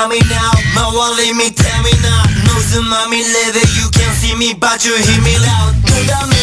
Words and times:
tell 0.00 0.08
me 0.08 0.20
now. 0.30 0.50
My 0.74 0.88
wallet 0.94 1.36
me 1.36 1.50
tell 1.50 1.82
me 1.82 1.92
now. 2.00 2.24
No 2.48 2.56
mommy 2.88 3.22
leather 3.22 3.66
you 3.76 3.90
can't 3.92 4.16
see 4.16 4.34
me 4.34 4.54
but 4.54 4.84
you 4.84 4.96
hear 4.96 5.22
me 5.22 5.36
loud 5.38 6.39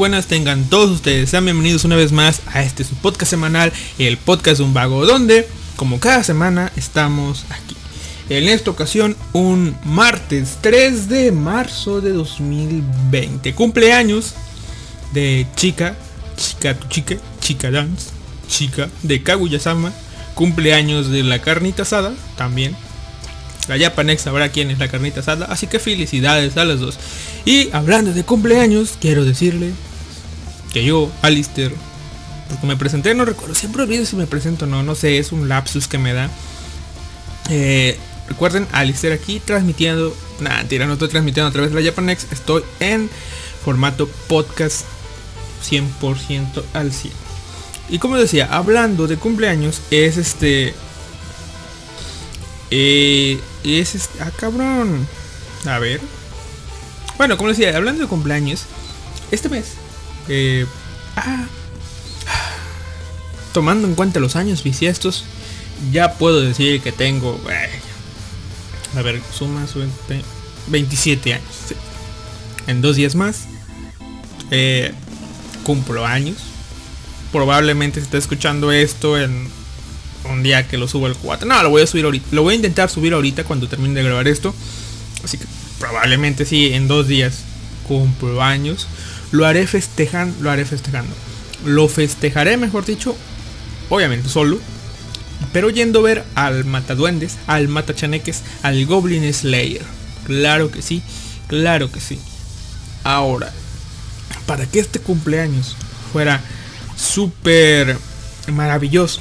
buenas 0.00 0.28
tengan 0.28 0.64
todos 0.64 0.88
ustedes. 0.88 1.28
Sean 1.28 1.44
bienvenidos 1.44 1.84
una 1.84 1.94
vez 1.94 2.10
más 2.10 2.40
a 2.46 2.62
este 2.62 2.84
su 2.84 2.94
podcast 2.94 3.28
semanal, 3.28 3.70
el 3.98 4.16
podcast 4.16 4.56
de 4.56 4.64
un 4.64 4.72
vago, 4.72 5.04
donde, 5.04 5.46
como 5.76 6.00
cada 6.00 6.24
semana, 6.24 6.72
estamos 6.74 7.44
aquí. 7.50 7.76
En 8.30 8.48
esta 8.48 8.70
ocasión, 8.70 9.14
un 9.34 9.76
martes 9.84 10.56
3 10.62 11.10
de 11.10 11.32
marzo 11.32 12.00
de 12.00 12.12
2020. 12.12 13.54
Cumpleaños 13.54 14.32
de 15.12 15.46
chica, 15.54 15.94
chica 16.34 16.72
tu 16.72 16.88
chica, 16.88 17.16
chica 17.40 17.70
dance, 17.70 18.08
chica 18.48 18.88
de 19.02 19.22
Kaguya-sama. 19.22 19.92
Cumpleaños 20.34 21.10
de 21.10 21.24
la 21.24 21.42
carnita 21.42 21.82
asada, 21.82 22.14
también. 22.38 22.74
La 23.68 23.78
Japanex 23.78 24.22
sabrá 24.22 24.48
quién 24.48 24.70
es 24.70 24.78
la 24.78 24.88
carnita 24.88 25.20
asada, 25.20 25.44
así 25.44 25.66
que 25.66 25.78
felicidades 25.78 26.56
a 26.56 26.64
las 26.64 26.80
dos. 26.80 26.98
Y 27.44 27.68
hablando 27.74 28.14
de 28.14 28.24
cumpleaños, 28.24 28.94
quiero 28.98 29.26
decirle 29.26 29.72
que 30.72 30.84
yo, 30.84 31.10
Alistair, 31.22 31.74
porque 32.48 32.66
me 32.66 32.76
presenté, 32.76 33.14
no 33.14 33.24
recuerdo, 33.24 33.54
siempre 33.54 33.82
olvido 33.82 34.04
si 34.04 34.16
me 34.16 34.26
presento 34.26 34.64
o 34.64 34.68
no, 34.68 34.82
no 34.82 34.94
sé, 34.94 35.18
es 35.18 35.32
un 35.32 35.48
lapsus 35.48 35.88
que 35.88 35.98
me 35.98 36.12
da. 36.12 36.30
Eh, 37.48 37.98
recuerden, 38.28 38.66
Alistair 38.72 39.12
aquí 39.12 39.40
transmitiendo, 39.40 40.16
nada, 40.40 40.64
tira, 40.64 40.86
no 40.86 40.94
estoy 40.94 41.08
transmitiendo 41.08 41.48
a 41.48 41.52
través 41.52 41.72
de 41.72 41.80
la 41.80 41.88
Japanex, 41.88 42.26
estoy 42.32 42.62
en 42.80 43.10
formato 43.64 44.08
podcast 44.28 44.84
100% 45.68 46.62
al 46.72 46.92
100. 46.92 47.12
Y 47.88 47.98
como 47.98 48.16
decía, 48.16 48.48
hablando 48.50 49.06
de 49.06 49.16
cumpleaños, 49.16 49.80
es 49.90 50.16
este... 50.16 50.74
Eh, 52.70 53.40
es 53.64 53.96
este... 53.96 54.22
Ah, 54.22 54.30
cabrón. 54.36 55.08
A 55.66 55.78
ver. 55.80 56.00
Bueno, 57.18 57.36
como 57.36 57.50
decía, 57.50 57.76
hablando 57.76 58.02
de 58.02 58.08
cumpleaños, 58.08 58.64
este 59.32 59.48
mes... 59.48 59.79
ah, 61.16 61.46
tomando 63.52 63.88
en 63.88 63.94
cuenta 63.94 64.20
los 64.20 64.36
años 64.36 64.62
bisiestos, 64.62 65.24
ya 65.92 66.14
puedo 66.14 66.40
decir 66.40 66.80
que 66.80 66.92
tengo... 66.92 67.40
eh, 67.50 67.70
a 68.96 69.02
ver, 69.02 69.20
suma, 69.36 69.66
sube, 69.66 69.88
27 70.68 71.34
años. 71.34 71.46
En 72.66 72.80
dos 72.82 72.96
días 72.96 73.14
más. 73.14 73.46
eh, 74.50 74.92
cumplo 75.64 76.06
años. 76.06 76.38
Probablemente 77.32 78.00
se 78.00 78.04
está 78.04 78.18
escuchando 78.18 78.72
esto 78.72 79.18
en 79.18 79.48
un 80.28 80.42
día 80.42 80.66
que 80.66 80.76
lo 80.78 80.88
subo 80.88 81.06
el 81.06 81.14
4. 81.14 81.46
No, 81.46 81.62
lo 81.62 81.70
voy 81.70 81.82
a 81.82 81.86
subir 81.86 82.04
ahorita. 82.04 82.26
Lo 82.32 82.42
voy 82.42 82.54
a 82.54 82.56
intentar 82.56 82.90
subir 82.90 83.12
ahorita 83.14 83.44
cuando 83.44 83.68
termine 83.68 83.94
de 83.94 84.02
grabar 84.02 84.26
esto. 84.28 84.54
Así 85.24 85.38
que 85.38 85.44
probablemente 85.78 86.44
sí, 86.44 86.72
en 86.72 86.88
dos 86.88 87.06
días 87.06 87.44
cumplo 87.86 88.42
años. 88.42 88.88
Lo 89.30 89.46
haré 89.46 89.66
festejando. 89.66 90.36
Lo 90.40 90.50
haré 90.50 90.64
festejando. 90.64 91.14
Lo 91.64 91.88
festejaré, 91.88 92.56
mejor 92.56 92.84
dicho. 92.84 93.16
Obviamente 93.88 94.28
solo. 94.28 94.58
Pero 95.52 95.70
yendo 95.70 96.00
a 96.00 96.02
ver 96.02 96.24
al 96.34 96.64
Mataduendes, 96.64 97.38
al 97.46 97.68
Matachaneques, 97.68 98.42
al 98.62 98.84
Goblin 98.86 99.32
Slayer. 99.32 99.82
Claro 100.24 100.70
que 100.70 100.82
sí, 100.82 101.02
claro 101.48 101.90
que 101.90 102.00
sí. 102.00 102.20
Ahora, 103.02 103.50
para 104.46 104.66
que 104.66 104.78
este 104.78 105.00
cumpleaños 105.00 105.76
fuera 106.12 106.40
súper 106.94 107.96
maravilloso, 108.52 109.20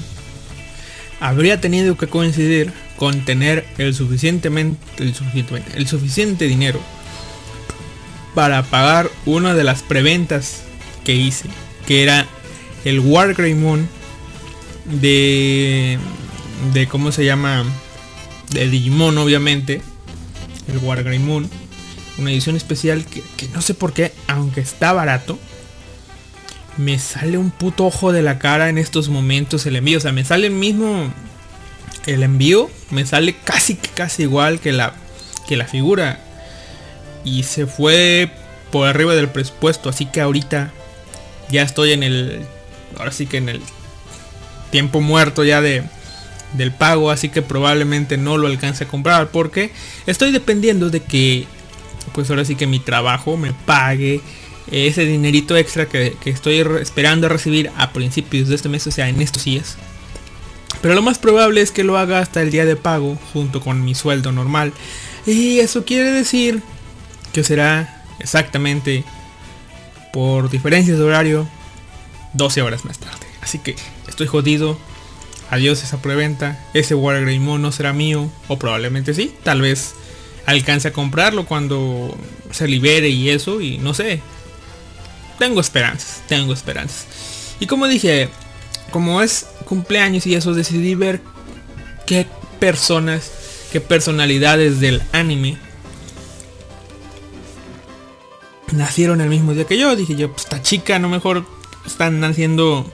habría 1.20 1.62
tenido 1.62 1.98
que 1.98 2.08
coincidir 2.08 2.74
con 2.98 3.24
tener 3.24 3.66
el 3.78 3.96
suficientemente, 3.96 4.78
el 4.98 5.14
el 5.76 5.88
suficiente 5.88 6.46
dinero 6.46 6.82
para 8.36 8.64
pagar 8.64 9.10
una 9.26 9.54
de 9.54 9.64
las 9.64 9.84
preventas 9.84 10.64
que 11.04 11.16
hice, 11.16 11.50
que 11.88 12.04
era 12.04 12.28
el 12.86 13.00
Wargrey 13.00 13.54
Moon 13.54 13.88
de 14.86 16.00
de 16.74 16.88
cómo 16.88 17.12
se 17.12 17.26
llama 17.26 17.64
de 18.52 18.70
Digimon 18.70 19.18
obviamente. 19.18 19.82
El 20.68 20.78
Wargrey 20.80 21.20
Moon 21.20 21.50
una 22.18 22.32
edición 22.32 22.56
especial 22.56 23.06
que, 23.06 23.24
que 23.38 23.48
no 23.50 23.62
sé 23.62 23.74
por 23.74 23.94
qué 23.94 24.14
aunque 24.28 24.62
está 24.62 24.94
barato 24.94 25.40
me 26.78 27.00
sale 27.00 27.38
un 27.38 27.50
puto 27.52 27.86
ojo 27.86 28.12
de 28.12 28.22
la 28.22 28.40
cara 28.40 28.70
en 28.70 28.78
estos 28.78 29.10
momentos 29.10 29.66
el 29.66 29.76
envío. 29.76 29.98
O 29.98 30.02
sea 30.02 30.12
me 30.12 30.24
sale 30.24 30.48
el 30.48 30.54
mismo 30.54 31.12
el 32.06 32.24
envío 32.24 32.70
me 32.92 33.06
sale 33.06 33.36
casi 33.44 33.76
casi 33.76 34.24
igual 34.24 34.60
que 34.60 34.72
la 34.72 34.94
que 35.48 35.58
la 35.58 35.66
figura 35.66 36.24
y 37.24 37.44
se 37.44 37.66
fue 37.66 38.32
por 38.72 38.88
arriba 38.88 39.16
del 39.16 39.30
presupuesto 39.30 39.90
así 39.90 40.06
que 40.06 40.22
ahorita 40.22 40.72
ya 41.50 41.64
estoy 41.64 41.92
en 41.92 42.04
el 42.04 42.46
ahora 42.98 43.12
sí 43.12 43.26
que 43.26 43.38
en 43.38 43.50
el 43.50 43.62
tiempo 44.72 45.02
muerto 45.02 45.44
ya 45.44 45.62
de 45.62 45.84
del 46.54 46.72
pago 46.72 47.12
así 47.12 47.30
que 47.30 47.42
probablemente 47.42 48.18
no 48.18 48.38
lo 48.38 48.48
alcance 48.48 48.84
a 48.84 48.88
comprar 48.88 49.30
porque 49.30 49.72
estoy 50.06 50.32
dependiendo 50.32 50.90
de 50.90 51.02
que 51.02 51.46
pues 52.14 52.30
ahora 52.30 52.46
sí 52.46 52.56
que 52.56 52.68
mi 52.68 52.80
trabajo 52.80 53.38
me 53.38 53.54
pague 53.54 54.22
ese 54.72 55.06
dinerito 55.06 55.58
extra 55.58 55.88
que, 55.88 56.16
que 56.22 56.30
estoy 56.30 56.60
esperando 56.82 57.28
a 57.28 57.30
recibir 57.30 57.72
a 57.78 57.92
principios 57.92 58.50
de 58.50 58.56
este 58.56 58.70
mes 58.70 58.86
o 58.88 58.92
sea 58.92 59.10
en 59.10 59.22
estos 59.22 59.44
días. 59.44 59.78
Pero 60.82 60.94
lo 60.94 61.02
más 61.02 61.18
probable 61.18 61.62
es 61.62 61.72
que 61.72 61.84
lo 61.84 61.98
haga 61.98 62.20
hasta 62.20 62.42
el 62.42 62.52
día 62.52 62.66
de 62.66 62.76
pago 62.76 63.18
junto 63.34 63.62
con 63.62 63.84
mi 63.84 63.96
sueldo 63.96 64.32
normal. 64.32 64.72
Y 65.26 65.60
eso 65.60 65.84
quiere 65.84 66.12
decir 66.12 66.62
que 67.34 67.44
será 67.44 68.04
exactamente 68.20 69.04
por 70.12 70.50
diferencias 70.50 70.98
de 70.98 71.04
horario 71.04 71.48
12 72.34 72.62
horas 72.62 72.86
más 72.86 73.00
tarde. 73.00 73.26
Así 73.42 73.60
que 73.60 73.76
estoy 74.08 74.28
jodido. 74.28 74.78
Adiós 75.50 75.84
esa 75.84 76.02
preventa. 76.02 76.64
Ese 76.74 76.96
Wargreymon 76.96 77.62
no 77.62 77.72
será 77.72 77.94
mío. 77.94 78.30
O 78.48 78.60
probablemente 78.60 79.14
sí. 79.14 79.34
Tal 79.44 79.62
vez 79.62 79.96
alcance 80.46 80.90
a 80.90 80.94
comprarlo 80.94 81.46
cuando 81.46 82.16
se 82.52 82.68
libere 82.68 83.10
y 83.10 83.30
eso. 83.30 83.62
Y 83.62 83.78
no 83.78 83.94
sé. 83.94 84.22
Tengo 85.40 85.62
esperanzas. 85.62 86.22
Tengo 86.28 86.54
esperanzas. 86.54 87.08
Y 87.60 87.66
como 87.66 87.88
dije, 87.88 88.30
como 88.92 89.22
es 89.22 89.48
cumpleaños 89.66 90.28
y 90.28 90.36
eso, 90.36 90.54
decidí 90.54 90.96
ver 90.96 91.22
qué 92.06 92.28
personas, 92.60 93.32
qué 93.72 93.82
personalidades 93.82 94.80
del 94.80 95.02
anime 95.12 95.58
nacieron 98.74 99.22
el 99.22 99.30
mismo 99.30 99.54
día 99.54 99.66
que 99.66 99.78
yo. 99.78 99.96
Dije 99.96 100.16
yo, 100.16 100.32
pues 100.32 100.44
esta 100.44 100.62
chica, 100.62 101.00
no 101.00 101.10
mejor 101.10 101.46
están 101.86 102.20
naciendo. 102.20 102.92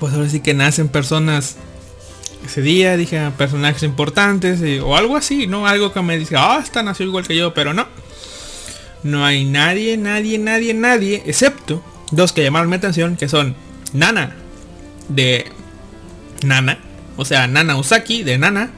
Pues 0.00 0.14
ahora 0.14 0.28
sí 0.28 0.40
que 0.40 0.54
nacen 0.54 0.88
personas 0.88 1.56
ese 2.44 2.62
día, 2.62 2.96
dije 2.96 3.18
ah, 3.18 3.32
personajes 3.36 3.82
importantes 3.82 4.60
o 4.82 4.96
algo 4.96 5.16
así, 5.16 5.46
¿no? 5.46 5.66
Algo 5.66 5.92
que 5.92 6.00
me 6.02 6.16
dice, 6.16 6.36
ah, 6.38 6.60
esta 6.62 6.82
nació 6.82 7.06
igual 7.06 7.26
que 7.26 7.36
yo, 7.36 7.52
pero 7.52 7.74
no. 7.74 7.86
No 9.02 9.24
hay 9.24 9.44
nadie, 9.44 9.96
nadie, 9.96 10.38
nadie, 10.38 10.74
nadie, 10.74 11.22
excepto 11.26 11.82
dos 12.10 12.32
que 12.32 12.42
llamaron 12.42 12.68
mi 12.68 12.76
atención, 12.76 13.16
que 13.16 13.28
son 13.28 13.54
Nana, 13.92 14.36
de 15.08 15.46
Nana, 16.44 16.78
o 17.16 17.24
sea, 17.24 17.46
Nana 17.46 17.76
Usaki, 17.76 18.22
de 18.22 18.38
Nana, 18.38 18.70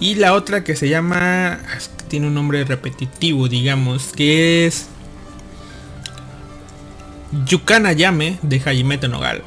y 0.00 0.14
la 0.16 0.34
otra 0.34 0.64
que 0.64 0.76
se 0.76 0.88
llama, 0.88 1.60
tiene 2.06 2.28
un 2.28 2.34
nombre 2.34 2.64
repetitivo, 2.64 3.48
digamos, 3.48 4.12
que 4.14 4.66
es 4.66 4.86
Yukana 7.46 7.92
Yame, 7.92 8.38
de 8.42 8.60
Hajime 8.60 8.98
Nogal. 9.08 9.42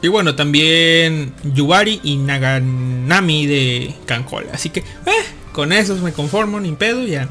Y 0.00 0.08
bueno, 0.08 0.36
también 0.36 1.32
Yubari 1.42 2.00
y 2.04 2.16
Naganami 2.16 3.46
de 3.46 3.94
Kankol. 4.06 4.46
Así 4.52 4.70
que, 4.70 4.80
eh, 4.80 5.24
con 5.52 5.72
esos 5.72 6.00
me 6.00 6.12
conformo, 6.12 6.60
ni 6.60 6.72
pedo, 6.72 7.04
ya 7.04 7.28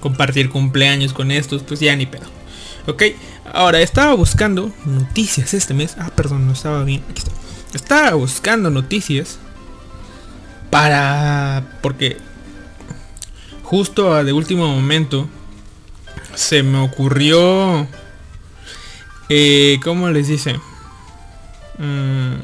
compartir 0.00 0.50
cumpleaños 0.50 1.12
con 1.12 1.30
estos, 1.30 1.62
pues 1.62 1.80
ya 1.80 1.94
ni 1.96 2.06
pedo. 2.06 2.26
Ok, 2.86 3.02
ahora 3.52 3.80
estaba 3.80 4.14
buscando 4.14 4.72
noticias 4.84 5.52
este 5.52 5.74
mes. 5.74 5.96
Ah, 5.98 6.10
perdón, 6.14 6.46
no 6.46 6.52
estaba 6.52 6.84
bien. 6.84 7.02
Aquí 7.10 7.18
está. 7.18 7.32
Estaba 7.74 8.14
buscando 8.14 8.70
noticias 8.70 9.38
para... 10.70 11.78
Porque 11.82 12.16
justo 13.66 14.22
de 14.22 14.32
último 14.32 14.68
momento 14.68 15.28
se 16.34 16.62
me 16.62 16.78
ocurrió... 16.78 17.86
Eh, 19.28 19.80
¿Cómo 19.82 20.08
les 20.08 20.28
dice? 20.28 20.60
Mm. 21.78 22.36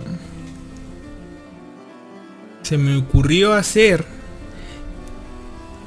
se 2.62 2.76
me 2.76 2.96
ocurrió 2.96 3.54
hacer... 3.54 4.04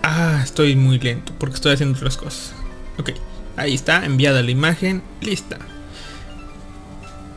Ah, 0.02 0.40
estoy 0.44 0.76
muy 0.76 1.00
lento 1.00 1.34
porque 1.38 1.56
estoy 1.56 1.74
haciendo 1.74 1.98
otras 1.98 2.16
cosas. 2.16 2.54
Ok, 2.98 3.12
ahí 3.58 3.74
está, 3.74 4.06
enviada 4.06 4.42
la 4.42 4.52
imagen, 4.52 5.04
lista. 5.20 5.58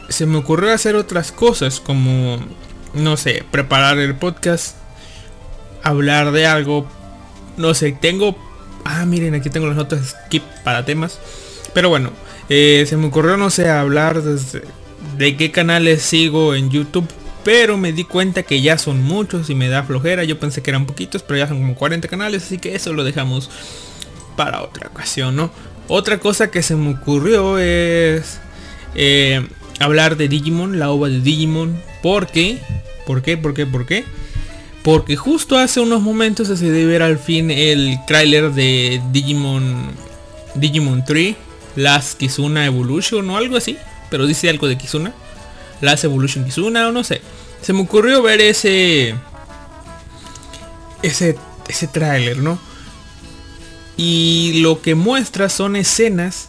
Se 0.08 0.24
me 0.24 0.38
ocurrió 0.38 0.72
hacer 0.72 0.94
otras 0.94 1.32
cosas 1.32 1.80
como, 1.80 2.38
no 2.94 3.16
sé, 3.16 3.44
preparar 3.50 3.98
el 3.98 4.14
podcast, 4.14 4.76
hablar 5.82 6.30
de 6.30 6.46
algo, 6.46 6.86
no 7.58 7.74
sé, 7.74 7.92
tengo... 7.92 8.36
Ah, 8.84 9.04
miren, 9.04 9.34
aquí 9.34 9.50
tengo 9.50 9.66
las 9.66 9.76
notas 9.76 10.16
skip 10.26 10.42
para 10.64 10.84
temas. 10.84 11.18
Pero 11.74 11.90
bueno, 11.90 12.10
eh, 12.48 12.84
se 12.88 12.96
me 12.96 13.08
ocurrió, 13.08 13.36
no 13.36 13.50
sé, 13.50 13.68
hablar 13.68 14.22
de 14.22 15.36
qué 15.36 15.50
canales 15.50 16.02
sigo 16.02 16.54
en 16.54 16.70
YouTube. 16.70 17.08
Pero 17.44 17.76
me 17.76 17.92
di 17.92 18.04
cuenta 18.04 18.42
que 18.42 18.60
ya 18.60 18.78
son 18.78 19.02
muchos 19.02 19.50
y 19.50 19.54
me 19.54 19.68
da 19.68 19.82
flojera. 19.82 20.24
Yo 20.24 20.38
pensé 20.38 20.62
que 20.62 20.70
eran 20.70 20.86
poquitos, 20.86 21.22
pero 21.22 21.38
ya 21.38 21.48
son 21.48 21.58
como 21.58 21.74
40 21.74 22.08
canales. 22.08 22.44
Así 22.44 22.58
que 22.58 22.74
eso 22.74 22.92
lo 22.92 23.04
dejamos 23.04 23.50
para 24.36 24.62
otra 24.62 24.88
ocasión, 24.88 25.36
¿no? 25.36 25.50
Otra 25.88 26.18
cosa 26.18 26.50
que 26.50 26.62
se 26.62 26.76
me 26.76 26.90
ocurrió 26.90 27.58
es 27.58 28.38
eh, 28.94 29.46
hablar 29.80 30.16
de 30.16 30.28
Digimon, 30.28 30.78
la 30.78 30.90
ova 30.90 31.08
de 31.08 31.20
Digimon. 31.20 31.80
¿Por 32.02 32.26
qué? 32.26 32.58
¿Por 33.06 33.22
qué? 33.22 33.36
¿Por 33.36 33.54
qué? 33.54 33.66
¿Por 33.66 33.86
qué? 33.86 34.04
Porque 34.88 35.16
justo 35.16 35.58
hace 35.58 35.80
unos 35.80 36.00
momentos 36.00 36.48
se 36.48 36.64
debe 36.64 36.86
ver 36.86 37.02
al 37.02 37.18
fin 37.18 37.50
el 37.50 37.98
tráiler 38.06 38.52
de 38.52 39.02
Digimon 39.12 39.90
Digimon 40.54 41.04
3 41.04 41.36
Last 41.76 42.16
Kizuna 42.18 42.64
Evolution 42.64 43.28
o 43.28 43.36
algo 43.36 43.58
así 43.58 43.76
pero 44.08 44.26
dice 44.26 44.48
algo 44.48 44.66
de 44.66 44.78
Kizuna. 44.78 45.12
Last 45.82 46.04
Evolution 46.04 46.42
Kizuna 46.42 46.88
o 46.88 46.92
no 46.92 47.04
sé. 47.04 47.20
Se 47.60 47.74
me 47.74 47.82
ocurrió 47.82 48.22
ver 48.22 48.40
ese 48.40 49.14
ese 51.02 51.36
ese 51.68 51.86
tráiler, 51.86 52.38
¿no? 52.38 52.58
Y 53.98 54.62
lo 54.62 54.80
que 54.80 54.94
muestra 54.94 55.50
son 55.50 55.76
escenas 55.76 56.48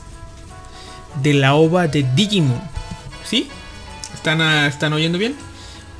de 1.22 1.34
la 1.34 1.56
ova 1.56 1.90
de 1.90 2.04
Digimon. 2.16 2.62
¿Sí? 3.26 3.50
¿Están, 4.14 4.40
¿Están 4.66 4.94
oyendo 4.94 5.18
bien? 5.18 5.36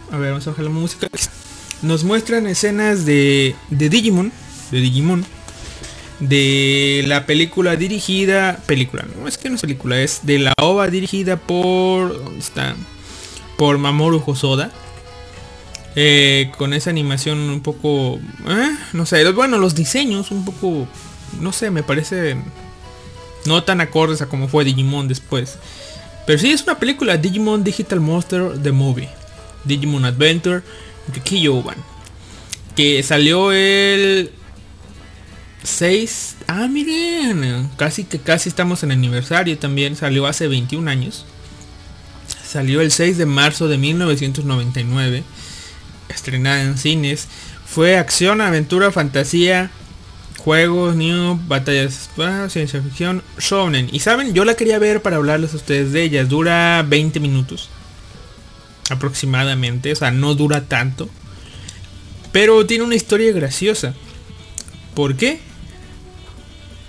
A 0.10 0.16
ver, 0.16 0.30
vamos 0.30 0.48
a 0.48 0.52
bajar 0.52 0.64
la 0.64 0.72
música. 0.72 1.10
Nos 1.82 2.04
muestran 2.04 2.48
escenas 2.48 3.06
de, 3.06 3.56
de 3.70 3.90
Digimon. 3.90 4.32
De 4.72 4.82
Digimon 4.82 5.26
de 6.20 7.04
la 7.08 7.26
película 7.26 7.76
dirigida, 7.76 8.60
película, 8.66 9.06
no 9.18 9.28
es 9.28 9.38
que 9.38 9.50
no 9.50 9.56
es 9.56 9.62
película, 9.62 10.02
es 10.02 10.22
de 10.24 10.40
la 10.40 10.54
ova 10.62 10.88
dirigida 10.90 11.38
por, 11.38 12.24
¿dónde 12.24 12.40
está? 12.40 12.76
Por 13.58 13.78
Mamoru 13.78 14.22
Hosoda. 14.26 14.72
Eh, 15.96 16.52
con 16.58 16.74
esa 16.74 16.92
animación 16.92 17.40
un 17.40 17.62
poco, 17.62 18.20
eh, 18.48 18.76
no 18.94 19.06
sé, 19.06 19.30
bueno, 19.32 19.58
los 19.58 19.76
diseños 19.76 20.30
un 20.32 20.46
poco, 20.46 20.88
no 21.40 21.52
sé, 21.52 21.72
me 21.72 21.84
parece 21.84 22.38
no 23.46 23.64
tan 23.64 23.82
acordes 23.82 24.22
a 24.22 24.28
como 24.28 24.48
fue 24.48 24.64
Digimon 24.64 25.08
después. 25.08 25.58
Pero 26.28 26.38
sí 26.38 26.52
es 26.52 26.62
una 26.64 26.78
película 26.78 27.18
Digimon 27.18 27.64
Digital 27.64 28.00
Monster 28.00 28.62
The 28.62 28.72
Movie, 28.72 29.10
Digimon 29.64 30.06
Adventure, 30.06 30.62
Kiyoban, 31.12 31.78
que 32.76 33.02
salió 33.04 33.52
el 33.52 34.32
6. 35.64 36.38
Ah, 36.48 36.68
miren. 36.68 37.70
Casi 37.78 38.04
que 38.04 38.20
casi 38.20 38.50
estamos 38.50 38.84
en 38.84 38.92
aniversario 38.92 39.58
también. 39.58 39.96
Salió 39.96 40.28
hace 40.28 40.48
21 40.48 40.90
años. 40.90 41.26
Salió 42.46 42.82
el 42.82 42.92
6 42.92 43.18
de 43.18 43.26
marzo 43.26 43.68
de 43.68 43.78
1999. 43.78 45.24
Estrenada 46.10 46.64
en 46.64 46.78
cines. 46.78 47.28
Fue 47.66 47.98
acción, 47.98 48.42
aventura, 48.42 48.92
fantasía, 48.92 49.70
juegos, 50.40 50.96
new, 50.96 51.40
batallas, 51.48 52.10
ah, 52.18 52.48
ciencia 52.50 52.82
ficción, 52.82 53.22
shonen. 53.38 53.90
Y 53.92 54.00
saben, 54.00 54.34
yo 54.34 54.44
la 54.44 54.56
quería 54.56 54.80
ver 54.80 55.04
para 55.04 55.18
hablarles 55.18 55.54
a 55.54 55.58
ustedes 55.58 55.92
de 55.92 56.02
ella. 56.02 56.26
Dura 56.26 56.84
20 56.88 57.20
minutos. 57.20 57.70
Aproximadamente. 58.90 59.92
O 59.92 59.96
sea, 59.96 60.12
no 60.12 60.36
dura 60.36 60.66
tanto. 60.66 61.10
Pero 62.32 62.66
tiene 62.66 62.84
una 62.84 62.96
historia 62.96 63.32
graciosa. 63.32 63.94
¿Por 64.94 65.16
qué? 65.16 65.40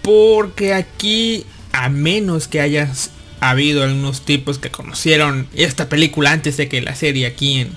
Porque 0.03 0.75
aquí, 0.75 1.45
a 1.73 1.89
menos 1.89 2.49
que 2.49 2.61
hayas 2.61 3.11
habido 3.41 3.85
algunos 3.85 4.23
tipos 4.23 4.59
que 4.59 4.71
conocieron 4.71 5.49
esta 5.55 5.89
película 5.89 6.33
antes 6.33 6.57
de 6.57 6.69
que 6.69 6.83
la 6.83 6.95
serie 6.95 7.27
aquí 7.27 7.61
en 7.61 7.71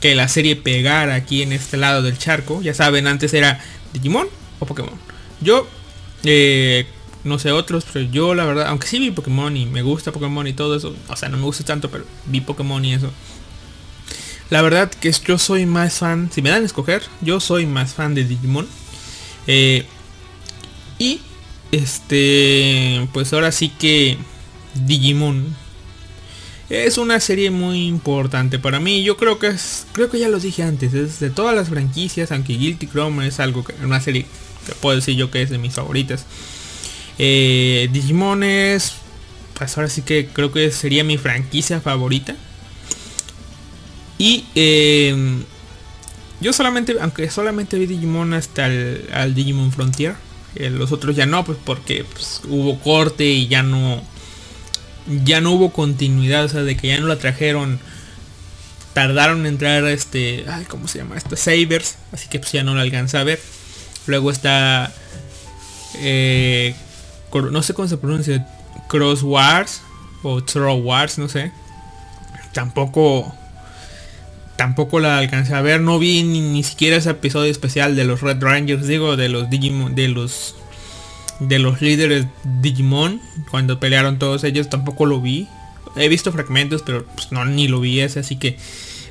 que 0.00 0.14
la 0.14 0.28
serie 0.28 0.56
pegara 0.56 1.14
aquí 1.14 1.42
en 1.42 1.52
este 1.52 1.76
lado 1.76 2.02
del 2.02 2.18
charco. 2.18 2.62
Ya 2.62 2.74
saben, 2.74 3.06
antes 3.06 3.34
era 3.34 3.60
Digimon 3.92 4.26
o 4.58 4.66
Pokémon. 4.66 4.94
Yo, 5.40 5.68
eh, 6.24 6.86
no 7.22 7.38
sé 7.38 7.52
otros, 7.52 7.84
pero 7.92 8.06
yo 8.06 8.34
la 8.34 8.44
verdad, 8.44 8.66
aunque 8.68 8.86
sí 8.86 8.98
vi 8.98 9.10
Pokémon 9.10 9.54
y 9.56 9.66
me 9.66 9.82
gusta 9.82 10.10
Pokémon 10.10 10.46
y 10.46 10.54
todo 10.54 10.76
eso, 10.76 10.96
o 11.08 11.16
sea, 11.16 11.28
no 11.28 11.36
me 11.36 11.44
gusta 11.44 11.64
tanto, 11.64 11.90
pero 11.90 12.04
vi 12.26 12.40
Pokémon 12.40 12.84
y 12.84 12.94
eso. 12.94 13.10
La 14.50 14.62
verdad 14.62 14.90
que 14.90 15.12
yo 15.12 15.38
soy 15.38 15.64
más 15.64 15.98
fan, 15.98 16.28
si 16.32 16.42
me 16.42 16.50
dan 16.50 16.64
a 16.64 16.66
escoger, 16.66 17.02
yo 17.20 17.38
soy 17.38 17.66
más 17.66 17.94
fan 17.94 18.14
de 18.14 18.24
Digimon. 18.24 18.68
Eh, 19.46 19.84
y 20.98 21.20
este, 21.72 23.08
pues 23.12 23.32
ahora 23.32 23.52
sí 23.52 23.68
que 23.68 24.18
Digimon 24.74 25.54
es 26.68 26.98
una 26.98 27.20
serie 27.20 27.50
muy 27.50 27.86
importante 27.86 28.58
para 28.58 28.80
mí. 28.80 29.02
Yo 29.02 29.16
creo 29.16 29.38
que 29.38 29.48
es, 29.48 29.86
creo 29.92 30.10
que 30.10 30.18
ya 30.18 30.28
lo 30.28 30.38
dije 30.40 30.64
antes, 30.64 30.94
es 30.94 31.20
de 31.20 31.30
todas 31.30 31.54
las 31.54 31.68
franquicias, 31.68 32.32
aunque 32.32 32.54
Guilty 32.54 32.88
Chrome 32.88 33.26
es 33.26 33.40
algo 33.40 33.64
que, 33.64 33.74
una 33.84 34.00
serie 34.00 34.26
que 34.66 34.74
puedo 34.74 34.96
decir 34.96 35.16
yo 35.16 35.30
que 35.30 35.42
es 35.42 35.50
de 35.50 35.58
mis 35.58 35.74
favoritas. 35.74 36.26
Eh, 37.18 37.88
Digimon 37.92 38.42
es, 38.42 38.94
pues 39.54 39.76
ahora 39.76 39.88
sí 39.88 40.02
que 40.02 40.26
creo 40.26 40.52
que 40.52 40.70
sería 40.72 41.04
mi 41.04 41.18
franquicia 41.18 41.80
favorita. 41.80 42.36
Y 44.20 44.44
eh, 44.54 45.42
yo 46.42 46.52
solamente, 46.52 46.94
aunque 47.00 47.30
solamente 47.30 47.78
vi 47.78 47.86
Digimon 47.86 48.34
hasta 48.34 48.66
el 48.66 49.08
al 49.12 49.34
Digimon 49.34 49.72
Frontier 49.72 50.14
eh, 50.56 50.70
los 50.70 50.90
otros 50.90 51.14
ya 51.14 51.26
no, 51.26 51.44
pues 51.44 51.58
porque 51.64 52.04
pues, 52.04 52.42
hubo 52.48 52.78
corte 52.80 53.24
y 53.24 53.48
ya 53.48 53.62
no. 53.62 54.02
Ya 55.24 55.40
no 55.40 55.52
hubo 55.52 55.72
continuidad, 55.72 56.44
o 56.44 56.48
sea, 56.48 56.62
de 56.62 56.76
que 56.76 56.88
ya 56.88 57.00
no 57.00 57.06
la 57.06 57.16
trajeron. 57.16 57.80
Tardaron 58.92 59.40
en 59.40 59.46
entrar 59.46 59.84
este. 59.86 60.44
Ay, 60.48 60.64
¿cómo 60.64 60.88
se 60.88 60.98
llama? 60.98 61.16
Este 61.16 61.36
Sabers. 61.36 61.96
Así 62.12 62.28
que 62.28 62.40
pues 62.40 62.52
ya 62.52 62.64
no 62.64 62.74
la 62.74 62.82
alcanza 62.82 63.20
a 63.20 63.24
ver. 63.24 63.40
Luego 64.06 64.30
está. 64.30 64.92
Eh, 65.96 66.74
no 67.32 67.62
sé 67.62 67.74
cómo 67.74 67.88
se 67.88 67.96
pronuncia. 67.96 68.46
Cross 68.88 69.22
Wars. 69.22 69.82
O 70.22 70.42
Throw 70.42 70.76
Wars, 70.76 71.16
no 71.16 71.28
sé. 71.28 71.52
Tampoco 72.52 73.34
tampoco 74.60 75.00
la 75.00 75.16
alcancé 75.16 75.54
a 75.54 75.62
ver, 75.62 75.80
no 75.80 75.98
vi 75.98 76.22
ni, 76.22 76.62
siquiera 76.62 76.98
ese 76.98 77.08
episodio 77.08 77.50
especial 77.50 77.96
de 77.96 78.04
los 78.04 78.20
Red 78.20 78.42
Rangers, 78.42 78.86
digo, 78.86 79.16
de 79.16 79.30
los 79.30 79.48
Digimon, 79.48 79.94
de 79.94 80.08
los 80.08 80.54
de 81.38 81.58
los 81.58 81.80
líderes 81.80 82.26
Digimon, 82.60 83.22
cuando 83.50 83.80
pelearon 83.80 84.18
todos 84.18 84.44
ellos, 84.44 84.68
tampoco 84.68 85.06
lo 85.06 85.18
vi. 85.18 85.48
He 85.96 86.08
visto 86.10 86.30
fragmentos, 86.30 86.82
pero 86.82 87.06
pues, 87.06 87.32
no, 87.32 87.46
ni 87.46 87.68
lo 87.68 87.80
vi 87.80 88.00
ese, 88.00 88.20
así 88.20 88.36
que... 88.36 88.58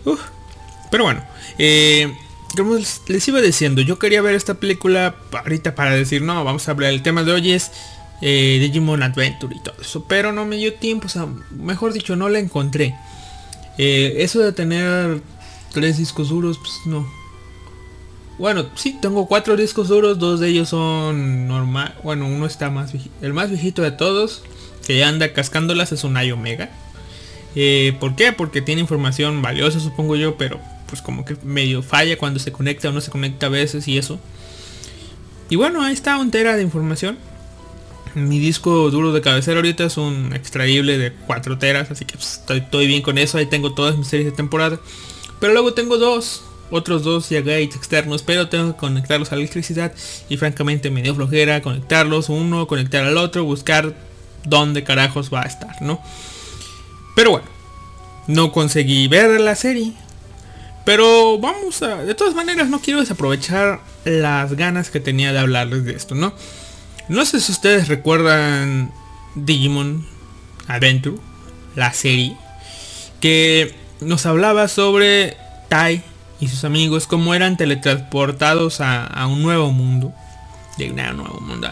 uf. 0.06 0.22
Pero 0.92 1.06
bueno, 1.06 1.24
eh, 1.58 2.14
como 2.56 2.78
les 3.08 3.28
iba 3.28 3.42
diciendo, 3.42 3.82
yo 3.82 3.98
quería 3.98 4.22
ver 4.22 4.36
esta 4.36 4.54
película 4.54 5.16
ahorita 5.32 5.74
para 5.74 5.96
decir, 5.96 6.22
no, 6.22 6.44
vamos 6.44 6.68
a 6.68 6.74
hablar, 6.74 6.92
el 6.92 7.02
tema 7.02 7.24
de 7.24 7.32
hoy 7.32 7.54
es 7.54 7.72
eh, 8.22 8.60
Digimon 8.62 9.02
Adventure 9.02 9.56
y 9.56 9.60
todo 9.62 9.82
eso, 9.82 10.06
pero 10.08 10.32
no 10.32 10.46
me 10.46 10.58
dio 10.58 10.76
tiempo, 10.76 11.08
o 11.08 11.10
sea, 11.10 11.26
mejor 11.50 11.92
dicho, 11.92 12.16
no 12.16 12.30
la 12.30 12.38
encontré. 12.38 12.96
Eh, 13.80 14.18
eso 14.24 14.42
de 14.42 14.52
tener 14.52 15.24
tres 15.72 15.98
discos 15.98 16.30
duros, 16.30 16.58
pues 16.58 16.74
no. 16.86 17.08
Bueno, 18.38 18.66
sí, 18.76 18.98
tengo 19.02 19.28
cuatro 19.28 19.58
discos 19.58 19.90
duros, 19.90 20.18
dos 20.18 20.40
de 20.40 20.48
ellos 20.48 20.70
son 20.70 21.48
normal, 21.48 21.96
bueno, 22.04 22.26
uno 22.26 22.46
está 22.46 22.70
más 22.70 22.94
viejito, 22.94 23.14
el 23.22 23.34
más 23.34 23.50
viejito 23.50 23.82
de 23.82 23.92
todos, 23.92 24.44
que 24.88 24.98
ya 24.98 25.10
anda 25.10 25.34
cascándolas 25.34 25.92
es 25.92 26.06
un 26.06 26.16
iOmega. 26.16 26.70
Eh, 27.56 27.98
¿Por 28.00 28.16
qué? 28.16 28.32
Porque 28.32 28.62
tiene 28.62 28.82
información 28.82 29.42
valiosa, 29.42 29.80
supongo 29.80 30.16
yo, 30.16 30.38
pero 30.38 30.60
pues 30.88 31.02
como 31.02 31.26
que 31.26 31.36
medio 31.44 31.84
falla 31.84 32.18
cuando 32.18 32.40
se 32.40 32.52
conecta 32.52 32.90
o 32.90 32.92
no 32.92 33.02
se 33.02 33.12
conecta 33.12 33.48
a 33.48 33.50
veces 33.50 33.88
y 33.88 33.98
eso. 33.98 34.20
Y 35.50 35.56
bueno, 35.56 35.84
ahí 35.84 35.94
está 35.94 36.18
un 36.18 36.32
tera 36.32 36.56
de 36.56 36.64
información. 36.64 37.18
Mi 38.16 38.40
disco 38.40 38.90
duro 38.90 39.12
de 39.12 39.22
cabecera 39.22 39.58
ahorita 39.58 39.84
es 39.86 39.98
un 39.98 40.34
extraíble 40.34 40.98
de 40.98 41.12
4 41.12 41.58
teras, 41.58 41.92
así 41.92 42.06
que 42.06 42.16
pues, 42.16 42.42
estoy 42.48 42.88
bien 42.88 43.02
con 43.02 43.18
eso. 43.18 43.38
Ahí 43.38 43.46
tengo 43.48 43.74
todas 43.74 43.98
mis 43.98 44.08
series 44.08 44.30
de 44.30 44.36
temporada. 44.36 44.80
Pero 45.40 45.54
luego 45.54 45.74
tengo 45.74 45.98
dos, 45.98 46.44
otros 46.72 47.04
dos 47.04 47.30
ya 47.30 47.40
gates 47.40 47.76
externos, 47.76 48.24
pero 48.24 48.50
tengo 48.50 48.74
que 48.74 48.78
conectarlos 48.78 49.32
a 49.32 49.36
la 49.36 49.42
electricidad. 49.42 49.94
Y 50.30 50.38
francamente 50.38 50.92
me 50.92 51.02
dio 51.02 51.16
flojera 51.16 51.62
conectarlos, 51.62 52.30
uno, 52.30 52.68
conectar 52.68 53.04
al 53.06 53.18
otro, 53.18 53.44
buscar 53.44 53.96
dónde 54.44 54.84
carajos 54.84 55.34
va 55.34 55.42
a 55.42 55.46
estar, 55.46 55.82
¿no? 55.82 56.02
Pero 57.16 57.32
bueno, 57.32 57.48
no 58.28 58.52
conseguí 58.52 59.08
ver 59.08 59.40
la 59.42 59.56
serie. 59.56 59.94
Pero 60.86 61.38
vamos 61.40 61.82
a... 61.84 62.04
De 62.04 62.16
todas 62.16 62.34
maneras, 62.34 62.70
no 62.70 62.80
quiero 62.80 63.00
desaprovechar 63.00 63.82
las 64.06 64.54
ganas 64.54 64.90
que 64.90 65.00
tenía 65.00 65.32
de 65.32 65.40
hablarles 65.40 65.86
de 65.86 65.94
esto, 65.94 66.16
¿no? 66.16 66.34
No 67.10 67.26
sé 67.26 67.40
si 67.40 67.52
ustedes 67.52 67.88
recuerdan 67.88 68.92
Digimon 69.36 70.06
Adventure, 70.68 71.18
la 71.76 71.94
serie, 71.94 72.38
que 73.20 73.76
nos 74.02 74.26
hablaba 74.26 74.68
sobre 74.68 75.36
Tai 75.68 76.02
y 76.40 76.48
sus 76.48 76.64
amigos, 76.64 77.08
cómo 77.08 77.36
eran 77.36 77.58
teletransportados 77.58 78.80
a, 78.82 79.06
a 79.06 79.28
un 79.28 79.42
nuevo 79.42 79.72
mundo. 79.72 80.14
De 80.78 80.90
un 80.90 80.96
nuevo 80.96 81.42
mundo. 81.42 81.70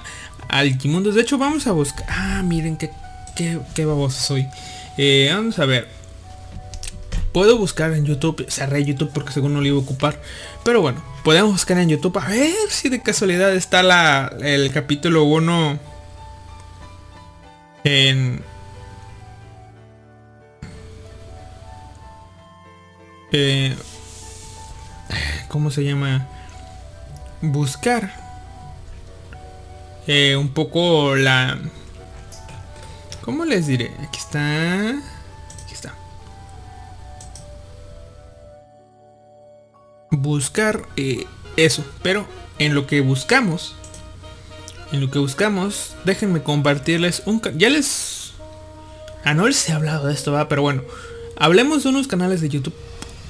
Al 0.49 0.73
Digimundo. 0.73 1.11
De 1.11 1.21
hecho, 1.21 1.37
vamos 1.37 1.67
a 1.67 1.71
buscar... 1.71 2.05
Ah, 2.09 2.41
miren 2.43 2.75
qué, 2.75 2.91
qué, 3.35 3.59
qué 3.73 3.85
baboso 3.85 4.19
soy. 4.19 4.47
Eh, 4.97 5.31
vamos 5.33 5.57
a 5.59 5.65
ver. 5.65 5.87
Puedo 7.31 7.57
buscar 7.57 7.93
en 7.93 8.05
YouTube, 8.05 8.45
cerré 8.49 8.83
YouTube 8.83 9.11
porque 9.13 9.31
según 9.31 9.53
no 9.53 9.61
lo 9.61 9.67
iba 9.67 9.77
a 9.77 9.81
ocupar. 9.81 10.21
Pero 10.65 10.81
bueno, 10.81 11.01
podemos 11.23 11.51
buscar 11.51 11.77
en 11.77 11.89
YouTube 11.89 12.17
a 12.17 12.27
ver 12.27 12.53
si 12.69 12.89
de 12.89 13.01
casualidad 13.01 13.53
está 13.55 13.83
la, 13.83 14.33
el 14.41 14.71
capítulo 14.71 15.23
1 15.23 15.79
en... 17.85 18.41
eh, 23.31 23.75
¿Cómo 25.47 25.71
se 25.71 25.83
llama? 25.83 26.27
Buscar 27.41 28.11
eh, 30.07 30.35
un 30.37 30.49
poco 30.49 31.15
la... 31.15 31.57
¿Cómo 33.21 33.43
les 33.43 33.67
diré? 33.67 33.91
Aquí 34.07 34.19
está... 34.19 34.89
Aquí 34.89 35.73
está. 35.73 35.93
Buscar 40.11 40.83
eh, 40.95 41.25
eso. 41.57 41.85
Pero 42.01 42.25
en 42.57 42.73
lo 42.73 42.87
que 42.87 43.01
buscamos... 43.01 43.75
En 44.93 45.01
lo 45.01 45.11
que 45.11 45.19
buscamos... 45.19 45.95
Déjenme 46.05 46.41
compartirles 46.41 47.23
un... 47.25 47.41
Ya 47.57 47.69
les... 47.69 48.33
Ah, 49.25 49.33
no 49.33 49.47
les 49.47 49.67
he 49.67 49.73
hablado 49.73 50.07
de 50.07 50.13
esto, 50.13 50.31
va. 50.31 50.47
Pero 50.47 50.61
bueno. 50.61 50.83
Hablemos 51.35 51.83
de 51.83 51.89
unos 51.89 52.07
canales 52.07 52.39
de 52.39 52.49
YouTube. 52.49 52.73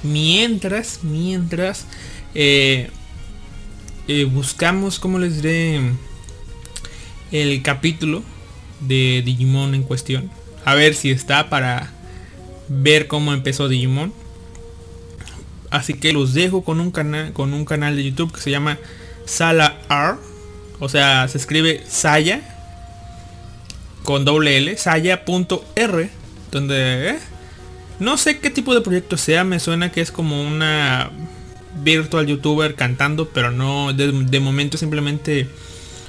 Mientras... 0.02 1.00
Mientras... 1.02 1.86
eh, 2.34 2.90
eh, 4.08 4.24
buscamos... 4.24 4.98
¿Cómo 4.98 5.18
les 5.18 5.42
diré? 5.42 5.80
El 7.30 7.62
capítulo 7.62 8.22
de 8.80 9.22
Digimon 9.24 9.74
en 9.74 9.82
cuestión. 9.82 10.30
A 10.64 10.74
ver 10.74 10.94
si 10.94 11.10
está 11.10 11.50
para 11.50 11.90
ver 12.68 13.06
cómo 13.06 13.32
empezó 13.32 13.68
Digimon. 13.68 14.12
Así 15.70 15.94
que 15.94 16.12
los 16.12 16.32
dejo 16.32 16.64
con 16.64 16.80
un 16.80 16.90
canal 16.90 17.32
con 17.32 17.52
un 17.52 17.64
canal 17.66 17.96
de 17.96 18.04
YouTube 18.04 18.32
que 18.32 18.40
se 18.40 18.50
llama 18.50 18.78
Sala 19.26 19.78
R. 19.90 20.16
O 20.80 20.88
sea, 20.88 21.28
se 21.28 21.38
escribe 21.38 21.82
Saya 21.88 22.54
con 24.04 24.24
doble 24.24 24.56
L, 24.56 24.76
saya.r, 24.78 26.10
donde 26.50 27.10
eh, 27.10 27.18
no 28.00 28.16
sé 28.16 28.38
qué 28.38 28.50
tipo 28.50 28.74
de 28.74 28.80
proyecto 28.80 29.16
sea, 29.16 29.44
me 29.44 29.60
suena 29.60 29.90
que 29.90 30.00
es 30.00 30.12
como 30.12 30.42
una 30.42 31.10
virtual 31.82 32.26
youtuber 32.26 32.74
cantando, 32.74 33.28
pero 33.28 33.50
no 33.50 33.92
de, 33.92 34.40
momento 34.40 34.78
simplemente 34.78 35.48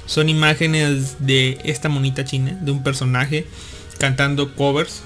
son 0.06 0.28
imágenes 0.28 1.16
de 1.24 1.58
esta 1.64 1.88
monita 1.88 2.24
china, 2.24 2.56
de 2.60 2.70
un 2.72 2.82
personaje 2.82 3.46
cantando 3.98 4.54
covers. 4.54 5.02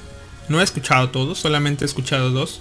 No 0.48 0.60
he 0.60 0.64
escuchado 0.64 1.10
todos, 1.10 1.38
solamente 1.38 1.84
he 1.84 1.86
escuchado 1.86 2.30
dos. 2.30 2.60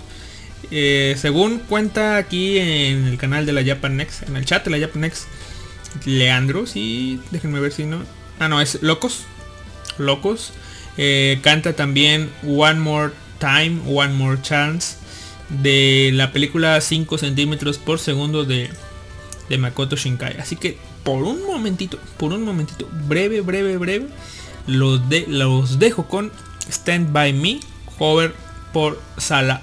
Eh, 0.72 1.16
según 1.18 1.60
cuenta 1.60 2.16
aquí 2.18 2.58
en 2.58 3.06
el 3.08 3.18
canal 3.18 3.46
de 3.46 3.52
la 3.52 3.64
Japanex, 3.64 4.24
en 4.24 4.38
el 4.38 4.46
chat 4.46 4.64
de 4.64 4.72
la 4.72 4.80
Japanex, 4.80 5.28
Leandro, 6.06 6.66
sí, 6.66 7.20
déjenme 7.32 7.60
ver 7.60 7.72
si 7.72 7.84
no. 7.84 8.00
Ah, 8.40 8.48
no, 8.48 8.62
es 8.62 8.82
Locos. 8.82 9.26
Locos. 9.98 10.54
Eh, 10.98 11.40
canta 11.42 11.74
también 11.74 12.30
One 12.44 12.80
More 12.80 13.14
Time, 13.44 13.82
One 13.94 14.14
More 14.14 14.42
Chance 14.42 14.96
de 15.50 16.12
la 16.14 16.32
película 16.32 16.80
5 16.80 17.18
centímetros 17.18 17.78
por 17.78 18.00
segundo 18.00 18.46
de, 18.46 18.70
de 19.50 19.58
Makoto 19.58 19.98
Shinkai. 19.98 20.40
Así 20.40 20.56
que 20.56 20.78
por 21.04 21.24
un 21.24 21.46
momentito, 21.46 22.00
por 22.16 22.32
un 22.32 22.44
momentito, 22.46 22.88
breve, 23.06 23.42
breve, 23.42 23.76
breve, 23.76 24.08
los, 24.66 25.10
de, 25.10 25.26
los 25.28 25.78
dejo 25.78 26.08
con 26.08 26.32
Stand 26.70 27.12
By 27.12 27.34
Me, 27.34 27.60
cover 27.98 28.34
por 28.72 29.02
Sala 29.18 29.62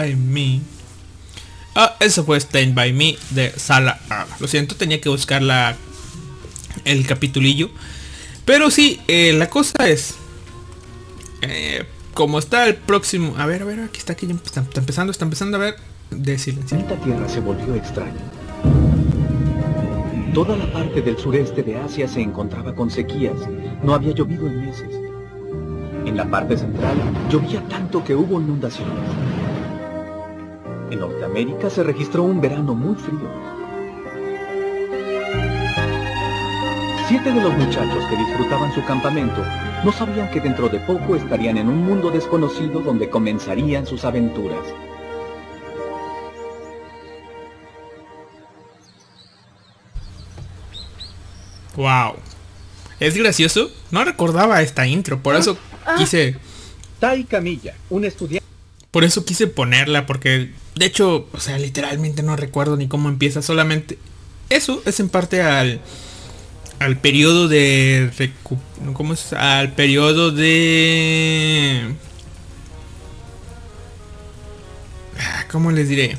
by 0.00 0.16
me. 0.16 0.60
Ah, 1.74 1.96
eso 2.00 2.24
fue 2.24 2.38
Stand 2.40 2.74
by 2.74 2.92
me 2.92 3.16
de 3.30 3.50
Sala. 3.56 3.98
Lo 4.40 4.48
siento, 4.48 4.74
tenía 4.74 5.00
que 5.00 5.08
buscar 5.08 5.42
la, 5.42 5.76
el 6.84 7.06
capitulillo. 7.06 7.70
Pero 8.44 8.70
sí, 8.70 9.00
eh, 9.08 9.32
la 9.34 9.48
cosa 9.48 9.88
es. 9.88 10.14
eh, 11.42 11.84
como 12.14 12.38
está 12.38 12.66
el 12.66 12.74
próximo. 12.74 13.34
A 13.38 13.46
ver, 13.46 13.62
a 13.62 13.64
ver, 13.64 13.80
aquí 13.80 13.98
está, 13.98 14.12
aquí 14.14 14.26
está, 14.26 14.60
está 14.60 14.80
empezando, 14.80 15.10
está 15.12 15.24
empezando 15.24 15.56
a 15.56 15.60
ver. 15.60 15.76
De 16.10 16.36
silencio. 16.38 16.76
Esta 16.76 16.96
tierra 16.96 17.28
se 17.28 17.40
volvió 17.40 17.74
extraña. 17.76 18.20
Toda 20.34 20.56
la 20.56 20.72
parte 20.72 21.02
del 21.02 21.16
sureste 21.18 21.62
de 21.62 21.76
Asia 21.78 22.08
se 22.08 22.20
encontraba 22.20 22.74
con 22.74 22.90
sequías. 22.90 23.36
No 23.82 23.94
había 23.94 24.12
llovido 24.12 24.48
en 24.48 24.66
meses. 24.66 24.88
En 26.04 26.16
la 26.16 26.28
parte 26.28 26.56
central 26.58 26.96
llovía 27.30 27.62
tanto 27.68 28.02
que 28.02 28.14
hubo 28.16 28.40
inundaciones. 28.40 28.96
En 30.90 30.98
Norteamérica 30.98 31.70
se 31.70 31.84
registró 31.84 32.24
un 32.24 32.40
verano 32.40 32.74
muy 32.74 32.96
frío. 32.96 33.30
Siete 37.06 37.32
de 37.32 37.40
los 37.40 37.56
muchachos 37.56 38.04
que 38.08 38.16
disfrutaban 38.16 38.74
su 38.74 38.84
campamento 38.84 39.44
no 39.84 39.92
sabían 39.92 40.30
que 40.30 40.40
dentro 40.40 40.68
de 40.68 40.80
poco 40.80 41.14
estarían 41.14 41.58
en 41.58 41.68
un 41.68 41.84
mundo 41.84 42.10
desconocido 42.10 42.80
donde 42.80 43.08
comenzarían 43.08 43.86
sus 43.86 44.04
aventuras. 44.04 44.66
Wow. 51.76 52.16
Es 52.98 53.16
gracioso. 53.16 53.70
No 53.90 54.04
recordaba 54.04 54.60
esta 54.60 54.86
intro, 54.86 55.20
por 55.20 55.36
eso 55.36 55.56
quise. 55.96 56.36
Tai 56.98 57.24
Camilla, 57.24 57.74
un 57.90 58.04
estudiante. 58.04 58.49
Por 58.90 59.04
eso 59.04 59.24
quise 59.24 59.46
ponerla, 59.46 60.06
porque 60.06 60.50
de 60.74 60.86
hecho, 60.86 61.28
o 61.32 61.40
sea, 61.40 61.58
literalmente 61.58 62.22
no 62.22 62.36
recuerdo 62.36 62.76
ni 62.76 62.88
cómo 62.88 63.08
empieza, 63.08 63.42
solamente 63.42 63.98
eso 64.48 64.82
es 64.84 64.98
en 65.00 65.08
parte 65.08 65.42
al 65.42 65.80
al 66.80 66.96
periodo 66.96 67.46
de 67.46 68.10
¿cómo 68.94 69.12
es? 69.12 69.32
Al 69.34 69.74
periodo 69.74 70.30
de 70.30 71.94
Ah, 75.20 75.44
¿cómo 75.50 75.70
les 75.70 75.88
diré? 75.88 76.16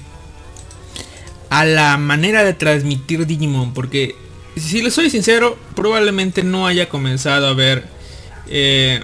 A 1.50 1.66
la 1.66 1.98
manera 1.98 2.44
de 2.44 2.54
transmitir 2.54 3.26
Digimon, 3.26 3.74
porque 3.74 4.16
si 4.56 4.82
les 4.82 4.94
soy 4.94 5.10
sincero, 5.10 5.58
probablemente 5.76 6.44
no 6.44 6.68
haya 6.68 6.88
comenzado 6.88 7.48
a 7.48 7.54
ver 7.54 7.86
eh, 8.48 9.02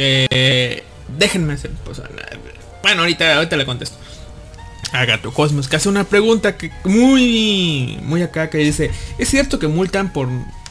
Eh, 0.00 0.84
déjenme 1.18 1.54
hacer. 1.54 1.72
pues, 1.84 2.00
bueno, 2.82 3.02
ahorita, 3.02 3.36
ahorita 3.36 3.56
le 3.56 3.66
contesto. 3.66 3.96
A 4.92 5.04
Gato 5.04 5.34
Cosmos, 5.34 5.68
que 5.68 5.76
hace 5.76 5.88
una 5.88 6.04
pregunta 6.04 6.56
que 6.56 6.70
muy, 6.84 7.98
muy 8.04 8.22
acá, 8.22 8.48
que 8.48 8.58
dice, 8.58 8.90
¿es 9.18 9.28
cierto 9.28 9.58
que 9.58 9.66
multan 9.66 10.12
por 10.12 10.28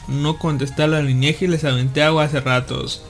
no 0.08 0.38
contestar 0.38 0.88
la 0.88 1.02
lineaje 1.02 1.44
y 1.44 1.48
les 1.48 1.64
aventé 1.64 2.02
agua 2.02 2.24
hace 2.24 2.40
ratos? 2.40 3.02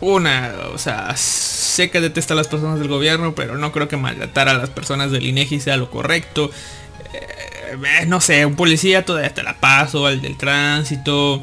Una, 0.00 0.52
o 0.72 0.78
sea, 0.78 1.16
sé 1.16 1.90
que 1.90 2.00
detesta 2.00 2.34
a 2.34 2.36
las 2.36 2.46
personas 2.46 2.78
del 2.78 2.88
gobierno, 2.88 3.34
pero 3.34 3.56
no 3.56 3.72
creo 3.72 3.88
que 3.88 3.96
maltratar 3.96 4.48
a 4.48 4.54
las 4.54 4.70
personas 4.70 5.10
del 5.10 5.26
INEGI 5.26 5.58
sea 5.58 5.78
lo 5.78 5.90
correcto. 5.90 6.50
Eh, 7.14 7.76
eh, 8.02 8.06
no 8.06 8.20
sé, 8.20 8.44
un 8.44 8.54
policía 8.54 9.04
todavía 9.04 9.32
te 9.32 9.42
la 9.42 9.58
paso, 9.58 10.06
al 10.06 10.20
del 10.20 10.36
tránsito. 10.36 11.42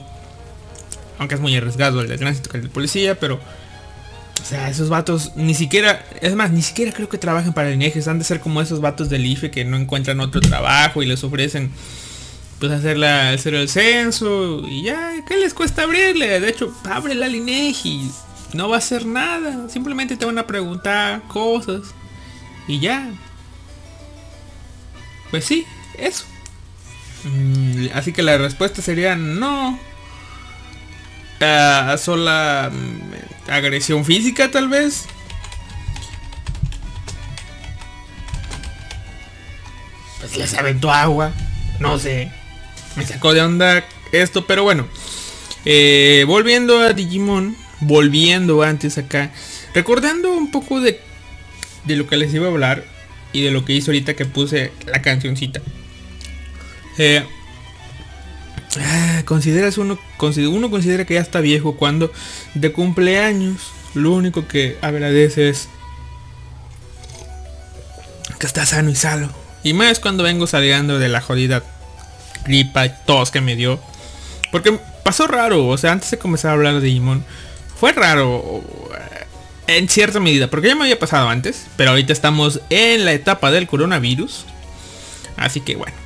Aunque 1.21 1.35
es 1.35 1.41
muy 1.41 1.55
arriesgado 1.55 2.01
el 2.01 2.07
del 2.07 2.17
tránsito 2.17 2.49
que 2.49 2.57
el 2.57 2.63
del 2.63 2.71
policía, 2.71 3.19
pero... 3.19 3.35
O 3.35 4.43
sea, 4.43 4.71
esos 4.71 4.89
vatos 4.89 5.33
ni 5.35 5.53
siquiera... 5.53 6.03
Es 6.19 6.33
más, 6.33 6.49
ni 6.49 6.63
siquiera 6.63 6.91
creo 6.91 7.09
que 7.09 7.19
trabajen 7.19 7.53
para 7.53 7.69
el. 7.69 8.03
Han 8.07 8.17
de 8.17 8.25
ser 8.25 8.39
como 8.39 8.59
esos 8.59 8.81
vatos 8.81 9.07
del 9.07 9.23
IFE 9.27 9.51
que 9.51 9.63
no 9.63 9.77
encuentran 9.77 10.19
otro 10.19 10.41
trabajo 10.41 11.03
y 11.03 11.05
les 11.05 11.23
ofrecen... 11.23 11.71
Pues 12.57 12.71
hacer, 12.71 12.97
la, 12.97 13.29
hacer 13.29 13.53
el 13.53 13.69
censo 13.69 14.63
y 14.67 14.81
ya, 14.81 15.13
¿qué 15.27 15.37
les 15.37 15.53
cuesta 15.53 15.83
abrirle? 15.83 16.39
De 16.39 16.49
hecho, 16.49 16.75
abre 16.89 17.13
la 17.13 17.27
INEGI. 17.27 18.09
No 18.53 18.67
va 18.67 18.77
a 18.77 18.79
hacer 18.79 19.05
nada. 19.05 19.69
Simplemente 19.69 20.17
te 20.17 20.25
van 20.25 20.39
a 20.39 20.47
preguntar 20.47 21.21
cosas. 21.27 21.81
Y 22.67 22.79
ya. 22.79 23.11
Pues 25.29 25.45
sí, 25.45 25.67
eso. 25.99 26.25
Mm, 27.25 27.89
así 27.93 28.11
que 28.11 28.23
la 28.23 28.39
respuesta 28.39 28.81
sería 28.81 29.15
no. 29.15 29.79
Ah, 31.41 31.95
sola 31.97 32.71
mm, 32.71 33.51
agresión 33.51 34.05
física 34.05 34.51
tal 34.51 34.69
vez. 34.69 35.07
Pues 40.19 40.37
les 40.37 40.53
aventó 40.53 40.91
agua. 40.91 41.31
No 41.79 41.97
sé. 41.97 42.31
Me 42.95 43.05
sacó 43.05 43.33
de 43.33 43.41
onda 43.41 43.83
esto, 44.11 44.45
pero 44.45 44.63
bueno. 44.63 44.87
Eh, 45.65 46.25
volviendo 46.27 46.79
a 46.79 46.93
Digimon. 46.93 47.57
Volviendo 47.79 48.61
antes 48.61 48.99
acá. 48.99 49.31
Recordando 49.73 50.31
un 50.31 50.51
poco 50.51 50.79
de, 50.79 50.99
de 51.85 51.95
lo 51.95 52.05
que 52.05 52.17
les 52.17 52.31
iba 52.35 52.45
a 52.45 52.51
hablar. 52.51 52.85
Y 53.33 53.41
de 53.41 53.49
lo 53.49 53.65
que 53.65 53.73
hizo 53.73 53.89
ahorita 53.89 54.13
que 54.13 54.25
puse 54.25 54.71
la 54.85 55.01
cancioncita. 55.01 55.59
Eh, 56.99 57.25
Ah, 58.79 59.23
consideras 59.25 59.77
uno, 59.77 59.99
uno 60.19 60.71
considera 60.71 61.05
que 61.05 61.15
ya 61.15 61.19
está 61.19 61.41
viejo 61.41 61.75
cuando 61.75 62.11
de 62.53 62.71
cumpleaños 62.71 63.71
lo 63.93 64.13
único 64.13 64.47
que 64.47 64.77
agradece 64.81 65.49
es 65.49 65.67
que 68.39 68.47
está 68.47 68.65
sano 68.65 68.89
y 68.89 68.95
salvo. 68.95 69.31
Y 69.63 69.73
más 69.73 69.99
cuando 69.99 70.23
vengo 70.23 70.47
saliendo 70.47 70.99
de 70.99 71.09
la 71.09 71.21
jodida 71.21 71.63
gripa 72.45 72.85
y 72.85 72.93
tos 73.05 73.29
que 73.29 73.41
me 73.41 73.55
dio. 73.55 73.79
Porque 74.51 74.79
pasó 75.03 75.27
raro, 75.27 75.67
o 75.67 75.77
sea, 75.77 75.91
antes 75.91 76.11
de 76.11 76.17
comenzar 76.17 76.51
a 76.51 76.53
hablar 76.53 76.75
de 76.75 76.81
Digimon, 76.81 77.23
fue 77.79 77.91
raro 77.93 78.63
eh, 78.93 79.25
en 79.67 79.89
cierta 79.89 80.19
medida, 80.19 80.49
porque 80.49 80.69
ya 80.69 80.75
me 80.75 80.83
había 80.83 80.99
pasado 80.99 81.29
antes, 81.29 81.67
pero 81.77 81.91
ahorita 81.91 82.13
estamos 82.13 82.61
en 82.69 83.05
la 83.05 83.13
etapa 83.13 83.51
del 83.51 83.67
coronavirus. 83.67 84.45
Así 85.37 85.61
que 85.61 85.75
bueno. 85.75 86.00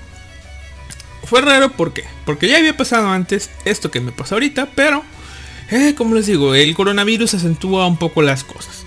Fue 1.26 1.42
raro 1.42 1.72
porque, 1.72 2.04
porque 2.26 2.48
ya 2.48 2.58
había 2.58 2.78
pasado 2.78 3.10
antes 3.10 3.50
esto 3.66 3.92
que 3.92 4.00
me 4.00 4.12
pasa 4.12 4.36
ahorita, 4.36 4.70
pero 4.76 5.04
eh, 5.72 5.96
como 5.98 6.16
les 6.16 6.28
digo, 6.28 6.54
el 6.54 6.76
coronavirus 6.76 7.34
acentúa 7.34 7.88
un 7.88 7.98
poco 7.98 8.22
las 8.22 8.44
cosas. 8.44 8.86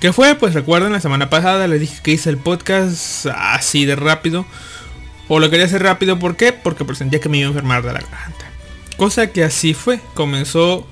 ¿Qué 0.00 0.14
fue? 0.14 0.34
Pues 0.34 0.54
recuerden, 0.54 0.92
la 0.92 1.00
semana 1.00 1.28
pasada 1.28 1.68
les 1.68 1.80
dije 1.80 2.00
que 2.02 2.12
hice 2.12 2.30
el 2.30 2.38
podcast 2.38 3.26
así 3.26 3.84
de 3.84 3.96
rápido. 3.96 4.46
O 5.28 5.38
lo 5.38 5.50
quería 5.50 5.66
hacer 5.66 5.82
rápido, 5.82 6.18
¿por 6.18 6.36
qué? 6.36 6.52
Porque 6.52 6.86
presentía 6.86 7.20
que 7.20 7.28
me 7.28 7.38
iba 7.38 7.46
a 7.46 7.50
enfermar 7.50 7.82
de 7.82 7.92
la 7.92 8.00
garganta. 8.00 8.46
Cosa 8.96 9.30
que 9.30 9.44
así 9.44 9.74
fue. 9.74 10.00
Comenzó... 10.14 10.86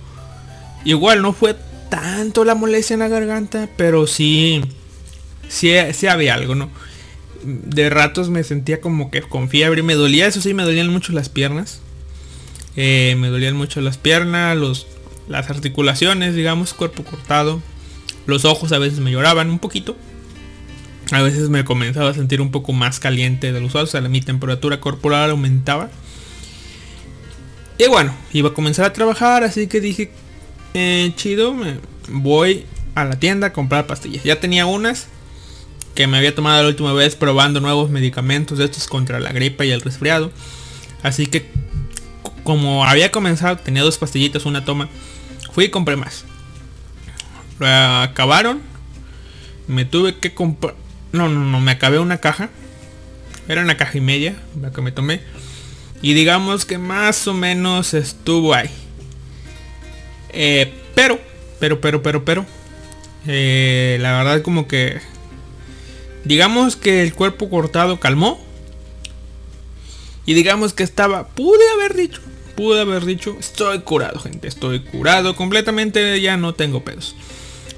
Igual 0.84 1.22
no 1.22 1.32
fue 1.32 1.56
tanto 1.88 2.44
la 2.44 2.54
molestia 2.54 2.94
en 2.94 3.00
la 3.00 3.08
garganta, 3.08 3.68
pero 3.76 4.06
sí... 4.06 4.62
Sí, 5.48 5.74
sí 5.92 6.06
había 6.06 6.34
algo, 6.34 6.54
¿no? 6.54 6.70
De 7.42 7.88
ratos 7.90 8.30
me 8.30 8.42
sentía 8.44 8.80
como 8.80 9.10
que 9.10 9.22
con 9.22 9.48
fiebre. 9.48 9.82
Me 9.82 9.94
dolía, 9.94 10.26
eso 10.26 10.40
sí, 10.40 10.54
me 10.54 10.62
dolían 10.64 10.88
mucho 10.88 11.12
las 11.12 11.28
piernas. 11.28 11.80
Eh, 12.76 13.16
me 13.18 13.28
dolían 13.28 13.56
mucho 13.56 13.80
las 13.80 13.98
piernas, 13.98 14.56
los, 14.56 14.86
las 15.28 15.50
articulaciones, 15.50 16.34
digamos, 16.34 16.74
cuerpo 16.74 17.04
cortado. 17.04 17.62
Los 18.26 18.44
ojos 18.44 18.72
a 18.72 18.78
veces 18.78 19.00
me 19.00 19.10
lloraban 19.10 19.50
un 19.50 19.58
poquito. 19.58 19.96
A 21.10 21.22
veces 21.22 21.48
me 21.48 21.64
comenzaba 21.64 22.10
a 22.10 22.14
sentir 22.14 22.40
un 22.40 22.50
poco 22.50 22.72
más 22.72 23.00
caliente 23.00 23.52
de 23.52 23.60
los 23.60 23.74
ojos, 23.74 23.88
o 23.88 23.92
sea, 23.92 24.00
mi 24.02 24.20
temperatura 24.20 24.78
corporal 24.78 25.30
aumentaba. 25.30 25.90
Y 27.78 27.88
bueno, 27.88 28.14
iba 28.32 28.50
a 28.50 28.54
comenzar 28.54 28.84
a 28.84 28.92
trabajar, 28.92 29.44
así 29.44 29.68
que 29.68 29.80
dije, 29.80 30.10
eh, 30.74 31.12
chido, 31.16 31.54
me 31.54 31.78
voy 32.08 32.66
a 32.94 33.04
la 33.04 33.18
tienda 33.18 33.48
a 33.48 33.52
comprar 33.52 33.86
pastillas. 33.86 34.24
Ya 34.24 34.40
tenía 34.40 34.66
unas 34.66 35.08
que 35.98 36.06
me 36.06 36.16
había 36.16 36.32
tomado 36.32 36.62
la 36.62 36.68
última 36.68 36.92
vez 36.92 37.16
probando 37.16 37.58
nuevos 37.58 37.90
medicamentos 37.90 38.60
estos 38.60 38.86
contra 38.86 39.18
la 39.18 39.32
gripa 39.32 39.64
y 39.64 39.72
el 39.72 39.80
resfriado. 39.80 40.30
Así 41.02 41.26
que 41.26 41.50
como 42.44 42.84
había 42.84 43.10
comenzado, 43.10 43.58
tenía 43.58 43.82
dos 43.82 43.98
pastillitas, 43.98 44.46
una 44.46 44.64
toma, 44.64 44.88
fui 45.50 45.64
y 45.64 45.70
compré 45.70 45.96
más. 45.96 46.24
Lo 47.58 47.66
acabaron. 47.66 48.62
Me 49.66 49.84
tuve 49.84 50.14
que 50.14 50.34
comprar... 50.34 50.76
No, 51.10 51.28
no, 51.28 51.44
no, 51.44 51.60
me 51.60 51.72
acabé 51.72 51.98
una 51.98 52.18
caja. 52.18 52.48
Era 53.48 53.62
una 53.62 53.76
caja 53.76 53.98
y 53.98 54.00
media 54.00 54.36
la 54.60 54.70
que 54.70 54.80
me 54.80 54.92
tomé. 54.92 55.20
Y 56.00 56.14
digamos 56.14 56.64
que 56.64 56.78
más 56.78 57.26
o 57.26 57.34
menos 57.34 57.92
estuvo 57.92 58.54
ahí. 58.54 58.70
Eh, 60.28 60.72
pero, 60.94 61.18
pero, 61.58 61.80
pero, 61.80 62.04
pero, 62.04 62.24
pero. 62.24 62.46
eh, 63.26 63.98
la 64.00 64.12
verdad 64.12 64.42
como 64.42 64.68
que... 64.68 65.17
Digamos 66.28 66.76
que 66.76 67.02
el 67.02 67.14
cuerpo 67.14 67.48
cortado 67.48 67.98
calmó. 68.00 68.38
Y 70.26 70.34
digamos 70.34 70.74
que 70.74 70.82
estaba... 70.82 71.28
Pude 71.28 71.66
haber 71.74 71.94
dicho. 71.94 72.20
Pude 72.54 72.82
haber 72.82 73.06
dicho. 73.06 73.34
Estoy 73.40 73.78
curado, 73.78 74.20
gente. 74.20 74.46
Estoy 74.46 74.80
curado 74.80 75.34
completamente. 75.34 76.20
Ya 76.20 76.36
no 76.36 76.52
tengo 76.54 76.84
pedos. 76.84 77.16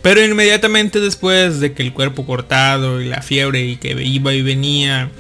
Pero 0.03 0.25
inmediatamente 0.25 0.99
después 0.99 1.61
de 1.61 1.75
que 1.75 1.85
el 1.85 1.93
cuerpo 1.93 2.27
cortado 2.27 3.01
y 3.01 3.07
la 3.07 3.23
fiebre 3.23 3.65
y 3.65 3.77
que 3.77 3.91
iba 4.03 4.35
y 4.35 4.43
venía 4.43 5.13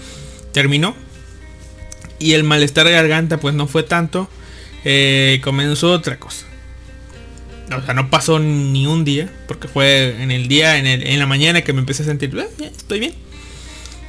terminó. 0.52 0.96
Y 2.18 2.32
el 2.32 2.42
malestar 2.42 2.86
de 2.86 2.92
garganta 2.92 3.38
pues 3.38 3.54
no 3.54 3.68
fue 3.68 3.84
tanto. 3.84 4.28
eh, 4.84 5.40
comenzó 5.44 5.92
otra 5.92 6.18
cosa. 6.18 6.46
O 7.76 7.82
sea, 7.84 7.94
no 7.94 8.10
pasó 8.10 8.38
ni 8.38 8.86
un 8.86 9.04
día. 9.04 9.30
Porque 9.46 9.68
fue 9.68 10.22
en 10.22 10.30
el 10.30 10.48
día, 10.48 10.76
en, 10.78 10.86
el- 10.86 11.06
en 11.06 11.18
la 11.18 11.26
mañana 11.26 11.62
que 11.62 11.72
me 11.72 11.80
empecé 11.80 12.02
a 12.02 12.06
sentir, 12.06 12.36
"Ah, 12.38 12.46
ya, 12.58 12.66
estoy 12.66 13.00
bien. 13.00 13.14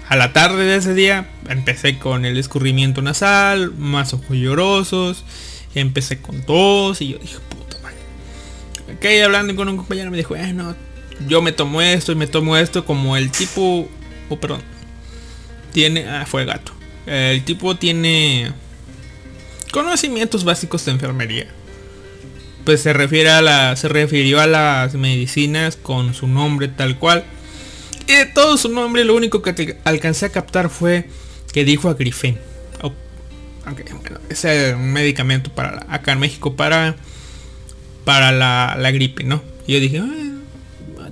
A 0.10 0.15
la 0.15 0.34
tarde 0.34 0.65
de 0.65 0.76
ese 0.76 0.93
día 0.93 1.30
empecé 1.47 1.97
con 1.97 2.26
el 2.26 2.38
escurrimiento 2.38 3.02
nasal, 3.02 3.71
más 3.78 4.13
ojos 4.13 4.36
llorosos. 4.36 5.24
Empecé 5.74 6.21
con 6.21 6.41
tos 6.43 7.00
y 7.02 7.10
yo 7.10 7.17
dije, 7.19 7.38
puta 7.50 7.78
madre. 7.82 7.95
Ok, 8.93 9.24
hablando 9.24 9.56
con 9.56 9.69
un 9.69 9.78
compañero 9.78 10.12
me 10.12 10.17
dijo, 10.17 10.36
eh, 10.36 10.52
no, 10.52 10.76
yo 11.30 11.41
me 11.41 11.54
tomo 11.54 11.82
esto 11.82 12.12
y 12.12 12.15
me 12.15 12.28
tomo 12.28 12.58
esto 12.58 12.84
como 12.84 13.15
el 13.15 13.32
tipo, 13.32 13.88
oh, 14.30 14.39
perdón, 14.39 14.62
tiene, 15.71 16.06
ah, 16.10 16.26
fue 16.28 16.43
gato. 16.43 16.74
El 17.06 17.43
tipo 17.45 17.76
tiene 17.78 18.52
conocimientos 19.71 20.43
básicos 20.43 20.84
de 20.86 20.91
enfermería. 20.91 21.47
Pues 22.65 22.82
se 22.82 22.93
refiere 22.93 23.30
a 23.32 23.41
la, 23.41 23.76
se 23.76 23.88
refirió 23.89 24.39
a 24.39 24.47
las 24.47 24.93
medicinas 24.95 25.76
con 25.78 26.13
su 26.13 26.28
nombre 26.28 26.67
tal 26.67 26.97
cual. 27.00 27.24
Y 28.08 28.13
de 28.13 28.26
todo 28.26 28.58
su 28.58 28.69
nombre 28.69 29.04
lo 29.06 29.15
único 29.15 29.41
que 29.41 29.78
alcancé 29.84 30.28
a 30.28 30.30
captar 30.30 30.69
fue 30.69 31.08
que 31.54 31.65
dijo 31.65 31.89
agrifen. 31.89 32.38
O- 32.82 32.88
ok, 32.88 33.82
bueno, 34.02 34.19
es 34.30 34.43
un 34.76 34.93
medicamento 34.93 35.52
para 35.54 35.86
acá 35.89 36.12
en 36.13 36.19
México 36.19 36.56
para 36.56 36.95
para 38.06 38.32
la, 38.32 38.76
la 38.80 38.91
gripe, 38.91 39.24
¿no? 39.24 39.43
Y 39.67 39.74
yo 39.74 39.80
dije, 39.80 40.00
"Ah, 40.00 41.10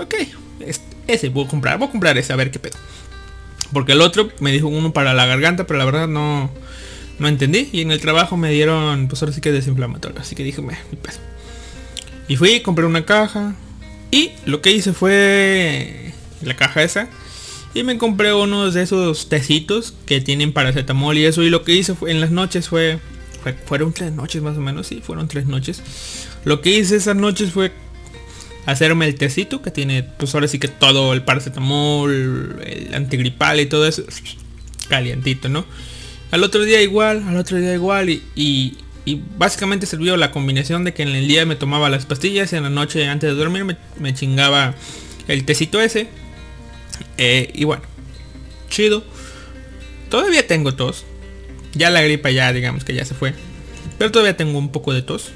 ok, 0.00 0.14
es- 0.60 0.82
ese 1.06 1.28
voy 1.30 1.46
a 1.46 1.48
comprar, 1.48 1.78
voy 1.78 1.88
a 1.88 1.90
comprar 1.90 2.18
ese 2.18 2.32
a 2.32 2.36
ver 2.36 2.50
qué 2.50 2.58
pedo. 2.58 2.76
Porque 3.72 3.92
el 3.92 4.00
otro 4.02 4.30
me 4.40 4.52
dijo 4.52 4.68
uno 4.68 4.92
para 4.92 5.14
la 5.14 5.26
garganta, 5.26 5.66
pero 5.66 5.78
la 5.78 5.84
verdad 5.86 6.06
no, 6.08 6.50
no 7.18 7.28
entendí. 7.28 7.68
Y 7.72 7.80
en 7.82 7.90
el 7.90 8.00
trabajo 8.00 8.36
me 8.36 8.50
dieron, 8.50 9.08
pues 9.08 9.22
ahora 9.22 9.32
sí 9.34 9.40
que 9.40 9.52
desinflamatorio. 9.52 10.20
Así 10.20 10.34
que 10.34 10.44
dije, 10.44 10.60
"Meh, 10.62 10.76
ni 10.90 10.96
pedo". 10.98 11.16
Y 12.28 12.36
fui, 12.36 12.60
compré 12.60 12.84
una 12.84 13.04
caja. 13.04 13.54
Y 14.10 14.30
lo 14.46 14.60
que 14.62 14.70
hice 14.72 14.92
fue 14.92 16.12
la 16.42 16.54
caja 16.56 16.82
esa. 16.82 17.08
Y 17.74 17.82
me 17.82 17.98
compré 17.98 18.32
unos 18.32 18.74
de 18.74 18.82
esos 18.82 19.28
tecitos 19.28 19.94
que 20.06 20.20
tienen 20.20 20.52
paracetamol 20.52 21.16
y 21.18 21.24
eso. 21.26 21.42
Y 21.42 21.50
lo 21.50 21.64
que 21.64 21.72
hice 21.74 21.94
fue 21.94 22.10
en 22.10 22.20
las 22.20 22.30
noches 22.30 22.68
fue- 22.68 22.98
fueron 23.66 23.92
tres 23.92 24.12
noches 24.12 24.42
más 24.42 24.56
o 24.56 24.60
menos. 24.60 24.86
Sí, 24.86 25.00
fueron 25.02 25.28
tres 25.28 25.46
noches. 25.46 25.82
Lo 26.44 26.60
que 26.60 26.70
hice 26.70 26.96
esas 26.96 27.16
noches 27.16 27.52
fue 27.52 27.72
hacerme 28.66 29.06
el 29.06 29.14
tecito 29.14 29.62
que 29.62 29.70
tiene 29.70 30.02
pues 30.02 30.34
ahora 30.34 30.48
sí 30.48 30.58
que 30.58 30.68
todo 30.68 31.12
el 31.14 31.22
paracetamol, 31.22 32.60
el 32.66 32.94
antigripal 32.94 33.60
y 33.60 33.66
todo 33.66 33.86
eso 33.86 34.02
calientito, 34.88 35.48
¿no? 35.48 35.64
Al 36.30 36.44
otro 36.44 36.62
día 36.64 36.82
igual, 36.82 37.24
al 37.26 37.36
otro 37.36 37.56
día 37.58 37.72
igual 37.74 38.10
y, 38.10 38.22
y- 38.36 39.22
básicamente 39.38 39.86
sirvió 39.86 40.16
la 40.18 40.30
combinación 40.30 40.84
de 40.84 40.92
que 40.92 41.02
en 41.02 41.08
el 41.08 41.26
día 41.26 41.46
me 41.46 41.56
tomaba 41.56 41.88
las 41.88 42.04
pastillas 42.04 42.52
y 42.52 42.56
en 42.56 42.64
la 42.64 42.70
noche 42.70 43.06
antes 43.08 43.30
de 43.30 43.36
dormir 43.36 43.64
me, 43.64 43.76
me 43.98 44.12
chingaba 44.14 44.74
el 45.26 45.44
tecito 45.44 45.80
ese. 45.80 46.08
Eh, 47.16 47.50
y 47.54 47.64
bueno, 47.64 47.82
chido. 48.68 49.02
Todavía 50.10 50.46
tengo 50.46 50.74
tos. 50.74 51.04
Ya 51.74 51.90
la 51.90 52.02
gripa 52.02 52.30
ya 52.30 52.52
digamos 52.52 52.84
que 52.84 52.94
ya 52.94 53.04
se 53.04 53.14
fue. 53.14 53.34
Pero 53.98 54.10
todavía 54.10 54.36
tengo 54.36 54.58
un 54.58 54.70
poco 54.70 54.92
de 54.92 55.02
tos. 55.02 55.30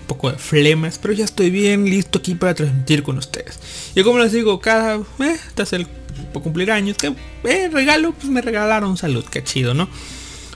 Un 0.00 0.06
poco 0.06 0.30
de 0.32 0.38
flemas. 0.38 0.98
Pero 0.98 1.12
ya 1.14 1.24
estoy 1.24 1.50
bien 1.50 1.84
listo 1.84 2.18
aquí 2.18 2.34
para 2.34 2.54
transmitir 2.54 3.02
con 3.02 3.18
ustedes. 3.18 3.58
Y 3.94 4.02
como 4.02 4.18
les 4.18 4.32
digo, 4.32 4.60
cada... 4.60 4.96
Eh, 4.96 5.36
es 5.56 5.72
el 5.72 5.86
por 6.32 6.42
cumplir 6.42 6.70
años. 6.70 6.96
Que 6.96 7.12
eh, 7.44 7.68
regalo, 7.72 8.12
pues 8.12 8.28
me 8.28 8.40
regalaron 8.40 8.96
salud. 8.96 9.24
Qué 9.24 9.42
chido, 9.42 9.74
¿no? 9.74 9.88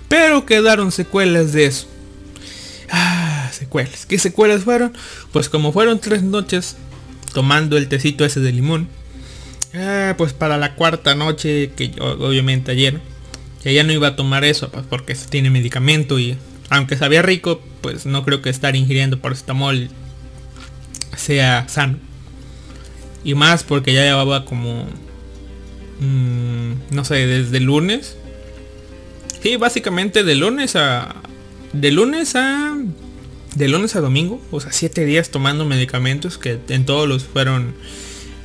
Pero 0.08 0.46
quedaron 0.46 0.92
secuelas 0.92 1.52
de 1.52 1.66
eso. 1.66 1.86
Ah, 2.90 3.48
secuelas. 3.52 4.06
¿Qué 4.06 4.18
secuelas 4.18 4.64
fueron? 4.64 4.92
Pues 5.32 5.48
como 5.48 5.72
fueron 5.72 6.00
tres 6.00 6.22
noches 6.22 6.76
tomando 7.32 7.76
el 7.76 7.88
tecito 7.88 8.24
ese 8.24 8.40
de 8.40 8.52
limón. 8.52 8.88
Ah, 9.74 10.14
pues 10.18 10.32
para 10.32 10.58
la 10.58 10.74
cuarta 10.74 11.14
noche, 11.14 11.70
que 11.76 11.90
yo, 11.90 12.04
obviamente 12.04 12.72
ayer, 12.72 13.00
que 13.62 13.72
ya 13.72 13.84
no 13.84 13.92
iba 13.92 14.08
a 14.08 14.16
tomar 14.16 14.44
eso, 14.44 14.70
pues 14.70 14.84
porque 14.88 15.14
tiene 15.14 15.50
medicamento 15.50 16.18
y 16.18 16.36
aunque 16.70 16.96
sabía 16.96 17.22
rico, 17.22 17.60
pues 17.80 18.06
no 18.06 18.24
creo 18.24 18.42
que 18.42 18.50
estar 18.50 18.74
ingiriendo 18.76 19.20
paracetamol 19.20 19.90
sea 21.16 21.68
sano. 21.68 21.98
Y 23.24 23.34
más 23.34 23.64
porque 23.64 23.92
ya 23.92 24.02
llevaba 24.02 24.44
como, 24.44 24.86
mm, 26.00 26.94
no 26.94 27.04
sé, 27.04 27.26
desde 27.26 27.60
lunes. 27.60 28.16
Sí, 29.42 29.56
básicamente 29.56 30.22
de 30.24 30.34
lunes 30.34 30.76
a, 30.76 31.16
de 31.72 31.90
lunes 31.92 32.34
a, 32.36 32.76
de 33.54 33.68
lunes 33.68 33.96
a 33.96 34.00
domingo, 34.00 34.42
o 34.50 34.60
sea, 34.60 34.72
siete 34.72 35.04
días 35.04 35.30
tomando 35.30 35.64
medicamentos 35.64 36.36
que 36.36 36.58
en 36.68 36.84
todos 36.84 37.08
los 37.08 37.24
fueron 37.24 37.74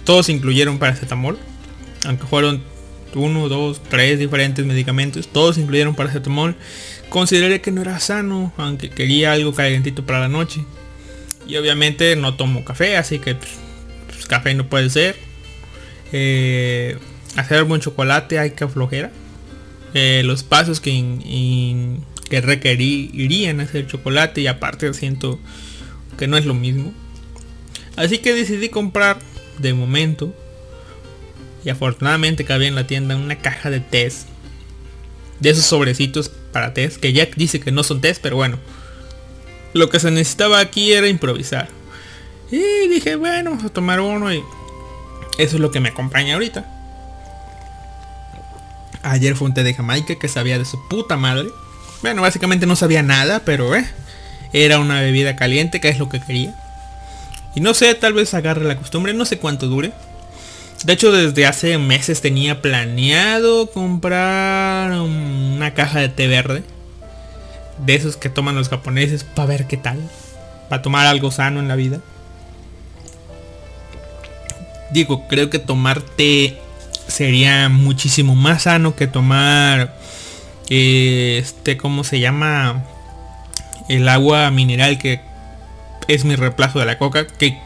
todos 0.06 0.30
incluyeron 0.30 0.78
paracetamol. 0.78 1.38
Aunque 2.06 2.26
fueron 2.28 2.64
uno, 3.16 3.50
dos, 3.50 3.82
tres 3.90 4.20
diferentes 4.20 4.64
medicamentos. 4.66 5.28
Todos 5.28 5.58
incluyeron 5.58 5.96
paracetamol. 5.96 6.56
Consideré 7.10 7.60
que 7.60 7.72
no 7.72 7.82
era 7.82 8.00
sano. 8.00 8.54
Aunque 8.58 8.90
quería 8.90 9.34
algo 9.34 9.54
calientito 9.54 10.06
para 10.06 10.20
la 10.20 10.28
noche. 10.28 10.64
Y 11.48 11.58
obviamente 11.58 12.16
no 12.16 12.36
tomo 12.36 12.64
café. 12.64 12.98
Así 12.98 13.20
que 13.20 13.36
pues, 13.36 13.52
pues, 14.08 14.26
café 14.28 14.54
no 14.54 14.70
puede 14.70 14.90
ser. 14.92 15.16
Eh, 16.12 16.98
hacer 17.36 17.64
buen 17.64 17.82
chocolate 17.82 18.40
hay 18.40 18.52
que 18.52 18.68
flojera. 18.68 19.12
Eh, 19.94 20.24
los 20.26 20.44
pasos 20.44 20.82
que 20.82 22.00
requerirían 22.30 23.62
hacer 23.62 23.88
chocolate 23.88 24.42
y 24.42 24.48
aparte 24.48 24.94
siento 24.94 25.40
que 26.18 26.28
no 26.28 26.38
es 26.38 26.46
lo 26.46 26.54
mismo. 26.54 26.94
Así 27.96 28.18
que 28.18 28.34
decidí 28.34 28.70
comprar 28.70 29.20
de 29.60 29.74
momento 29.74 30.34
y 31.64 31.70
afortunadamente 31.70 32.46
cabía 32.46 32.68
en 32.68 32.76
la 32.76 32.88
tienda 32.88 33.16
una 33.16 33.38
caja 33.38 33.70
de 33.70 33.80
test. 33.80 34.28
De 35.40 35.50
esos 35.50 35.66
sobrecitos 35.66 36.30
para 36.52 36.74
test, 36.74 36.98
que 36.98 37.12
Jack 37.12 37.36
dice 37.36 37.60
que 37.60 37.72
no 37.72 37.84
son 37.84 38.02
test, 38.02 38.22
pero 38.22 38.36
bueno. 38.36 38.58
Lo 39.74 39.90
que 39.90 40.00
se 40.00 40.12
necesitaba 40.12 40.60
aquí 40.60 40.94
era 40.94 41.10
improvisar. 41.10 41.68
Y 42.52 42.88
dije, 42.88 43.16
bueno, 43.16 43.52
vamos 43.52 43.66
a 43.66 43.70
tomar 43.70 44.00
uno 44.00 44.34
y 44.34 44.42
eso 45.38 45.56
es 45.56 45.60
lo 45.60 45.72
que 45.72 45.80
me 45.80 45.90
acompaña 45.90 46.36
ahorita. 46.36 46.75
Ayer 49.06 49.36
fue 49.36 49.48
un 49.48 49.54
té 49.54 49.64
de 49.64 49.76
Jamaica 49.76 50.16
que 50.16 50.28
sabía 50.28 50.58
de 50.58 50.66
su 50.66 50.80
puta 50.88 51.16
madre. 51.16 51.50
Bueno, 52.02 52.24
básicamente 52.24 52.66
no 52.66 52.76
sabía 52.76 53.04
nada, 53.04 53.44
pero 53.46 53.76
eh, 53.76 53.86
era 54.52 54.80
una 54.80 55.00
bebida 55.00 55.36
caliente, 55.36 55.80
que 55.80 55.90
es 55.90 56.00
lo 56.00 56.10
que 56.10 56.20
quería. 56.20 56.56
Y 57.54 57.62
no 57.62 57.76
sé, 57.76 57.94
tal 57.94 58.14
vez 58.14 58.34
agarre 58.34 58.66
la 58.66 58.78
costumbre, 58.78 59.14
no 59.14 59.26
sé 59.26 59.38
cuánto 59.38 59.68
dure. 59.68 59.94
De 60.86 60.94
hecho, 60.94 61.12
desde 61.12 61.46
hace 61.46 61.78
meses 61.78 62.22
tenía 62.22 62.64
planeado 62.64 63.70
comprar 63.70 65.00
una 65.00 65.76
caja 65.76 66.00
de 66.00 66.10
té 66.10 66.28
verde. 66.28 66.64
De 67.86 67.94
esos 67.94 68.18
que 68.18 68.30
toman 68.30 68.56
los 68.56 68.70
japoneses 68.70 69.24
para 69.24 69.50
ver 69.50 69.68
qué 69.68 69.78
tal. 69.78 70.00
Para 70.68 70.82
tomar 70.82 71.06
algo 71.06 71.30
sano 71.30 71.60
en 71.60 71.68
la 71.68 71.76
vida. 71.76 72.00
Digo, 74.92 75.28
creo 75.28 75.52
que 75.52 75.60
tomar 75.60 76.02
té 76.02 76.58
sería 77.08 77.70
muchísimo 77.70 78.36
más 78.36 78.64
sano 78.64 78.96
que 78.96 79.08
tomar 79.08 79.96
eh, 80.70 81.38
este, 81.42 81.78
¿cómo 81.78 82.04
se 82.04 82.20
llama? 82.20 82.84
El 83.88 84.10
agua 84.10 84.50
mineral 84.52 84.98
que 84.98 85.22
es 86.08 86.26
mi 86.26 86.36
reemplazo 86.36 86.80
de 86.80 86.86
la 86.86 86.98
coca, 86.98 87.28
que 87.28 87.60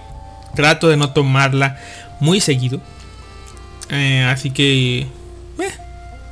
trato 0.56 0.90
de 0.90 0.98
no 0.98 1.12
tomarla 1.12 1.78
muy 2.20 2.42
seguido. 2.42 2.82
Eh, 3.90 4.24
así 4.24 4.52
que... 4.52 5.00
eh, 5.00 5.08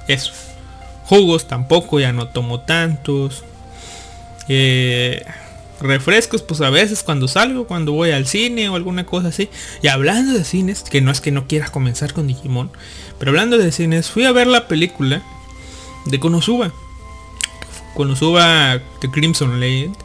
eso. 0.07 0.33
Jugos 1.05 1.47
tampoco, 1.47 1.99
ya 1.99 2.12
no 2.12 2.27
tomo 2.27 2.60
tantos. 2.62 3.43
Refrescos, 5.82 6.42
pues 6.42 6.62
a 6.62 6.70
veces 6.70 7.04
cuando 7.04 7.28
salgo, 7.28 7.68
cuando 7.68 7.92
voy 7.92 8.12
al 8.12 8.28
cine 8.28 8.70
o 8.70 8.76
alguna 8.76 9.06
cosa 9.06 9.30
así. 9.30 9.50
Y 9.82 9.88
hablando 9.88 10.34
de 10.34 10.44
cines, 10.44 10.84
que 10.84 11.02
no 11.02 11.12
es 11.12 11.22
que 11.22 11.32
no 11.32 11.48
quiera 11.48 11.70
comenzar 11.70 12.13
con 12.13 12.28
Digimon, 12.28 12.72
pero 13.20 13.32
hablando 13.32 13.58
de 13.58 13.72
cines, 13.72 14.10
fui 14.10 14.26
a 14.26 14.32
ver 14.32 14.48
la 14.48 14.68
película 14.68 15.22
de 16.06 16.20
Konosuba. 16.20 16.72
Konosuba 17.96 18.82
The 19.02 19.10
Crimson 19.10 19.60
Legend. 19.60 19.96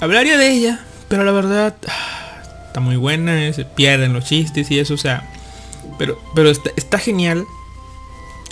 Hablaría 0.00 0.36
de 0.36 0.50
ella, 0.50 0.84
pero 1.08 1.24
la 1.24 1.32
verdad 1.32 1.76
ah, 1.86 2.42
está 2.66 2.80
muy 2.80 2.96
buena, 2.96 3.46
eh, 3.46 3.52
se 3.52 3.64
pierden 3.64 4.12
los 4.12 4.24
chistes 4.24 4.70
y 4.70 4.78
eso, 4.78 4.94
o 4.94 4.98
sea, 4.98 5.28
pero 5.98 6.20
pero 6.34 6.50
está, 6.50 6.98
genial. 6.98 7.44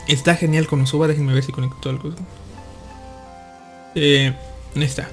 Está 0.07 0.35
genial 0.35 0.67
Konosuba, 0.67 1.07
déjenme 1.07 1.33
ver 1.33 1.45
si 1.45 1.53
conecto 1.53 1.91
algo. 1.91 2.13
Eh, 3.95 4.33
está. 4.77 5.09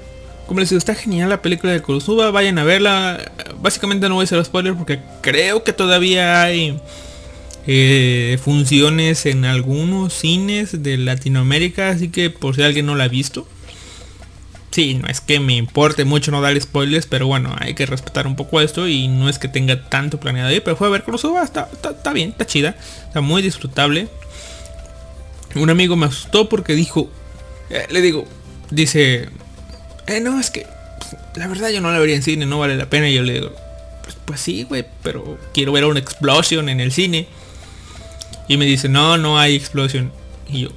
Como 0.48 0.60
les 0.60 0.70
digo, 0.70 0.78
está 0.78 0.94
genial 0.94 1.28
la 1.28 1.42
película 1.42 1.74
de 1.74 1.82
Konosuba, 1.82 2.30
vayan 2.30 2.58
a 2.58 2.64
verla. 2.64 3.30
Básicamente 3.60 4.08
no 4.08 4.14
voy 4.14 4.22
a 4.22 4.24
hacer 4.24 4.42
spoilers 4.42 4.78
porque 4.78 4.98
creo 5.20 5.62
que 5.62 5.74
todavía 5.74 6.42
hay 6.42 6.80
eh, 7.66 8.38
funciones 8.42 9.26
en 9.26 9.44
algunos 9.44 10.14
cines 10.14 10.82
de 10.82 10.96
Latinoamérica, 10.96 11.90
así 11.90 12.08
que 12.08 12.30
por 12.30 12.56
si 12.56 12.62
alguien 12.62 12.86
no 12.86 12.96
la 12.96 13.04
ha 13.04 13.08
visto. 13.08 13.46
Sí, 14.70 14.94
no 14.94 15.06
es 15.08 15.20
que 15.20 15.38
me 15.38 15.54
importe 15.56 16.06
mucho 16.06 16.30
no 16.30 16.40
dar 16.40 16.58
spoilers, 16.58 17.06
pero 17.06 17.26
bueno, 17.26 17.54
hay 17.58 17.74
que 17.74 17.84
respetar 17.84 18.26
un 18.26 18.34
poco 18.34 18.62
esto 18.62 18.88
y 18.88 19.06
no 19.06 19.28
es 19.28 19.38
que 19.38 19.48
tenga 19.48 19.90
tanto 19.90 20.18
planeado 20.18 20.48
ahí, 20.48 20.60
pero 20.60 20.78
fue 20.78 20.86
a 20.86 20.90
ver 20.90 21.04
está, 21.44 21.68
está, 21.70 21.90
está 21.90 22.12
bien, 22.14 22.30
está 22.30 22.46
chida, 22.46 22.74
está 23.06 23.20
muy 23.20 23.42
disfrutable. 23.42 24.08
Un 25.54 25.68
amigo 25.68 25.94
me 25.94 26.06
asustó 26.06 26.48
porque 26.48 26.74
dijo, 26.74 27.10
eh, 27.68 27.86
le 27.90 28.00
digo, 28.00 28.24
dice, 28.70 29.28
eh, 30.08 30.20
no, 30.20 30.40
es 30.40 30.50
que 30.50 30.66
la 31.36 31.46
verdad 31.46 31.68
yo 31.68 31.80
no 31.80 31.92
la 31.92 31.98
vería 31.98 32.16
en 32.16 32.22
cine, 32.22 32.46
no 32.46 32.58
vale 32.58 32.76
la 32.76 32.90
pena. 32.90 33.08
Y 33.08 33.14
yo 33.14 33.22
le 33.22 33.34
digo, 33.34 33.52
pues, 34.02 34.16
pues 34.24 34.40
sí, 34.40 34.64
güey, 34.64 34.84
pero 35.02 35.38
quiero 35.54 35.72
ver 35.72 35.84
una 35.84 36.00
explosión 36.00 36.68
en 36.68 36.80
el 36.80 36.92
cine. 36.92 37.28
Y 38.48 38.56
me 38.56 38.64
dice, 38.64 38.88
no, 38.88 39.18
no 39.18 39.38
hay 39.38 39.54
explosión. 39.54 40.10
Y 40.48 40.62
yo, 40.62 40.70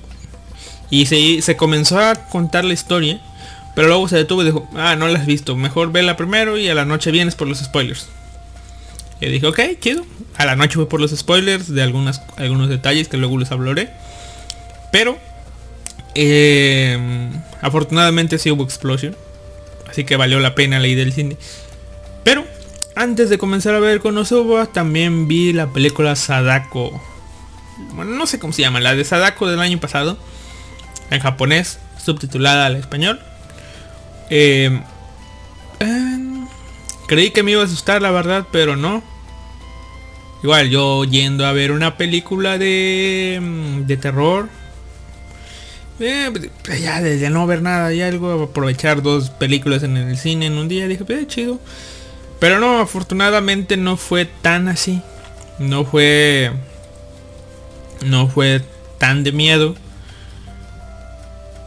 y 0.89 1.05
se, 1.05 1.41
se 1.41 1.55
comenzó 1.55 1.99
a 1.99 2.15
contar 2.15 2.65
la 2.65 2.73
historia. 2.73 3.21
Pero 3.73 3.87
luego 3.87 4.09
se 4.09 4.17
detuvo 4.17 4.41
y 4.41 4.45
dijo, 4.45 4.67
ah, 4.75 4.97
no 4.97 5.07
la 5.07 5.19
has 5.19 5.25
visto. 5.25 5.55
Mejor 5.55 5.93
vela 5.93 6.17
primero 6.17 6.57
y 6.57 6.67
a 6.67 6.75
la 6.75 6.83
noche 6.83 7.09
vienes 7.09 7.35
por 7.35 7.47
los 7.47 7.59
spoilers. 7.59 8.07
Y 9.21 9.27
dije, 9.27 9.47
ok, 9.47 9.59
chido. 9.79 10.05
A 10.35 10.45
la 10.45 10.57
noche 10.57 10.77
voy 10.77 10.87
por 10.87 10.99
los 10.99 11.11
spoilers 11.11 11.73
de 11.73 11.81
algunas, 11.81 12.21
algunos 12.35 12.67
detalles 12.67 13.07
que 13.07 13.15
luego 13.15 13.37
les 13.37 13.51
hablaré. 13.51 13.89
Pero, 14.91 15.17
eh, 16.15 17.29
afortunadamente 17.61 18.37
sí 18.37 18.51
hubo 18.51 18.63
explosión. 18.63 19.15
Así 19.89 20.03
que 20.03 20.15
valió 20.15 20.39
la 20.39 20.55
pena 20.55 20.79
la 20.79 20.87
ida 20.87 20.99
del 20.99 21.13
cine. 21.13 21.37
Pero, 22.23 22.45
antes 22.95 23.29
de 23.29 23.37
comenzar 23.37 23.75
a 23.75 23.79
ver 23.79 23.99
Konosuba, 23.99 24.67
también 24.67 25.27
vi 25.27 25.53
la 25.53 25.67
película 25.67 26.15
Sadako. 26.15 27.01
Bueno, 27.93 28.11
no 28.11 28.25
sé 28.25 28.39
cómo 28.39 28.53
se 28.53 28.61
llama, 28.61 28.79
la 28.79 28.95
de 28.95 29.03
Sadako 29.03 29.47
del 29.47 29.59
año 29.59 29.79
pasado. 29.79 30.17
En 31.09 31.19
japonés, 31.19 31.79
subtitulada 32.03 32.67
al 32.67 32.75
español. 32.77 33.19
Eh, 34.29 34.79
eh, 35.79 36.45
creí 37.07 37.31
que 37.31 37.43
me 37.43 37.51
iba 37.51 37.61
a 37.61 37.65
asustar, 37.65 38.01
la 38.01 38.11
verdad, 38.11 38.47
pero 38.51 38.77
no. 38.77 39.03
Igual, 40.43 40.69
yo 40.69 41.03
yendo 41.03 41.45
a 41.45 41.51
ver 41.51 41.71
una 41.71 41.97
película 41.97 42.57
de, 42.57 43.39
mm, 43.41 43.87
de 43.87 43.97
terror. 43.97 44.49
Eh, 46.01 46.31
pues, 46.63 46.81
ya 46.81 47.01
desde 47.01 47.29
no 47.29 47.45
ver 47.45 47.61
nada 47.61 47.93
y 47.93 48.01
algo, 48.01 48.43
aprovechar 48.43 49.01
dos 49.01 49.29
películas 49.29 49.83
en 49.83 49.97
el 49.97 50.17
cine 50.17 50.47
en 50.47 50.53
un 50.53 50.67
día, 50.67 50.87
dije, 50.87 51.05
pues 51.05 51.27
chido. 51.27 51.59
Pero 52.39 52.59
no, 52.59 52.79
afortunadamente 52.79 53.77
no 53.77 53.97
fue 53.97 54.25
tan 54.25 54.67
así. 54.67 55.01
No 55.59 55.85
fue... 55.85 56.51
No 58.03 58.27
fue 58.27 58.61
tan 58.97 59.23
de 59.23 59.31
miedo. 59.31 59.75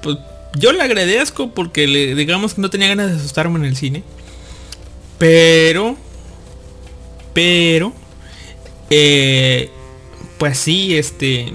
Pues 0.02 0.18
yo 0.56 0.72
le 0.72 0.82
agradezco 0.82 1.50
porque 1.52 1.86
le, 1.86 2.16
digamos 2.16 2.54
que 2.54 2.60
no 2.60 2.70
tenía 2.70 2.88
ganas 2.88 3.10
de 3.10 3.16
asustarme 3.18 3.58
en 3.60 3.66
el 3.66 3.76
cine. 3.76 4.02
Pero... 5.18 5.96
Pero... 7.32 7.92
Eh, 8.90 9.70
pues 10.38 10.58
sí, 10.58 10.96
este... 10.96 11.52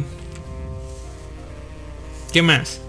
¿Qué 2.31 2.41
más? 2.41 2.79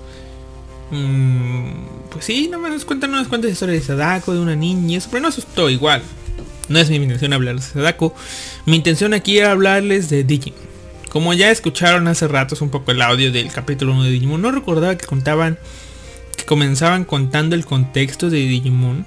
Mm, 0.90 1.70
pues 2.10 2.24
sí, 2.24 2.48
no 2.50 2.58
me 2.58 2.76
cuentan 2.80 3.10
unas 3.10 3.28
cuantas 3.28 3.50
historias 3.50 3.80
de 3.80 3.86
Sadako, 3.86 4.34
de 4.34 4.40
una 4.40 4.56
niña, 4.56 4.98
eso, 4.98 5.08
pero 5.10 5.22
no 5.22 5.28
asustó 5.28 5.70
igual. 5.70 6.02
No 6.68 6.78
es 6.78 6.90
mi 6.90 6.96
intención 6.96 7.32
hablar 7.32 7.56
de 7.56 7.62
Sadako. 7.62 8.14
Mi 8.66 8.76
intención 8.76 9.14
aquí 9.14 9.38
era 9.38 9.52
hablarles 9.52 10.10
de 10.10 10.24
Digimon. 10.24 10.60
Como 11.08 11.34
ya 11.34 11.50
escucharon 11.50 12.06
hace 12.06 12.28
ratos 12.28 12.60
un 12.60 12.70
poco 12.70 12.92
el 12.92 13.02
audio 13.02 13.32
del 13.32 13.50
capítulo 13.50 13.92
1 13.92 14.04
de 14.04 14.10
Digimon, 14.10 14.42
no 14.42 14.52
recordaba 14.52 14.96
que 14.96 15.06
contaban, 15.06 15.58
que 16.36 16.44
comenzaban 16.44 17.04
contando 17.04 17.56
el 17.56 17.64
contexto 17.64 18.30
de 18.30 18.38
Digimon. 18.38 19.06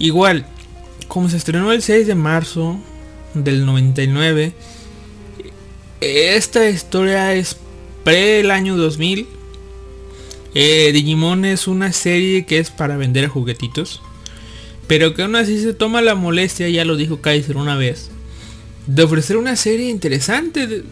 Igual, 0.00 0.46
como 1.06 1.28
se 1.28 1.36
estrenó 1.36 1.70
el 1.70 1.82
6 1.82 2.08
de 2.08 2.14
marzo 2.16 2.80
del 3.34 3.66
99, 3.66 4.52
esta 6.00 6.68
historia 6.68 7.32
es 7.34 7.56
pre 8.04 8.40
el 8.40 8.50
año 8.50 8.76
2000. 8.76 9.26
Eh, 10.54 10.90
Digimon 10.92 11.44
es 11.44 11.66
una 11.66 11.92
serie 11.92 12.46
que 12.46 12.58
es 12.58 12.70
para 12.70 12.96
vender 12.96 13.26
juguetitos. 13.28 14.00
Pero 14.86 15.14
que 15.14 15.22
aún 15.22 15.34
así 15.34 15.60
se 15.60 15.72
toma 15.74 16.02
la 16.02 16.14
molestia, 16.14 16.68
ya 16.68 16.84
lo 16.84 16.96
dijo 16.96 17.20
Kaiser 17.22 17.56
una 17.56 17.74
vez, 17.76 18.10
de 18.86 19.02
ofrecer 19.02 19.38
una 19.38 19.56
serie 19.56 19.88
interesante 19.88 20.82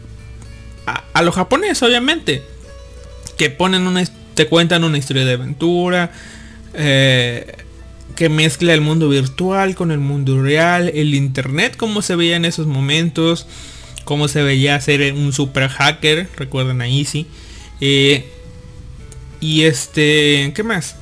a, 0.86 1.04
a 1.12 1.22
lo 1.22 1.30
japonés, 1.30 1.82
obviamente. 1.82 2.42
Que 3.36 3.50
ponen 3.50 3.86
una, 3.86 4.02
te 4.34 4.46
cuentan 4.46 4.84
una 4.84 4.98
historia 4.98 5.24
de 5.24 5.34
aventura. 5.34 6.12
eh, 6.74 7.56
que 8.16 8.28
mezcla 8.28 8.74
el 8.74 8.82
mundo 8.82 9.08
virtual 9.08 9.74
con 9.74 9.90
el 9.90 9.98
mundo 9.98 10.42
real. 10.42 10.90
El 10.94 11.14
internet, 11.14 11.76
como 11.76 12.02
se 12.02 12.16
veía 12.16 12.36
en 12.36 12.44
esos 12.44 12.66
momentos. 12.66 13.46
Cómo 14.04 14.28
se 14.28 14.42
veía 14.42 14.80
ser 14.80 15.12
un 15.14 15.32
super 15.32 15.68
hacker. 15.68 16.28
Recuerdan 16.36 16.80
a 16.82 16.88
Easy. 16.88 17.26
Eh, 17.80 18.28
y 19.40 19.62
este, 19.62 20.52
¿qué 20.54 20.62
más? 20.62 20.96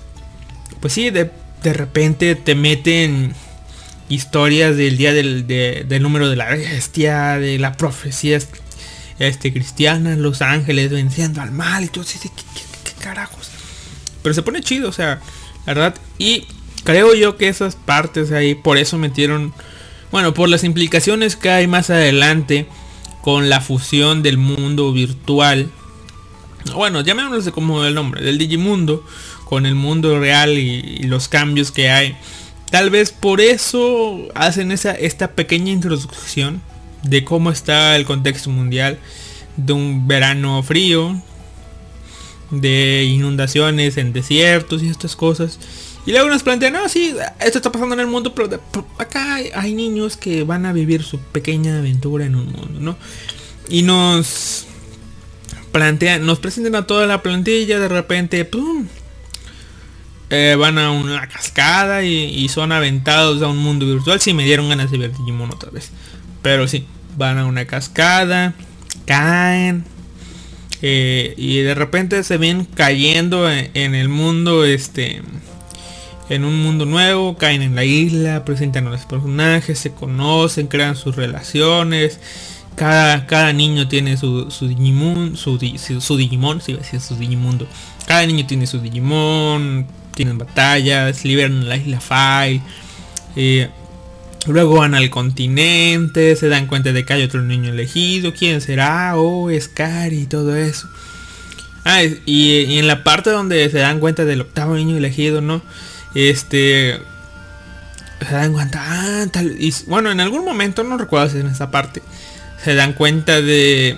Pues 0.81 0.93
sí, 0.93 1.11
de, 1.11 1.31
de 1.63 1.73
repente 1.73 2.35
te 2.35 2.55
meten 2.55 3.35
historias 4.09 4.77
del 4.77 4.97
día 4.97 5.13
del, 5.13 5.47
de- 5.47 5.85
del 5.89 6.03
número 6.03 6.29
de 6.31 6.37
la 6.37 6.51
bestia, 6.51 7.39
de 7.39 7.59
la 7.59 7.75
profecía 7.75 8.39
este, 9.19 9.53
cristiana, 9.53 10.17
los 10.17 10.41
ángeles 10.43 10.91
venciendo 10.91 11.41
al 11.43 11.53
mal 11.53 11.85
y 11.85 11.89
todo 11.89 12.03
así 12.03 12.19
de, 12.19 12.25
¿qué, 12.35 12.43
qué- 12.55 12.91
qué 12.93 13.03
carajos? 13.05 13.51
pero 14.23 14.35
se 14.35 14.43
pone 14.43 14.61
chido, 14.63 14.89
o 14.89 14.93
sea, 14.93 15.21
la 15.67 15.73
verdad. 15.75 15.95
Y 16.19 16.47
creo 16.85 17.15
yo 17.15 17.37
que 17.39 17.49
esas 17.49 17.75
partes 17.77 18.33
ahí, 18.33 18.55
por 18.55 18.77
eso 18.77 18.99
metieron, 18.99 19.55
bueno, 20.13 20.35
por 20.35 20.49
las 20.51 20.63
implicaciones 20.65 21.37
que 21.37 21.49
hay 21.51 21.67
más 21.67 21.89
adelante 21.91 22.67
con 23.23 23.49
la 23.49 23.61
fusión 23.61 24.23
del 24.23 24.39
mundo 24.39 24.93
virtual. 24.93 25.71
Bueno, 26.75 27.01
llamémoslo 27.01 27.53
como 27.53 27.85
el 27.85 27.95
nombre, 27.95 28.23
del 28.23 28.39
Digimundo, 28.39 29.05
con 29.45 29.67
el 29.67 29.75
mundo 29.75 30.19
real 30.19 30.59
y, 30.59 30.99
y 31.01 31.03
los 31.05 31.29
cambios 31.29 31.71
que 31.71 31.91
hay. 31.91 32.17
Tal 32.71 32.91
vez 32.91 33.11
por 33.11 33.41
eso 33.41 34.29
hacen 34.35 34.71
esa, 34.71 34.93
esta 34.93 35.33
pequeña 35.33 35.73
introducción 35.73 36.63
de 37.03 37.25
cómo 37.25 37.51
está 37.51 37.97
el 37.97 38.05
contexto 38.05 38.51
mundial 38.51 38.99
de 39.57 39.73
un 39.73 40.07
verano 40.07 40.63
frío, 40.63 41.21
de 42.51 43.05
inundaciones 43.05 43.97
en 43.97 44.13
desiertos 44.13 44.83
y 44.83 44.89
estas 44.89 45.17
cosas. 45.17 45.59
Y 46.11 46.13
luego 46.13 46.29
nos 46.29 46.43
plantean, 46.43 46.73
no, 46.73 46.89
sí, 46.89 47.15
esto 47.39 47.59
está 47.59 47.71
pasando 47.71 47.95
en 47.95 48.01
el 48.01 48.09
mundo, 48.09 48.35
pero, 48.35 48.61
acá 48.99 49.37
hay, 49.37 49.75
niños 49.75 50.17
que 50.17 50.43
van 50.43 50.67
a 50.67 50.73
vivir 50.73 51.05
su 51.05 51.21
pequeña 51.21 51.79
aventura 51.79 52.25
en 52.25 52.35
un 52.35 52.47
mundo, 52.47 52.81
¿no? 52.81 52.97
Y 53.69 53.83
nos 53.83 54.67
plantean, 55.71 56.27
nos 56.27 56.41
presentan 56.41 56.75
a 56.75 56.85
toda 56.85 57.07
la 57.07 57.23
plantilla, 57.23 57.79
de 57.79 57.87
repente, 57.87 58.45
¡pum! 58.45 58.89
Eh, 60.31 60.57
van 60.59 60.79
a 60.79 60.91
una 60.91 61.29
cascada 61.29 62.03
y, 62.03 62.49
son 62.49 62.73
aventados 62.73 63.41
a 63.43 63.47
un 63.47 63.59
mundo 63.59 63.87
virtual. 63.87 64.21
Si 64.21 64.35
me 64.35 64.45
dieron 64.45 64.69
ganas 64.69 64.91
de 64.91 64.99
ver 64.99 65.13
Digimon 65.17 65.53
otra 65.53 65.71
vez. 65.71 65.93
Pero 66.43 66.67
sí, 66.67 66.87
van 67.17 67.39
a 67.39 67.47
una 67.47 67.67
cascada, 67.67 68.55
caen. 69.07 69.85
eh, 70.83 71.35
y 71.37 71.59
de 71.59 71.77
repente 71.77 72.25
se 72.25 72.37
ven 72.37 72.65
cayendo 72.65 73.49
en, 73.49 73.71
en 73.75 73.95
el 73.95 74.09
mundo, 74.09 74.65
este, 74.65 75.23
en 76.31 76.45
un 76.45 76.63
mundo 76.63 76.87
nuevo, 76.87 77.37
caen 77.37 77.61
en 77.61 77.75
la 77.75 77.85
isla, 77.85 78.45
presentan 78.45 78.87
a 78.87 78.91
los 78.91 79.05
personajes, 79.05 79.79
se 79.79 79.93
conocen, 79.93 80.69
crean 80.69 80.97
sus 80.97 81.17
relaciones. 81.17 82.21
Cada, 82.77 83.27
cada 83.27 83.53
niño 83.53 83.89
tiene 83.89 84.17
su, 84.17 84.49
su 84.51 84.69
Digimon, 84.69 85.37
su, 85.37 85.59
su, 85.77 86.01
su 86.01 86.17
Digimon, 86.17 86.61
si 86.61 86.73
decir 86.73 87.01
su 87.01 87.17
Digimundo. 87.17 87.67
Cada 88.07 88.25
niño 88.27 88.47
tiene 88.47 88.69
su 88.69 88.81
Digimon, 88.81 89.87
tienen 90.15 90.39
batallas, 90.39 91.25
liberan 91.25 91.69
la 91.69 91.77
isla 91.77 92.01
File. 92.01 92.63
eh, 93.35 93.69
luego 94.47 94.77
van 94.77 94.95
al 94.95 95.11
continente, 95.11 96.37
se 96.37 96.49
dan 96.49 96.69
cuenta 96.69 96.93
de 96.93 97.05
que 97.05 97.13
hay 97.13 97.23
otro 97.25 97.43
niño 97.43 97.73
elegido. 97.73 98.33
¿Quién 98.33 98.61
será? 98.61 99.15
Oh, 99.17 99.51
Scar 99.61 100.13
y 100.13 100.27
todo 100.27 100.55
eso. 100.55 100.89
Ah, 101.85 102.03
y 102.25 102.79
en 102.79 102.87
la 102.87 103.03
parte 103.03 103.31
donde 103.31 103.69
se 103.69 103.79
dan 103.79 103.99
cuenta 103.99 104.25
del 104.25 104.43
octavo 104.43 104.77
niño 104.77 104.97
elegido, 104.97 105.41
¿no? 105.41 105.61
Este... 106.15 107.01
Se 108.27 108.35
dan 108.35 108.53
cuenta, 108.53 108.81
ah, 108.83 109.27
tal... 109.33 109.57
Y, 109.59 109.75
bueno, 109.87 110.11
en 110.11 110.21
algún 110.21 110.45
momento, 110.45 110.85
no 110.85 110.99
recuerdo 110.99 111.31
si 111.31 111.39
en 111.39 111.47
esa 111.47 111.71
parte, 111.71 112.03
se 112.63 112.75
dan 112.75 112.93
cuenta 112.93 113.41
de... 113.41 113.97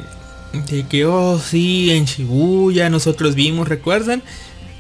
De 0.53 0.87
que, 0.87 1.07
oh, 1.07 1.41
sí, 1.41 1.91
en 1.91 2.05
Shibuya 2.05 2.91
nosotros 2.91 3.35
vimos, 3.35 3.69
¿recuerdan? 3.69 4.23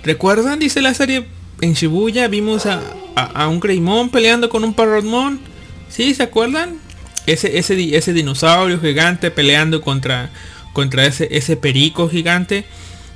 ¿Recuerdan? 0.04 0.58
Dice 0.58 0.82
la 0.82 0.92
serie, 0.92 1.26
en 1.62 1.74
Shibuya 1.74 2.28
vimos 2.28 2.66
a, 2.66 2.82
a, 3.14 3.48
un 3.48 3.60
Greymon 3.60 4.10
peleando 4.10 4.48
con 4.48 4.64
un 4.64 4.74
Parrotmon. 4.74 5.40
¿Sí? 5.88 6.14
¿Se 6.14 6.24
acuerdan? 6.24 6.78
Ese, 7.26 7.58
ese, 7.58 7.96
ese 7.96 8.12
dinosaurio 8.12 8.80
gigante 8.80 9.30
peleando 9.30 9.80
contra, 9.80 10.30
contra 10.72 11.06
ese, 11.06 11.28
ese 11.30 11.56
perico 11.56 12.08
gigante. 12.08 12.64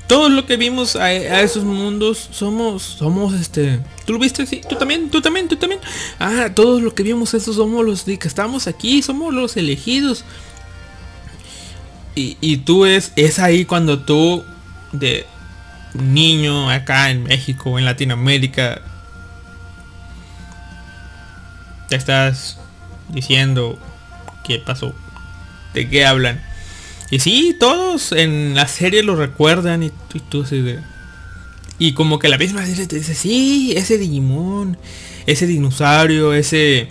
Todo 0.06 0.28
lo 0.28 0.46
que 0.46 0.56
vimos 0.56 0.94
a, 0.94 1.12
esos 1.12 1.64
mundos 1.64 2.28
somos, 2.30 2.82
somos 2.82 3.34
este... 3.34 3.80
¿Tú 4.04 4.12
lo 4.12 4.18
viste? 4.20 4.46
Sí, 4.46 4.60
tú 4.68 4.76
también, 4.76 5.10
tú 5.10 5.20
también, 5.20 5.48
tú 5.48 5.56
también. 5.56 5.80
Ah, 6.20 6.50
todos 6.54 6.80
lo 6.80 6.94
que 6.94 7.02
vimos 7.02 7.34
esos 7.34 7.56
somos 7.56 7.84
los 7.84 8.04
que 8.04 8.28
estamos 8.28 8.68
aquí, 8.68 9.02
somos 9.02 9.34
los 9.34 9.56
elegidos. 9.56 10.24
Y, 12.14 12.36
y 12.40 12.58
tú 12.58 12.86
es, 12.86 13.12
es 13.16 13.40
ahí 13.40 13.64
cuando 13.64 13.98
tú 13.98 14.44
de 14.92 15.26
niño 15.94 16.70
acá 16.70 17.10
en 17.10 17.24
México, 17.24 17.78
en 17.78 17.84
Latinoamérica, 17.84 18.82
te 21.88 21.96
estás 21.96 22.58
diciendo 23.08 23.78
qué 24.44 24.58
pasó, 24.58 24.94
de 25.74 25.88
qué 25.88 26.06
hablan. 26.06 26.42
Y 27.10 27.20
sí, 27.20 27.56
todos 27.58 28.12
en 28.12 28.54
la 28.54 28.66
serie 28.66 29.02
lo 29.02 29.16
recuerdan 29.16 29.82
y 29.82 29.90
tú, 29.90 30.40
y 30.40 30.42
así 30.42 30.60
de... 30.60 30.80
Y 31.78 31.92
como 31.92 32.18
que 32.18 32.28
la 32.28 32.38
misma 32.38 32.64
serie 32.64 32.86
te 32.86 32.96
dice, 32.96 33.14
sí, 33.14 33.74
ese 33.76 33.98
Digimon, 33.98 34.76
ese 35.26 35.46
dinosaurio, 35.46 36.34
ese... 36.34 36.88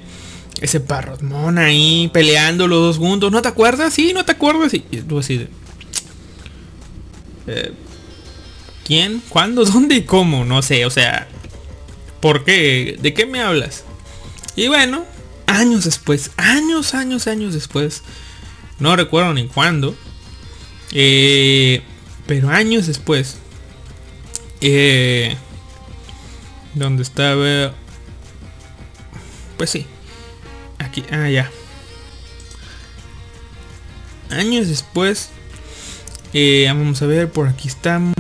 Ese 0.62 0.80
Parrotmon 0.80 1.58
ahí 1.58 2.10
peleando 2.14 2.70
los 2.70 2.80
dos 2.80 2.98
juntos. 2.98 3.30
¿No 3.30 3.42
te 3.42 3.50
acuerdas? 3.50 3.94
Sí, 3.94 4.14
¿no 4.14 4.24
te 4.24 4.32
acuerdas? 4.32 4.74
Y 4.74 4.80
tú 4.80 5.20
así 5.20 5.38
de... 5.38 5.50
eh, 7.48 7.74
¿Quién? 8.86 9.22
¿Cuándo? 9.28 9.66
¿Dónde 9.66 9.96
y 9.96 10.02
cómo? 10.04 10.46
No 10.46 10.62
sé, 10.62 10.86
o 10.86 10.90
sea... 10.90 11.28
¿Por 12.22 12.46
qué? 12.46 12.98
¿De 13.02 13.14
qué 13.14 13.26
me 13.26 13.42
hablas? 13.42 13.84
Y 14.56 14.68
bueno, 14.70 15.04
años 15.46 15.84
después, 15.84 16.32
años, 16.38 16.94
años, 16.94 17.28
años 17.28 17.54
después, 17.54 18.02
no 18.80 18.96
recuerdo 18.96 19.34
ni 19.34 19.48
cuándo, 19.48 19.96
eh, 20.92 21.82
pero 22.28 22.50
años 22.50 22.88
después, 22.88 23.38
eh, 24.62 25.36
donde 26.74 27.04
estaba, 27.04 27.74
pues 29.58 29.70
sí, 29.70 29.86
aquí, 30.80 31.04
ah 31.12 31.30
ya, 31.30 31.52
años 34.30 34.68
después, 34.68 35.30
eh, 36.34 36.66
vamos 36.68 37.02
a 37.02 37.06
ver, 37.06 37.32
por 37.32 37.48
aquí 37.48 37.68
estamos, 37.68 38.16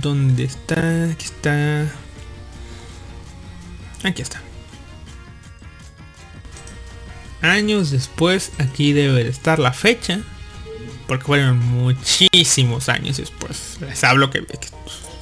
¿dónde 0.00 0.44
está? 0.44 1.10
Aquí 1.10 1.24
está, 1.24 1.92
aquí 4.02 4.22
está 4.22 4.42
años 7.42 7.90
después, 7.90 8.52
aquí 8.58 8.92
debe 8.92 9.24
de 9.24 9.30
estar 9.30 9.58
la 9.58 9.72
fecha. 9.72 10.20
Porque 11.12 11.26
fueron 11.26 11.58
muchísimos 11.58 12.88
años 12.88 13.18
después. 13.18 13.76
Les 13.82 14.02
hablo 14.02 14.30
que, 14.30 14.46
que 14.46 14.68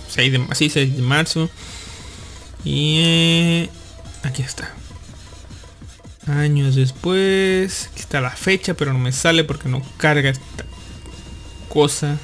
6 0.07 0.33
de, 0.33 0.47
sí, 0.55 0.71
6 0.71 0.95
de 0.95 1.03
marzo. 1.03 1.51
Y 2.63 3.01
eh, 3.01 3.71
aquí 4.23 4.43
está. 4.43 4.73
Años 6.29 6.77
después. 6.77 7.89
Aquí 7.91 8.03
está 8.03 8.21
la 8.21 8.31
fecha, 8.31 8.75
pero 8.75 8.93
no 8.93 9.01
me 9.01 9.11
sale 9.11 9.43
porque 9.43 9.69
no 9.69 9.83
carga 9.97 10.31
esta 10.31 10.65
cosa. 11.69 12.17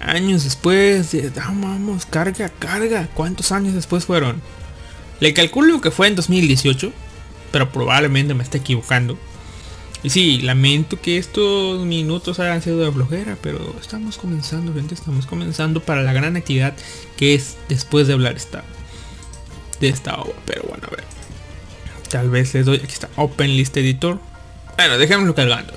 Años 0.00 0.44
después. 0.44 1.10
De, 1.10 1.32
ah, 1.40 1.52
vamos, 1.52 2.06
carga, 2.06 2.48
carga. 2.48 3.08
¿Cuántos 3.12 3.50
años 3.50 3.74
después 3.74 4.04
fueron? 4.04 4.40
Le 5.18 5.34
calculo 5.34 5.80
que 5.80 5.90
fue 5.90 6.06
en 6.06 6.14
2018 6.14 6.92
pero 7.50 7.72
probablemente 7.72 8.34
me 8.34 8.44
esté 8.44 8.58
equivocando. 8.58 9.18
Y 10.02 10.08
sí, 10.10 10.40
lamento 10.40 11.00
que 11.00 11.18
estos 11.18 11.84
minutos 11.84 12.40
hayan 12.40 12.62
sido 12.62 12.78
de 12.78 12.90
flojera, 12.90 13.36
pero 13.42 13.76
estamos 13.80 14.16
comenzando, 14.16 14.72
gente, 14.72 14.94
estamos 14.94 15.26
comenzando 15.26 15.80
para 15.82 16.02
la 16.02 16.12
gran 16.14 16.36
actividad 16.36 16.74
que 17.18 17.34
es 17.34 17.56
después 17.68 18.06
de 18.06 18.14
hablar 18.14 18.34
esta 18.36 18.64
de 19.80 19.88
esta 19.88 20.14
obra. 20.20 20.34
Pero 20.46 20.62
bueno, 20.68 20.84
a 20.86 20.90
ver. 20.96 21.04
Tal 22.08 22.30
vez 22.30 22.54
les 22.54 22.64
doy, 22.66 22.76
aquí 22.78 22.92
está, 22.92 23.08
Open 23.16 23.56
List 23.56 23.76
Editor. 23.76 24.18
Bueno, 24.76 24.96
dejémoslo 24.98 25.34
cargando. 25.34 25.74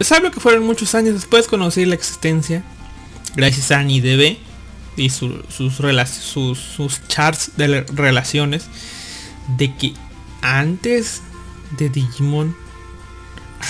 Sabe 0.00 0.30
que 0.30 0.40
fueron 0.40 0.64
muchos 0.64 0.94
años 0.94 1.14
después 1.14 1.46
conocer 1.46 1.88
la 1.88 1.94
existencia, 1.94 2.62
gracias 3.34 3.70
a 3.72 3.78
AniDB 3.78 4.36
y 4.96 5.10
su- 5.10 5.42
sus, 5.48 5.76
sus, 5.76 6.58
sus 6.58 7.08
charts 7.08 7.52
de 7.56 7.82
relaciones, 7.94 8.66
de 9.56 9.74
que 9.74 9.94
antes 10.42 11.22
de 11.78 11.88
Digimon 11.88 12.54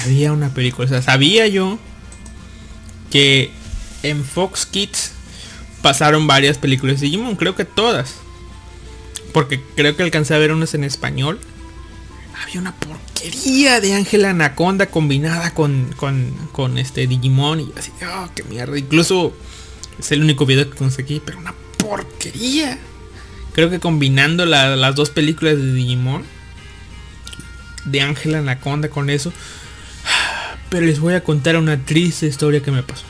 había 0.04 0.32
una 0.32 0.52
película. 0.54 0.86
O 0.86 0.88
sea, 0.88 1.02
sabía 1.02 1.46
yo 1.46 1.78
que 3.10 3.50
en 4.02 4.24
Fox 4.24 4.66
Kids 4.66 5.12
pasaron 5.82 6.26
varias 6.26 6.58
películas 6.58 7.00
de 7.00 7.06
Digimon. 7.06 7.36
Creo 7.36 7.54
que 7.54 7.64
todas. 7.64 8.14
Porque 9.32 9.62
creo 9.76 9.96
que 9.96 10.02
alcancé 10.02 10.34
a 10.34 10.38
ver 10.38 10.52
unas 10.52 10.74
en 10.74 10.84
español. 10.84 11.38
Había 12.42 12.60
una 12.60 12.74
porquería 12.74 13.80
de 13.80 13.94
Ángela 13.94 14.30
Anaconda 14.30 14.86
combinada 14.86 15.54
con, 15.54 15.92
con, 15.96 16.32
con 16.52 16.78
este 16.78 17.06
Digimon. 17.06 17.60
Y 17.60 17.72
así, 17.78 17.92
oh, 18.06 18.28
qué 18.34 18.42
mierda. 18.44 18.78
Incluso 18.78 19.34
es 19.98 20.10
el 20.12 20.22
único 20.22 20.44
video 20.46 20.68
que 20.70 20.76
conseguí. 20.76 21.20
Pero 21.24 21.38
una 21.38 21.54
porquería. 21.78 22.78
Creo 23.52 23.68
que 23.70 23.78
combinando 23.80 24.46
la- 24.46 24.76
las 24.76 24.94
dos 24.94 25.10
películas 25.10 25.56
de 25.56 25.72
Digimon 25.74 26.24
de 27.84 28.00
Ángela 28.00 28.38
Anaconda 28.38 28.88
con 28.88 29.10
eso. 29.10 29.32
Pero 30.72 30.86
les 30.86 31.00
voy 31.00 31.12
a 31.12 31.22
contar 31.22 31.58
una 31.58 31.84
triste 31.84 32.26
historia 32.26 32.62
que 32.62 32.70
me 32.70 32.82
pasó. 32.82 33.04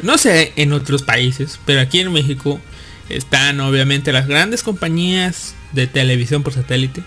No 0.00 0.16
sé 0.16 0.52
en 0.54 0.72
otros 0.72 1.02
países, 1.02 1.58
pero 1.66 1.80
aquí 1.80 1.98
en 1.98 2.12
México 2.12 2.60
están 3.08 3.58
obviamente 3.58 4.12
las 4.12 4.28
grandes 4.28 4.62
compañías 4.62 5.56
de 5.72 5.88
televisión 5.88 6.44
por 6.44 6.52
satélite 6.52 7.02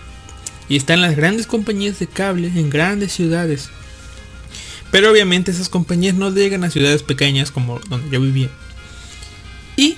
y 0.68 0.76
están 0.76 1.00
las 1.00 1.16
grandes 1.16 1.48
compañías 1.48 2.00
de 2.00 2.08
cable 2.08 2.48
en 2.48 2.70
grandes 2.70 3.14
ciudades. 3.14 3.70
Pero 4.92 5.10
obviamente 5.10 5.52
esas 5.52 5.70
compañías 5.70 6.16
no 6.16 6.30
llegan 6.30 6.66
a 6.66 6.70
ciudades 6.70 7.02
pequeñas 7.02 7.50
como 7.50 7.80
donde 7.80 8.10
yo 8.10 8.20
vivía. 8.20 8.50
Y 9.78 9.96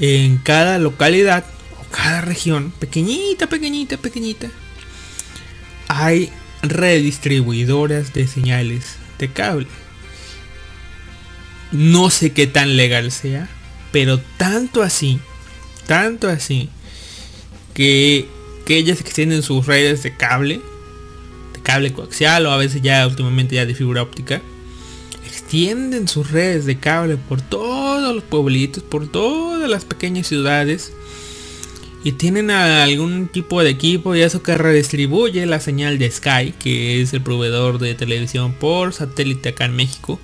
en 0.00 0.36
cada 0.36 0.78
localidad 0.78 1.46
o 1.80 1.84
cada 1.90 2.20
región, 2.20 2.74
pequeñita, 2.78 3.46
pequeñita, 3.46 3.96
pequeñita, 3.96 4.48
hay 5.88 6.30
redistribuidoras 6.70 8.12
de 8.12 8.26
señales 8.26 8.96
de 9.18 9.28
cable. 9.28 9.66
No 11.72 12.10
sé 12.10 12.32
qué 12.32 12.46
tan 12.46 12.76
legal 12.76 13.10
sea, 13.10 13.48
pero 13.92 14.18
tanto 14.36 14.82
así, 14.82 15.20
tanto 15.86 16.28
así, 16.28 16.68
que, 17.74 18.28
que 18.64 18.78
ellas 18.78 19.00
extienden 19.00 19.42
sus 19.42 19.66
redes 19.66 20.02
de 20.02 20.16
cable, 20.16 20.60
de 21.52 21.60
cable 21.62 21.92
coaxial 21.92 22.46
o 22.46 22.52
a 22.52 22.56
veces 22.56 22.82
ya 22.82 23.06
últimamente 23.06 23.56
ya 23.56 23.66
de 23.66 23.74
fibra 23.74 24.02
óptica, 24.02 24.40
extienden 25.26 26.08
sus 26.08 26.30
redes 26.30 26.66
de 26.66 26.78
cable 26.78 27.16
por 27.16 27.40
todos 27.42 28.14
los 28.14 28.24
pueblitos, 28.24 28.82
por 28.82 29.08
todas 29.08 29.68
las 29.68 29.84
pequeñas 29.84 30.28
ciudades 30.28 30.92
y 32.06 32.12
tienen 32.12 32.52
algún 32.52 33.26
tipo 33.26 33.64
de 33.64 33.70
equipo 33.70 34.14
y 34.14 34.22
eso 34.22 34.40
que 34.40 34.56
redistribuye 34.56 35.44
la 35.44 35.58
señal 35.58 35.98
de 35.98 36.08
Sky, 36.08 36.54
que 36.56 37.02
es 37.02 37.12
el 37.12 37.20
proveedor 37.20 37.80
de 37.80 37.96
televisión 37.96 38.52
por 38.52 38.92
satélite 38.92 39.48
acá 39.48 39.64
en 39.64 39.74
México. 39.74 40.20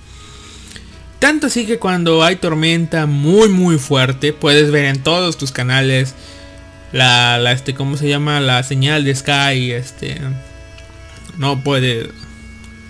Tanto 1.19 1.47
así 1.47 1.65
que 1.65 1.79
cuando 1.79 2.23
hay 2.23 2.37
tormenta 2.37 3.05
muy 3.05 3.49
muy 3.49 3.77
fuerte, 3.79 4.31
puedes 4.31 4.71
ver 4.71 4.85
en 4.85 5.03
todos 5.03 5.37
tus 5.37 5.51
canales 5.51 6.15
la, 6.93 7.37
la 7.37 7.51
este, 7.51 7.73
¿cómo 7.73 7.97
se 7.97 8.07
llama? 8.07 8.39
La 8.39 8.63
señal 8.63 9.03
de 9.03 9.13
Sky, 9.13 9.73
este, 9.73 10.21
no 11.37 11.65
puede 11.65 12.09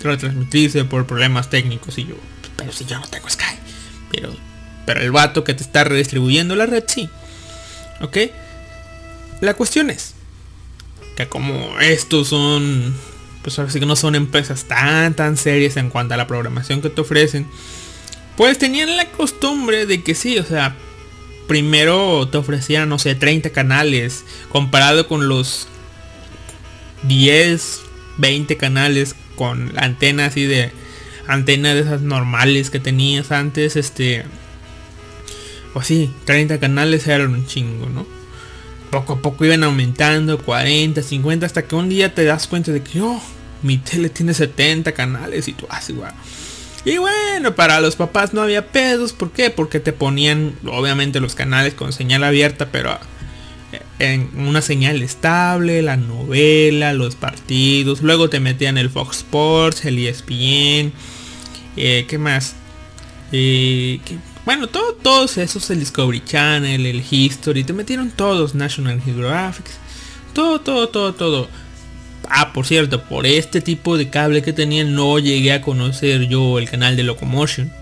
retransmitirse 0.04 0.84
por 0.84 1.04
problemas 1.04 1.50
técnicos 1.50 1.98
y 1.98 2.06
yo, 2.06 2.14
pero 2.54 2.70
si 2.70 2.84
yo 2.84 3.00
no 3.00 3.08
tengo 3.08 3.28
Sky, 3.28 3.56
pero, 4.12 4.36
pero 4.86 5.00
el 5.00 5.10
vato 5.10 5.42
que 5.42 5.54
te 5.54 5.64
está 5.64 5.82
redistribuyendo 5.82 6.54
la 6.54 6.66
red 6.66 6.84
sí, 6.86 7.10
¿ok? 8.00 8.18
La 9.44 9.52
cuestión 9.52 9.90
es 9.90 10.14
que 11.16 11.28
como 11.28 11.78
estos 11.78 12.28
son, 12.28 12.94
pues 13.42 13.58
ahora 13.58 13.70
que 13.70 13.84
no 13.84 13.94
son 13.94 14.14
empresas 14.14 14.64
tan 14.64 15.12
tan 15.12 15.36
serias 15.36 15.76
en 15.76 15.90
cuanto 15.90 16.14
a 16.14 16.16
la 16.16 16.26
programación 16.26 16.80
que 16.80 16.88
te 16.88 17.02
ofrecen, 17.02 17.46
pues 18.38 18.56
tenían 18.56 18.96
la 18.96 19.10
costumbre 19.10 19.84
de 19.84 20.02
que 20.02 20.14
sí, 20.14 20.38
o 20.38 20.44
sea, 20.44 20.76
primero 21.46 22.26
te 22.28 22.38
ofrecían, 22.38 22.88
no 22.88 22.98
sé, 22.98 23.14
30 23.14 23.50
canales, 23.50 24.24
comparado 24.48 25.06
con 25.08 25.28
los 25.28 25.68
10, 27.02 27.80
20 28.16 28.56
canales 28.56 29.14
con 29.36 29.74
la 29.74 29.82
antena 29.82 30.24
así 30.24 30.44
de 30.44 30.72
antena 31.26 31.74
de 31.74 31.80
esas 31.80 32.00
normales 32.00 32.70
que 32.70 32.80
tenías 32.80 33.30
antes, 33.30 33.76
este, 33.76 34.24
o 35.74 35.82
sí, 35.82 36.10
30 36.24 36.58
canales 36.60 37.06
eran 37.06 37.34
un 37.34 37.46
chingo, 37.46 37.90
¿no? 37.90 38.23
Poco 38.94 39.14
a 39.14 39.16
poco 39.16 39.44
iban 39.44 39.64
aumentando, 39.64 40.38
40, 40.38 41.02
50, 41.02 41.44
hasta 41.44 41.62
que 41.62 41.74
un 41.74 41.88
día 41.88 42.14
te 42.14 42.24
das 42.24 42.46
cuenta 42.46 42.70
de 42.70 42.80
que, 42.80 43.00
oh, 43.00 43.20
mi 43.60 43.76
tele 43.78 44.08
tiene 44.08 44.34
70 44.34 44.92
canales 44.92 45.48
y 45.48 45.52
tú 45.52 45.66
haces, 45.68 45.96
wow. 45.96 46.06
Y 46.84 46.98
bueno, 46.98 47.56
para 47.56 47.80
los 47.80 47.96
papás 47.96 48.32
no 48.34 48.40
había 48.40 48.68
pedos. 48.68 49.12
¿Por 49.12 49.32
qué? 49.32 49.50
Porque 49.50 49.80
te 49.80 49.92
ponían 49.92 50.54
obviamente 50.64 51.18
los 51.18 51.34
canales 51.34 51.74
con 51.74 51.92
señal 51.92 52.22
abierta, 52.22 52.68
pero 52.70 52.96
en 53.98 54.30
una 54.36 54.62
señal 54.62 55.02
estable, 55.02 55.82
la 55.82 55.96
novela, 55.96 56.92
los 56.92 57.16
partidos. 57.16 58.00
Luego 58.00 58.30
te 58.30 58.38
metían 58.38 58.78
el 58.78 58.90
Fox 58.90 59.16
Sports, 59.18 59.86
el 59.86 59.98
ESPN. 59.98 60.92
Eh, 61.76 62.04
¿Qué 62.06 62.16
más? 62.16 62.54
Eh, 63.32 63.98
¿qué? 64.04 64.18
Bueno, 64.44 64.66
todo, 64.68 64.92
todos 64.94 65.38
esos, 65.38 65.70
el 65.70 65.80
Discovery 65.80 66.22
Channel, 66.22 66.84
el 66.84 67.02
History, 67.08 67.64
te 67.64 67.72
metieron 67.72 68.10
todos, 68.10 68.54
National 68.54 69.00
Geographic. 69.00 69.66
Todo, 70.34 70.60
todo, 70.60 70.88
todo, 70.88 71.14
todo. 71.14 71.48
Ah, 72.28 72.52
por 72.52 72.66
cierto, 72.66 73.02
por 73.04 73.26
este 73.26 73.60
tipo 73.60 73.96
de 73.96 74.10
cable 74.10 74.42
que 74.42 74.52
tenía 74.52 74.84
no 74.84 75.18
llegué 75.18 75.52
a 75.52 75.62
conocer 75.62 76.28
yo 76.28 76.58
el 76.58 76.68
canal 76.68 76.96
de 76.96 77.04
Locomotion. 77.04 77.72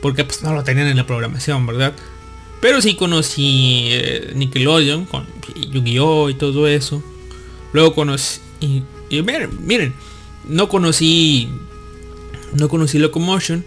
Porque 0.00 0.24
pues 0.24 0.42
no 0.42 0.52
lo 0.52 0.62
tenían 0.62 0.88
en 0.88 0.96
la 0.96 1.06
programación, 1.06 1.66
¿verdad? 1.66 1.92
Pero 2.60 2.80
sí 2.80 2.94
conocí 2.94 3.88
eh, 3.90 4.32
Nickelodeon 4.34 5.06
con 5.06 5.26
Yu-Gi-Oh! 5.72 6.30
y 6.30 6.34
todo 6.34 6.68
eso. 6.68 7.02
Luego 7.72 7.94
conocí... 7.94 8.40
Y, 8.60 8.82
miren, 9.22 9.66
miren, 9.66 9.94
no 10.48 10.68
conocí... 10.68 11.48
No 12.54 12.68
conocí 12.68 12.98
Locomotion. 12.98 13.64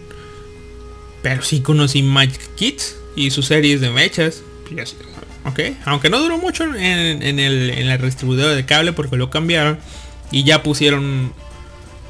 Pero 1.28 1.42
sí 1.42 1.60
conocí 1.60 2.04
Magic 2.04 2.54
Kids 2.54 2.94
y 3.16 3.32
sus 3.32 3.46
series 3.46 3.80
de 3.80 3.90
mechas. 3.90 4.42
Ok, 5.44 5.58
aunque 5.84 6.08
no 6.08 6.20
duró 6.20 6.38
mucho 6.38 6.62
en, 6.62 6.76
el, 6.76 7.70
en 7.70 7.88
la 7.88 7.98
distribuidora 7.98 8.54
de 8.54 8.64
cable 8.64 8.92
porque 8.92 9.16
lo 9.16 9.28
cambiaron 9.28 9.80
y 10.30 10.44
ya 10.44 10.62
pusieron... 10.62 11.32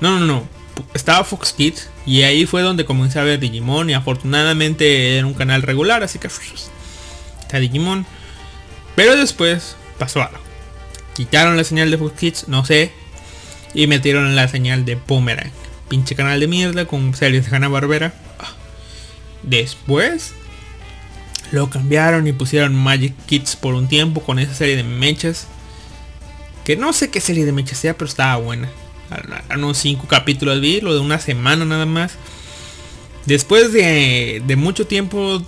No, 0.03 0.21
no, 0.21 0.27
no. 0.27 0.47
Estaba 0.93 1.25
Fox 1.25 1.55
Kids 1.55 1.89
y 2.05 2.25
ahí 2.25 2.45
fue 2.45 2.61
donde 2.61 2.85
comencé 2.85 3.19
a 3.19 3.23
ver 3.23 3.41
Digimon 3.41 3.89
y 3.89 3.95
afortunadamente 3.95 5.17
era 5.17 5.27
un 5.27 5.33
canal 5.33 5.63
regular, 5.63 6.03
así 6.03 6.19
que 6.19 6.29
está 7.41 7.59
Digimon. 7.59 8.05
Pero 8.97 9.17
después 9.17 9.77
pasó 9.99 10.21
algo. 10.21 10.41
Quitaron 11.15 11.57
la 11.57 11.65
señal 11.65 11.91
de 11.91 11.97
Fox 11.97 12.19
Kids, 12.19 12.49
no 12.49 12.67
sé, 12.67 12.93
y 13.73 13.87
metieron 13.87 14.37
la 14.37 14.47
señal 14.47 14.85
de 14.85 14.97
Boomerang. 14.97 15.53
Pinche 15.89 16.15
canal 16.15 16.39
de 16.39 16.49
mierda 16.49 16.85
con 16.85 17.15
series 17.15 17.49
de 17.49 17.57
Hanna 17.57 17.69
Barbera. 17.69 18.13
Después 19.47 20.35
lo 21.53 21.71
cambiaron 21.71 22.27
y 22.27 22.33
pusieron 22.33 22.75
Magic 22.75 23.15
Kids 23.27 23.57
por 23.57 23.75
un 23.75 23.89
tiempo 23.89 24.21
con 24.23 24.39
esa 24.39 24.55
serie 24.55 24.77
de 24.77 24.83
mechas. 24.83 25.47
Que 26.65 26.77
no 26.77 26.93
sé 26.93 27.11
qué 27.11 27.21
serie 27.21 27.45
de 27.45 27.53
mechas 27.53 27.79
sea, 27.79 27.97
pero 27.97 28.09
estaba 28.09 28.37
buena. 28.37 28.69
Unos 29.55 29.79
5 29.79 30.09
capítulos 30.09 30.61
vi, 30.61 30.81
lo 30.81 30.93
de 30.93 31.01
una 31.01 31.21
semana 31.21 31.65
nada 31.65 31.87
más. 31.87 32.15
Después 33.25 33.73
de, 33.73 34.43
de 34.45 34.57
mucho 34.57 34.87
tiempo 34.87 35.43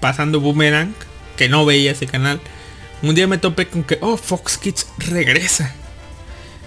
pasando 0.00 0.40
Boomerang, 0.40 0.94
que 1.36 1.48
no 1.48 1.66
veía 1.66 1.92
ese 1.92 2.06
canal, 2.06 2.40
un 3.02 3.14
día 3.16 3.26
me 3.26 3.38
topé 3.38 3.66
con 3.66 3.82
que, 3.82 3.98
oh, 4.00 4.16
Fox 4.16 4.56
Kids 4.58 4.86
regresa. 4.98 5.74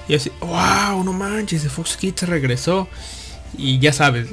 Y 0.08 0.16
así, 0.16 0.32
wow, 0.42 1.04
no 1.04 1.14
manches, 1.14 1.70
Fox 1.72 1.96
Kids 1.96 2.24
regresó. 2.24 2.90
Y 3.58 3.80
ya 3.80 3.94
sabes, 3.94 4.28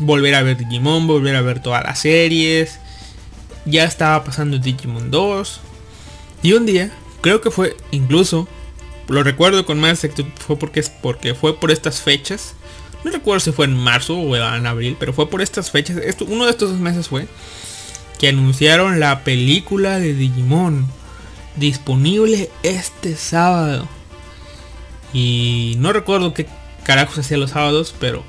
volver 0.00 0.34
a 0.34 0.42
ver 0.42 0.56
Digimon, 0.56 1.06
volver 1.06 1.36
a 1.36 1.42
ver 1.42 1.60
todas 1.60 1.84
las 1.84 2.00
series. 2.00 2.78
Ya 3.64 3.84
estaba 3.84 4.24
pasando 4.24 4.58
Digimon 4.58 5.10
2. 5.10 5.60
Y 6.42 6.52
un 6.52 6.66
día, 6.66 6.92
creo 7.20 7.40
que 7.40 7.50
fue 7.50 7.76
incluso, 7.90 8.46
lo 9.08 9.22
recuerdo 9.22 9.64
con 9.64 9.80
más 9.80 10.06
fue 10.46 10.58
porque, 10.58 10.84
porque 11.02 11.34
fue 11.34 11.58
por 11.58 11.70
estas 11.70 12.02
fechas. 12.02 12.54
No 13.04 13.10
recuerdo 13.10 13.40
si 13.40 13.52
fue 13.52 13.66
en 13.66 13.76
marzo 13.76 14.16
o 14.16 14.36
en 14.36 14.66
abril, 14.66 14.96
pero 14.98 15.12
fue 15.12 15.28
por 15.28 15.42
estas 15.42 15.70
fechas. 15.70 15.98
Esto, 15.98 16.24
uno 16.26 16.44
de 16.44 16.50
estos 16.50 16.70
dos 16.70 16.80
meses 16.80 17.08
fue 17.08 17.26
que 18.18 18.28
anunciaron 18.28 19.00
la 19.00 19.24
película 19.24 19.98
de 19.98 20.14
Digimon 20.14 20.86
disponible 21.56 22.50
este 22.62 23.16
sábado. 23.16 23.88
Y 25.12 25.76
no 25.78 25.92
recuerdo 25.92 26.34
qué 26.34 26.46
carajos 26.84 27.18
hacía 27.18 27.36
los 27.36 27.50
sábados, 27.50 27.94
pero 27.98 28.24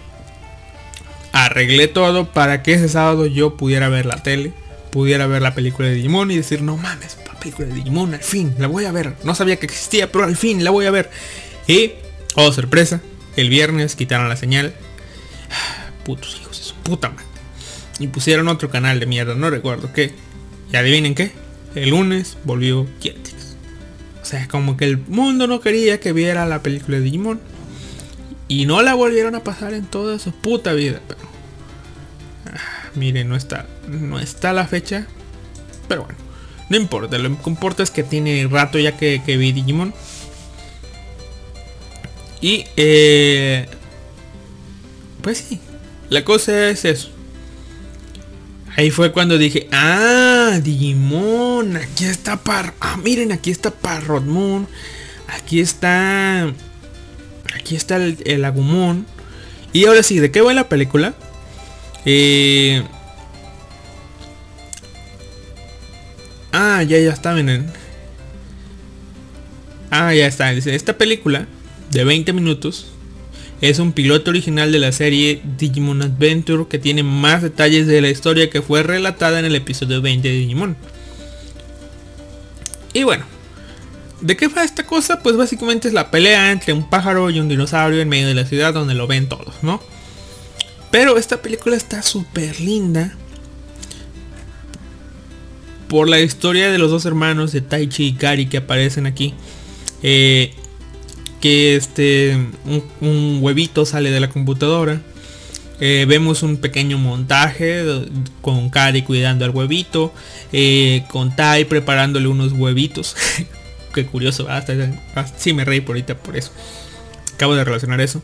arreglé 1.36 1.90
todo 1.90 2.32
para 2.32 2.64
que 2.64 2.74
ese 2.74 2.88
sábado 2.88 3.26
yo 3.26 3.58
pudiera 3.58 3.90
ver 3.90 4.06
la 4.06 4.24
tele, 4.24 4.54
pudiera 4.90 5.28
ver 5.28 5.42
la 5.42 5.54
película 5.54 5.90
de 5.90 5.96
Digimon 5.96 6.32
y 6.32 6.38
decir, 6.38 6.62
no 6.62 6.78
mames, 6.78 7.18
la 7.28 7.38
película 7.38 7.68
de 7.68 7.74
Digimon, 7.74 8.14
al 8.14 8.24
fin, 8.24 8.56
la 8.58 8.68
voy 8.68 8.86
a 8.86 8.94
ver. 8.94 9.16
No 9.26 9.36
sabía 9.36 9.58
que 9.58 9.66
existía, 9.66 10.10
pero 10.10 10.24
al 10.24 10.38
fin 10.38 10.64
la 10.64 10.72
voy 10.72 10.86
a 10.86 10.92
ver. 10.92 11.10
Y, 11.68 11.92
oh 12.36 12.54
sorpresa, 12.54 13.02
el 13.36 13.50
viernes 13.50 13.98
quitaron 13.98 14.30
la 14.30 14.38
señal. 14.38 14.74
Putos 16.06 16.40
hijos 16.42 16.74
de 16.74 16.90
puta 16.90 17.10
madre. 17.10 17.26
Y 18.00 18.08
pusieron 18.08 18.48
otro 18.48 18.70
canal 18.70 19.02
de 19.02 19.06
mierda, 19.06 19.36
no 19.36 19.50
recuerdo 19.50 19.92
qué. 19.92 20.14
Y 20.72 20.78
adivinen 20.78 21.16
qué. 21.16 21.34
El 21.76 21.90
lunes 21.90 22.38
volvió 22.46 22.88
Jetix. 23.02 23.58
O 24.22 24.26
sea, 24.26 24.48
como 24.48 24.78
que 24.78 24.86
el 24.86 25.00
mundo 25.00 25.48
no 25.48 25.60
quería 25.60 26.00
que 26.00 26.14
viera 26.14 26.46
la 26.46 26.64
película 26.64 26.98
de 26.98 27.04
Digimon. 27.04 27.42
Y 28.48 28.66
no 28.66 28.82
la 28.82 28.93
volvieron 28.93 29.36
a 29.36 29.43
pasar 29.43 29.74
en 29.74 29.86
toda 29.86 30.20
su 30.20 30.32
puta 30.32 30.74
vida. 30.74 31.02
Pero, 31.08 31.20
ah, 32.48 32.89
miren, 32.96 33.28
no 33.28 33.36
está, 33.36 33.66
no 33.88 34.20
está 34.20 34.54
la 34.54 34.68
fecha. 34.68 35.08
Pero 35.88 36.04
bueno, 36.04 36.20
no 36.70 36.78
importa. 36.78 37.18
Lo 37.18 37.41
que 37.41 37.50
importa 37.50 37.84
es 37.84 37.91
que 37.91 38.04
tiene 38.04 38.48
rato 38.50 38.78
ya 38.80 38.98
que, 38.98 39.20
vi 39.26 39.52
Digimon. 39.52 39.93
Y 42.41 42.66
eh, 42.76 43.68
pues 45.22 45.39
sí, 45.39 45.60
la 46.10 46.24
cosa 46.24 46.70
es 46.70 46.86
eso. 46.86 47.10
Ahí 48.78 48.91
fue 48.91 49.12
cuando 49.12 49.38
dije, 49.38 49.68
ah, 49.72 50.60
Digimon, 50.62 51.78
aquí 51.78 52.06
está 52.06 52.38
Par... 52.38 52.74
Ah, 52.82 52.98
miren, 52.98 53.32
aquí 53.32 53.50
está 53.50 53.72
Parrotmon. 53.72 54.68
Aquí 55.28 55.62
está... 55.62 56.54
Aquí 57.56 57.76
está 57.76 57.95
el, 57.95 58.18
el 58.26 58.45
Agumon. 58.45 59.06
Y 59.74 59.86
ahora 59.86 60.03
sí, 60.03 60.20
¿de 60.20 60.32
qué 60.32 60.41
va 60.41 60.53
la 60.53 60.70
película? 60.70 61.16
Eh... 62.06 62.84
Ah, 66.51 66.84
ya, 66.84 66.99
ya 66.99 67.12
está, 67.12 67.34
miren. 67.34 67.70
Ah, 69.89 70.14
ya 70.14 70.28
está. 70.28 70.51
Dice, 70.51 70.76
esta 70.76 70.97
película 70.97 71.47
de 71.91 72.03
20 72.03 72.32
minutos 72.34 72.88
es 73.62 73.80
un 73.80 73.91
piloto 73.91 74.32
original 74.32 74.72
de 74.72 74.80
la 74.80 74.91
serie 74.91 75.41
Digimon 75.58 76.01
Adventure 76.01 76.68
que 76.70 76.80
tiene 76.80 77.03
más 77.03 77.41
detalles 77.41 77.88
de 77.88 78.01
la 78.01 78.10
historia 78.10 78.49
que 78.49 78.62
fue 78.62 78.84
relatada 78.84 79.39
en 79.39 79.45
el 79.45 79.56
episodio 79.56 80.01
20 80.01 80.28
de 80.28 80.34
Digimon. 80.34 80.78
Y 82.93 83.03
bueno, 83.03 83.26
¿de 84.22 84.38
qué 84.38 84.47
va 84.47 84.63
esta 84.63 84.86
cosa? 84.86 85.22
Pues 85.22 85.38
básicamente 85.38 85.88
es 85.88 85.93
la 85.93 86.11
pelea 86.11 86.51
entre 86.51 86.74
un 86.74 86.89
pájaro 86.89 87.30
y 87.30 87.39
un 87.39 87.47
dinosaurio 87.47 88.01
en 88.01 88.09
medio 88.09 88.28
de 88.28 88.34
la 88.34 88.45
ciudad 88.45 88.74
donde 88.74 88.93
lo 88.93 89.07
ven 89.07 89.30
todos, 89.30 89.55
¿no? 89.61 89.82
Pero 90.91 91.18
esta 91.18 91.41
película 91.41 91.76
está 91.76 92.01
súper 92.01 92.59
linda 92.61 93.16
por 95.88 96.09
la 96.09 96.20
historia 96.20 96.72
de 96.72 96.78
los 96.78 96.91
dos 96.91 97.05
hermanos 97.05 97.51
de 97.51 97.61
Taichi 97.61 98.05
y 98.05 98.13
Kari 98.13 98.47
que 98.47 98.57
aparecen 98.57 99.05
aquí. 99.05 99.34
Eh, 100.03 100.53
que 101.41 101.76
este 101.76 102.38
un, 103.01 103.39
huevito 103.41 103.86
sale 103.86 104.11
de 104.11 104.20
la 104.20 104.30
computadora. 104.30 105.01
Eh, 105.80 106.05
vemos 106.07 106.41
un 106.41 106.57
pequeño 106.57 106.97
montaje 106.97 107.84
con 108.41 108.70
Kari 108.70 109.01
cuidando 109.01 109.45
al 109.45 109.51
huevito. 109.51 110.13
eh, 110.53 111.03
con 111.09 111.36
Tai 111.36 111.66
preparándole 111.66 112.28
unos 112.28 112.53
huevitos. 112.53 113.16
Qué 113.96 114.06
curioso, 114.06 114.48
hasta, 114.50 114.74
hasta- 115.16 115.39
sí 115.39 115.54
me 115.54 115.66
reí 115.66 115.80
por 115.82 115.96
ahorita 115.96 116.18
por 116.18 116.36
eso. 116.38 116.52
Acabo 117.34 117.56
de 117.56 117.64
relacionar 117.64 118.02
eso. 118.02 118.22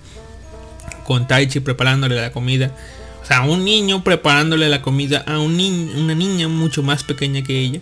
Con 1.06 1.28
Taichi 1.28 1.62
preparándole 1.62 2.16
la 2.22 2.32
comida. 2.32 2.76
O 3.24 3.26
sea, 3.26 3.42
un 3.44 3.64
niño 3.66 4.04
preparándole 4.04 4.68
la 4.70 4.82
comida 4.82 5.24
a 5.26 5.40
un 5.40 5.56
ni- 5.58 5.92
una 5.96 6.14
niña 6.14 6.48
mucho 6.48 6.84
más 6.84 7.04
pequeña 7.04 7.42
que 7.42 7.58
ella. 7.60 7.80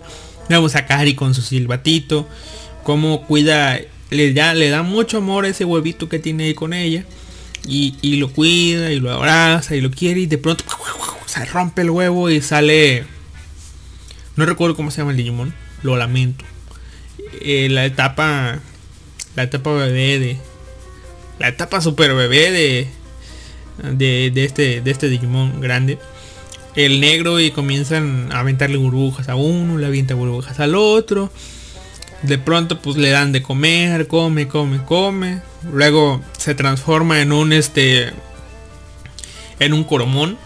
Vemos 0.48 0.76
a 0.76 0.86
Kari 0.86 1.16
con 1.16 1.34
su 1.34 1.42
silbatito. 1.42 2.28
Cómo 2.84 3.26
cuida, 3.26 3.80
le 4.12 4.34
da, 4.34 4.54
le 4.54 4.70
da 4.70 4.84
mucho 4.84 5.18
amor 5.18 5.46
a 5.46 5.50
ese 5.50 5.66
huevito 5.66 6.08
que 6.10 6.20
tiene 6.20 6.46
ahí 6.46 6.54
con 6.54 6.74
ella. 6.74 7.06
Y, 7.68 7.96
y 8.02 8.16
lo 8.18 8.32
cuida 8.32 8.92
y 8.92 9.00
lo 9.00 9.12
abraza 9.12 9.76
y 9.76 9.82
lo 9.82 9.92
quiere 9.92 10.22
y 10.22 10.26
de 10.28 10.38
pronto 10.38 10.64
se 11.26 11.44
rompe 11.46 11.82
el 11.82 11.90
huevo 11.90 12.30
y 12.30 12.40
sale... 12.42 13.06
No 14.36 14.46
recuerdo 14.46 14.76
cómo 14.76 14.92
se 14.92 15.00
llama 15.00 15.12
el 15.12 15.18
Digimon. 15.18 15.54
Lo 15.84 15.98
lamento. 15.98 16.46
Eh, 17.42 17.70
la 17.70 17.86
etapa... 17.86 18.60
La 19.36 19.44
etapa 19.44 19.72
bebé 19.74 20.20
de... 20.20 20.38
La 21.40 21.48
etapa 21.48 21.82
super 21.82 22.14
bebé 22.14 22.52
de... 22.52 22.88
De, 23.92 24.32
de 24.34 24.44
este, 24.44 24.82
de 24.82 24.92
este 24.92 25.08
Digimon 25.08 25.62
grande. 25.62 25.98
El 26.76 27.00
negro 27.00 27.40
y 27.40 27.52
comienzan 27.52 28.32
a 28.32 28.40
aventarle 28.40 28.78
burbujas 28.78 29.30
a 29.30 29.36
uno, 29.36 29.78
le 29.78 29.86
avienta 29.86 30.16
burbujas 30.16 30.60
al 30.60 30.76
otro. 30.76 31.32
De 32.24 32.38
pronto 32.38 32.82
pues 32.82 32.98
le 32.98 33.10
dan 33.10 33.32
de 33.32 33.42
comer, 33.42 34.08
come, 34.08 34.48
come, 34.48 34.84
come. 34.84 35.42
Luego 35.72 36.22
se 36.38 36.56
transforma 36.56 37.22
en 37.22 37.32
un 37.32 37.54
este 37.54 38.12
en 39.60 39.74
un 39.74 39.84
coromón. 39.84 40.38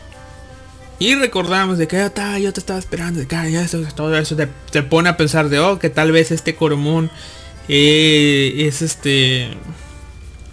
Y 1.00 1.16
recordamos 1.16 1.78
de 1.78 1.88
que 1.88 1.98
"Ah, 1.98 2.10
ta, 2.14 2.40
yo 2.40 2.54
te 2.54 2.60
estaba 2.60 2.80
esperando, 2.80 3.20
de 3.20 3.28
que 3.28 3.36
"Ah, 3.36 3.50
ya 3.50 3.62
eso, 3.62 3.82
todo 3.96 4.16
eso 4.18 4.36
te, 4.36 4.48
te 4.72 4.84
pone 4.84 5.10
a 5.10 5.18
pensar 5.18 5.50
de 5.50 5.60
oh 5.60 5.80
que 5.80 5.90
tal 5.90 6.12
vez 6.12 6.32
este 6.32 6.56
coromón 6.56 7.12
eh, 7.68 8.66
es 8.68 8.82
este 8.82 9.50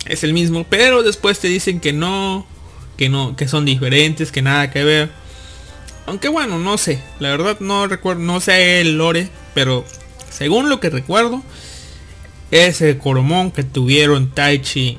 es 0.06 0.24
el 0.24 0.32
mismo, 0.32 0.64
pero 0.68 1.02
después 1.02 1.38
te 1.38 1.48
dicen 1.48 1.78
que 1.80 1.92
no, 1.92 2.46
que 2.96 3.08
no, 3.08 3.36
que 3.36 3.46
son 3.48 3.64
diferentes, 3.64 4.32
que 4.32 4.42
nada 4.42 4.70
que 4.70 4.82
ver. 4.82 5.10
Aunque 6.06 6.28
bueno, 6.28 6.58
no 6.58 6.78
sé, 6.78 7.00
la 7.20 7.30
verdad 7.30 7.58
no 7.60 7.86
recuerdo, 7.86 8.22
no 8.22 8.40
sé 8.40 8.80
el 8.80 8.96
lore, 8.98 9.28
pero 9.54 9.84
según 10.30 10.68
lo 10.68 10.80
que 10.80 10.90
recuerdo, 10.90 11.42
ese 12.50 12.98
Coromón 12.98 13.52
que 13.52 13.62
tuvieron 13.62 14.30
Taichi 14.30 14.98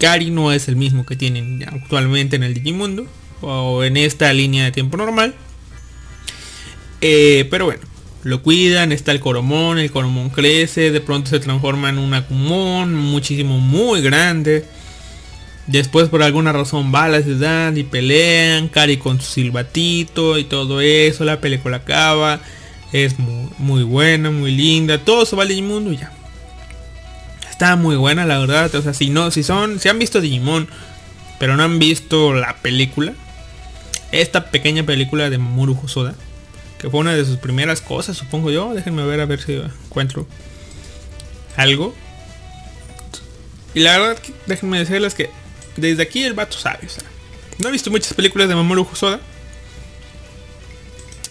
Kari 0.00 0.30
no 0.30 0.50
es 0.52 0.66
el 0.66 0.76
mismo 0.76 1.06
que 1.06 1.14
tienen 1.14 1.62
actualmente 1.68 2.34
en 2.36 2.42
el 2.42 2.54
Digimundo 2.54 3.06
o 3.40 3.84
en 3.84 3.96
esta 3.96 4.32
línea 4.32 4.64
de 4.64 4.72
tiempo 4.72 4.96
normal. 4.96 5.34
Eh, 7.00 7.46
pero 7.50 7.64
bueno, 7.66 7.82
lo 8.22 8.42
cuidan, 8.42 8.92
está 8.92 9.12
el 9.12 9.20
Coromón, 9.20 9.78
el 9.78 9.90
Coromón 9.90 10.30
crece, 10.30 10.90
de 10.90 11.00
pronto 11.00 11.30
se 11.30 11.40
transforma 11.40 11.88
en 11.88 11.98
un 11.98 12.12
Akumon 12.12 12.94
muchísimo 12.94 13.58
muy 13.58 14.02
grande. 14.02 14.66
Después 15.66 16.08
por 16.08 16.22
alguna 16.22 16.52
razón 16.52 16.92
va 16.94 17.04
a 17.04 17.08
la 17.08 17.22
ciudad 17.22 17.74
y 17.74 17.84
pelean, 17.84 18.68
Kari 18.68 18.96
con 18.96 19.20
su 19.20 19.32
silbatito 19.32 20.36
y 20.36 20.44
todo 20.44 20.80
eso, 20.80 21.24
la 21.24 21.40
película 21.40 21.78
acaba, 21.78 22.40
es 22.92 23.18
muy, 23.18 23.48
muy 23.58 23.82
buena, 23.84 24.30
muy 24.30 24.50
linda, 24.50 24.98
todo 24.98 25.24
se 25.24 25.36
va 25.36 25.42
al 25.42 25.48
Digimundo 25.48 25.92
y 25.92 25.98
ya. 25.98 26.12
Está 27.48 27.76
muy 27.76 27.96
buena 27.96 28.26
la 28.26 28.38
verdad, 28.38 28.74
o 28.74 28.82
sea, 28.82 28.94
si 28.94 29.10
no, 29.10 29.30
si 29.30 29.42
son, 29.42 29.78
si 29.78 29.88
han 29.88 29.98
visto 29.98 30.20
Digimon, 30.20 30.68
pero 31.38 31.56
no 31.56 31.62
han 31.62 31.78
visto 31.78 32.34
la 32.34 32.56
película, 32.56 33.12
esta 34.12 34.50
pequeña 34.50 34.84
película 34.84 35.30
de 35.30 35.38
Mamoru 35.38 35.78
Hosoda, 35.82 36.14
que 36.78 36.90
fue 36.90 37.00
una 37.00 37.14
de 37.14 37.24
sus 37.24 37.36
primeras 37.36 37.80
cosas, 37.80 38.16
supongo 38.16 38.50
yo, 38.50 38.74
déjenme 38.74 39.04
ver 39.04 39.20
a 39.20 39.26
ver 39.26 39.40
si 39.40 39.54
encuentro 39.54 40.26
algo. 41.56 41.94
Y 43.74 43.80
la 43.80 43.98
verdad, 43.98 44.22
déjenme 44.46 44.78
decirles 44.78 45.14
que 45.14 45.30
desde 45.76 46.02
aquí 46.02 46.22
el 46.24 46.34
vato 46.34 46.56
sabe, 46.58 46.86
o 46.86 46.88
sea, 46.88 47.04
no 47.58 47.68
he 47.68 47.72
visto 47.72 47.90
muchas 47.90 48.14
películas 48.14 48.48
de 48.48 48.54
Mamoru 48.54 48.88
Hosoda. 48.90 49.20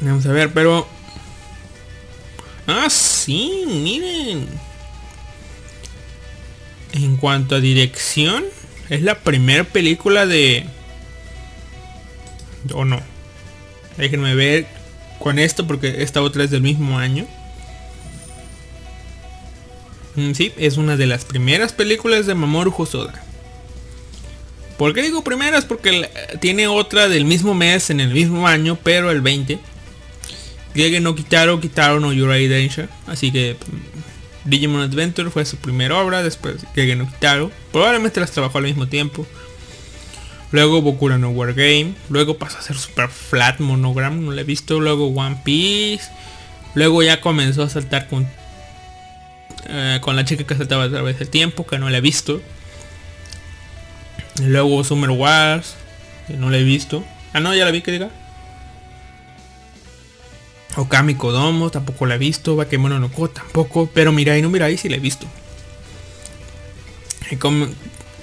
Vamos 0.01 0.25
a 0.25 0.31
ver, 0.31 0.53
pero... 0.53 0.87
Ah, 2.67 2.87
sí, 2.89 3.63
miren. 3.65 4.47
En 6.93 7.17
cuanto 7.17 7.55
a 7.55 7.59
dirección, 7.59 8.45
es 8.89 9.01
la 9.01 9.19
primera 9.19 9.63
película 9.63 10.25
de... 10.25 10.65
¿O 12.73 12.85
no? 12.85 13.01
Déjenme 13.97 14.35
ver 14.35 14.67
con 15.19 15.39
esto 15.39 15.67
porque 15.67 16.01
esta 16.03 16.21
otra 16.21 16.43
es 16.43 16.51
del 16.51 16.61
mismo 16.61 16.97
año. 16.97 17.27
Mm, 20.15 20.33
Sí, 20.33 20.53
es 20.57 20.77
una 20.77 20.97
de 20.97 21.05
las 21.05 21.25
primeras 21.25 21.73
películas 21.73 22.25
de 22.25 22.35
Mamoru 22.35 22.73
Hosoda. 22.77 23.23
¿Por 24.77 24.93
qué 24.93 25.01
digo 25.01 25.23
primeras? 25.23 25.65
Porque 25.65 26.09
tiene 26.39 26.67
otra 26.67 27.09
del 27.09 27.25
mismo 27.25 27.53
mes 27.53 27.89
en 27.89 27.99
el 27.99 28.13
mismo 28.13 28.47
año, 28.47 28.77
pero 28.81 29.11
el 29.11 29.21
20. 29.21 29.59
Gege 30.73 30.99
no 31.01 31.15
Kitaro, 31.15 31.59
Kitaro 31.59 31.99
no 31.99 32.13
Yurai. 32.13 32.69
Así 33.07 33.31
que 33.31 33.55
mm, 33.55 34.49
Digimon 34.49 34.81
Adventure 34.81 35.29
fue 35.31 35.43
su 35.45 35.57
primera 35.57 35.97
obra, 35.97 36.23
después 36.23 36.65
Gege 36.75 36.95
no 36.95 37.09
Kitaro. 37.09 37.51
Probablemente 37.73 38.21
las 38.21 38.31
trabajó 38.31 38.59
al 38.59 38.63
mismo 38.65 38.87
tiempo. 38.87 39.27
Luego 40.51 40.81
Bokura 40.81 41.17
no 41.17 41.29
Wargame. 41.29 41.93
Luego 42.09 42.37
pasó 42.37 42.57
a 42.57 42.61
ser 42.61 42.77
Super 42.77 43.09
Flat 43.09 43.59
Monogram, 43.59 44.25
no 44.25 44.31
la 44.31 44.41
he 44.41 44.43
visto. 44.43 44.79
Luego 44.79 45.07
One 45.07 45.41
Piece. 45.43 46.09
Luego 46.75 47.03
ya 47.03 47.21
comenzó 47.21 47.63
a 47.63 47.69
saltar 47.69 48.07
con 48.07 48.27
eh, 49.67 49.99
con 50.01 50.15
la 50.15 50.25
chica 50.25 50.43
que 50.45 50.55
saltaba 50.55 50.85
a 50.85 50.89
través 50.89 51.19
del 51.19 51.29
tiempo, 51.29 51.65
que 51.65 51.77
no 51.77 51.89
la 51.89 51.97
he 51.97 52.01
visto. 52.01 52.41
Luego 54.41 54.83
Summer 54.83 55.11
Wars, 55.11 55.75
que 56.27 56.33
no 56.33 56.49
la 56.49 56.57
he 56.57 56.63
visto. 56.63 57.03
Ah, 57.33 57.39
no, 57.39 57.53
ya 57.53 57.65
la 57.65 57.71
vi, 57.71 57.81
que 57.81 57.91
diga. 57.91 58.09
Okami 60.75 61.15
Kodomo, 61.15 61.69
tampoco 61.69 62.05
la 62.05 62.15
he 62.15 62.17
visto. 62.17 62.55
Bakemono 62.55 62.99
no 62.99 63.11
Ko, 63.11 63.29
tampoco. 63.29 63.89
Pero 63.93 64.11
Mirai 64.11 64.41
no 64.41 64.49
Mirai 64.49 64.77
sí 64.77 64.89
la 64.89 64.95
he 64.95 64.99
visto. 64.99 65.27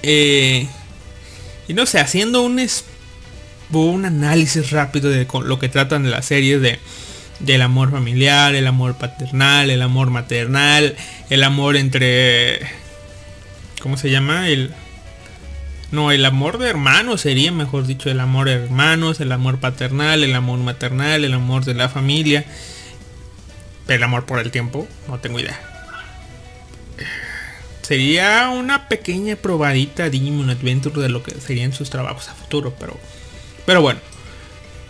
Eh, 0.03 0.67
y 1.67 1.73
no 1.73 1.85
sé, 1.85 1.99
haciendo 1.99 2.41
un, 2.41 2.59
es- 2.59 2.85
un 3.71 4.05
análisis 4.05 4.71
rápido 4.71 5.09
de 5.09 5.27
lo 5.43 5.59
que 5.59 5.69
tratan 5.69 6.03
de 6.03 6.09
las 6.09 6.25
series 6.25 6.61
de 6.61 6.79
del 7.39 7.61
amor 7.61 7.91
familiar, 7.91 8.55
el 8.55 8.65
amor 8.65 8.95
paternal, 8.97 9.69
el 9.69 9.83
amor 9.83 10.09
maternal, 10.09 10.95
el 11.29 11.43
amor 11.43 11.75
entre 11.77 12.59
¿cómo 13.79 13.95
se 13.95 14.09
llama? 14.09 14.49
El 14.49 14.71
no, 15.91 16.11
el 16.11 16.25
amor 16.25 16.57
de 16.57 16.67
hermanos 16.69 17.21
sería, 17.21 17.51
mejor 17.51 17.85
dicho, 17.85 18.09
el 18.09 18.19
amor 18.19 18.47
de 18.47 18.53
hermanos, 18.55 19.19
el 19.21 19.31
amor 19.31 19.59
paternal, 19.59 20.23
el 20.23 20.35
amor 20.35 20.59
maternal, 20.59 21.23
el 21.23 21.33
amor 21.33 21.63
de 21.63 21.75
la 21.75 21.87
familia, 21.89 22.43
el 23.87 24.03
amor 24.03 24.25
por 24.25 24.39
el 24.39 24.51
tiempo, 24.51 24.87
no 25.07 25.19
tengo 25.19 25.39
idea. 25.39 25.59
Sería 27.87 28.49
una 28.49 28.89
pequeña 28.89 29.37
probadita 29.37 30.09
Digimon 30.09 30.49
Adventure 30.49 31.01
de 31.01 31.07
lo 31.07 31.23
que 31.23 31.39
serían 31.39 31.71
sus 31.71 31.89
trabajos 31.89 32.27
a 32.27 32.33
futuro, 32.33 32.75
pero 32.77 32.99
pero 33.65 33.81
bueno. 33.81 34.01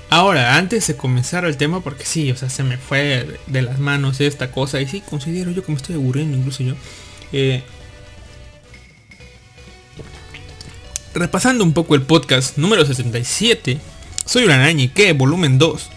Ahora, 0.09 0.55
antes 0.55 0.87
de 0.87 0.95
comenzar 0.95 1.45
el 1.45 1.57
tema, 1.57 1.81
porque 1.81 2.05
sí, 2.05 2.31
o 2.31 2.35
sea, 2.35 2.49
se 2.49 2.63
me 2.63 2.77
fue 2.77 3.39
de, 3.45 3.61
las 3.61 3.77
manos 3.77 4.19
esta 4.19 4.49
cosa. 4.51 4.81
Y 4.81 4.87
sí, 4.87 5.01
considero 5.01 5.51
yo 5.51 5.63
que 5.63 5.71
me 5.71 5.77
estoy 5.77 5.93
aburriendo, 5.93 6.37
incluso 6.37 6.63
yo. 6.63 6.73
Eh, 7.33 7.61
repasando 11.13 11.63
un 11.63 11.73
poco 11.73 11.93
el 11.93 12.01
podcast 12.01 12.57
número 12.57 12.83
67. 12.83 13.77
Soy 14.25 14.45
Uranañi, 14.45 14.87
que 14.89 15.13
volumen 15.13 15.59
2. 15.59 15.89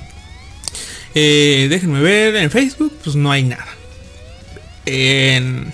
Eh, 1.15 1.67
déjenme 1.71 2.03
ver 2.03 2.37
en 2.37 2.51
Facebook, 2.51 2.93
pues 3.03 3.17
no 3.17 3.33
hay 3.33 3.45
nada. 3.45 3.69
En 4.85 5.73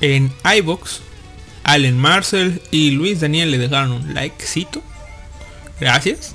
en 0.00 0.32
iBox, 0.58 1.00
Allen 1.64 1.98
Marcel 1.98 2.60
y 2.70 2.90
Luis 2.90 3.20
Daniel 3.20 3.50
le 3.50 3.58
dejaron 3.58 3.92
un 3.92 4.14
likecito. 4.14 4.82
Gracias. 5.80 6.34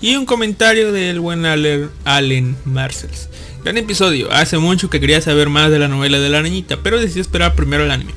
Y 0.00 0.16
un 0.16 0.26
comentario 0.26 0.92
del 0.92 1.20
buen 1.20 1.44
Allen, 1.46 2.56
Marcels. 2.64 3.28
Gran 3.64 3.78
episodio. 3.78 4.30
Hace 4.30 4.58
mucho 4.58 4.90
que 4.90 5.00
quería 5.00 5.20
saber 5.20 5.48
más 5.48 5.70
de 5.70 5.78
la 5.78 5.88
novela 5.88 6.20
de 6.20 6.28
la 6.28 6.38
arañita, 6.38 6.78
pero 6.82 7.00
decidí 7.00 7.20
esperar 7.20 7.54
primero 7.54 7.84
el 7.84 7.90
anime. 7.90 8.12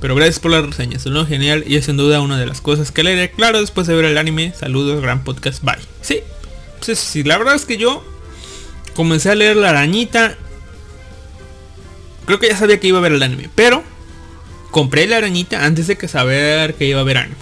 Pero 0.00 0.14
gracias 0.14 0.38
por 0.38 0.52
las 0.52 0.64
reseñas, 0.64 1.02
son 1.02 1.26
genial 1.26 1.64
y 1.66 1.76
es 1.76 1.86
sin 1.86 1.96
duda 1.96 2.20
una 2.20 2.38
de 2.38 2.46
las 2.46 2.60
cosas 2.60 2.92
que 2.92 3.02
leeré 3.02 3.32
claro 3.32 3.60
después 3.60 3.86
de 3.88 3.94
ver 3.94 4.04
el 4.04 4.18
anime. 4.18 4.52
Saludos, 4.56 5.02
gran 5.02 5.24
podcast, 5.24 5.64
bye. 5.64 5.74
Sí, 6.02 6.20
pues 6.84 6.98
sí, 6.98 7.24
la 7.24 7.36
verdad 7.38 7.56
es 7.56 7.64
que 7.64 7.78
yo 7.78 8.04
comencé 8.94 9.30
a 9.30 9.34
leer 9.34 9.56
la 9.56 9.70
arañita. 9.70 10.36
Creo 12.26 12.38
que 12.38 12.48
ya 12.48 12.56
sabía 12.56 12.78
que 12.78 12.86
iba 12.86 12.98
a 12.98 13.02
ver 13.02 13.12
el 13.12 13.22
anime, 13.22 13.50
pero 13.56 13.82
compré 14.70 15.06
la 15.06 15.18
arañita 15.18 15.64
antes 15.64 15.86
de 15.86 15.96
que 15.96 16.08
saber 16.08 16.74
que 16.74 16.86
iba 16.86 17.00
a 17.00 17.04
ver 17.04 17.18
anime. 17.18 17.36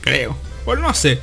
Creo, 0.00 0.36
o 0.64 0.76
no 0.76 0.94
sé. 0.94 1.18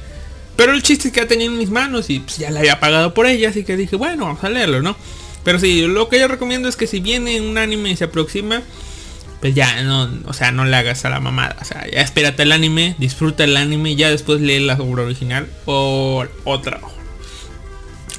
Pero 0.56 0.74
el 0.74 0.84
chiste 0.84 1.10
es 1.10 1.14
que 1.14 1.22
ya 1.22 1.28
tenía 1.28 1.48
en 1.48 1.58
mis 1.58 1.70
manos 1.70 2.10
y 2.10 2.20
pues, 2.20 2.38
ya 2.38 2.50
la 2.50 2.60
había 2.60 2.80
pagado 2.80 3.14
por 3.14 3.26
ella, 3.26 3.50
así 3.50 3.64
que 3.64 3.76
dije, 3.76 3.96
bueno, 3.96 4.26
vamos 4.26 4.44
a 4.44 4.50
leerlo, 4.50 4.82
¿no? 4.82 4.96
Pero 5.44 5.60
sí, 5.60 5.86
lo 5.86 6.10
que 6.10 6.20
yo 6.20 6.28
recomiendo 6.28 6.70
es 6.70 6.76
que 6.76 6.88
si 6.88 7.00
viene 7.00 7.42
un 7.42 7.58
anime 7.58 7.92
y 7.92 7.96
se 7.96 8.06
aproxima, 8.06 8.64
pues 9.42 9.54
ya 9.54 9.84
no, 9.84 10.10
o 10.26 10.34
sea, 10.34 10.52
no 10.52 10.66
le 10.66 10.76
hagas 10.76 11.06
a 11.06 11.10
la 11.10 11.20
mamada. 11.20 11.58
O 11.62 11.66
sea, 11.66 11.86
ya 11.92 12.02
espérate 12.02 12.44
el 12.44 12.52
anime, 12.52 12.96
disfruta 12.98 13.44
el 13.44 13.58
anime 13.58 13.92
y 13.92 13.96
ya 13.96 14.10
después 14.10 14.42
lee 14.42 14.60
la 14.60 14.76
obra 14.76 15.04
original 15.04 15.48
o 15.66 16.26
otra. 16.46 16.80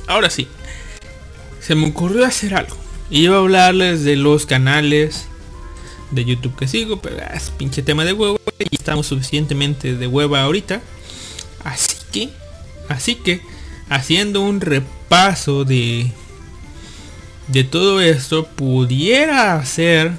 Ahora 0.06 0.30
sí, 0.30 0.46
se 1.60 1.74
me 1.74 1.88
ocurrió 1.88 2.24
hacer 2.24 2.54
algo. 2.54 2.76
Iba 3.10 3.36
a 3.36 3.38
hablarles 3.40 4.04
de 4.04 4.14
los 4.14 4.46
canales 4.46 5.26
de 6.10 6.24
YouTube 6.24 6.56
que 6.56 6.68
sigo, 6.68 7.00
pero 7.00 7.16
es 7.34 7.50
pinche 7.50 7.82
tema 7.82 8.04
de 8.04 8.12
huevo 8.12 8.38
y 8.58 8.74
estamos 8.74 9.06
suficientemente 9.06 9.94
de 9.94 10.06
hueva 10.06 10.42
ahorita. 10.42 10.80
Así 11.64 11.96
que, 12.12 12.30
así 12.88 13.16
que, 13.16 13.40
haciendo 13.88 14.42
un 14.42 14.60
repaso 14.60 15.64
de 15.64 16.10
de 17.48 17.64
todo 17.64 18.00
esto, 18.00 18.46
pudiera 18.46 19.54
hacer 19.54 20.12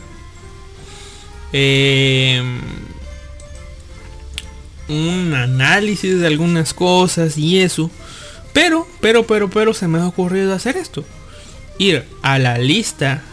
eh, 1.53 2.41
un 4.87 5.33
análisis 5.33 6.19
de 6.19 6.27
algunas 6.27 6.73
cosas 6.73 7.37
y 7.37 7.59
eso. 7.59 7.91
Pero, 8.53 8.87
pero, 9.01 9.27
pero, 9.27 9.49
pero 9.49 9.73
se 9.73 9.87
me 9.87 9.99
ha 9.99 10.07
ocurrido 10.07 10.53
hacer 10.53 10.77
esto. 10.77 11.03
Ir 11.77 12.05
a 12.21 12.39
la 12.39 12.57
lista 12.57 13.23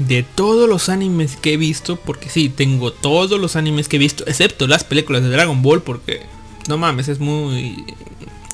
de 0.00 0.22
todos 0.24 0.68
los 0.68 0.88
animes 0.88 1.36
que 1.36 1.52
he 1.52 1.56
visto. 1.56 1.96
Porque 1.96 2.28
sí, 2.28 2.48
tengo 2.48 2.92
todos 2.92 3.40
los 3.40 3.54
animes 3.56 3.88
que 3.88 3.96
he 3.96 4.00
visto. 4.00 4.24
Excepto 4.26 4.66
las 4.66 4.82
películas 4.84 5.22
de 5.22 5.28
Dragon 5.30 5.62
Ball. 5.62 5.82
Porque 5.82 6.22
no 6.68 6.76
mames, 6.76 7.08
es 7.08 7.20
muy... 7.20 7.84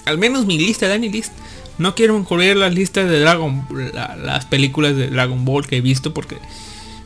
Al 0.05 0.19
menos 0.19 0.45
mi 0.47 0.59
lista 0.59 0.87
de 0.87 0.95
anilist. 0.95 1.33
No 1.79 1.95
quiero 1.95 2.17
incluir 2.17 2.57
las 2.57 2.73
listas 2.75 3.09
de 3.11 3.19
Dragon 3.21 3.67
la- 3.93 4.17
las 4.17 4.45
películas 4.47 4.95
de 4.97 5.09
Dragon 5.09 5.45
Ball 5.45 5.67
que 5.67 5.79
he 5.79 5.81
visto. 5.81 6.13
Porque 6.15 6.37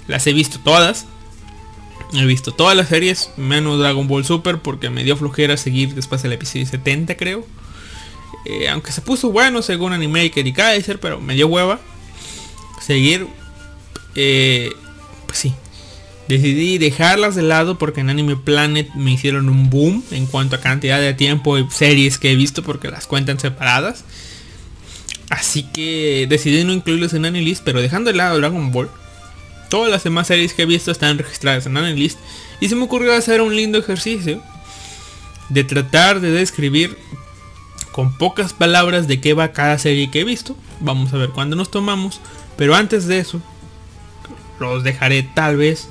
las 0.08 0.26
he 0.26 0.32
visto 0.32 0.58
todas. 0.62 1.06
He 2.12 2.24
visto 2.26 2.50
todas 2.52 2.76
las 2.76 2.88
series, 2.88 3.30
menos 3.36 3.78
Dragon 3.78 4.08
Ball 4.08 4.24
Super, 4.24 4.58
porque 4.58 4.90
me 4.90 5.04
dio 5.04 5.16
flojera 5.16 5.56
seguir 5.56 5.94
después 5.94 6.20
del 6.24 6.32
episodio 6.32 6.66
70, 6.66 7.16
creo. 7.16 7.46
Eh, 8.46 8.68
aunque 8.68 8.90
se 8.90 9.00
puso 9.00 9.30
bueno 9.30 9.62
según 9.62 9.92
Animaker 9.92 10.44
y 10.44 10.52
Kaiser, 10.52 10.98
pero 10.98 11.20
me 11.20 11.34
dio 11.34 11.46
hueva. 11.46 11.78
Seguir. 12.80 13.28
Eh, 14.14 14.72
pues 15.26 15.38
sí. 15.38 15.54
Decidí 16.28 16.78
dejarlas 16.78 17.34
de 17.34 17.42
lado 17.42 17.76
porque 17.76 18.00
en 18.00 18.10
Anime 18.10 18.36
Planet 18.36 18.88
me 18.94 19.12
hicieron 19.12 19.48
un 19.48 19.68
boom 19.68 20.04
en 20.12 20.26
cuanto 20.26 20.54
a 20.54 20.60
cantidad 20.60 21.00
de 21.00 21.12
tiempo 21.12 21.58
y 21.58 21.68
series 21.70 22.18
que 22.18 22.30
he 22.30 22.36
visto 22.36 22.62
porque 22.62 22.88
las 22.88 23.08
cuentan 23.08 23.40
separadas. 23.40 24.04
Así 25.28 25.64
que 25.64 26.26
decidí 26.28 26.62
no 26.64 26.72
incluirlos 26.72 27.14
en 27.14 27.24
Anilist, 27.24 27.62
pero 27.64 27.80
dejando 27.80 28.10
de 28.10 28.16
lado 28.16 28.38
Dragon 28.38 28.70
Ball. 28.70 28.90
Todas 29.68 29.90
las 29.90 30.04
demás 30.04 30.28
series 30.28 30.54
que 30.54 30.62
he 30.62 30.66
visto 30.66 30.90
están 30.90 31.18
registradas 31.18 31.66
en 31.66 31.76
Anilist. 31.76 32.18
Y 32.60 32.68
se 32.68 32.76
me 32.76 32.84
ocurrió 32.84 33.12
hacer 33.14 33.40
un 33.40 33.56
lindo 33.56 33.78
ejercicio 33.78 34.42
de 35.48 35.64
tratar 35.64 36.20
de 36.20 36.30
describir 36.30 36.96
con 37.92 38.16
pocas 38.16 38.52
palabras 38.52 39.08
de 39.08 39.20
qué 39.20 39.34
va 39.34 39.52
cada 39.52 39.78
serie 39.78 40.10
que 40.10 40.20
he 40.20 40.24
visto. 40.24 40.56
Vamos 40.80 41.12
a 41.12 41.16
ver 41.16 41.30
cuándo 41.30 41.56
nos 41.56 41.70
tomamos. 41.70 42.20
Pero 42.56 42.74
antes 42.74 43.06
de 43.06 43.18
eso, 43.18 43.40
los 44.60 44.84
dejaré 44.84 45.22
tal 45.22 45.56
vez 45.56 45.88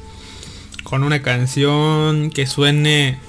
con 0.84 1.03
una 1.03 1.22
canción 1.22 2.30
que 2.30 2.47
suene... 2.47 3.20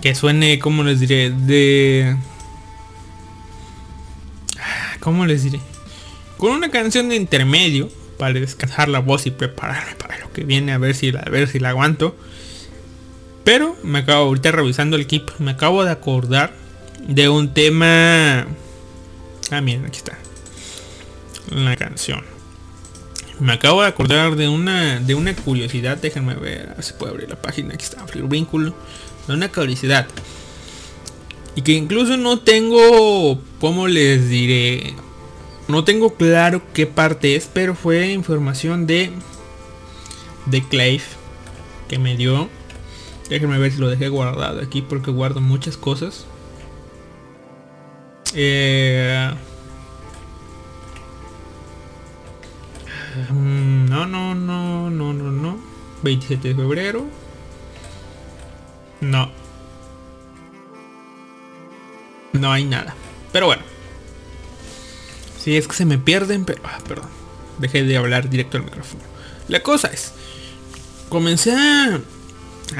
Que 0.00 0.14
suene, 0.14 0.58
¿cómo 0.58 0.84
les 0.84 1.00
diré? 1.00 1.30
De... 1.30 2.16
¿Cómo 5.00 5.26
les 5.26 5.42
diré? 5.44 5.60
Con 6.36 6.52
una 6.52 6.70
canción 6.70 7.08
de 7.08 7.16
intermedio 7.16 7.88
para 8.18 8.34
descansar 8.34 8.88
la 8.88 8.98
voz 8.98 9.26
y 9.26 9.30
prepararme 9.30 9.94
para 9.94 10.18
lo 10.18 10.32
que 10.32 10.44
viene 10.44 10.72
a 10.72 10.78
ver 10.78 10.94
si 10.94 11.12
la, 11.12 11.20
a 11.20 11.30
ver 11.30 11.48
si 11.48 11.58
la 11.58 11.70
aguanto. 11.70 12.16
Pero 13.44 13.76
me 13.84 14.00
acabo 14.00 14.24
ahorita 14.24 14.50
revisando 14.50 14.96
el 14.96 15.02
equipo, 15.02 15.32
me 15.38 15.52
acabo 15.52 15.84
de 15.84 15.92
acordar 15.92 16.52
de 17.06 17.28
un 17.28 17.54
tema. 17.54 18.46
Ah, 19.50 19.60
miren, 19.60 19.86
aquí 19.86 19.98
está. 19.98 20.18
La 21.50 21.76
canción. 21.76 22.35
Me 23.38 23.52
acabo 23.52 23.82
de 23.82 23.88
acordar 23.88 24.34
de 24.36 24.48
una 24.48 24.98
de 24.98 25.14
una 25.14 25.34
curiosidad, 25.34 25.98
déjenme 25.98 26.34
ver, 26.34 26.70
a 26.70 26.74
ver 26.74 26.84
si 26.84 26.94
puedo 26.94 27.12
abrir 27.12 27.28
la 27.28 27.36
página, 27.36 27.74
aquí 27.74 27.84
está, 27.84 28.04
el 28.14 28.22
vínculo. 28.24 28.74
De 29.26 29.34
una 29.34 29.50
curiosidad. 29.50 30.06
Y 31.54 31.62
que 31.62 31.72
incluso 31.72 32.16
no 32.16 32.38
tengo, 32.40 33.40
¿cómo 33.60 33.88
les 33.88 34.28
diré? 34.28 34.94
No 35.68 35.84
tengo 35.84 36.14
claro 36.14 36.62
qué 36.72 36.86
parte 36.86 37.34
es, 37.34 37.50
pero 37.52 37.74
fue 37.74 38.12
información 38.12 38.86
de 38.86 39.10
de 40.46 40.62
Clave 40.66 41.02
que 41.88 41.98
me 41.98 42.16
dio. 42.16 42.48
Déjenme 43.28 43.58
ver 43.58 43.72
si 43.72 43.78
lo 43.78 43.88
dejé 43.88 44.08
guardado 44.08 44.60
aquí 44.60 44.82
porque 44.82 45.10
guardo 45.10 45.40
muchas 45.40 45.76
cosas. 45.76 46.26
Eh, 48.34 49.30
no, 53.32 54.06
no, 54.06 54.34
no, 54.34 54.90
no, 54.90 55.12
no, 55.12 55.30
no. 55.32 55.58
27 56.02 56.48
de 56.48 56.54
febrero. 56.54 57.06
No. 59.00 59.30
No 62.32 62.52
hay 62.52 62.64
nada. 62.64 62.94
Pero 63.32 63.46
bueno. 63.46 63.62
Si 65.42 65.56
es 65.56 65.68
que 65.68 65.74
se 65.74 65.84
me 65.84 65.98
pierden, 65.98 66.44
pero... 66.44 66.60
ah, 66.64 66.78
perdón. 66.86 67.08
Dejé 67.58 67.84
de 67.84 67.96
hablar 67.96 68.28
directo 68.28 68.56
al 68.58 68.64
micrófono. 68.64 69.02
La 69.48 69.62
cosa 69.62 69.88
es... 69.88 70.12
Comencé 71.08 71.52
a, 71.54 72.00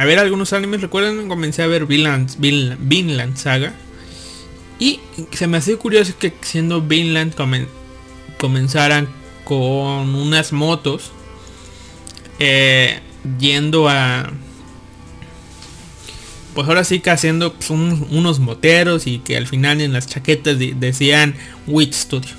ver 0.04 0.18
algunos 0.18 0.52
animes, 0.52 0.80
recuerden, 0.80 1.28
comencé 1.28 1.62
a 1.62 1.68
ver 1.68 1.86
Vinland, 1.86 2.34
Vinland, 2.38 2.80
Vinland 2.88 3.36
Saga. 3.36 3.72
Y 4.80 5.00
se 5.30 5.46
me 5.46 5.58
hace 5.58 5.76
curioso 5.76 6.12
que 6.18 6.34
siendo 6.42 6.82
Vinland 6.82 7.36
comen- 7.36 7.68
comenzaran 8.38 9.08
con 9.46 10.14
unas 10.14 10.52
motos. 10.52 11.12
eh, 12.38 13.00
yendo 13.38 13.88
a... 13.88 14.30
Pues 16.54 16.68
ahora 16.68 16.84
sí 16.84 17.00
que 17.00 17.10
haciendo 17.10 17.52
pues, 17.54 17.70
un- 17.70 18.06
unos 18.10 18.38
moteros 18.40 19.06
y 19.06 19.18
que 19.20 19.36
al 19.36 19.46
final 19.46 19.80
en 19.80 19.92
las 19.92 20.06
chaquetas 20.06 20.58
de- 20.58 20.74
decían 20.74 21.34
Witch 21.66 21.94
Studio. 21.94 22.34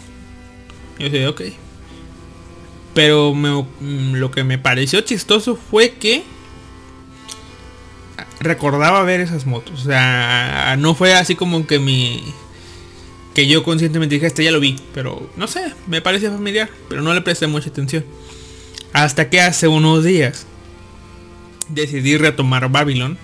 Yo 0.99 1.09
sé, 1.09 1.27
ok. 1.27 1.41
Pero 2.93 3.33
me- 3.33 3.63
mm, 3.79 4.13
lo 4.15 4.29
que 4.31 4.43
me 4.43 4.57
pareció 4.57 5.01
chistoso 5.01 5.55
fue 5.55 5.91
que 5.93 6.23
recordaba 8.39 9.01
ver 9.03 9.19
esas 9.21 9.45
motos. 9.45 9.81
O 9.81 9.83
sea, 9.83 10.75
no 10.79 10.95
fue 10.95 11.13
así 11.13 11.35
como 11.35 11.65
que 11.67 11.79
mi... 11.79 12.23
Que 13.37 13.45
yo 13.45 13.61
conscientemente 13.61 14.15
dije, 14.15 14.25
este 14.25 14.43
ya 14.43 14.49
lo 14.49 14.59
vi. 14.59 14.79
Pero 14.95 15.29
no 15.35 15.45
sé, 15.45 15.71
me 15.85 16.01
parece 16.01 16.27
familiar. 16.27 16.71
Pero 16.89 17.03
no 17.03 17.13
le 17.13 17.21
presté 17.21 17.45
mucha 17.45 17.69
atención. 17.69 18.03
Hasta 18.93 19.29
que 19.29 19.39
hace 19.39 19.67
unos 19.67 20.03
días 20.03 20.47
decidí 21.69 22.17
retomar 22.17 22.67
Babylon. 22.71 23.15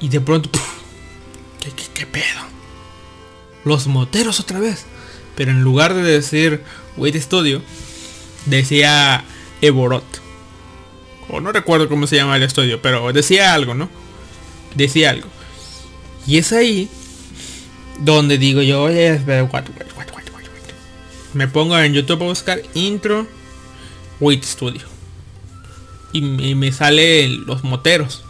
Y 0.00 0.08
de 0.08 0.20
pronto. 0.20 0.50
¿Qué, 1.60 1.70
qué, 1.70 1.84
qué 1.94 2.04
pedo? 2.04 2.40
Los 3.64 3.86
moteros 3.86 4.40
otra 4.40 4.58
vez. 4.58 4.86
Pero 5.36 5.52
en 5.52 5.62
lugar 5.62 5.94
de 5.94 6.02
decir 6.02 6.64
Wait 6.96 7.14
Studio, 7.14 7.62
decía 8.46 9.22
Evorot. 9.60 10.20
O 11.28 11.40
no 11.40 11.52
recuerdo 11.52 11.88
cómo 11.88 12.08
se 12.08 12.16
llama 12.16 12.34
el 12.34 12.42
estudio, 12.42 12.82
pero 12.82 13.12
decía 13.12 13.54
algo, 13.54 13.74
¿no? 13.74 13.88
Decía 14.74 15.10
algo. 15.10 15.28
Y 16.26 16.38
es 16.38 16.52
ahí 16.52 16.90
donde 18.00 18.38
digo 18.38 18.62
yo, 18.62 18.82
oye, 18.82 19.20
what, 19.26 19.52
what, 19.52 19.64
what, 19.96 20.06
me 21.34 21.48
pongo 21.48 21.78
en 21.78 21.94
YouTube 21.94 22.22
a 22.22 22.26
buscar 22.26 22.62
intro 22.74 23.26
Wait 24.20 24.44
Studio. 24.44 24.82
Y 26.12 26.20
me, 26.20 26.72
sale 26.72 27.28
los 27.28 27.64
moteros. 27.64 28.22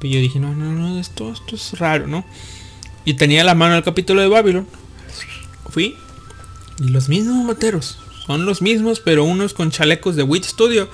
Y 0.00 0.10
yo 0.10 0.20
dije, 0.20 0.38
no, 0.38 0.54
no, 0.54 0.72
no, 0.72 1.00
esto, 1.00 1.32
esto 1.32 1.56
es 1.56 1.78
raro, 1.78 2.06
¿no? 2.06 2.24
Y 3.04 3.14
tenía 3.14 3.42
la 3.42 3.56
mano 3.56 3.74
el 3.76 3.82
capítulo 3.82 4.20
de 4.20 4.28
Babylon. 4.28 4.66
Fui. 5.68 5.96
Y 6.78 6.88
los 6.88 7.08
mismos 7.08 7.44
moteros. 7.44 7.98
Son 8.24 8.46
los 8.46 8.62
mismos, 8.62 9.00
pero 9.00 9.24
unos 9.24 9.52
con 9.52 9.72
chalecos 9.72 10.14
de 10.14 10.22
Witch 10.22 10.44
Studio. 10.44 10.88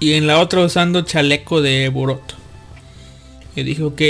Y 0.00 0.14
en 0.14 0.26
la 0.26 0.40
otra 0.40 0.60
usando 0.62 1.02
chaleco 1.02 1.62
de 1.62 1.88
Boruto. 1.88 2.34
Y 3.54 3.62
dije, 3.62 3.84
ok. 3.84 4.02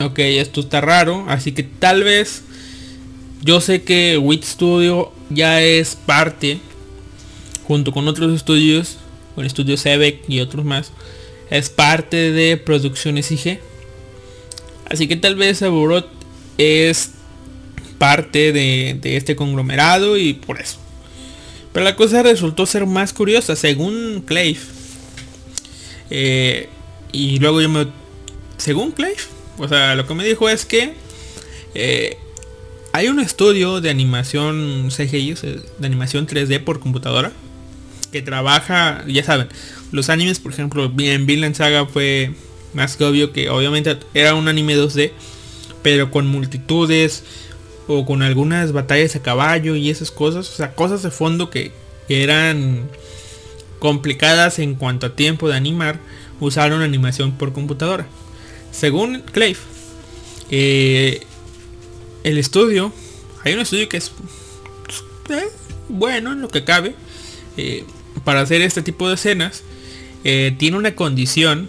Ok, 0.00 0.18
esto 0.18 0.60
está 0.60 0.80
raro. 0.80 1.26
Así 1.28 1.52
que 1.52 1.62
tal 1.62 2.02
vez. 2.04 2.42
Yo 3.42 3.60
sé 3.60 3.82
que 3.82 4.18
Witch 4.18 4.44
Studio 4.44 5.12
ya 5.28 5.62
es 5.62 5.94
parte. 5.94 6.58
Junto 7.64 7.92
con 7.92 8.08
otros 8.08 8.34
estudios. 8.34 8.96
Con 9.34 9.44
Estudio 9.44 9.76
Sebek 9.76 10.28
y 10.28 10.40
otros 10.40 10.64
más. 10.64 10.92
Es 11.50 11.68
parte 11.68 12.32
de 12.32 12.56
Producciones 12.56 13.30
IG. 13.30 13.60
Así 14.86 15.06
que 15.06 15.16
tal 15.16 15.36
vez 15.36 15.62
Aburot 15.62 16.08
es 16.58 17.12
parte 17.98 18.52
de, 18.52 18.98
este 19.02 19.36
conglomerado 19.36 20.16
y 20.16 20.32
por 20.32 20.60
eso. 20.60 20.78
Pero 21.72 21.84
la 21.84 21.94
cosa 21.94 22.22
resultó 22.22 22.66
ser 22.66 22.86
más 22.86 23.12
curiosa, 23.12 23.54
según 23.54 24.24
Clave. 24.26 24.58
Eh, 26.08 26.68
y 27.12 27.38
luego 27.38 27.60
yo 27.60 27.68
me... 27.68 27.86
Según 28.56 28.90
Clave, 28.90 29.16
o 29.60 29.68
sea, 29.68 29.94
lo 29.94 30.06
que 30.06 30.14
me 30.14 30.24
dijo 30.24 30.48
es 30.48 30.64
que 30.64 30.94
eh, 31.74 32.16
hay 32.92 33.08
un 33.08 33.20
estudio 33.20 33.80
de 33.80 33.90
animación 33.90 34.88
CGI, 34.90 35.34
de 35.78 35.86
animación 35.86 36.26
3D 36.26 36.64
por 36.64 36.80
computadora, 36.80 37.32
que 38.10 38.22
trabaja, 38.22 39.04
ya 39.06 39.22
saben, 39.22 39.48
los 39.92 40.08
animes, 40.08 40.40
por 40.40 40.52
ejemplo, 40.52 40.92
en 40.98 41.26
Vinland 41.26 41.54
Saga 41.54 41.86
fue 41.86 42.32
más 42.72 42.96
que 42.96 43.04
obvio 43.04 43.32
que 43.32 43.50
obviamente 43.50 43.96
era 44.14 44.34
un 44.34 44.48
anime 44.48 44.76
2D, 44.76 45.12
pero 45.82 46.10
con 46.10 46.26
multitudes 46.26 47.24
o 47.86 48.04
con 48.04 48.22
algunas 48.22 48.72
batallas 48.72 49.16
a 49.16 49.22
caballo 49.22 49.76
y 49.76 49.90
esas 49.90 50.10
cosas, 50.10 50.48
o 50.48 50.56
sea, 50.56 50.74
cosas 50.74 51.02
de 51.02 51.10
fondo 51.10 51.50
que 51.50 51.72
eran 52.08 52.88
complicadas 53.78 54.58
en 54.58 54.74
cuanto 54.74 55.06
a 55.06 55.16
tiempo 55.16 55.48
de 55.48 55.56
animar, 55.56 55.98
usaron 56.40 56.82
animación 56.82 57.32
por 57.32 57.52
computadora. 57.52 58.06
Según 58.72 59.22
Clave, 59.32 59.56
eh, 60.50 61.20
el 62.24 62.38
estudio, 62.38 62.92
hay 63.44 63.54
un 63.54 63.60
estudio 63.60 63.88
que 63.88 63.96
es 63.96 64.12
eh, 65.28 65.48
bueno 65.88 66.32
en 66.32 66.40
lo 66.40 66.48
que 66.48 66.64
cabe 66.64 66.94
eh, 67.56 67.84
para 68.24 68.40
hacer 68.40 68.62
este 68.62 68.82
tipo 68.82 69.08
de 69.08 69.14
escenas. 69.14 69.62
tiene 70.22 70.76
una 70.76 70.94
condición 70.94 71.68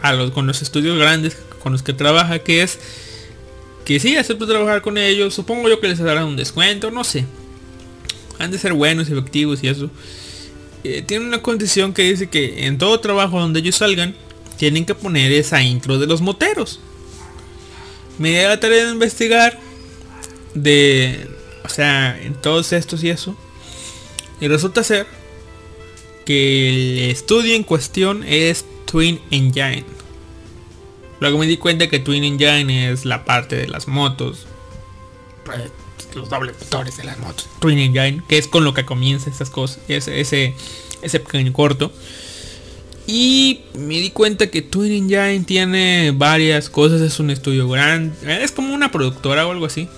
a 0.00 0.12
los, 0.12 0.32
con 0.32 0.46
los 0.46 0.62
estudios 0.62 0.98
grandes 0.98 1.36
con 1.62 1.72
los 1.72 1.82
que 1.82 1.92
trabaja 1.92 2.40
que 2.40 2.62
es 2.62 2.78
que 3.84 4.00
sí 4.00 4.16
acepto 4.16 4.46
trabajar 4.46 4.82
con 4.82 4.98
ellos. 4.98 5.34
Supongo 5.34 5.68
yo 5.68 5.80
que 5.80 5.88
les 5.88 5.98
darán 5.98 6.24
un 6.24 6.36
descuento, 6.36 6.90
no 6.90 7.04
sé. 7.04 7.24
Han 8.38 8.50
de 8.50 8.58
ser 8.58 8.72
buenos 8.72 9.08
efectivos 9.08 9.62
y 9.62 9.68
eso. 9.68 9.90
Eh, 10.84 11.02
tiene 11.02 11.26
una 11.26 11.42
condición 11.42 11.92
que 11.92 12.02
dice 12.02 12.28
que 12.28 12.66
en 12.66 12.78
todo 12.78 12.98
trabajo 13.00 13.40
donde 13.40 13.60
ellos 13.60 13.76
salgan 13.76 14.14
tienen 14.62 14.86
que 14.86 14.94
poner 14.94 15.32
esa 15.32 15.60
intro 15.60 15.98
de 15.98 16.06
los 16.06 16.20
moteros. 16.20 16.78
Me 18.16 18.28
di 18.28 18.36
la 18.44 18.60
tarea 18.60 18.84
de 18.84 18.92
investigar 18.92 19.58
de, 20.54 21.28
o 21.64 21.68
sea, 21.68 22.16
en 22.22 22.34
todos 22.34 22.72
estos 22.72 23.02
y 23.02 23.10
eso. 23.10 23.36
Y 24.40 24.46
resulta 24.46 24.84
ser 24.84 25.08
que 26.24 26.68
el 26.68 27.10
estudio 27.10 27.56
en 27.56 27.64
cuestión 27.64 28.22
es 28.22 28.64
Twin 28.84 29.20
Engine. 29.32 29.84
Luego 31.18 31.38
me 31.38 31.48
di 31.48 31.56
cuenta 31.56 31.88
que 31.88 31.98
Twin 31.98 32.22
Engine 32.22 32.92
es 32.92 33.04
la 33.04 33.24
parte 33.24 33.56
de 33.56 33.66
las 33.66 33.88
motos. 33.88 34.46
pues, 35.44 35.58
Los 36.14 36.30
dobles 36.30 36.54
motores 36.60 36.96
de 36.98 37.02
las 37.02 37.18
motos. 37.18 37.48
Twin 37.58 37.80
Engine, 37.80 38.22
que 38.28 38.38
es 38.38 38.46
con 38.46 38.62
lo 38.62 38.74
que 38.74 38.84
comienza 38.84 39.28
esas 39.28 39.50
cosas. 39.50 39.80
Ese, 39.88 40.54
ese 41.02 41.18
pequeño 41.18 41.52
corto. 41.52 41.90
Y 43.06 43.60
me 43.74 44.00
di 44.00 44.10
cuenta 44.10 44.48
que 44.48 44.62
Twin 44.62 44.92
Engine 44.92 45.44
tiene 45.44 46.12
varias 46.12 46.70
cosas. 46.70 47.00
Es 47.00 47.18
un 47.18 47.30
estudio 47.30 47.68
grande. 47.68 48.14
Es 48.42 48.52
como 48.52 48.74
una 48.74 48.90
productora 48.90 49.46
o 49.46 49.50
algo 49.50 49.66
así. 49.66 49.88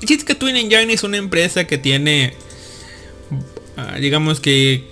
El 0.00 0.12
es 0.12 0.24
que 0.24 0.34
Twin 0.34 0.56
Engine 0.56 0.92
es 0.92 1.02
una 1.02 1.16
empresa 1.16 1.66
que 1.66 1.76
tiene, 1.76 2.34
ah, 3.76 3.96
digamos 3.98 4.38
que, 4.38 4.88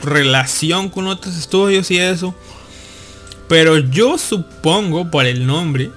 relación 0.00 0.88
con 0.88 1.06
otros 1.06 1.36
estudios 1.36 1.90
y 1.90 1.98
eso. 1.98 2.34
Pero 3.48 3.78
yo 3.78 4.18
supongo 4.18 5.10
por 5.10 5.26
el 5.26 5.46
nombre 5.46 5.90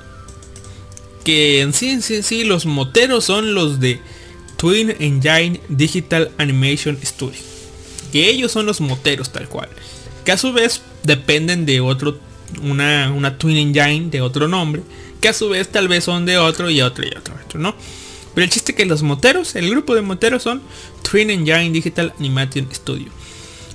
que 1.24 1.62
en 1.62 1.74
sí, 1.74 1.90
en 1.90 2.02
sí, 2.02 2.16
en 2.16 2.24
sí 2.24 2.44
los 2.44 2.66
moteros 2.66 3.26
son 3.26 3.54
los 3.54 3.80
de 3.80 4.00
Twin 4.58 4.96
Engine 5.00 5.62
Digital 5.70 6.32
Animation 6.38 6.98
Studio. 7.04 7.40
Que 8.12 8.30
ellos 8.30 8.52
son 8.52 8.66
los 8.66 8.82
moteros 8.82 9.32
tal 9.32 9.48
cual. 9.48 9.70
Que 10.30 10.34
a 10.34 10.38
su 10.38 10.54
vez 10.54 10.84
dependen 11.02 11.66
de 11.66 11.80
otro, 11.80 12.20
una, 12.62 13.12
una 13.12 13.40
Twin 13.40 13.58
Engine 13.58 14.12
de 14.12 14.22
otro 14.22 14.48
nombre. 14.48 14.84
Que 15.20 15.30
a 15.30 15.34
su 15.34 15.50
vez 15.50 15.70
tal 15.70 15.88
vez 15.88 16.04
son 16.04 16.28
de 16.28 16.38
otro 16.38 16.70
y 16.70 16.82
otro 16.84 17.04
y 17.04 17.10
otro, 17.18 17.34
otro, 17.44 17.60
¿no? 17.60 17.74
Pero 18.36 18.46
el 18.46 18.52
chiste 18.52 18.76
que 18.76 18.86
los 18.86 19.02
moteros, 19.02 19.56
el 19.56 19.72
grupo 19.72 19.96
de 19.96 20.04
moteros 20.04 20.44
son 20.44 20.62
Twin 21.02 21.32
Engine 21.32 21.72
Digital 21.72 22.14
Animation 22.20 22.70
Studio. 22.72 23.08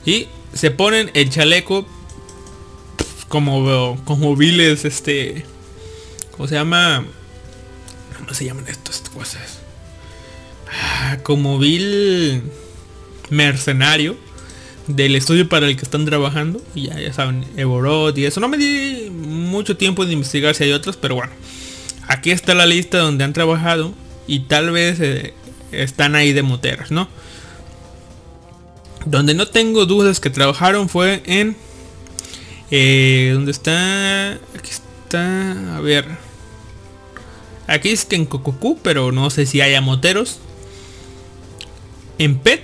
Y 0.07 0.28
se 0.52 0.70
ponen 0.70 1.11
el 1.14 1.28
chaleco 1.28 1.88
como, 3.26 4.00
como 4.05 4.36
viles, 4.36 4.84
este... 4.84 5.44
¿Cómo 6.30 6.46
se 6.46 6.55
llama? 6.55 7.05
¿Cómo 8.16 8.32
se 8.32 8.44
llaman 8.44 8.68
estas 8.68 9.00
cosas? 9.12 9.59
Ah, 10.70 11.18
Como 11.24 11.59
vil 11.59 12.42
mercenario 13.28 14.16
del 14.87 15.16
estudio 15.16 15.49
para 15.49 15.66
el 15.66 15.76
que 15.76 15.82
están 15.82 16.05
trabajando. 16.05 16.61
Y 16.74 16.89
ya, 16.89 17.12
saben, 17.12 17.45
Evorot 17.57 18.16
y 18.18 18.26
eso. 18.26 18.41
No 18.41 18.49
me 18.49 18.59
di 18.59 19.11
mucho 19.11 19.76
tiempo 19.76 20.05
de 20.05 20.12
investigar 20.12 20.55
si 20.55 20.64
hay 20.64 20.72
otros, 20.72 20.97
pero 20.97 21.14
bueno. 21.14 21.32
Aquí 22.07 22.30
está 22.30 22.55
la 22.55 22.66
lista 22.66 22.99
donde 22.99 23.24
han 23.24 23.32
trabajado 23.32 23.95
y 24.26 24.41
tal 24.41 24.70
vez 24.70 25.01
eh, 25.01 25.35
están 25.72 26.14
ahí 26.14 26.32
de 26.32 26.43
moteras, 26.43 26.91
¿no? 26.91 27.09
Donde 29.07 29.35
no 29.35 29.47
tengo 29.47 29.87
dudas 29.87 30.20
que 30.20 30.30
trabajaron 30.30 30.89
fue 30.89 31.22
en... 31.26 31.57
Eh, 32.70 33.30
¿Dónde 33.35 33.51
está? 33.51 34.32
Aquí 34.32 34.70
está... 34.70 35.76
A 35.76 35.80
ver. 35.80 36.07
Aquí 37.66 37.91
es 37.91 38.05
que 38.05 38.16
en 38.16 38.26
Cococu, 38.26 38.78
pero 38.82 39.12
no 39.12 39.30
sé 39.30 39.47
si 39.47 39.61
haya 39.61 39.80
moteros. 39.80 40.39
En 42.18 42.39
PET, 42.39 42.62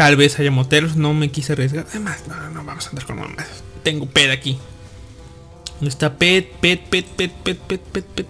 tal 0.00 0.16
vez 0.16 0.38
haya 0.38 0.50
moteros. 0.50 0.96
No 0.96 1.12
me 1.12 1.30
quise 1.30 1.52
arriesgar. 1.52 1.84
Además, 1.90 2.22
no, 2.26 2.34
no, 2.48 2.64
vamos 2.64 2.86
a 2.86 2.88
andar 2.88 3.04
con 3.04 3.20
mamás. 3.20 3.62
Tengo 3.82 4.06
PET 4.06 4.30
aquí. 4.30 4.56
¿Dónde 5.74 5.90
está 5.90 6.16
PET? 6.16 6.52
PET, 6.58 6.88
PET, 6.88 7.04
PET, 7.04 7.30
PET, 7.30 7.58
PET, 7.58 7.80
PET, 7.82 8.04
PET. 8.06 8.26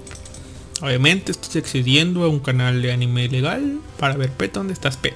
Obviamente 0.83 1.31
estoy 1.31 1.61
accediendo 1.61 2.25
a 2.25 2.29
un 2.29 2.41
canal 2.41 2.83
de 2.83 2.91
anime 2.91 3.29
legal 3.29 3.79
para 4.01 4.17
ver 4.17 4.33
PET. 4.33 4.53
¿Dónde 4.53 4.73
estás 4.73 4.97
PET? 4.97 5.15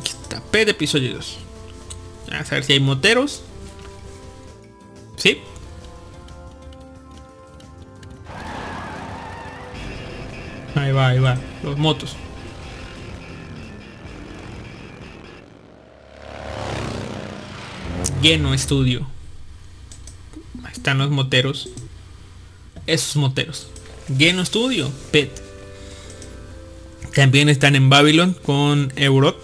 Aquí 0.00 0.12
está 0.22 0.40
PET 0.40 0.70
episodio 0.70 1.12
2. 1.12 1.38
A 2.32 2.54
ver 2.54 2.64
si 2.64 2.72
hay 2.72 2.80
moteros. 2.80 3.42
Sí. 5.16 5.42
Ahí 10.74 10.92
va, 10.92 11.08
ahí 11.08 11.18
va. 11.18 11.36
Los 11.62 11.76
motos. 11.76 12.16
Lleno 18.22 18.54
estudio. 18.54 19.06
Están 20.72 20.98
los 20.98 21.10
moteros. 21.10 21.68
Esos 22.86 23.16
moteros. 23.16 23.68
Lleno 24.16 24.42
estudio. 24.42 24.90
Pet. 25.10 25.30
También 27.14 27.48
están 27.48 27.76
en 27.76 27.88
Babylon 27.88 28.34
con 28.34 28.92
Eurot. 28.96 29.38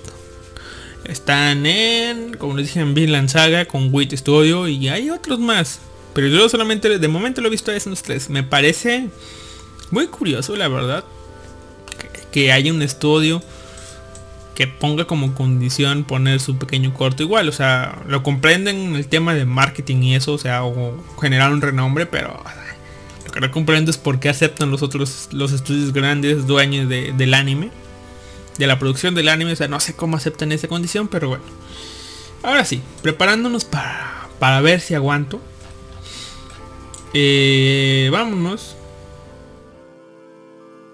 Están 1.04 1.66
en, 1.66 2.34
como 2.34 2.56
les 2.56 2.68
dije, 2.68 2.80
en 2.80 2.94
Vinland 2.94 3.28
Saga 3.28 3.64
con 3.64 3.92
Wit 3.92 4.12
Studio 4.12 4.68
y 4.68 4.88
hay 4.88 5.10
otros 5.10 5.38
más. 5.38 5.80
Pero 6.14 6.28
yo 6.28 6.48
solamente, 6.48 6.98
de 6.98 7.08
momento 7.08 7.40
lo 7.40 7.48
he 7.48 7.50
visto 7.50 7.70
a 7.70 7.76
esos 7.76 8.02
tres. 8.02 8.28
Me 8.30 8.42
parece 8.42 9.08
muy 9.90 10.06
curioso, 10.06 10.54
la 10.56 10.68
verdad, 10.68 11.04
que, 11.98 12.20
que 12.30 12.52
haya 12.52 12.72
un 12.72 12.82
estudio 12.82 13.42
que 14.55 14.66
ponga 14.66 15.07
como 15.07 15.34
condición 15.34 16.05
poner 16.05 16.40
su 16.40 16.57
pequeño 16.59 16.92
corto 16.94 17.22
igual. 17.22 17.48
O 17.48 17.53
sea, 17.53 18.03
lo 18.07 18.22
comprenden 18.22 18.94
el 18.94 19.07
tema 19.07 19.34
de 19.34 19.44
marketing 19.44 20.03
y 20.03 20.14
eso, 20.14 20.34
o 20.34 20.38
sea, 20.38 20.64
o 20.64 21.03
generar 21.20 21.53
un 21.53 21.61
renombre, 21.61 22.07
pero 22.07 22.42
lo 23.24 23.32
que 23.32 23.40
no 23.40 23.50
comprendo 23.50 23.90
es 23.90 23.96
por 23.96 24.20
qué 24.20 24.28
aceptan 24.28 24.70
los 24.70 24.82
otros, 24.82 25.28
los 25.32 25.53
estudios 25.53 25.92
grandes 25.92 26.46
dueños 26.46 26.88
del 26.88 27.34
anime, 27.34 27.70
de 28.59 28.66
la 28.66 28.78
producción 28.78 29.14
del 29.14 29.28
anime. 29.28 29.53
O 29.53 29.57
sea, 29.57 29.68
no 29.68 29.80
sé 29.80 29.94
cómo 29.94 30.16
aceptan 30.16 30.53
esa 30.53 30.68
condición, 30.68 31.09
pero 31.09 31.28
bueno. 31.28 31.44
Ahora 32.42 32.64
sí, 32.64 32.82
preparándonos 33.03 33.64
para, 33.64 34.28
para 34.38 34.61
ver 34.61 34.80
si 34.80 34.94
aguanto. 34.94 35.40
Eh, 37.14 38.09
vámonos 38.11 38.76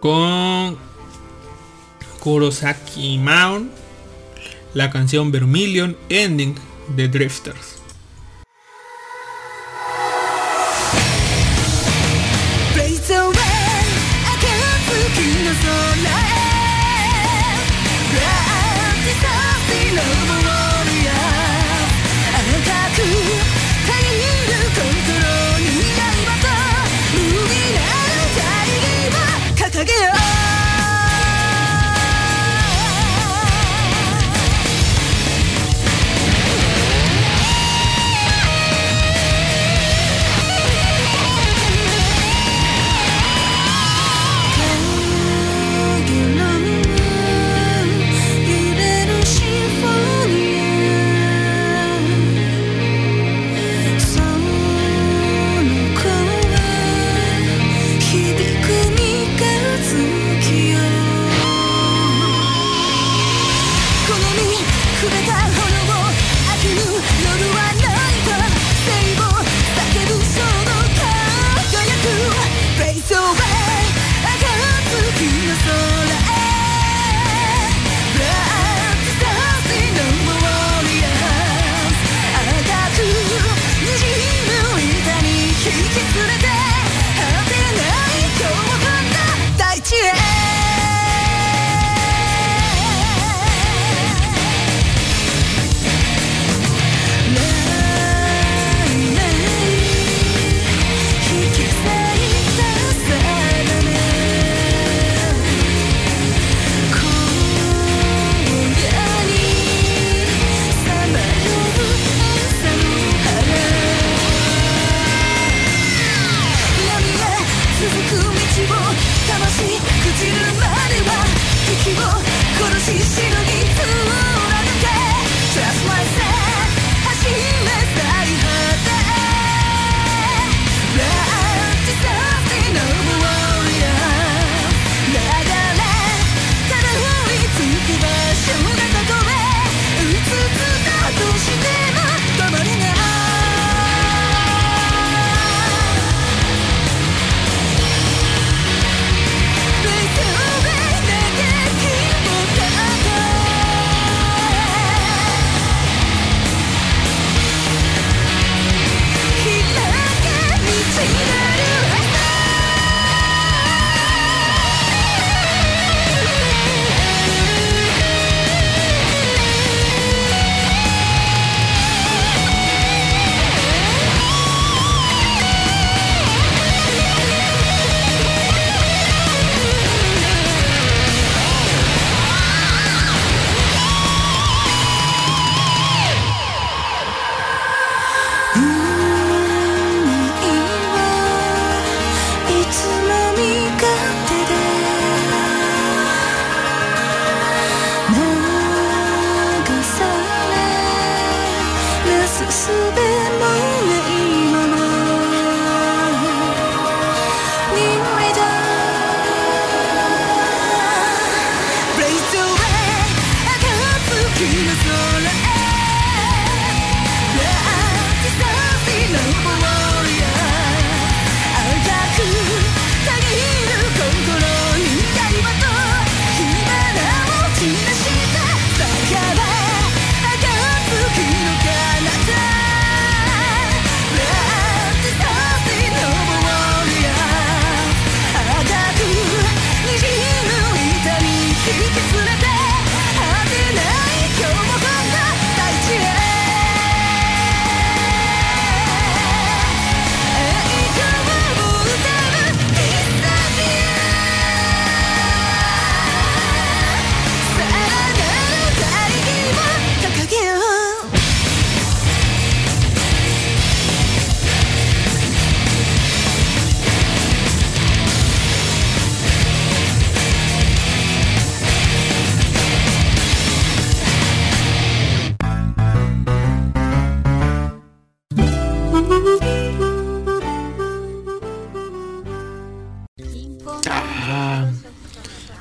con 0.00 0.76
Kurosaki 2.20 3.18
Maon, 3.18 3.70
la 4.74 4.90
canción 4.90 5.30
Vermilion 5.32 5.96
Ending 6.08 6.54
de 6.96 7.08
Drifters. 7.08 7.77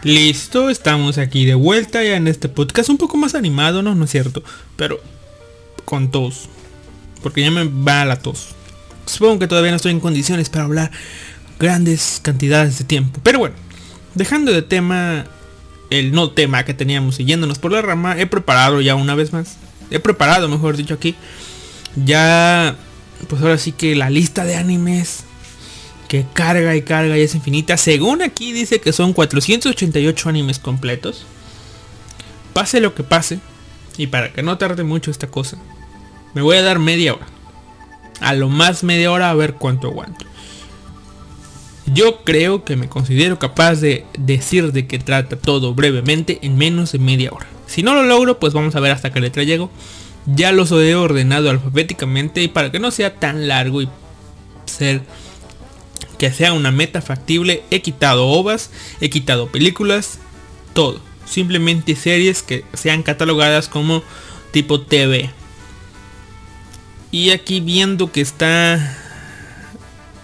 Listo, 0.07 0.69
estamos 0.69 1.17
aquí 1.17 1.45
de 1.45 1.53
vuelta 1.53 2.01
ya 2.01 2.15
en 2.15 2.29
este 2.29 2.47
podcast 2.47 2.87
un 2.87 2.97
poco 2.97 3.17
más 3.17 3.35
animado, 3.35 3.81
¿no? 3.81 3.93
No 3.93 4.05
es 4.05 4.11
cierto, 4.11 4.41
pero 4.77 5.01
con 5.83 6.11
tos. 6.11 6.47
Porque 7.21 7.41
ya 7.41 7.51
me 7.51 7.65
va 7.65 8.05
la 8.05 8.17
tos. 8.17 8.55
Supongo 9.05 9.39
que 9.39 9.49
todavía 9.49 9.71
no 9.71 9.75
estoy 9.75 9.91
en 9.91 9.99
condiciones 9.99 10.47
para 10.47 10.63
hablar 10.63 10.91
grandes 11.59 12.21
cantidades 12.23 12.77
de 12.77 12.85
tiempo. 12.85 13.19
Pero 13.21 13.39
bueno, 13.39 13.55
dejando 14.15 14.53
de 14.53 14.61
tema 14.61 15.25
el 15.89 16.13
no 16.13 16.31
tema 16.31 16.63
que 16.63 16.73
teníamos 16.73 17.19
y 17.19 17.25
yéndonos 17.25 17.59
por 17.59 17.73
la 17.73 17.81
rama, 17.81 18.17
he 18.17 18.27
preparado 18.27 18.79
ya 18.79 18.95
una 18.95 19.13
vez 19.13 19.33
más. 19.33 19.57
He 19.91 19.99
preparado, 19.99 20.47
mejor 20.47 20.77
dicho, 20.77 20.93
aquí. 20.93 21.15
Ya, 22.05 22.77
pues 23.27 23.41
ahora 23.41 23.57
sí 23.57 23.73
que 23.73 23.93
la 23.93 24.09
lista 24.09 24.45
de 24.45 24.55
animes 24.55 25.25
que 26.07 26.25
carga 26.33 26.75
y 26.75 26.81
carga 26.81 27.17
y 27.17 27.21
es 27.21 27.35
infinita. 27.35 27.77
Según 27.77 28.21
aquí 28.21 28.53
dice 28.53 28.79
que 28.79 28.93
son 28.93 29.13
488 29.13 30.29
animes 30.29 30.59
completos. 30.59 31.25
Pase 32.53 32.79
lo 32.79 32.95
que 32.95 33.03
pase. 33.03 33.39
Y 33.97 34.07
para 34.07 34.31
que 34.31 34.43
no 34.43 34.57
tarde 34.57 34.83
mucho 34.83 35.11
esta 35.11 35.27
cosa. 35.27 35.57
Me 36.33 36.41
voy 36.41 36.57
a 36.57 36.63
dar 36.63 36.79
media 36.79 37.13
hora. 37.13 37.27
A 38.19 38.33
lo 38.33 38.49
más 38.49 38.83
media 38.83 39.11
hora 39.11 39.29
a 39.29 39.35
ver 39.35 39.55
cuánto 39.55 39.87
aguanto. 39.87 40.25
Yo 41.93 42.23
creo 42.23 42.65
que 42.65 42.75
me 42.75 42.89
considero 42.89 43.39
capaz 43.39 43.75
de 43.75 44.05
decir 44.17 44.73
de 44.73 44.87
qué 44.87 44.99
trata 44.99 45.37
todo 45.37 45.73
brevemente 45.73 46.39
en 46.41 46.57
menos 46.57 46.91
de 46.91 46.99
media 46.99 47.31
hora. 47.31 47.47
Si 47.65 47.81
no 47.81 47.93
lo 47.93 48.03
logro, 48.03 48.39
pues 48.39 48.53
vamos 48.53 48.75
a 48.75 48.79
ver 48.79 48.91
hasta 48.91 49.11
qué 49.11 49.21
letra 49.21 49.43
llego. 49.43 49.69
Ya 50.25 50.51
los 50.51 50.71
he 50.71 50.95
ordenado 50.95 51.49
alfabéticamente 51.49 52.43
y 52.43 52.49
para 52.49 52.71
que 52.71 52.79
no 52.79 52.91
sea 52.91 53.15
tan 53.15 53.47
largo 53.47 53.81
y 53.81 53.89
ser 54.65 55.01
que 56.17 56.31
sea 56.31 56.53
una 56.53 56.71
meta 56.71 57.01
factible, 57.01 57.63
he 57.69 57.81
quitado 57.81 58.27
ovas, 58.27 58.71
he 59.01 59.09
quitado 59.09 59.51
películas, 59.51 60.19
todo. 60.73 60.99
Simplemente 61.25 61.95
series 61.95 62.41
que 62.41 62.63
sean 62.73 63.03
catalogadas 63.03 63.67
como 63.67 64.03
tipo 64.51 64.81
TV. 64.81 65.29
Y 67.11 67.31
aquí 67.31 67.59
viendo 67.59 68.11
que 68.11 68.21
está... 68.21 68.97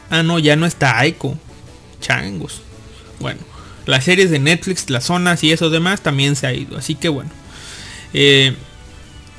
Ah, 0.09 0.23
no, 0.23 0.39
ya 0.39 0.55
no 0.55 0.65
está 0.65 0.99
Aiko. 0.99 1.37
Changos. 1.99 2.61
Bueno, 3.19 3.39
las 3.85 4.03
series 4.03 4.29
de 4.29 4.39
Netflix, 4.39 4.89
las 4.89 5.05
zonas 5.05 5.43
y 5.43 5.51
eso 5.51 5.69
demás 5.69 6.01
también 6.01 6.35
se 6.35 6.47
ha 6.47 6.53
ido. 6.53 6.77
Así 6.77 6.95
que 6.95 7.09
bueno. 7.09 7.31
Eh, 8.13 8.55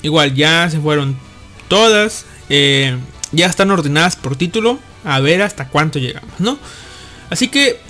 igual 0.02 0.34
ya 0.34 0.68
se 0.70 0.80
fueron 0.80 1.16
todas. 1.68 2.26
Eh, 2.48 2.96
ya 3.32 3.46
están 3.46 3.70
ordenadas 3.70 4.16
por 4.16 4.36
título 4.36 4.78
a 5.04 5.20
ver 5.20 5.42
hasta 5.42 5.68
cuánto 5.68 5.98
llegamos, 5.98 6.38
¿no? 6.38 6.58
Así 7.30 7.48
que 7.48 7.80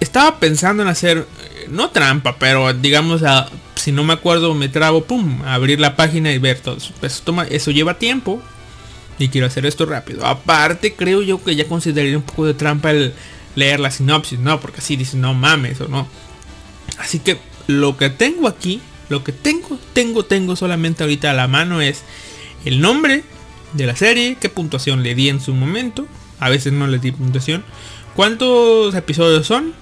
estaba 0.00 0.38
pensando 0.38 0.82
en 0.82 0.88
hacer, 0.88 1.18
eh, 1.18 1.66
no 1.68 1.90
trampa, 1.90 2.36
pero 2.38 2.72
digamos, 2.74 3.22
a, 3.22 3.48
si 3.76 3.92
no 3.92 4.04
me 4.04 4.12
acuerdo, 4.12 4.54
me 4.54 4.68
trabo, 4.68 5.04
pum, 5.04 5.42
abrir 5.44 5.80
la 5.80 5.96
página 5.96 6.32
y 6.32 6.38
ver 6.38 6.60
todo. 6.60 6.78
Pues 7.00 7.22
toma, 7.22 7.44
eso 7.44 7.70
lleva 7.70 7.98
tiempo 7.98 8.42
y 9.18 9.28
quiero 9.28 9.46
hacer 9.46 9.66
esto 9.66 9.86
rápido. 9.86 10.26
Aparte, 10.26 10.94
creo 10.94 11.22
yo 11.22 11.42
que 11.42 11.54
ya 11.54 11.66
consideraría 11.66 12.16
un 12.16 12.24
poco 12.24 12.46
de 12.46 12.54
trampa 12.54 12.90
el 12.90 13.14
leer 13.54 13.80
la 13.80 13.90
sinopsis, 13.90 14.38
¿no? 14.38 14.60
Porque 14.60 14.80
así 14.80 14.96
dice, 14.96 15.16
no 15.16 15.34
mames 15.34 15.80
o 15.80 15.88
no. 15.88 16.08
Así 16.98 17.18
que 17.18 17.38
lo 17.66 17.96
que 17.96 18.10
tengo 18.10 18.48
aquí, 18.48 18.80
lo 19.08 19.22
que 19.22 19.32
tengo, 19.32 19.78
tengo, 19.92 20.24
tengo 20.24 20.56
solamente 20.56 21.02
ahorita 21.02 21.30
a 21.30 21.34
la 21.34 21.48
mano 21.48 21.80
es 21.80 22.02
el 22.64 22.80
nombre 22.80 23.24
de 23.72 23.86
la 23.86 23.96
serie, 23.96 24.36
qué 24.40 24.48
puntuación 24.48 25.02
le 25.02 25.14
di 25.14 25.28
en 25.28 25.40
su 25.40 25.54
momento. 25.54 26.06
A 26.38 26.50
veces 26.50 26.72
no 26.72 26.86
le 26.86 26.98
di 26.98 27.12
puntuación. 27.12 27.64
¿Cuántos 28.14 28.94
episodios 28.94 29.46
son? 29.46 29.72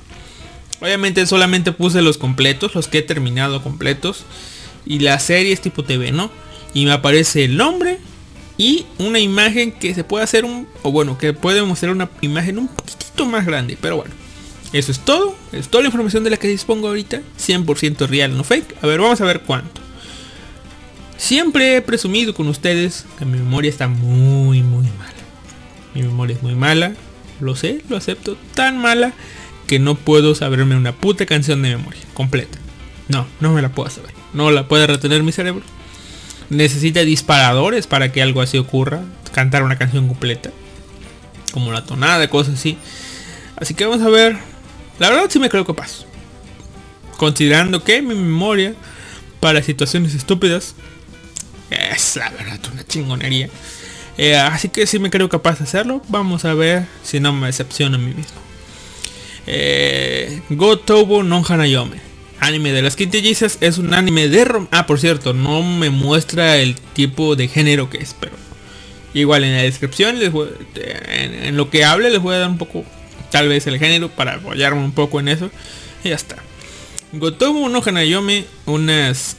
Obviamente 0.80 1.26
solamente 1.26 1.72
puse 1.72 2.02
los 2.02 2.18
completos, 2.18 2.74
los 2.74 2.88
que 2.88 2.98
he 2.98 3.02
terminado 3.02 3.62
completos. 3.62 4.24
Y 4.86 5.00
la 5.00 5.18
serie 5.18 5.52
es 5.52 5.60
tipo 5.60 5.84
TV, 5.84 6.12
¿no? 6.12 6.30
Y 6.72 6.84
me 6.84 6.92
aparece 6.92 7.44
el 7.44 7.56
nombre 7.56 7.98
y 8.56 8.86
una 8.98 9.18
imagen 9.18 9.72
que 9.72 9.94
se 9.94 10.04
puede 10.04 10.24
hacer 10.24 10.44
un... 10.44 10.68
O 10.82 10.92
bueno, 10.92 11.18
que 11.18 11.32
puede 11.32 11.62
mostrar 11.62 11.92
una 11.92 12.10
imagen 12.20 12.58
un 12.58 12.68
poquitito 12.68 13.26
más 13.26 13.46
grande. 13.46 13.76
Pero 13.80 13.96
bueno, 13.96 14.14
eso 14.72 14.92
es 14.92 15.00
todo. 15.00 15.34
Es 15.52 15.68
toda 15.68 15.82
la 15.82 15.88
información 15.88 16.24
de 16.24 16.30
la 16.30 16.36
que 16.36 16.48
dispongo 16.48 16.88
ahorita. 16.88 17.22
100% 17.38 18.06
real, 18.06 18.36
no 18.36 18.44
fake. 18.44 18.76
A 18.82 18.86
ver, 18.86 19.00
vamos 19.00 19.20
a 19.20 19.24
ver 19.24 19.40
cuánto. 19.40 19.79
Siempre 21.20 21.76
he 21.76 21.82
presumido 21.82 22.32
con 22.32 22.48
ustedes 22.48 23.04
que 23.18 23.26
mi 23.26 23.36
memoria 23.36 23.68
está 23.68 23.88
muy, 23.88 24.62
muy 24.62 24.86
mala. 24.86 25.12
Mi 25.94 26.02
memoria 26.02 26.34
es 26.34 26.42
muy 26.42 26.54
mala. 26.54 26.94
Lo 27.40 27.54
sé, 27.54 27.82
lo 27.90 27.98
acepto. 27.98 28.38
Tan 28.54 28.78
mala 28.78 29.12
que 29.66 29.78
no 29.78 29.96
puedo 29.96 30.34
saberme 30.34 30.76
una 30.76 30.92
puta 30.92 31.26
canción 31.26 31.60
de 31.60 31.76
memoria 31.76 32.00
completa. 32.14 32.56
No, 33.08 33.26
no 33.38 33.52
me 33.52 33.60
la 33.60 33.68
puedo 33.68 33.90
saber. 33.90 34.12
No 34.32 34.50
la 34.50 34.66
puede 34.66 34.86
retener 34.86 35.22
mi 35.22 35.30
cerebro. 35.30 35.62
Necesita 36.48 37.00
disparadores 37.00 37.86
para 37.86 38.10
que 38.12 38.22
algo 38.22 38.40
así 38.40 38.56
ocurra. 38.56 39.02
Cantar 39.30 39.62
una 39.62 39.76
canción 39.76 40.08
completa. 40.08 40.50
Como 41.52 41.70
la 41.70 41.84
tonada, 41.84 42.30
cosas 42.30 42.54
así. 42.54 42.78
Así 43.56 43.74
que 43.74 43.84
vamos 43.84 44.00
a 44.00 44.08
ver. 44.08 44.38
La 44.98 45.10
verdad 45.10 45.26
sí 45.28 45.38
me 45.38 45.50
creo 45.50 45.66
capaz. 45.66 46.06
Considerando 47.18 47.84
que 47.84 48.00
mi 48.00 48.14
memoria 48.14 48.74
para 49.38 49.62
situaciones 49.62 50.14
estúpidas 50.14 50.74
es 51.70 52.16
la 52.16 52.30
verdad 52.30 52.60
una 52.72 52.86
chingonería. 52.86 53.48
Eh, 54.18 54.36
así 54.36 54.68
que 54.68 54.86
si 54.86 54.98
me 54.98 55.10
creo 55.10 55.28
capaz 55.28 55.58
de 55.58 55.64
hacerlo. 55.64 56.02
Vamos 56.08 56.44
a 56.44 56.54
ver 56.54 56.86
si 57.02 57.20
no 57.20 57.32
me 57.32 57.46
decepciona 57.46 57.96
a 57.96 58.00
mí 58.00 58.12
mismo. 58.12 58.40
Eh, 59.46 60.42
Go 60.50 60.78
Tobo 60.78 61.20
Hanayome. 61.20 61.96
Anime 62.40 62.72
de 62.72 62.82
las 62.82 62.96
quintillizas 62.96 63.58
es 63.60 63.76
un 63.76 63.92
anime 63.92 64.28
de 64.28 64.46
rom 64.46 64.66
Ah, 64.70 64.86
por 64.86 64.98
cierto, 64.98 65.34
no 65.34 65.62
me 65.62 65.90
muestra 65.90 66.56
el 66.56 66.74
tipo 66.74 67.36
de 67.36 67.48
género 67.48 67.90
que 67.90 67.98
es, 67.98 68.16
pero 68.18 68.32
igual 69.12 69.44
en 69.44 69.54
la 69.54 69.62
descripción 69.62 70.18
les 70.18 70.32
voy, 70.32 70.48
en, 70.74 71.34
en, 71.34 71.56
lo 71.58 71.68
que 71.68 71.84
hable 71.84 72.08
les 72.08 72.18
voy 72.18 72.34
a 72.34 72.38
dar 72.38 72.48
un 72.48 72.56
poco 72.56 72.84
tal 73.30 73.48
vez 73.48 73.66
el 73.66 73.78
género 73.78 74.08
para 74.08 74.36
apoyarme 74.36 74.82
un 74.82 74.92
poco 74.92 75.20
en 75.20 75.28
eso. 75.28 75.50
Y 76.02 76.10
ya 76.10 76.14
está. 76.14 76.36
Gotobu 77.12 77.68
no 77.68 77.82
Hanayome, 77.84 78.44
unas 78.66 79.36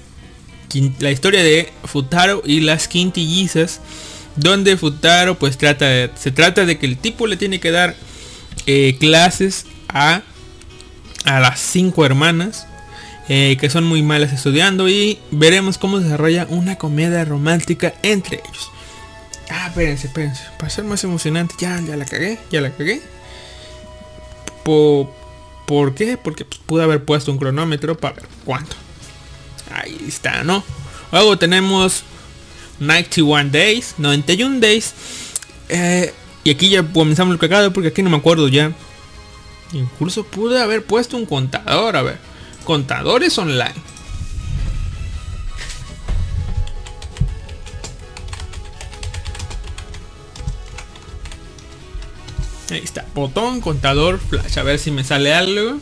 la 1.00 1.12
historia 1.12 1.44
de 1.44 1.72
Futaro 1.84 2.42
y 2.46 2.62
las 2.62 2.88
quintillizas 2.88 3.82
donde 4.36 4.78
Futaro 4.78 5.38
pues 5.38 5.58
trata 5.58 5.86
de, 5.86 6.12
se 6.16 6.32
trata 6.32 6.66
de 6.66 6.78
que 6.78 6.86
el 6.86 6.98
tipo 6.98 7.28
le 7.28 7.38
tiene 7.38 7.60
que 7.60 7.72
dar 7.72 7.96
eh, 8.66 8.96
clases 9.00 9.66
a 9.90 10.22
a 11.26 11.40
las 11.40 11.60
cinco 11.60 12.06
hermanas 12.06 12.68
eh, 13.30 13.58
que 13.60 13.70
son 13.70 13.84
muy 13.84 14.02
malas 14.02 14.34
estudiando 14.34 14.90
y 14.90 15.20
veremos 15.32 15.78
cómo 15.78 16.00
se 16.00 16.06
desarrolla 16.06 16.48
una 16.50 16.78
comedia 16.78 17.24
romántica 17.24 17.94
entre 18.02 18.38
ellos. 18.38 18.72
Ah 19.50 19.68
espérense 19.68 20.08
espérense. 20.08 20.44
Para 20.58 20.70
ser 20.70 20.86
más 20.86 21.04
emocionante 21.04 21.56
ya 21.60 21.80
ya 21.82 21.96
la 21.96 22.06
cagué 22.06 22.40
ya 22.50 22.62
la 22.62 22.72
cagué. 22.72 23.02
Por, 24.64 25.10
¿por 25.66 25.96
qué? 25.96 26.18
porque 26.18 26.46
pues, 26.46 26.60
pude 26.66 26.84
haber 26.84 27.04
puesto 27.04 27.32
un 27.32 27.38
cronómetro 27.38 27.98
para 27.98 28.16
ver 28.16 28.26
cuánto 28.46 28.76
Ahí 29.74 29.98
está, 30.08 30.44
¿no? 30.44 30.64
Luego 31.12 31.38
tenemos 31.38 32.04
91 32.80 33.50
Days, 33.52 33.96
91 33.98 34.60
Days. 34.60 34.94
Eh, 35.70 36.14
y 36.44 36.50
aquí 36.50 36.70
ya 36.70 36.84
comenzamos 36.84 37.34
el 37.34 37.40
cagado 37.40 37.72
porque 37.72 37.90
aquí 37.90 38.02
no 38.02 38.10
me 38.10 38.18
acuerdo 38.18 38.48
ya. 38.48 38.74
Incluso 39.74 40.24
pude 40.24 40.62
haber 40.62 40.84
puesto 40.84 41.18
un 41.18 41.26
contador, 41.26 41.96
a 41.96 42.02
ver. 42.02 42.18
Contadores 42.66 43.38
online. 43.38 43.74
Ahí 52.70 52.80
está, 52.82 53.06
botón, 53.14 53.60
contador, 53.60 54.18
flash, 54.20 54.58
a 54.58 54.64
ver 54.64 54.80
si 54.80 54.92
me 54.92 55.04
sale 55.04 55.34
algo. 55.34 55.78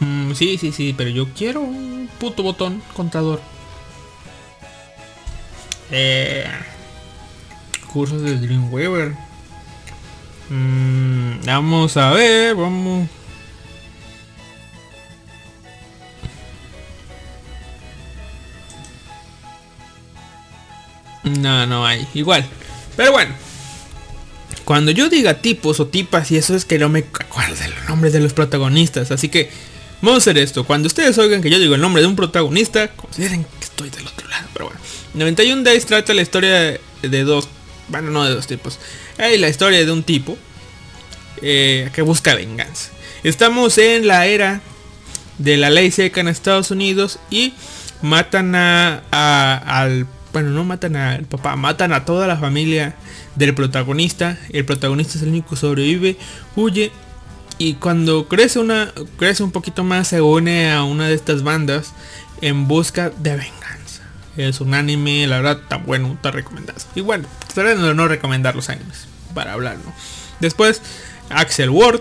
Mm, 0.00 0.32
sí, 0.32 0.58
sí, 0.58 0.72
sí, 0.72 0.94
pero 0.96 1.10
yo 1.10 1.28
quiero 1.34 1.60
un 1.60 2.08
puto 2.18 2.42
botón 2.42 2.82
contador. 2.94 3.40
Eh, 5.90 6.44
cursos 7.92 8.22
de 8.22 8.36
Dreamweaver. 8.38 9.14
Mm, 10.48 11.44
vamos 11.44 11.96
a 11.96 12.10
ver, 12.12 12.54
vamos. 12.54 13.08
No, 21.22 21.66
no 21.66 21.86
hay. 21.86 22.06
Igual. 22.14 22.44
Pero 22.96 23.12
bueno. 23.12 23.34
Cuando 24.64 24.92
yo 24.92 25.08
diga 25.08 25.34
tipos 25.34 25.80
o 25.80 25.88
tipas 25.88 26.30
y 26.30 26.36
eso 26.36 26.54
es 26.54 26.64
que 26.64 26.78
no 26.78 26.88
me 26.88 27.00
acuerdo 27.00 27.56
de 27.56 27.68
los 27.68 27.88
nombres 27.88 28.12
de 28.12 28.20
los 28.20 28.32
protagonistas. 28.32 29.10
Así 29.10 29.28
que 29.28 29.50
Vamos 30.02 30.14
a 30.14 30.30
hacer 30.30 30.38
esto. 30.38 30.64
Cuando 30.64 30.86
ustedes 30.86 31.16
oigan 31.18 31.42
que 31.42 31.50
yo 31.50 31.58
digo 31.58 31.74
el 31.74 31.80
nombre 31.80 32.00
de 32.02 32.08
un 32.08 32.16
protagonista, 32.16 32.88
consideren 32.88 33.44
que 33.44 33.64
estoy 33.64 33.90
del 33.90 34.06
otro 34.06 34.28
lado. 34.28 34.48
Pero 34.52 34.66
bueno. 34.66 34.80
91 35.14 35.62
Days 35.62 35.86
trata 35.86 36.14
la 36.14 36.22
historia 36.22 36.78
de, 37.02 37.24
dos. 37.24 37.48
Bueno, 37.88 38.10
no 38.10 38.24
de 38.24 38.34
dos 38.34 38.46
tipos. 38.46 38.78
Hay 39.18 39.36
la 39.38 39.48
historia 39.48 39.84
de 39.84 39.90
un 39.92 40.02
tipo 40.02 40.38
eh, 41.42 41.90
que 41.92 42.02
busca 42.02 42.34
venganza. 42.34 42.90
Estamos 43.24 43.76
en 43.78 44.06
la 44.06 44.26
era 44.26 44.62
de 45.38 45.56
la 45.56 45.70
ley 45.70 45.90
seca 45.90 46.20
en 46.20 46.28
Estados 46.28 46.70
Unidos 46.70 47.18
y 47.30 47.52
matan 48.02 48.54
a, 48.54 49.02
a- 49.10 49.80
al 49.82 50.06
bueno 50.32 50.50
no 50.50 50.64
matan 50.64 50.96
al 50.96 51.24
papá 51.24 51.56
matan 51.56 51.92
a 51.92 52.04
toda 52.04 52.26
la 52.26 52.36
familia 52.36 52.94
del 53.34 53.52
protagonista 53.54 54.38
el 54.50 54.64
protagonista 54.64 55.16
es 55.18 55.22
el 55.22 55.30
único 55.30 55.50
que 55.50 55.56
sobrevive 55.56 56.16
huye 56.56 56.92
y 57.60 57.74
cuando 57.74 58.26
crece 58.26 58.58
una 58.58 58.90
crece 59.18 59.42
un 59.42 59.52
poquito 59.52 59.84
más 59.84 60.08
se 60.08 60.22
une 60.22 60.72
a 60.72 60.82
una 60.82 61.08
de 61.08 61.14
estas 61.14 61.42
bandas 61.42 61.92
en 62.40 62.66
busca 62.66 63.10
de 63.10 63.32
venganza 63.36 64.02
es 64.38 64.62
un 64.62 64.72
anime 64.72 65.26
la 65.26 65.36
verdad 65.36 65.60
está 65.62 65.76
bueno 65.76 66.14
está 66.14 66.30
recomendado 66.30 66.80
y 66.94 67.02
bueno 67.02 67.28
trataré 67.38 67.76
de 67.76 67.94
no 67.94 68.08
recomendar 68.08 68.56
los 68.56 68.70
animes 68.70 69.06
para 69.34 69.52
hablar 69.52 69.76
¿no? 69.84 69.92
después 70.40 70.80
Axel 71.28 71.68
Ward 71.68 72.00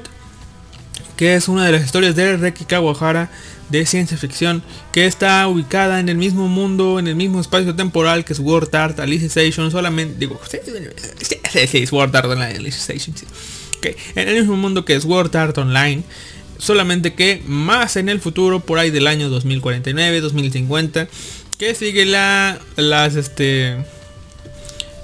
que 1.17 1.35
es 1.35 1.49
una 1.49 1.65
de 1.65 1.73
las 1.73 1.83
historias 1.83 2.15
de 2.15 2.37
Reki 2.37 2.63
Kawahara 2.63 3.29
de 3.67 3.85
ciencia 3.85 4.17
ficción 4.17 4.63
que 4.93 5.07
está 5.07 5.45
ubicada 5.49 5.99
en 5.99 6.07
el 6.07 6.15
mismo 6.15 6.47
mundo, 6.47 6.97
en 6.99 7.07
el 7.07 7.15
mismo 7.15 7.41
espacio 7.41 7.75
temporal 7.75 8.23
que 8.23 8.33
Sword 8.33 8.73
Art 8.73 8.99
Alicization, 8.99 9.69
solamente 9.69 10.15
digo, 10.17 10.39
sí, 10.49 10.57
sí, 11.21 11.67
sí, 11.67 11.85
Sword 11.85 12.15
Art 12.15 12.31
Alicization, 12.31 13.15
sí. 13.15 13.27
En 13.83 14.27
el 14.27 14.39
mismo 14.39 14.55
mundo 14.55 14.85
que 14.85 14.99
Sword 14.99 15.35
Art 15.35 15.57
Online, 15.57 16.03
solamente 16.57 17.13
que 17.13 17.41
más 17.45 17.95
en 17.95 18.09
el 18.09 18.19
futuro, 18.19 18.59
por 18.59 18.79
ahí 18.79 18.91
del 18.91 19.07
año 19.07 19.29
2049, 19.29 20.21
2050, 20.21 21.07
que 21.57 21.75
sigue 21.75 22.05
la, 22.05 22.59
las, 22.75 23.15
este, 23.15 23.77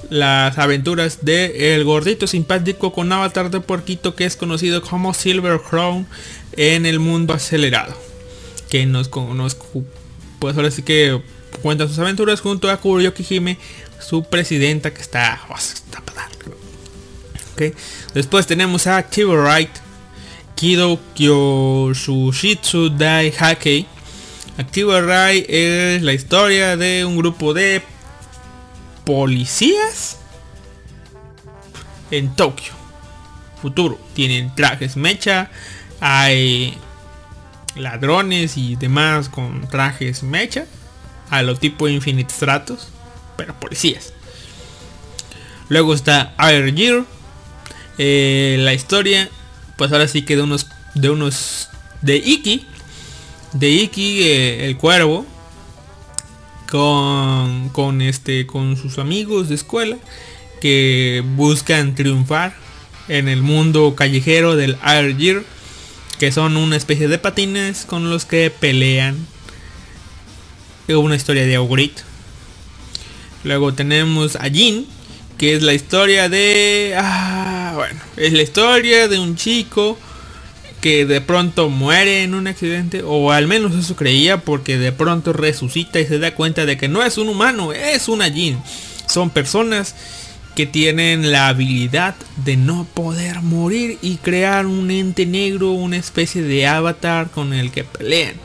las 0.10 0.58
aventuras 0.58 1.26
de 1.26 1.76
el 1.76 1.84
gordito 1.84 2.28
simpático 2.28 2.94
con 2.94 3.12
avatar 3.12 3.50
de 3.50 3.60
porquito 3.60 4.16
que 4.16 4.26
es 4.26 4.36
conocido 4.36 4.82
como 4.82 5.14
Silver 5.14 5.60
Crown 5.60 6.08
en 6.54 6.86
el 6.86 7.00
mundo 7.00 7.34
acelerado. 7.34 7.96
Que 8.70 8.86
nos, 8.86 9.10
nos 9.16 9.58
pues 10.40 10.56
ahora 10.56 10.72
sí 10.72 10.82
que 10.82 11.22
cuenta 11.62 11.88
sus 11.88 12.00
aventuras 12.00 12.42
junto 12.42 12.70
a 12.70 12.78
Kuroyoki 12.78 13.26
Hime, 13.30 13.58
su 14.00 14.24
presidenta 14.24 14.94
que 14.94 15.02
está, 15.02 15.42
oh, 15.50 15.56
está 15.56 16.02
Después 18.14 18.48
tenemos 18.48 18.88
a 18.88 19.04
Kibo 19.04 19.34
Wright, 19.34 19.70
Kido 20.56 21.00
Kyoshushitsu 21.16 22.90
Dai 22.90 23.34
Hakei. 23.38 23.86
Rai 24.58 25.46
es 25.50 26.02
la 26.02 26.14
historia 26.14 26.78
de 26.78 27.04
un 27.04 27.18
grupo 27.18 27.54
de 27.54 27.82
policías 29.06 30.18
en 32.12 32.36
Tokio. 32.36 32.74
Futuro. 33.62 34.00
Tienen 34.14 34.54
trajes 34.56 34.96
mecha. 34.96 35.50
Hay 36.00 36.78
ladrones 37.76 38.58
y 38.58 38.76
demás 38.76 39.28
con 39.30 39.68
trajes 39.68 40.24
mecha. 40.24 40.66
A 41.30 41.42
lo 41.42 41.58
tipo 41.58 41.88
Infinite 41.88 42.34
Stratos. 42.34 42.90
Pero 43.36 43.60
policías. 43.60 44.14
Luego 45.68 45.94
está 45.94 46.34
Air 46.38 46.74
Gear. 46.76 47.04
Eh, 47.98 48.58
la 48.60 48.74
historia. 48.74 49.30
Pues 49.78 49.92
ahora 49.92 50.08
sí 50.08 50.24
que 50.24 50.36
de 50.36 50.44
unos. 50.44 50.68
De 50.94 51.10
unos. 51.10 51.70
De 52.02 52.18
Iki. 52.18 52.66
De 53.54 53.70
Iki, 53.70 54.24
eh, 54.24 54.66
el 54.66 54.78
cuervo. 54.78 55.26
Con. 56.70 57.70
Con 57.70 58.02
este. 58.02 58.46
Con 58.46 58.78
sus 58.78 58.98
amigos 59.00 59.50
de 59.50 59.56
escuela. 59.56 59.98
Que 60.62 61.24
buscan 61.36 61.96
triunfar. 61.96 62.56
En 63.08 63.28
el 63.28 63.42
mundo 63.42 63.96
callejero 63.96 64.56
del 64.56 64.78
Air 64.86 65.18
Gear. 65.18 65.44
Que 66.20 66.32
son 66.32 66.58
una 66.58 66.76
especie 66.76 67.08
de 67.08 67.18
patines 67.18 67.86
con 67.86 68.10
los 68.10 68.26
que 68.26 68.50
pelean. 68.50 69.28
Una 70.88 71.16
historia 71.16 71.46
de 71.46 71.56
Augrit. 71.56 72.00
Luego 73.46 73.76
tenemos 73.76 74.36
a 74.38 74.50
Jin, 74.50 74.88
que 75.38 75.56
es 75.56 75.64
la 75.64 75.74
historia 75.74 76.30
de... 76.30 76.96
Ah, 76.98 77.74
bueno, 77.76 78.00
es 78.18 78.34
la 78.34 78.42
historia 78.42 79.08
de 79.08 79.20
un 79.20 79.36
chico 79.36 79.98
que 80.82 81.06
de 81.06 81.20
pronto 81.20 81.70
muere 81.70 82.24
en 82.24 82.36
un 82.36 82.48
accidente, 82.48 83.02
o 83.04 83.32
al 83.32 83.48
menos 83.48 83.74
eso 83.74 83.96
creía, 83.96 84.42
porque 84.42 84.78
de 84.78 84.92
pronto 84.92 85.34
resucita 85.34 86.00
y 86.00 86.06
se 86.06 86.20
da 86.20 86.36
cuenta 86.36 86.66
de 86.66 86.78
que 86.78 86.88
no 86.88 87.04
es 87.04 87.18
un 87.18 87.28
humano, 87.28 87.74
es 87.74 88.08
una 88.08 88.30
Jin. 88.30 88.60
Son 89.08 89.30
personas 89.30 89.96
que 90.56 90.66
tienen 90.66 91.32
la 91.32 91.48
habilidad 91.48 92.16
de 92.38 92.56
no 92.56 92.86
poder 92.94 93.42
morir 93.42 93.98
y 94.02 94.18
crear 94.18 94.68
un 94.68 94.90
ente 94.92 95.26
negro, 95.26 95.72
una 95.72 95.98
especie 95.98 96.42
de 96.42 96.68
avatar 96.68 97.30
con 97.32 97.54
el 97.54 97.72
que 97.72 97.84
pelean. 97.84 98.36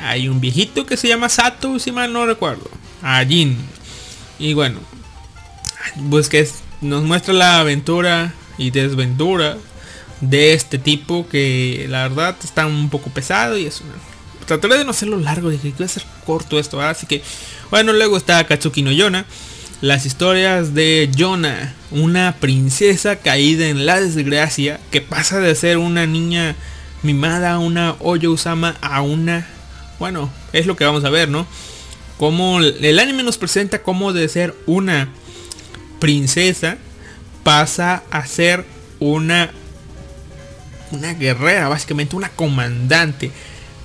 Hay 0.00 0.28
un 0.28 0.40
viejito 0.40 0.86
que 0.86 0.96
se 0.96 1.08
llama 1.08 1.28
Sato, 1.28 1.78
si 1.78 1.92
mal 1.92 2.12
no 2.12 2.26
recuerdo. 2.26 2.68
A 3.02 3.24
Jin. 3.24 3.56
Y 4.38 4.54
bueno, 4.54 4.80
pues 6.10 6.28
que 6.28 6.48
nos 6.80 7.02
muestra 7.02 7.34
la 7.34 7.60
aventura 7.60 8.34
y 8.58 8.70
desventura 8.70 9.56
de 10.20 10.54
este 10.54 10.78
tipo 10.78 11.28
que 11.28 11.86
la 11.88 12.08
verdad 12.08 12.36
está 12.42 12.66
un 12.66 12.90
poco 12.90 13.10
pesado 13.10 13.56
y 13.58 13.66
es 13.66 13.80
una... 13.80 13.94
Trataré 14.46 14.78
de 14.78 14.84
no 14.84 14.90
hacerlo 14.90 15.18
largo, 15.18 15.50
dije 15.50 15.70
que 15.70 15.76
iba 15.78 15.86
a 15.86 15.88
ser 15.88 16.04
corto 16.26 16.58
esto, 16.58 16.80
así 16.80 17.06
que 17.06 17.22
bueno, 17.70 17.92
luego 17.92 18.16
está 18.16 18.44
Katsuki 18.44 18.82
no 18.82 18.92
Yona, 18.92 19.24
las 19.80 20.04
historias 20.04 20.74
de 20.74 21.10
Yona, 21.14 21.74
una 21.90 22.36
princesa 22.38 23.16
caída 23.16 23.68
en 23.68 23.86
la 23.86 24.00
desgracia 24.00 24.80
que 24.90 25.00
pasa 25.00 25.40
de 25.40 25.54
ser 25.54 25.78
una 25.78 26.06
niña 26.06 26.56
mimada, 27.02 27.58
una 27.58 27.96
Oyo-sama 28.00 28.76
a 28.80 29.02
una, 29.02 29.46
bueno, 29.98 30.30
es 30.52 30.66
lo 30.66 30.76
que 30.76 30.84
vamos 30.84 31.04
a 31.04 31.10
ver, 31.10 31.28
¿no? 31.28 31.46
Como 32.18 32.60
el 32.60 32.98
anime 32.98 33.22
nos 33.22 33.38
presenta 33.38 33.82
cómo 33.82 34.12
de 34.12 34.28
ser 34.28 34.54
una 34.66 35.08
princesa 36.02 36.78
pasa 37.44 38.02
a 38.10 38.26
ser 38.26 38.64
una 38.98 39.52
una 40.90 41.14
guerrera, 41.14 41.68
básicamente 41.68 42.16
una 42.16 42.28
comandante. 42.28 43.30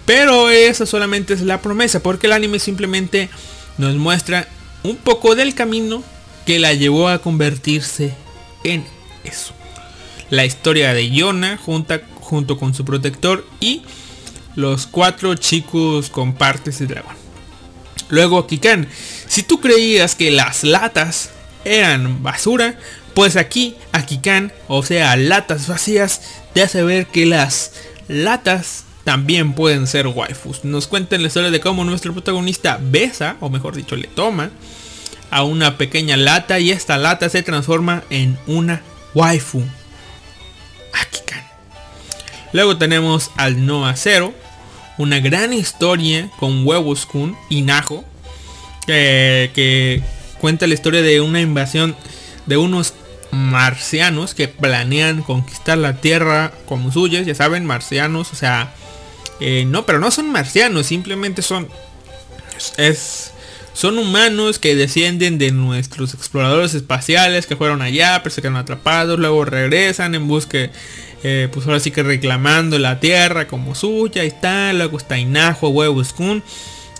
Pero 0.08 0.50
esa 0.50 0.88
solamente 0.88 1.36
es 1.36 1.42
la 1.42 1.62
promesa, 1.62 2.02
porque 2.02 2.26
el 2.26 2.34
anime 2.34 2.58
simplemente 2.58 3.30
nos 3.78 3.96
muestra 3.96 4.48
un 4.82 4.96
poco 4.96 5.36
del 5.36 5.54
camino 5.54 6.04
que 6.48 6.58
la 6.58 6.74
llevó 6.74 7.08
a 7.08 7.20
convertirse 7.20 8.16
en 8.64 8.84
eso. 9.24 9.54
La 10.32 10.44
historia 10.44 10.96
de 10.96 11.12
Yona 11.12 11.58
junta, 11.58 12.02
junto 12.20 12.58
con 12.58 12.74
su 12.74 12.84
protector 12.84 13.46
y 13.60 13.84
los 14.56 14.88
cuatro 14.88 15.36
chicos 15.36 16.10
con 16.10 16.34
partes 16.34 16.80
de 16.80 16.88
dragón. 16.88 17.16
Luego 18.10 18.48
Kikan, 18.48 18.88
si 19.28 19.44
tú 19.44 19.62
creías 19.62 20.16
que 20.16 20.32
las 20.32 20.64
latas 20.64 21.30
eran 21.76 22.24
basura, 22.24 22.76
pues 23.14 23.36
aquí 23.36 23.76
a 23.92 24.06
Kikan, 24.06 24.54
o 24.68 24.84
sea, 24.84 25.16
latas 25.16 25.68
vacías, 25.68 26.22
te 26.54 26.62
hace 26.62 26.84
ver 26.84 27.08
que 27.08 27.26
las 27.26 27.74
latas 28.08 28.86
también 29.04 29.54
pueden 29.54 29.88
ser 29.88 30.08
waifus. 30.08 30.64
Nos 30.66 30.88
cuentan 30.88 31.22
la 31.22 31.28
historia 31.28 31.50
de 31.50 31.60
cómo 31.60 31.84
nuestro 31.84 32.14
protagonista 32.14 32.78
besa, 32.82 33.38
o 33.40 33.50
mejor 33.50 33.76
dicho, 33.76 33.96
le 33.96 34.08
toma 34.08 34.52
a 35.32 35.44
una 35.44 35.78
pequeña 35.78 36.18
lata 36.18 36.60
y 36.60 36.72
esta 36.72 36.98
lata 36.98 37.30
se 37.30 37.42
transforma 37.42 38.04
en 38.10 38.38
una 38.48 38.82
waifu. 39.14 39.64
A 40.94 41.06
Kikan. 41.06 41.44
Luego 42.54 42.78
tenemos 42.78 43.32
al 43.38 43.66
Noah 43.66 43.96
Zero, 43.96 44.34
una 44.98 45.20
gran 45.20 45.54
historia 45.54 46.30
con 46.40 46.68
Huevos 46.68 47.06
Kun 47.06 47.38
y 47.50 47.62
Najo, 47.62 48.04
que, 48.86 49.52
que 49.54 50.04
cuenta 50.40 50.68
la 50.68 50.74
historia 50.74 51.02
de 51.02 51.22
una 51.22 51.42
invasión 51.42 51.96
de 52.46 52.58
unos 52.58 52.94
marcianos 53.32 54.34
que 54.34 54.48
planean 54.48 55.22
conquistar 55.22 55.78
la 55.78 56.00
Tierra 56.00 56.54
como 56.66 56.92
suyas, 56.92 57.26
ya 57.26 57.36
saben, 57.36 57.66
marcianos, 57.66 58.32
o 58.32 58.36
sea, 58.36 58.74
eh, 59.40 59.66
no, 59.68 59.86
pero 59.86 60.00
no 60.00 60.12
son 60.12 60.32
marcianos, 60.32 60.88
simplemente 60.88 61.42
son 61.42 61.68
es 62.78 63.32
son 63.78 64.00
humanos 64.00 64.58
que 64.58 64.76
descienden 64.76 65.38
de 65.38 65.52
nuestros 65.52 66.16
exploradores 66.16 66.74
espaciales 66.74 67.46
que 67.46 67.56
fueron 67.56 67.84
allá, 67.84 68.22
pero 68.24 68.34
se 68.34 68.42
quedaron 68.42 68.58
atrapados, 68.58 69.20
luego 69.20 69.46
regresan 69.46 70.16
en 70.16 70.28
busca, 70.28 70.72
eh, 71.22 71.48
pues 71.54 71.68
ahora 71.68 71.80
sí 71.80 71.92
que 71.92 72.02
reclamando 72.02 72.80
la 72.80 73.00
Tierra 73.00 73.48
como 73.48 73.76
suya 73.76 74.26
y 74.26 74.32
tal, 74.32 74.80
luego 74.80 74.98
está 74.98 75.20
Inajo, 75.20 75.70
Huevos 75.70 76.12
Kun, 76.14 76.42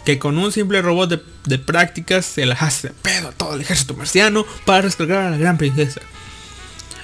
que 0.08 0.20
con 0.20 0.38
un 0.38 0.54
simple 0.54 0.82
robot 0.82 1.22
de, 1.44 1.60
prácticas 1.60 2.26
se 2.26 2.46
las 2.46 2.62
hace 2.62 2.88
de 2.88 2.94
pedo 2.94 3.28
a 3.28 3.32
todo 3.34 3.56
el 3.56 3.60
ejército 3.60 3.94
marciano 3.94 4.46
para 4.64 4.84
rescatar 4.84 5.18
a 5.18 5.32
la 5.32 5.36
gran 5.36 5.58
princesa. 5.58 6.00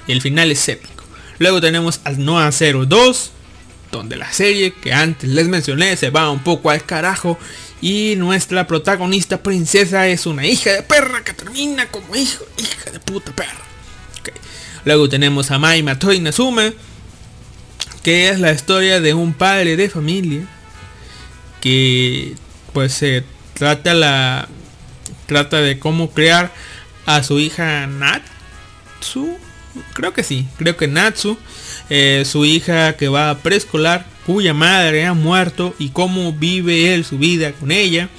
Y 0.08 0.14
el 0.14 0.22
final 0.22 0.50
es 0.52 0.70
épico. 0.70 1.04
Luego 1.38 1.60
tenemos 1.60 2.00
al 2.06 2.24
Noah 2.24 2.52
02, 2.52 3.32
donde 3.92 4.16
la 4.16 4.32
serie 4.32 4.74
que 4.74 4.94
antes 4.94 5.30
les 5.30 5.50
mencioné 5.50 5.98
se 5.98 6.12
va 6.12 6.32
un 6.32 6.44
poco 6.44 6.70
al 6.70 6.86
carajo 6.86 7.38
y 7.82 8.16
nuestra 8.16 8.68
protagonista 8.68 9.44
princesa 9.44 10.08
es 10.08 10.26
una 10.26 10.46
hija 10.46 10.72
de 10.72 10.84
perra 10.84 11.26
que 11.26 11.34
termina 11.34 11.92
como 11.92 12.16
hijo, 12.16 12.46
hija 12.58 12.90
de 12.90 13.02
puta 13.02 13.36
perra. 13.36 13.66
Luego 14.86 15.10
tenemos 15.10 15.52
a 15.52 15.60
Mai 15.60 15.84
Matoi 15.84 16.22
Nazuma, 16.22 16.72
que 18.02 18.30
es 18.30 18.40
la 18.40 18.54
historia 18.54 19.02
de 19.02 19.14
un 19.14 19.34
padre 19.34 19.76
de 19.76 19.90
familia 19.90 20.48
que 21.60 22.36
pues 22.74 22.94
se 22.94 23.24
trata 23.54 23.94
la 23.94 24.48
trata 25.26 25.62
de 25.62 25.80
cómo 25.80 26.12
crear 26.12 26.52
a 27.06 27.24
su 27.24 27.40
hija 27.40 27.88
Natsu, 27.88 29.38
creo 29.94 30.14
que 30.14 30.24
sí, 30.24 30.48
creo 30.58 30.78
que 30.78 30.88
Natsu, 30.88 31.38
eh, 31.90 32.24
su 32.26 32.46
hija 32.46 32.96
que 32.98 33.08
va 33.08 33.30
a 33.30 33.38
preescolar, 33.40 34.06
cuya 34.26 34.54
madre 34.54 35.06
ha 35.06 35.14
muerto 35.14 35.76
y 35.80 35.90
cómo 35.90 36.34
vive 36.34 36.94
él 36.94 37.06
su 37.06 37.18
vida 37.18 37.52
con 37.54 37.72
ella. 37.72 38.10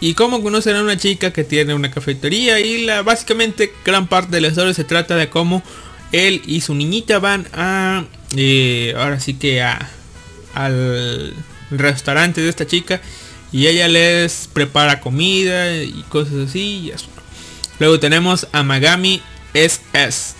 Y 0.00 0.14
cómo 0.14 0.42
conocer 0.42 0.74
a 0.74 0.82
una 0.82 0.96
chica 0.96 1.32
que 1.32 1.44
tiene 1.44 1.74
una 1.74 1.92
cafetería. 1.92 2.58
Y 2.58 2.84
la 2.84 3.02
básicamente 3.02 3.72
gran 3.84 4.08
parte 4.08 4.32
de 4.32 4.40
la 4.40 4.48
historia 4.48 4.74
se 4.74 4.82
trata 4.82 5.14
de 5.14 5.28
cómo 5.28 5.62
él 6.10 6.42
y 6.44 6.60
su 6.60 6.74
niñita 6.74 7.20
van 7.20 7.46
a 7.52 8.04
eh, 8.36 8.94
ahora 8.96 9.20
sí 9.20 9.34
que 9.34 9.62
a, 9.62 9.88
al 10.54 11.34
restaurante 11.70 12.40
de 12.40 12.48
esta 12.48 12.66
chica 12.66 13.00
y 13.52 13.66
ella 13.66 13.86
les 13.86 14.48
prepara 14.52 15.00
comida 15.00 15.76
y 15.76 16.04
cosas 16.08 16.48
así 16.48 16.80
y 16.84 16.90
eso. 16.90 17.06
Luego 17.78 18.00
tenemos 18.00 18.48
a 18.52 18.62
Magami 18.62 19.20
SS. 19.52 20.34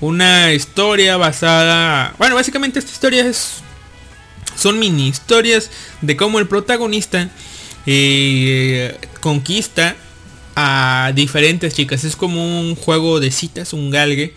Una 0.00 0.52
historia 0.52 1.16
basada... 1.16 2.14
Bueno, 2.18 2.34
básicamente 2.34 2.78
esta 2.78 2.90
historia 2.90 3.26
es... 3.26 3.58
Son 4.56 4.78
mini 4.78 5.08
historias 5.08 5.70
de 6.00 6.16
cómo 6.16 6.38
el 6.38 6.48
protagonista 6.48 7.30
eh, 7.86 8.98
conquista 9.20 9.96
a 10.56 11.12
diferentes 11.14 11.74
chicas. 11.74 12.04
Es 12.04 12.16
como 12.16 12.60
un 12.60 12.74
juego 12.74 13.20
de 13.20 13.30
citas, 13.30 13.72
un 13.72 13.90
galgue. 13.90 14.34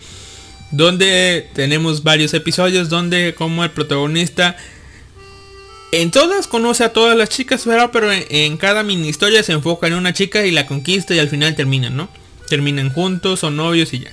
Donde 0.70 1.50
tenemos 1.54 2.02
varios 2.02 2.34
episodios 2.34 2.88
donde 2.88 3.34
como 3.34 3.64
el 3.64 3.70
protagonista 3.70 4.56
en 6.02 6.10
todas 6.10 6.48
conoce 6.48 6.82
a 6.82 6.92
todas 6.92 7.16
las 7.16 7.28
chicas, 7.28 7.66
pero 7.92 8.10
en, 8.12 8.56
cada 8.56 8.82
mini 8.82 9.08
historia 9.08 9.42
se 9.44 9.52
enfoca 9.52 9.86
en 9.86 9.94
una 9.94 10.12
chica 10.12 10.44
y 10.44 10.50
la 10.50 10.66
conquista 10.66 11.14
y 11.14 11.20
al 11.20 11.28
final 11.28 11.54
terminan, 11.54 11.96
¿no? 11.96 12.08
Terminan 12.48 12.90
juntos, 12.90 13.40
son 13.40 13.56
novios 13.56 13.92
y 13.94 14.00
ya. 14.00 14.10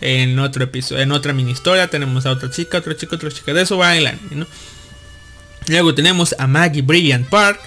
En 0.00 0.38
otro 0.38 0.64
episodio, 0.64 1.02
en 1.02 1.12
otra 1.12 1.32
mini 1.32 1.52
historia 1.52 1.88
tenemos 1.88 2.26
a 2.26 2.30
otra 2.30 2.50
chica, 2.50 2.78
otra 2.78 2.94
chica, 2.94 3.16
otra 3.16 3.30
chica. 3.30 3.54
De 3.54 3.62
eso 3.62 3.78
va 3.78 3.94
¿no? 4.32 4.46
Luego 5.68 5.94
tenemos 5.94 6.34
a 6.38 6.46
Maggie 6.46 6.82
Brilliant 6.82 7.26
Park, 7.26 7.58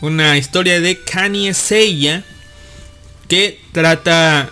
una 0.00 0.38
historia 0.38 0.80
de 0.80 0.98
Kanye 1.00 1.52
Seiya 1.52 2.24
que 3.28 3.60
trata 3.72 4.50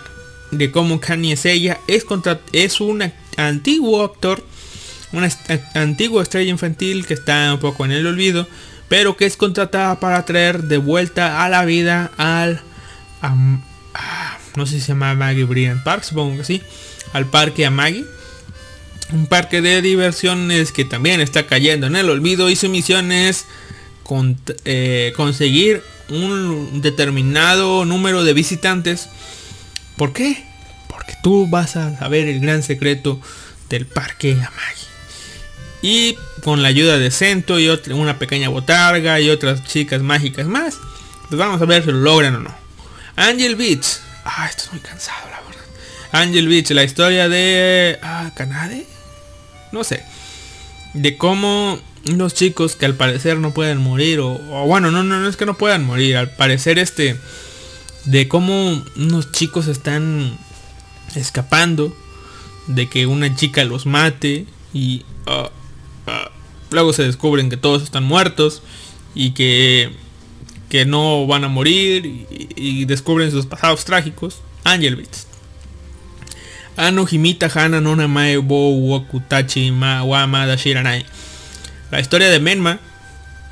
de 0.51 0.69
cómo 0.69 0.99
Kanye 0.99 1.35
Seiya 1.35 1.79
es, 1.87 2.03
contra, 2.03 2.41
es 2.51 2.79
un 2.79 3.11
antiguo 3.37 4.03
actor 4.03 4.43
una 5.11 5.29
antigua 5.73 6.23
estrella 6.23 6.51
infantil 6.51 7.05
que 7.05 7.13
está 7.13 7.53
un 7.53 7.59
poco 7.59 7.85
en 7.85 7.91
el 7.91 8.05
olvido, 8.05 8.47
pero 8.87 9.17
que 9.17 9.25
es 9.25 9.37
contratada 9.37 9.99
para 9.99 10.25
traer 10.25 10.63
de 10.63 10.77
vuelta 10.77 11.43
a 11.43 11.49
la 11.49 11.65
vida 11.65 12.11
al... 12.17 12.61
no 14.55 14.65
sé 14.65 14.73
si 14.75 14.81
se 14.81 14.87
llama 14.89 15.13
Maggie 15.15 15.45
Brilliant 15.45 15.83
Park, 15.83 16.03
supongo 16.03 16.37
que 16.37 16.43
sí, 16.43 16.61
al 17.13 17.25
parque 17.25 17.65
a 17.65 17.71
Maggie. 17.71 18.05
Un 19.13 19.27
parque 19.27 19.61
de 19.61 19.83
diversiones 19.83 20.71
que 20.71 20.83
también 20.83 21.21
está 21.21 21.45
cayendo 21.45 21.85
en 21.85 21.95
el 21.95 22.09
olvido 22.09 22.49
y 22.49 22.55
su 22.55 22.69
misión 22.69 23.11
es 23.11 23.45
eh, 24.65 25.13
conseguir 25.15 25.83
un 26.09 26.81
determinado 26.81 27.85
número 27.85 28.23
de 28.23 28.33
visitantes. 28.33 29.09
¿Por 29.95 30.11
qué? 30.11 30.43
Porque 30.87 31.13
tú 31.23 31.47
vas 31.47 31.75
a 31.75 31.97
saber 31.97 32.27
el 32.27 32.39
gran 32.39 32.63
secreto 32.63 33.21
del 33.69 33.85
parque 33.85 34.33
a 34.33 34.51
Maggie. 34.51 34.84
Y 35.85 36.17
con 36.43 36.63
la 36.63 36.69
ayuda 36.69 36.97
de 36.97 37.11
Cento 37.11 37.59
y 37.59 37.69
otra, 37.69 37.93
una 37.93 38.17
pequeña 38.17 38.49
botarga 38.49 39.19
y 39.21 39.29
otras 39.29 39.63
chicas 39.65 40.01
mágicas 40.01 40.47
más, 40.47 40.79
pues 41.29 41.37
vamos 41.37 41.61
a 41.61 41.65
ver 41.65 41.85
si 41.85 41.91
lo 41.91 41.99
logran 41.99 42.33
o 42.37 42.39
no. 42.39 42.55
Angel 43.15 43.55
Beach. 43.55 43.85
Ah, 44.23 44.47
estoy 44.49 44.69
muy 44.71 44.79
cansado, 44.79 45.29
la 45.29 45.41
verdad. 45.41 45.63
Angel 46.11 46.47
Beach, 46.47 46.71
la 46.71 46.83
historia 46.83 47.29
de... 47.29 47.99
Ah, 48.01 48.31
Canade. 48.33 48.87
No 49.71 49.83
sé. 49.83 50.03
De 50.95 51.17
cómo 51.17 51.79
unos 52.07 52.33
chicos 52.33 52.75
que 52.75 52.87
al 52.87 52.95
parecer 52.95 53.37
no 53.37 53.53
pueden 53.53 53.77
morir. 53.77 54.21
O, 54.21 54.39
bueno, 54.65 54.89
no, 54.89 55.03
no, 55.03 55.19
no 55.19 55.29
es 55.29 55.37
que 55.37 55.45
no 55.45 55.55
puedan 55.55 55.85
morir. 55.85 56.17
Al 56.17 56.31
parecer 56.31 56.79
este... 56.79 57.15
De 58.05 58.27
cómo 58.27 58.83
unos 58.95 59.31
chicos 59.31 59.67
están 59.67 60.35
escapando. 61.13 61.95
De 62.65 62.89
que 62.89 63.05
una 63.05 63.35
chica 63.35 63.63
los 63.65 63.85
mate. 63.85 64.47
Y... 64.73 65.05
Uh, 65.27 65.49
luego 66.71 66.93
se 66.93 67.03
descubren 67.03 67.49
que 67.49 67.57
todos 67.57 67.83
están 67.83 68.03
muertos 68.03 68.61
y 69.13 69.31
que, 69.31 69.91
que 70.69 70.85
no 70.85 71.25
van 71.25 71.43
a 71.43 71.47
morir 71.47 72.27
y, 72.55 72.85
descubren 72.85 73.31
sus 73.31 73.45
pasados 73.45 73.85
trágicos. 73.85 74.41
Angel 74.63 74.95
Beats. 74.95 75.27
Ano 76.77 77.05
Himita 77.09 77.49
Hana 77.53 77.79
no 77.79 77.95
Namae 77.95 78.37
Bo 78.37 78.71
Wakutachi 78.71 79.71
Ma 79.71 80.03
Wama 80.03 80.45
Dashiranai. 80.45 81.05
La 81.91 81.99
historia 81.99 82.29
de 82.29 82.39
Menma. 82.39 82.79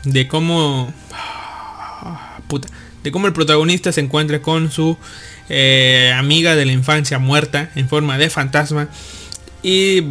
De 0.03 0.27
cómo. 0.27 0.93
Puta. 2.47 2.67
De 3.03 3.11
cómo 3.11 3.27
el 3.27 3.33
protagonista 3.33 3.91
se 3.91 4.01
encuentra 4.01 4.41
con 4.41 4.71
su 4.71 4.97
eh, 5.49 6.13
amiga 6.15 6.55
de 6.55 6.65
la 6.65 6.71
infancia 6.71 7.19
muerta 7.19 7.69
en 7.75 7.87
forma 7.87 8.17
de 8.17 8.29
fantasma. 8.29 8.89
Y 9.61 10.03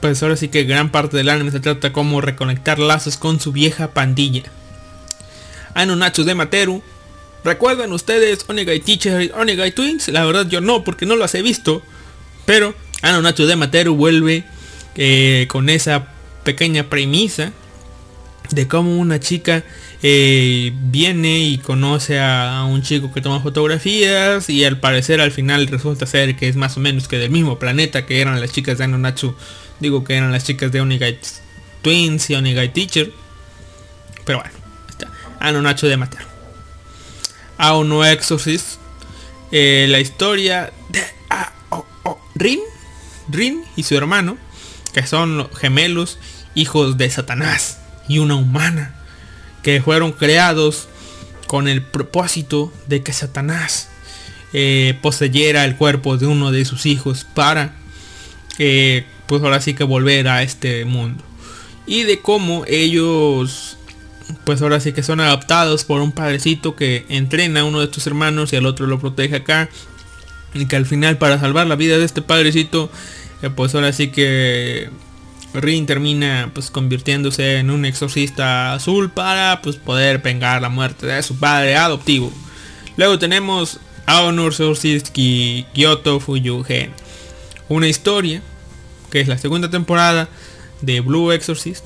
pues 0.00 0.22
ahora 0.22 0.36
sí 0.36 0.48
que 0.48 0.64
gran 0.64 0.90
parte 0.90 1.16
del 1.16 1.28
anime 1.28 1.50
se 1.50 1.60
trata 1.60 1.92
como 1.92 2.20
reconectar 2.20 2.78
lazos 2.78 3.16
con 3.16 3.40
su 3.40 3.52
vieja 3.52 3.88
pandilla. 3.88 4.44
Nacho 5.86 6.24
de 6.24 6.34
Materu. 6.34 6.82
¿Recuerdan 7.44 7.92
ustedes 7.92 8.44
Onegai 8.48 8.80
Teacher 8.80 9.22
y 9.22 9.30
Onegai 9.30 9.72
Twins? 9.72 10.08
La 10.08 10.24
verdad 10.24 10.48
yo 10.48 10.60
no, 10.60 10.82
porque 10.82 11.06
no 11.06 11.16
las 11.16 11.34
he 11.34 11.42
visto. 11.42 11.82
Pero 12.46 12.74
Nacho 13.02 13.46
de 13.46 13.56
Materu 13.56 13.94
vuelve 13.94 14.44
eh, 14.96 15.46
con 15.48 15.68
esa 15.68 16.08
pequeña 16.44 16.84
premisa 16.84 17.52
de 18.50 18.66
cómo 18.66 18.96
una 18.98 19.20
chica 19.20 19.62
eh, 20.02 20.72
viene 20.74 21.40
y 21.40 21.58
conoce 21.58 22.18
a, 22.18 22.60
a, 22.60 22.64
un 22.64 22.82
chico 22.82 23.12
que 23.12 23.20
toma 23.20 23.40
fotografías 23.40 24.48
y 24.48 24.64
al 24.64 24.80
parecer 24.80 25.20
al 25.20 25.32
final 25.32 25.66
resulta 25.66 26.06
ser 26.06 26.34
que 26.34 26.48
es 26.48 26.56
más 26.56 26.76
o 26.78 26.80
menos 26.80 27.08
que 27.08 27.18
del 27.18 27.30
mismo 27.30 27.58
planeta 27.58 28.06
que 28.06 28.20
eran 28.22 28.40
las 28.40 28.52
chicas 28.52 28.78
de 28.78 28.84
Anonatsu 28.84 29.34
Digo 29.80 30.04
que 30.04 30.14
eran 30.14 30.32
las 30.32 30.44
chicas 30.44 30.72
de 30.72 30.80
Onigai 30.80 31.18
Twins 31.82 32.30
y 32.30 32.34
Onigai 32.34 32.72
Teacher. 32.72 33.12
Pero 34.24 34.38
bueno, 34.38 34.54
está. 34.88 35.08
Ano 35.40 35.62
Nacho 35.62 35.86
de 35.86 35.96
Matar. 35.96 36.26
Ao 37.56 37.84
no 37.84 38.04
Exorcist. 38.04 38.78
Eh, 39.50 39.86
la 39.88 40.00
historia 40.00 40.72
de 40.90 41.02
ah, 41.30 41.52
oh, 41.70 41.86
oh, 42.04 42.20
Rin. 42.34 42.60
Rin 43.28 43.64
y 43.76 43.84
su 43.84 43.96
hermano. 43.96 44.36
Que 44.92 45.06
son 45.06 45.48
gemelos. 45.54 46.18
Hijos 46.54 46.98
de 46.98 47.08
Satanás. 47.10 47.78
Y 48.08 48.18
una 48.18 48.34
humana. 48.34 48.94
Que 49.62 49.80
fueron 49.80 50.12
creados 50.12 50.88
con 51.46 51.66
el 51.66 51.82
propósito 51.82 52.72
de 52.86 53.02
que 53.02 53.12
Satanás 53.12 53.88
eh, 54.52 54.98
poseyera 55.02 55.64
el 55.64 55.76
cuerpo 55.76 56.16
de 56.16 56.26
uno 56.26 56.52
de 56.52 56.64
sus 56.64 56.86
hijos 56.86 57.26
para 57.34 57.74
eh, 58.58 59.04
pues 59.28 59.42
ahora 59.42 59.60
sí 59.60 59.74
que 59.74 59.84
volver 59.84 60.26
a 60.26 60.42
este 60.42 60.84
mundo. 60.84 61.22
Y 61.86 62.02
de 62.02 62.20
cómo 62.20 62.64
ellos, 62.66 63.76
pues 64.44 64.60
ahora 64.62 64.80
sí 64.80 64.92
que 64.92 65.02
son 65.02 65.20
adaptados 65.20 65.84
por 65.84 66.00
un 66.00 66.12
padrecito 66.12 66.74
que 66.74 67.06
entrena 67.08 67.60
a 67.60 67.64
uno 67.64 67.80
de 67.80 67.88
tus 67.88 68.06
hermanos 68.06 68.52
y 68.52 68.56
al 68.56 68.66
otro 68.66 68.86
lo 68.86 68.98
protege 68.98 69.36
acá. 69.36 69.68
Y 70.54 70.66
que 70.66 70.76
al 70.76 70.86
final 70.86 71.18
para 71.18 71.38
salvar 71.38 71.66
la 71.66 71.76
vida 71.76 71.98
de 71.98 72.04
este 72.04 72.22
padrecito, 72.22 72.90
eh, 73.42 73.50
pues 73.50 73.74
ahora 73.74 73.92
sí 73.92 74.08
que 74.08 74.90
Rin 75.54 75.86
termina 75.86 76.50
pues 76.52 76.70
convirtiéndose 76.70 77.58
en 77.58 77.70
un 77.70 77.84
exorcista 77.84 78.72
azul 78.72 79.10
para 79.10 79.60
pues 79.62 79.76
poder 79.76 80.18
vengar 80.18 80.60
la 80.60 80.68
muerte 80.68 81.06
de 81.06 81.22
su 81.22 81.38
padre 81.38 81.76
adoptivo. 81.76 82.32
Luego 82.96 83.18
tenemos 83.18 83.78
Aonur 84.06 84.52
Exorcist 84.52 85.08
Kyoto 85.10 86.18
Fuyugen. 86.18 86.92
Una 87.68 87.88
historia 87.88 88.42
que 89.10 89.20
es 89.20 89.28
la 89.28 89.38
segunda 89.38 89.70
temporada 89.70 90.28
de 90.80 91.00
Blue 91.00 91.32
Exorcist, 91.32 91.84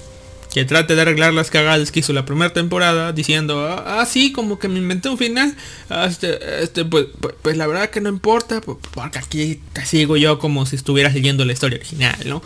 que 0.53 0.65
trate 0.67 0.95
de 0.95 1.01
arreglar 1.01 1.33
las 1.33 1.51
cagadas 1.51 1.91
que 1.91 2.01
hizo 2.01 2.13
la 2.13 2.27
primera 2.27 2.53
temporada, 2.53 3.13
diciendo, 3.13 3.67
ah, 3.67 4.05
sí, 4.07 4.33
como 4.33 4.59
que 4.59 4.69
me 4.69 4.79
inventé 4.79 5.09
un 5.09 5.17
final, 5.17 5.57
ah, 5.89 6.07
este, 6.09 6.63
este, 6.63 6.85
pues, 6.85 7.07
pues, 7.21 7.35
pues, 7.41 7.57
la 7.57 7.67
verdad 7.67 7.89
que 7.89 8.03
no 8.03 8.11
importa, 8.11 8.61
porque 8.61 9.19
aquí 9.19 9.61
te 9.73 9.87
sigo 9.87 10.17
yo 10.17 10.39
como 10.39 10.67
si 10.67 10.77
estuvieras 10.77 11.15
leyendo 11.15 11.45
la 11.45 11.55
historia 11.55 11.79
original, 11.79 12.19
¿no? 12.27 12.43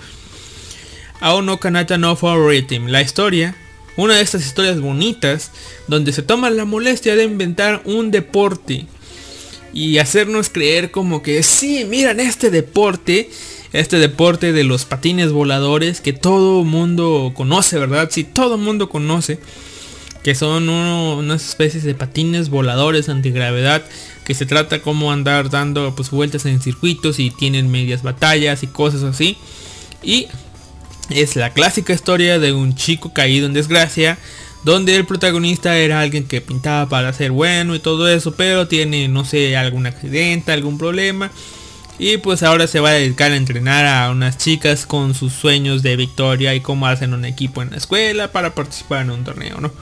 Aún 1.21 1.47
no 1.47 1.59
Kanata 1.59 1.99
no 1.99 2.15
Favoritim, 2.15 2.87
la 2.87 3.03
historia, 3.03 3.57
una 3.97 4.15
de 4.15 4.21
estas 4.21 4.47
historias 4.47 4.81
bonitas, 4.81 5.51
donde 5.89 6.13
se 6.13 6.23
toma 6.23 6.51
la 6.51 6.65
molestia 6.65 7.17
de 7.17 7.25
inventar 7.25 7.83
un 7.87 8.11
deporte 8.11 8.87
y 9.73 9.99
hacernos 9.99 10.49
creer 10.49 10.91
como 10.91 11.23
que 11.23 11.43
sí, 11.43 11.85
miran 11.85 12.21
este 12.21 12.51
deporte 12.51 13.31
este 13.73 13.99
deporte 13.99 14.53
de 14.53 14.65
los 14.65 14.85
patines 14.85 15.33
voladores 15.33 16.01
que 16.01 16.13
todo 16.13 16.65
mundo 16.65 17.33
conoce, 17.35 17.79
¿verdad? 17.79 18.09
Sí, 18.11 18.25
todo 18.25 18.59
mundo 18.59 18.89
conoce. 18.89 19.39
Que 20.23 20.35
son 20.35 20.69
uno- 20.69 21.17
unas 21.19 21.49
especies 21.49 21.85
de 21.85 21.95
patines 21.95 22.49
voladores 22.49 23.09
antigravedad. 23.09 23.85
Que 24.25 24.35
se 24.35 24.45
trata 24.47 24.81
como 24.83 25.13
andar 25.13 25.51
dando 25.51 25.95
pues 25.95 26.11
vueltas 26.11 26.47
en 26.47 26.61
circuitos 26.61 27.21
y 27.21 27.31
tienen 27.31 27.71
medias 27.71 28.03
batallas 28.03 28.63
y 28.65 28.67
cosas 28.67 29.03
así. 29.05 29.37
Y 30.03 30.27
es 31.11 31.37
la 31.37 31.53
clásica 31.53 31.93
historia 31.93 32.39
de 32.41 32.53
un 32.53 32.75
chico 32.75 33.13
caído 33.13 33.47
en 33.47 33.53
desgracia. 33.53 34.19
Donde 34.65 34.97
el 34.97 35.07
protagonista 35.07 35.77
era 35.79 36.01
alguien 36.01 36.25
que 36.27 36.41
pintaba 36.41 36.89
para 36.89 37.13
ser 37.13 37.31
bueno 37.31 37.77
y 37.77 37.79
todo 37.79 38.09
eso. 38.09 38.35
Pero 38.35 38.67
tiene, 38.67 39.07
no 39.07 39.25
sé, 39.25 39.57
algún 39.57 39.87
accidente, 39.87 40.51
algún 40.51 40.77
problema. 40.77 41.31
Y 41.99 42.19
pues 42.19 42.43
ahora 42.43 42.67
se 42.67 42.81
va 42.81 42.91
a 42.91 42.95
dedicar 42.95 43.33
a 43.33 43.37
entrenar 43.37 43.87
a 43.87 44.11
unas 44.11 44.37
chicas 44.37 44.85
con 44.85 45.15
sus 45.15 45.33
sueños 45.33 45.83
de 45.83 45.97
victoria 45.97 46.55
y 46.55 46.61
cómo 46.61 46.87
hacen 46.87 47.15
un 47.15 47.25
equipo 47.25 47.63
en 47.63 47.71
la 47.71 47.79
escuela 47.79 48.33
para 48.33 48.55
participar 48.55 49.03
en 49.03 49.11
un 49.11 49.25
torneo, 49.25 49.61
¿no? 49.61 49.73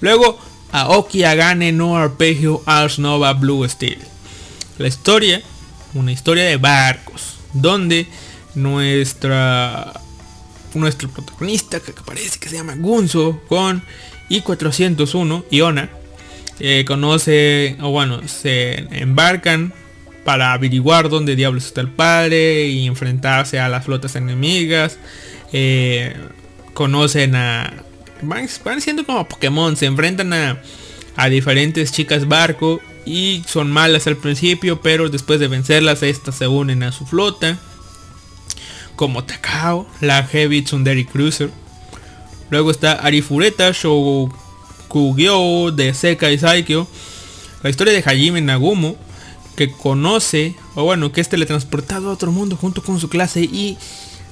Luego, 0.00 0.38
Aoki 0.72 1.22
Agane 1.22 1.70
no 1.70 1.96
Arpeggio 1.96 2.62
Ars 2.66 2.98
Nova 2.98 3.32
Blue 3.34 3.68
Steel. 3.68 3.98
La 4.78 4.88
historia, 4.88 5.40
una 5.94 6.10
historia 6.10 6.44
de 6.44 6.56
barcos, 6.56 7.36
donde 7.52 8.08
nuestra 8.54 9.92
nuestro 10.74 11.10
protagonista 11.10 11.80
que 11.80 11.92
parece 11.92 12.38
que 12.38 12.48
se 12.48 12.56
llama 12.56 12.74
Gunzo 12.76 13.42
con 13.46 13.82
I-401 14.30 15.44
Iona 15.50 15.90
eh, 16.58 16.84
conoce 16.86 17.76
o 17.82 17.90
bueno 17.90 18.26
se 18.26 18.86
embarcan 18.98 19.74
para 20.24 20.52
averiguar 20.52 21.08
dónde 21.08 21.36
diablos 21.36 21.66
está 21.66 21.80
el 21.80 21.88
padre 21.88 22.66
y 22.68 22.86
enfrentarse 22.86 23.58
a 23.58 23.68
las 23.68 23.84
flotas 23.84 24.16
enemigas 24.16 24.98
Eh, 25.54 26.16
conocen 26.72 27.36
a 27.36 27.70
van, 28.22 28.48
siendo 28.80 29.04
como 29.04 29.28
Pokémon 29.28 29.76
se 29.76 29.84
enfrentan 29.84 30.32
a, 30.32 30.62
a 31.14 31.28
diferentes 31.28 31.92
chicas 31.92 32.26
barco 32.26 32.80
y 33.04 33.44
son 33.46 33.70
malas 33.70 34.06
al 34.06 34.16
principio 34.16 34.80
pero 34.80 35.10
después 35.10 35.40
de 35.40 35.48
vencerlas 35.48 36.02
estas 36.02 36.36
se 36.36 36.46
unen 36.46 36.82
a 36.84 36.90
su 36.92 37.04
flota 37.04 37.58
como 38.96 39.24
Takao, 39.24 39.88
la 40.00 40.22
Heavy 40.24 40.62
Tsundere 40.62 41.04
Cruiser. 41.06 41.50
Luego 42.50 42.70
está 42.70 42.92
Arifureta 42.92 43.72
Shokugyo 43.72 44.30
de 45.72 45.94
Sekai 45.94 46.38
Saikyo. 46.38 46.86
La 47.62 47.70
historia 47.70 47.92
de 47.92 48.02
Hajime 48.02 48.40
Nagumo, 48.40 48.96
que 49.56 49.72
conoce, 49.72 50.54
o 50.74 50.84
bueno, 50.84 51.12
que 51.12 51.20
es 51.20 51.28
teletransportado 51.28 52.08
a 52.10 52.12
otro 52.12 52.32
mundo 52.32 52.56
junto 52.56 52.82
con 52.82 52.98
su 53.00 53.08
clase 53.08 53.42
y 53.42 53.76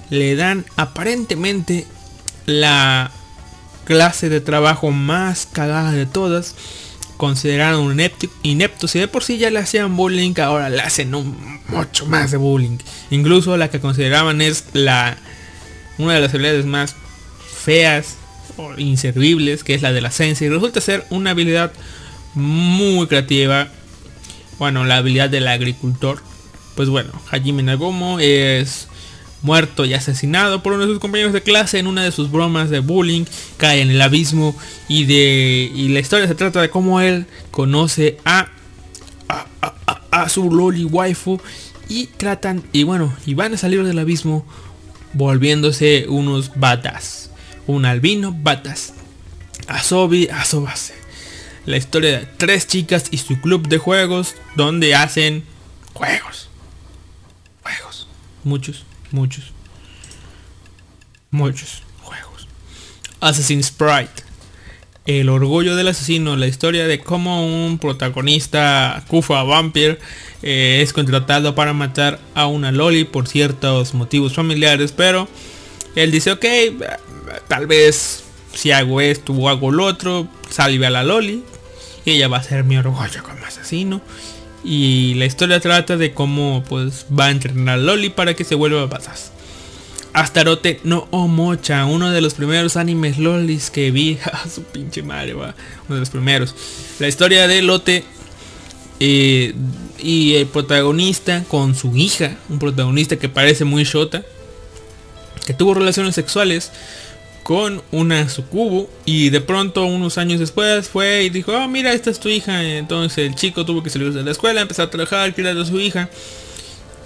le 0.08 0.34
dan 0.36 0.64
aparentemente 0.76 1.86
la 2.46 3.10
clase 3.84 4.28
de 4.28 4.40
trabajo 4.40 4.90
más 4.90 5.46
cagada 5.50 5.92
de 5.92 6.06
todas. 6.06 6.54
Considerado 7.16 7.82
un 7.82 8.00
inepto, 8.42 8.88
si 8.88 8.98
de 8.98 9.06
por 9.06 9.22
sí 9.22 9.36
ya 9.36 9.50
le 9.50 9.58
hacían 9.58 9.94
bullying, 9.94 10.32
ahora 10.40 10.70
le 10.70 10.80
hacen 10.80 11.12
mucho 11.68 12.06
más 12.06 12.30
de 12.30 12.38
bullying. 12.38 12.78
Incluso 13.10 13.58
la 13.58 13.68
que 13.68 13.78
consideraban 13.78 14.40
es 14.40 14.64
la 14.72 15.18
una 15.98 16.14
de 16.14 16.20
las 16.20 16.32
habilidades 16.32 16.64
más 16.64 16.96
feas 17.62 18.16
o 18.56 18.72
inservibles, 18.78 19.64
que 19.64 19.74
es 19.74 19.82
la 19.82 19.92
de 19.92 20.00
la 20.00 20.10
Sensei. 20.10 20.48
Resulta 20.48 20.80
ser 20.80 21.06
una 21.10 21.32
habilidad 21.32 21.72
muy 22.34 23.06
creativa. 23.06 23.68
Bueno, 24.60 24.84
la 24.84 24.98
habilidad 24.98 25.28
del 25.30 25.48
agricultor. 25.48 26.22
Pues 26.76 26.88
bueno, 26.88 27.10
Hajime 27.32 27.62
Nagumo 27.64 28.20
es 28.20 28.86
muerto 29.42 29.86
y 29.86 29.94
asesinado 29.94 30.62
por 30.62 30.74
uno 30.74 30.82
de 30.86 30.92
sus 30.92 31.00
compañeros 31.00 31.32
de 31.32 31.42
clase 31.42 31.78
en 31.78 31.86
una 31.86 32.04
de 32.04 32.12
sus 32.12 32.30
bromas 32.30 32.68
de 32.70 32.80
bullying, 32.80 33.24
cae 33.56 33.80
en 33.80 33.90
el 33.90 34.00
abismo 34.02 34.54
y 34.86 35.04
de 35.06 35.72
y 35.74 35.88
la 35.88 36.00
historia 36.00 36.28
se 36.28 36.34
trata 36.34 36.60
de 36.60 36.68
cómo 36.70 37.00
él 37.00 37.26
conoce 37.50 38.18
a- 38.26 38.48
a- 39.28 40.00
a 40.10 40.28
su 40.28 40.50
loli 40.50 40.84
waifu 40.84 41.40
y 41.88 42.06
tratan 42.06 42.62
y 42.72 42.82
bueno 42.82 43.12
y 43.24 43.32
van 43.34 43.54
a 43.54 43.56
salir 43.56 43.82
del 43.84 43.98
abismo 43.98 44.44
volviéndose 45.14 46.04
unos 46.08 46.52
batas, 46.56 47.30
un 47.66 47.86
albino 47.86 48.32
batas, 48.38 48.92
Asobi 49.68 50.28
Asobase. 50.28 50.99
La 51.66 51.76
historia 51.76 52.20
de 52.20 52.26
tres 52.38 52.66
chicas 52.66 53.04
y 53.10 53.18
su 53.18 53.40
club 53.40 53.68
de 53.68 53.78
juegos 53.78 54.34
donde 54.56 54.94
hacen 54.94 55.44
juegos. 55.92 56.48
Juegos. 57.62 58.08
Muchos, 58.44 58.84
muchos. 59.10 59.52
Muchos 61.30 61.82
juegos. 62.02 62.48
Assassin's 63.20 63.70
Pride. 63.70 64.08
El 65.06 65.28
orgullo 65.28 65.76
del 65.76 65.88
asesino, 65.88 66.36
la 66.36 66.46
historia 66.46 66.86
de 66.86 67.00
cómo 67.00 67.44
un 67.44 67.78
protagonista, 67.78 69.02
Kufa 69.08 69.42
Vampire, 69.42 69.98
eh, 70.42 70.80
es 70.82 70.92
contratado 70.92 71.54
para 71.54 71.72
matar 71.72 72.20
a 72.34 72.46
una 72.46 72.70
Loli 72.70 73.04
por 73.04 73.26
ciertos 73.26 73.94
motivos 73.94 74.34
familiares, 74.34 74.92
pero 74.92 75.26
él 75.96 76.10
dice, 76.10 76.32
ok, 76.32 76.44
eh, 76.44 76.76
tal 77.48 77.66
vez 77.66 78.24
si 78.54 78.72
hago 78.72 79.00
esto 79.00 79.32
o 79.32 79.48
hago 79.48 79.70
lo 79.70 79.84
otro, 79.84 80.28
salve 80.50 80.86
a 80.86 80.90
la 80.90 81.02
Loli, 81.02 81.42
y 82.04 82.10
ella 82.12 82.28
va 82.28 82.38
a 82.38 82.42
ser 82.42 82.64
mi 82.64 82.76
orgullo 82.76 83.22
como 83.22 83.44
asesino. 83.44 84.00
Y 84.62 85.14
la 85.14 85.24
historia 85.24 85.60
trata 85.60 85.96
de 85.96 86.12
cómo 86.12 86.62
pues 86.68 87.06
va 87.18 87.26
a 87.26 87.30
entrenar 87.30 87.78
a 87.78 87.82
Loli 87.82 88.10
para 88.10 88.34
que 88.34 88.44
se 88.44 88.54
vuelva 88.54 88.86
badass. 88.86 89.32
Astarote 90.12 90.80
no 90.82 91.06
Omocha, 91.10 91.84
uno 91.84 92.10
de 92.10 92.20
los 92.20 92.34
primeros 92.34 92.76
animes 92.76 93.18
lolis 93.18 93.70
que 93.70 93.90
vi. 93.90 94.18
A 94.32 94.48
su 94.54 94.62
pinche 94.64 95.02
madre, 95.02 95.34
va. 95.34 95.54
Uno 95.88 95.94
de 95.94 96.00
los 96.00 96.10
primeros. 96.10 96.54
La 96.98 97.08
historia 97.08 97.46
de 97.46 97.62
Lote 97.62 98.04
eh, 98.98 99.54
y 99.98 100.34
el 100.34 100.46
protagonista 100.46 101.44
con 101.44 101.74
su 101.74 101.96
hija. 101.96 102.36
Un 102.48 102.58
protagonista 102.58 103.16
que 103.16 103.28
parece 103.28 103.64
muy 103.64 103.84
shota. 103.84 104.24
Que 105.46 105.54
tuvo 105.54 105.74
relaciones 105.74 106.14
sexuales 106.14 106.70
con 107.50 107.82
una 107.90 108.28
sucubo. 108.28 108.88
Y 109.04 109.30
de 109.30 109.40
pronto, 109.40 109.84
unos 109.84 110.18
años 110.18 110.38
después, 110.38 110.88
fue 110.88 111.24
y 111.24 111.30
dijo, 111.30 111.50
ah, 111.50 111.66
mira, 111.66 111.92
esta 111.92 112.08
es 112.08 112.20
tu 112.20 112.28
hija. 112.28 112.62
Entonces 112.62 113.26
el 113.26 113.34
chico 113.34 113.66
tuvo 113.66 113.82
que 113.82 113.90
salir 113.90 114.12
de 114.12 114.22
la 114.22 114.30
escuela, 114.30 114.60
empezar 114.60 114.86
a 114.86 114.90
trabajar, 114.90 115.34
criar 115.34 115.58
a 115.58 115.64
su 115.64 115.80
hija. 115.80 116.08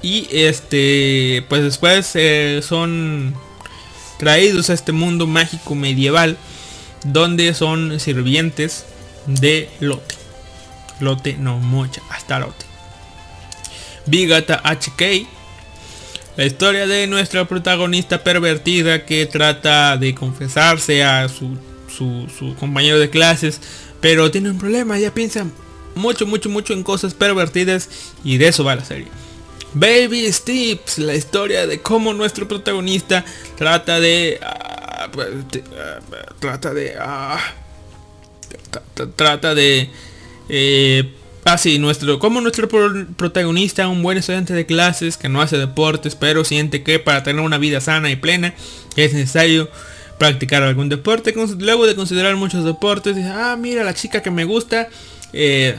Y 0.02 0.28
este, 0.30 1.46
pues 1.48 1.62
después 1.62 2.10
eh, 2.12 2.60
son 2.62 3.34
traídos 4.18 4.68
a 4.68 4.74
este 4.74 4.92
mundo 4.92 5.26
mágico 5.26 5.74
medieval 5.74 6.36
donde 7.06 7.54
son 7.54 7.98
sirvientes 7.98 8.84
de 9.24 9.70
Lote. 9.80 10.14
Lote 11.00 11.38
no 11.38 11.58
mocha, 11.58 12.02
hasta 12.10 12.38
Lote. 12.38 12.66
Bigata 14.04 14.60
HK. 14.62 15.26
La 16.36 16.44
historia 16.44 16.86
de 16.86 17.06
nuestra 17.06 17.44
protagonista 17.46 18.24
pervertida 18.24 19.06
que 19.06 19.26
trata 19.26 19.96
de 19.96 20.14
confesarse 20.14 21.04
a 21.04 21.28
su, 21.28 21.56
su, 21.96 22.54
compañero 22.58 22.98
de 22.98 23.08
clases. 23.08 23.60
Pero 24.00 24.30
tiene 24.30 24.50
un 24.50 24.58
problema, 24.58 24.98
ella 24.98 25.14
piensa 25.14 25.46
mucho, 25.94 26.26
mucho, 26.26 26.48
mucho 26.50 26.72
en 26.72 26.82
cosas 26.82 27.14
pervertidas 27.14 27.88
y 28.24 28.36
de 28.38 28.48
eso 28.48 28.64
va 28.64 28.74
la 28.76 28.84
serie. 28.84 29.06
Baby 29.74 30.30
Steps, 30.32 30.98
la 30.98 31.14
historia 31.14 31.66
de 31.66 31.80
cómo 31.80 32.12
nuestro 32.12 32.46
protagonista 32.46 33.24
trata 33.56 34.00
de... 34.00 34.38
ah, 34.42 35.08
pues, 35.12 35.28
ah, 35.78 36.00
trata 36.38 36.74
de... 36.74 36.94
ah, 36.98 37.38
tra- 38.70 38.82
tra- 38.94 39.12
trata 39.14 39.54
de... 39.54 39.90
Eh, 40.48 41.12
ah, 41.44 41.58
sí, 41.58 41.78
nuestro, 41.78 42.18
como 42.18 42.40
nuestro 42.40 42.68
pro- 42.68 43.06
protagonista, 43.16 43.88
un 43.88 44.02
buen 44.02 44.18
estudiante 44.18 44.54
de 44.54 44.66
clases 44.66 45.16
que 45.16 45.28
no 45.28 45.40
hace 45.40 45.58
deportes, 45.58 46.14
pero 46.14 46.44
siente 46.44 46.82
que 46.82 46.98
para 46.98 47.22
tener 47.22 47.42
una 47.42 47.58
vida 47.58 47.80
sana 47.80 48.10
y 48.10 48.16
plena 48.16 48.54
es 48.96 49.12
necesario 49.12 49.68
practicar 50.18 50.62
algún 50.62 50.88
deporte. 50.88 51.34
Luego 51.58 51.86
de 51.86 51.94
considerar 51.96 52.36
muchos 52.36 52.64
deportes, 52.64 53.16
dice, 53.16 53.28
ah, 53.28 53.56
mira, 53.58 53.84
la 53.84 53.94
chica 53.94 54.22
que 54.22 54.30
me 54.30 54.44
gusta, 54.44 54.88
eh, 55.32 55.76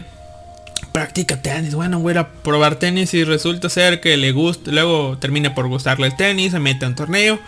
practica 0.92 1.42
tenis. 1.42 1.74
Bueno, 1.76 2.00
voy 2.00 2.16
a 2.18 2.28
probar 2.30 2.76
tenis 2.76 3.14
y 3.14 3.24
resulta 3.24 3.70
ser 3.70 4.02
que 4.02 4.18
le 4.18 4.32
gusta, 4.32 4.72
luego 4.72 5.18
termina 5.20 5.56
por 5.56 5.68
gustarle 5.68 6.08
el 6.08 6.16
tenis, 6.16 6.52
se 6.52 6.60
mete 6.60 6.86
un 6.86 6.96
torneo 6.96 7.40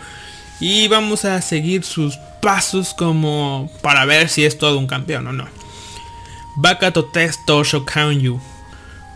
y 0.60 0.88
vamos 0.88 1.24
a 1.24 1.40
seguir 1.40 1.84
sus 1.84 2.16
pasos 2.42 2.94
como 2.94 3.70
para 3.80 4.04
ver 4.04 4.28
si 4.28 4.44
es 4.44 4.58
todo 4.58 4.78
un 4.78 4.86
campeón 4.86 5.26
o 5.28 5.32
no. 5.32 5.57
Bakato 6.60 7.04
Testo 7.04 7.62
Shokanyu. 7.62 8.40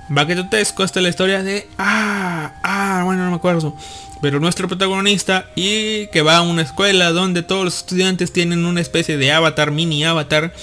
Bakato 0.09 0.49
Tesco 0.49 0.85
esta 0.85 1.01
es 1.01 1.03
la 1.03 1.09
historia 1.09 1.43
de... 1.43 1.69
Ah, 1.77 2.53
ah, 2.63 3.03
bueno, 3.05 3.25
no 3.25 3.31
me 3.31 3.37
acuerdo. 3.37 3.77
Pero 4.21 4.39
nuestro 4.39 4.69
protagonista 4.69 5.51
y 5.57 6.07
que 6.13 6.23
va 6.23 6.37
a 6.37 6.43
una 6.43 6.63
escuela 6.63 7.11
donde 7.11 7.43
todos 7.43 7.65
los 7.65 7.79
estudiantes 7.79 8.33
tienen 8.33 8.65
una 8.65 8.81
especie 8.81 9.17
de 9.17 9.33
avatar, 9.33 9.73
mini 9.73 10.05
avatar, 10.05 10.55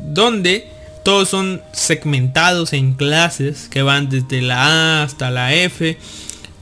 donde 0.00 0.68
todos 1.04 1.28
son 1.28 1.62
segmentados 1.70 2.72
en 2.72 2.94
clases 2.94 3.68
que 3.68 3.82
van 3.82 4.08
desde 4.08 4.42
la 4.42 4.64
A 4.64 5.02
hasta 5.04 5.30
la 5.30 5.54
F. 5.54 5.96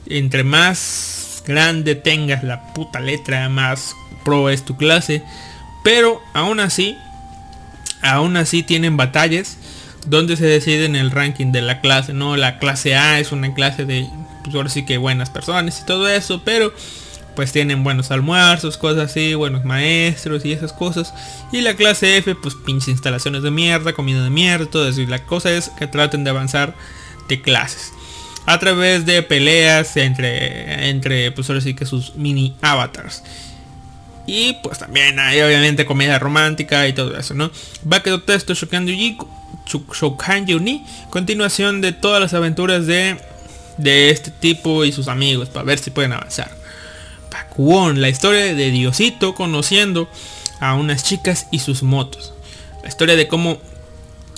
Entre 0.05 0.43
más 0.43 1.41
grande 1.47 1.95
tengas 1.95 2.43
la 2.43 2.75
puta 2.75 2.99
letra, 2.99 3.49
más 3.49 3.95
pro 4.23 4.51
es 4.51 4.63
tu 4.63 4.77
clase. 4.77 5.23
Pero 5.83 6.21
aún 6.35 6.59
así, 6.59 6.95
aún 8.05 8.37
así 8.37 8.63
tienen 8.63 8.97
batallas 8.97 9.57
donde 10.07 10.37
se 10.37 10.45
deciden 10.45 10.95
el 10.95 11.11
ranking 11.11 11.51
de 11.51 11.61
la 11.61 11.81
clase, 11.81 12.13
¿no? 12.13 12.37
La 12.37 12.59
clase 12.59 12.95
A 12.95 13.19
es 13.19 13.31
una 13.31 13.53
clase 13.53 13.85
de, 13.85 14.07
pues 14.43 14.55
ahora 14.55 14.69
sí 14.69 14.85
que 14.85 14.97
buenas 14.97 15.29
personas 15.29 15.81
y 15.81 15.85
todo 15.85 16.07
eso, 16.07 16.41
pero 16.45 16.71
pues 17.35 17.51
tienen 17.51 17.83
buenos 17.83 18.11
almuerzos, 18.11 18.77
cosas 18.77 19.11
así, 19.11 19.33
buenos 19.33 19.65
maestros 19.65 20.45
y 20.45 20.53
esas 20.53 20.71
cosas. 20.71 21.13
Y 21.51 21.61
la 21.61 21.75
clase 21.75 22.17
F, 22.17 22.35
pues 22.35 22.55
pinches 22.55 22.87
instalaciones 22.89 23.43
de 23.43 23.51
mierda, 23.51 23.93
comida 23.93 24.23
de 24.23 24.29
mierda, 24.29 24.67
todo 24.67 24.87
eso. 24.87 25.01
Y 25.01 25.07
la 25.07 25.23
cosa 25.25 25.51
es 25.51 25.69
que 25.69 25.87
traten 25.87 26.23
de 26.23 26.29
avanzar 26.29 26.75
de 27.27 27.41
clases. 27.41 27.91
A 28.45 28.59
través 28.59 29.05
de 29.05 29.21
peleas 29.23 29.97
entre, 29.97 30.89
entre 30.89 31.31
pues 31.31 31.49
ahora 31.49 31.61
sí 31.61 31.73
que 31.73 31.85
sus 31.85 32.15
mini 32.15 32.55
avatars. 32.61 33.23
Y 34.27 34.53
pues 34.63 34.79
también 34.79 35.19
hay 35.19 35.41
obviamente 35.41 35.85
comedia 35.85 36.17
romántica 36.17 36.87
y 36.87 36.93
todo 36.93 37.17
eso, 37.17 37.33
¿no? 37.33 37.51
Bakedo 37.83 38.21
Testo 38.21 38.53
Shokan 38.53 38.85
ni 38.85 39.17
continuación 41.09 41.81
de 41.81 41.91
todas 41.91 42.21
las 42.21 42.33
aventuras 42.33 42.87
de, 42.87 43.17
de 43.77 44.09
este 44.09 44.31
tipo 44.31 44.85
y 44.85 44.91
sus 44.91 45.07
amigos 45.07 45.49
para 45.49 45.65
ver 45.65 45.79
si 45.79 45.91
pueden 45.91 46.13
avanzar. 46.13 46.55
Pakuon, 47.29 48.01
la 48.01 48.09
historia 48.09 48.53
de 48.53 48.71
Diosito 48.71 49.35
conociendo 49.35 50.09
a 50.59 50.75
unas 50.75 51.03
chicas 51.03 51.47
y 51.51 51.59
sus 51.59 51.83
motos. 51.83 52.33
La 52.81 52.89
historia 52.89 53.15
de 53.15 53.27
cómo 53.27 53.57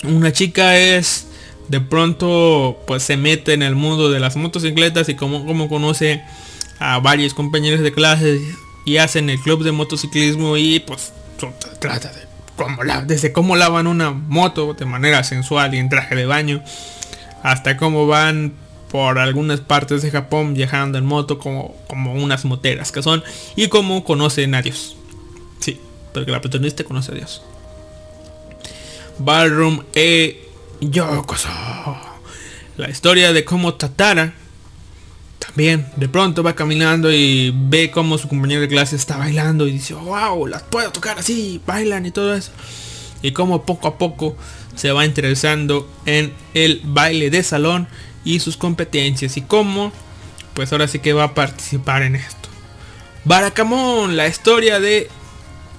una 0.03 0.31
chica 0.31 0.77
es 0.77 1.27
de 1.67 1.81
pronto 1.81 2.81
pues 2.87 3.03
se 3.03 3.17
mete 3.17 3.53
en 3.53 3.61
el 3.61 3.75
mundo 3.75 4.09
de 4.09 4.19
las 4.19 4.35
motocicletas 4.35 5.09
y 5.09 5.15
cómo, 5.15 5.45
cómo 5.45 5.67
conoce 5.67 6.23
a 6.79 6.99
varios 6.99 7.33
compañeros 7.33 7.81
de 7.81 7.91
clase 7.91 8.39
y 8.87 8.99
hacen 8.99 9.29
el 9.29 9.37
club 9.41 9.65
de 9.65 9.73
motociclismo 9.73 10.55
y 10.55 10.79
pues 10.79 11.11
trata 11.79 12.07
de 12.13 12.21
cómo 12.55 12.85
la, 12.85 13.01
desde 13.01 13.33
cómo 13.33 13.57
lavan 13.57 13.85
una 13.85 14.11
moto 14.11 14.73
de 14.75 14.85
manera 14.85 15.25
sensual 15.25 15.75
y 15.75 15.77
en 15.77 15.89
traje 15.89 16.15
de 16.15 16.25
baño 16.25 16.63
hasta 17.43 17.75
cómo 17.75 18.07
van 18.07 18.53
por 18.89 19.19
algunas 19.19 19.59
partes 19.59 20.03
de 20.03 20.09
Japón 20.09 20.53
viajando 20.53 20.97
en 20.97 21.05
moto 21.05 21.37
como, 21.37 21.75
como 21.89 22.13
unas 22.13 22.45
moteras 22.45 22.93
que 22.93 23.03
son 23.03 23.25
y 23.57 23.67
cómo 23.67 24.05
conocen 24.05 24.55
a 24.55 24.61
Dios. 24.61 24.95
Sí, 25.59 25.81
porque 26.13 26.31
la 26.31 26.39
protagonista 26.39 26.85
conoce 26.85 27.11
a 27.11 27.15
Dios. 27.15 27.41
Ballroom 29.19 29.83
e 29.95 30.47
Yokoso. 30.79 31.49
La 32.77 32.89
historia 32.89 33.33
de 33.33 33.43
cómo 33.43 33.73
Tatara 33.73 34.33
también 35.57 35.87
de 35.95 36.07
pronto 36.07 36.43
va 36.43 36.53
caminando 36.53 37.11
y 37.11 37.51
ve 37.51 37.89
cómo 37.89 38.19
su 38.19 38.27
compañero 38.27 38.61
de 38.61 38.67
clase 38.67 38.95
está 38.95 39.17
bailando 39.17 39.67
y 39.67 39.71
dice, 39.71 39.95
wow, 39.95 40.45
las 40.45 40.61
puedo 40.61 40.91
tocar 40.91 41.17
así, 41.17 41.59
bailan 41.65 42.05
y 42.05 42.11
todo 42.11 42.35
eso. 42.35 42.51
Y 43.23 43.31
cómo 43.31 43.65
poco 43.65 43.87
a 43.87 43.97
poco 43.97 44.37
se 44.75 44.91
va 44.91 45.03
interesando 45.03 45.89
en 46.05 46.31
el 46.53 46.81
baile 46.83 47.31
de 47.31 47.41
salón 47.41 47.87
y 48.23 48.39
sus 48.39 48.55
competencias 48.55 49.35
y 49.35 49.41
cómo, 49.41 49.91
pues 50.53 50.71
ahora 50.73 50.87
sí 50.87 50.99
que 50.99 51.13
va 51.13 51.23
a 51.23 51.33
participar 51.33 52.03
en 52.03 52.17
esto. 52.17 52.49
Barakamon, 53.25 54.15
la 54.15 54.27
historia 54.27 54.79
de, 54.79 55.09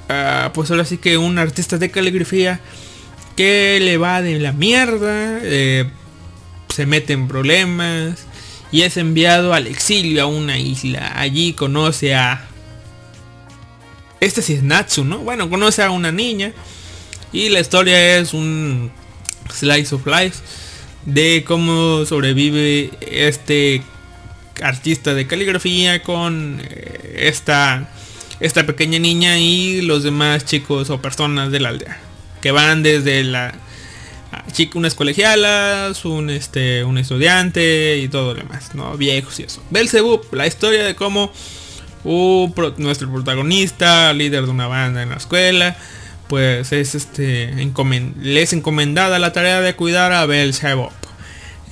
ah, 0.08 0.50
pues 0.54 0.72
ahora 0.72 0.86
sí 0.86 0.98
que 0.98 1.18
un 1.18 1.38
artista 1.38 1.78
de 1.78 1.88
caligrafía 1.88 2.58
que 3.36 3.78
le 3.80 3.96
va 3.96 4.22
de 4.22 4.40
la 4.40 4.50
mierda, 4.50 5.38
eh, 5.40 5.88
se 6.68 6.84
mete 6.84 7.12
en 7.12 7.28
problemas 7.28 8.26
y 8.70 8.82
es 8.82 8.96
enviado 8.96 9.54
al 9.54 9.66
exilio 9.66 10.22
a 10.22 10.26
una 10.26 10.58
isla. 10.58 11.12
Allí 11.16 11.52
conoce 11.52 12.14
a... 12.14 12.44
Este 14.20 14.42
sí 14.42 14.54
es 14.54 14.62
Natsu, 14.62 15.04
¿no? 15.04 15.18
Bueno, 15.18 15.48
conoce 15.48 15.82
a 15.82 15.90
una 15.90 16.12
niña 16.12 16.52
y 17.32 17.48
la 17.50 17.60
historia 17.60 18.18
es 18.18 18.34
un 18.34 18.90
slice 19.52 19.94
of 19.94 20.06
life 20.06 20.38
de 21.06 21.44
cómo 21.46 22.04
sobrevive 22.04 22.90
este 23.00 23.82
artista 24.62 25.14
de 25.14 25.26
caligrafía 25.26 26.02
con 26.02 26.60
eh, 26.62 27.28
esta, 27.28 27.88
esta 28.40 28.66
pequeña 28.66 28.98
niña 28.98 29.38
y 29.38 29.82
los 29.82 30.02
demás 30.02 30.44
chicos 30.44 30.90
o 30.90 31.00
personas 31.00 31.52
de 31.52 31.60
la 31.60 31.70
aldea. 31.70 32.00
Que 32.42 32.50
van 32.50 32.82
desde 32.82 33.24
la 33.24 33.54
unas 34.74 34.94
colegialas, 34.94 36.04
un, 36.04 36.30
este, 36.30 36.84
un 36.84 36.98
estudiante 36.98 37.98
y 37.98 38.08
todo 38.08 38.34
lo 38.34 38.40
demás, 38.40 38.74
¿no? 38.74 38.96
Viejos 38.96 39.38
y 39.40 39.44
eso. 39.44 39.62
Belzebub, 39.70 40.22
la 40.32 40.46
historia 40.46 40.84
de 40.84 40.94
cómo 40.94 41.32
nuestro 42.76 43.12
protagonista, 43.12 44.12
líder 44.12 44.44
de 44.44 44.50
una 44.50 44.66
banda 44.66 45.02
en 45.02 45.10
la 45.10 45.16
escuela, 45.16 45.76
pues 46.28 46.72
es 46.72 46.94
este 46.94 47.44
es 47.44 48.52
encomendada 48.52 49.18
la 49.18 49.32
tarea 49.32 49.60
de 49.60 49.74
cuidar 49.74 50.12
a 50.12 50.26
Belzebub 50.26 50.90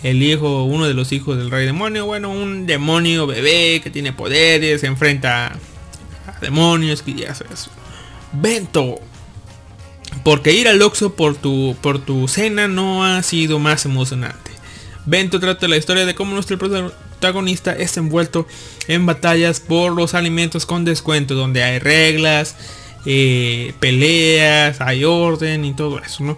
el 0.02 0.22
hijo 0.22 0.64
uno 0.64 0.86
de 0.86 0.94
los 0.94 1.12
hijos 1.12 1.36
del 1.36 1.50
rey 1.50 1.66
demonio 1.66 2.06
bueno 2.06 2.30
un 2.30 2.66
demonio 2.66 3.26
bebé 3.26 3.80
que 3.82 3.90
tiene 3.90 4.12
poderes 4.12 4.80
se 4.80 4.86
enfrenta 4.86 5.48
a 6.26 6.40
demonios 6.40 7.04
y 7.06 7.24
hace 7.24 7.44
eso 7.52 7.70
Bento 8.32 9.00
porque 10.24 10.52
ir 10.52 10.68
al 10.68 10.82
Oxxo 10.82 11.14
por 11.14 11.36
tu 11.36 11.76
por 11.80 11.98
tu 11.98 12.28
cena 12.28 12.68
no 12.68 13.04
ha 13.04 13.22
sido 13.22 13.58
más 13.58 13.84
emocionante 13.84 14.50
Bento 15.04 15.38
trata 15.38 15.68
la 15.68 15.76
historia 15.76 16.04
de 16.04 16.16
cómo 16.16 16.34
nuestro 16.34 16.58
protagonista 16.58 17.72
es 17.72 17.96
envuelto 17.96 18.46
en 18.88 19.06
batallas 19.06 19.60
por 19.60 19.92
los 19.92 20.14
alimentos 20.14 20.66
con 20.66 20.84
descuento 20.84 21.34
donde 21.34 21.62
hay 21.62 21.78
reglas 21.78 22.56
eh, 23.08 23.72
peleas, 23.78 24.80
hay 24.80 25.04
orden 25.04 25.64
y 25.64 25.74
todo 25.74 26.00
eso, 26.00 26.24
¿no? 26.24 26.36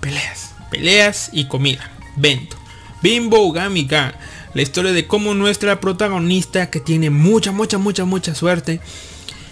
Peleas, 0.00 0.52
peleas 0.70 1.30
y 1.32 1.46
comida. 1.46 1.88
Bento. 2.16 2.56
Bimbo 3.00 3.50
Gamika. 3.52 4.18
La 4.54 4.62
historia 4.62 4.92
de 4.92 5.06
cómo 5.06 5.34
nuestra 5.34 5.80
protagonista, 5.80 6.68
que 6.70 6.80
tiene 6.80 7.10
mucha, 7.10 7.52
mucha, 7.52 7.78
mucha, 7.78 8.04
mucha 8.04 8.34
suerte, 8.34 8.80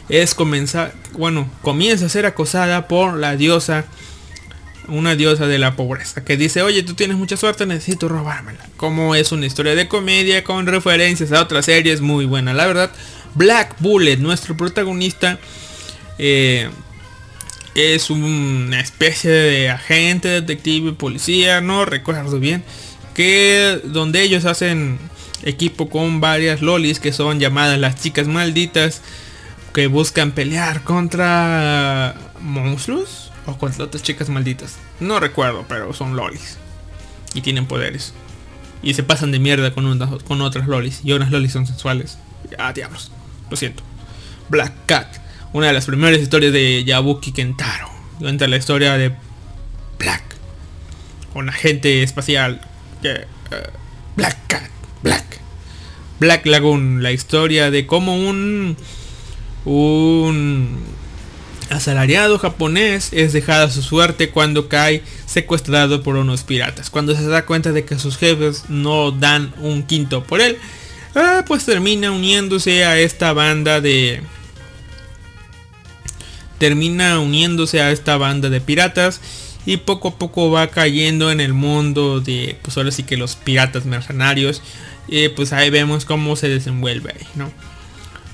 es 0.08 0.34
comenzar, 0.34 0.94
bueno, 1.12 1.50
comienza 1.62 2.06
a 2.06 2.08
ser 2.08 2.26
acosada 2.26 2.88
por 2.88 3.16
la 3.16 3.36
diosa, 3.36 3.84
una 4.88 5.14
diosa 5.14 5.46
de 5.46 5.58
la 5.58 5.76
pobreza, 5.76 6.24
que 6.24 6.36
dice, 6.36 6.62
oye, 6.62 6.82
tú 6.82 6.94
tienes 6.94 7.16
mucha 7.16 7.36
suerte, 7.36 7.66
necesito 7.66 8.08
robármela. 8.08 8.66
Como 8.76 9.14
es 9.14 9.32
una 9.32 9.46
historia 9.46 9.74
de 9.74 9.88
comedia 9.88 10.44
con 10.44 10.66
referencias 10.66 11.32
a 11.32 11.40
otras 11.40 11.66
series 11.66 12.00
muy 12.00 12.24
buena, 12.24 12.52
la 12.52 12.66
verdad. 12.66 12.90
Black 13.34 13.76
Bullet, 13.78 14.16
nuestro 14.16 14.56
protagonista, 14.56 15.38
eh, 16.18 16.68
es 17.74 18.10
una 18.10 18.80
especie 18.80 19.30
de 19.30 19.70
agente, 19.70 20.28
detective, 20.28 20.92
policía, 20.92 21.60
no 21.60 21.84
recuerdo 21.84 22.38
bien, 22.38 22.62
que 23.14 23.80
donde 23.84 24.22
ellos 24.22 24.44
hacen 24.44 24.98
equipo 25.42 25.88
con 25.88 26.20
varias 26.20 26.60
lolis 26.60 27.00
que 27.00 27.12
son 27.12 27.40
llamadas 27.40 27.78
las 27.78 28.00
chicas 28.00 28.26
malditas 28.26 29.00
que 29.72 29.86
buscan 29.86 30.32
pelear 30.32 30.84
contra 30.84 32.14
monstruos 32.40 33.30
o 33.46 33.56
contra 33.56 33.84
otras 33.84 34.02
chicas 34.02 34.28
malditas. 34.28 34.76
No 35.00 35.20
recuerdo, 35.20 35.64
pero 35.68 35.92
son 35.92 36.16
lolis 36.16 36.58
y 37.34 37.40
tienen 37.40 37.66
poderes. 37.66 38.12
Y 38.82 38.94
se 38.94 39.02
pasan 39.02 39.30
de 39.30 39.38
mierda 39.38 39.72
con, 39.72 39.98
con 40.24 40.40
otras 40.40 40.66
lolis. 40.66 41.00
Y 41.04 41.12
unas 41.12 41.30
lolis 41.30 41.52
son 41.52 41.66
sensuales. 41.66 42.18
Ah, 42.58 42.72
diablos. 42.72 43.12
Lo 43.48 43.56
siento. 43.56 43.82
Black 44.48 44.72
Cat 44.86 45.22
una 45.52 45.66
de 45.66 45.72
las 45.74 45.86
primeras 45.86 46.18
historias 46.20 46.52
de 46.52 46.84
Yabuki 46.84 47.32
Kentaro. 47.32 47.90
Cuenta 48.18 48.46
la 48.48 48.56
historia 48.56 48.96
de 48.96 49.12
Black, 49.98 50.22
un 51.34 51.48
agente 51.48 52.02
espacial. 52.02 52.60
Eh, 53.02 53.26
Black 54.16 54.38
Cat, 54.46 54.70
Black. 55.02 55.24
Black 56.20 56.46
Lagoon, 56.46 57.02
la 57.02 57.12
historia 57.12 57.70
de 57.70 57.86
cómo 57.86 58.16
un 58.16 58.76
un 59.64 60.80
asalariado 61.70 62.38
japonés 62.38 63.10
es 63.12 63.32
dejado 63.32 63.64
a 63.64 63.70
su 63.70 63.82
suerte 63.82 64.30
cuando 64.30 64.68
cae 64.68 65.02
secuestrado 65.26 66.02
por 66.02 66.16
unos 66.16 66.42
piratas. 66.42 66.90
Cuando 66.90 67.14
se 67.14 67.26
da 67.26 67.46
cuenta 67.46 67.72
de 67.72 67.84
que 67.84 67.98
sus 67.98 68.16
jefes 68.16 68.64
no 68.68 69.10
dan 69.10 69.54
un 69.58 69.82
quinto 69.82 70.24
por 70.24 70.40
él, 70.40 70.58
ah, 71.14 71.44
pues 71.46 71.64
termina 71.64 72.10
uniéndose 72.10 72.84
a 72.84 72.98
esta 72.98 73.32
banda 73.32 73.80
de 73.80 74.22
termina 76.58 77.18
uniéndose 77.18 77.80
a 77.80 77.90
esta 77.90 78.16
banda 78.16 78.48
de 78.48 78.60
piratas 78.60 79.20
y 79.66 79.78
poco 79.78 80.08
a 80.08 80.18
poco 80.18 80.50
va 80.50 80.68
cayendo 80.68 81.32
en 81.32 81.40
el 81.40 81.54
mundo 81.54 82.20
de 82.20 82.56
pues 82.62 82.76
ahora 82.76 82.92
sí 82.92 83.02
que 83.02 83.16
los 83.16 83.34
piratas 83.34 83.84
mercenarios 83.84 84.62
y 85.08 85.28
pues 85.30 85.52
ahí 85.52 85.70
vemos 85.70 86.04
cómo 86.04 86.36
se 86.36 86.48
desenvuelve 86.48 87.14
no 87.34 87.50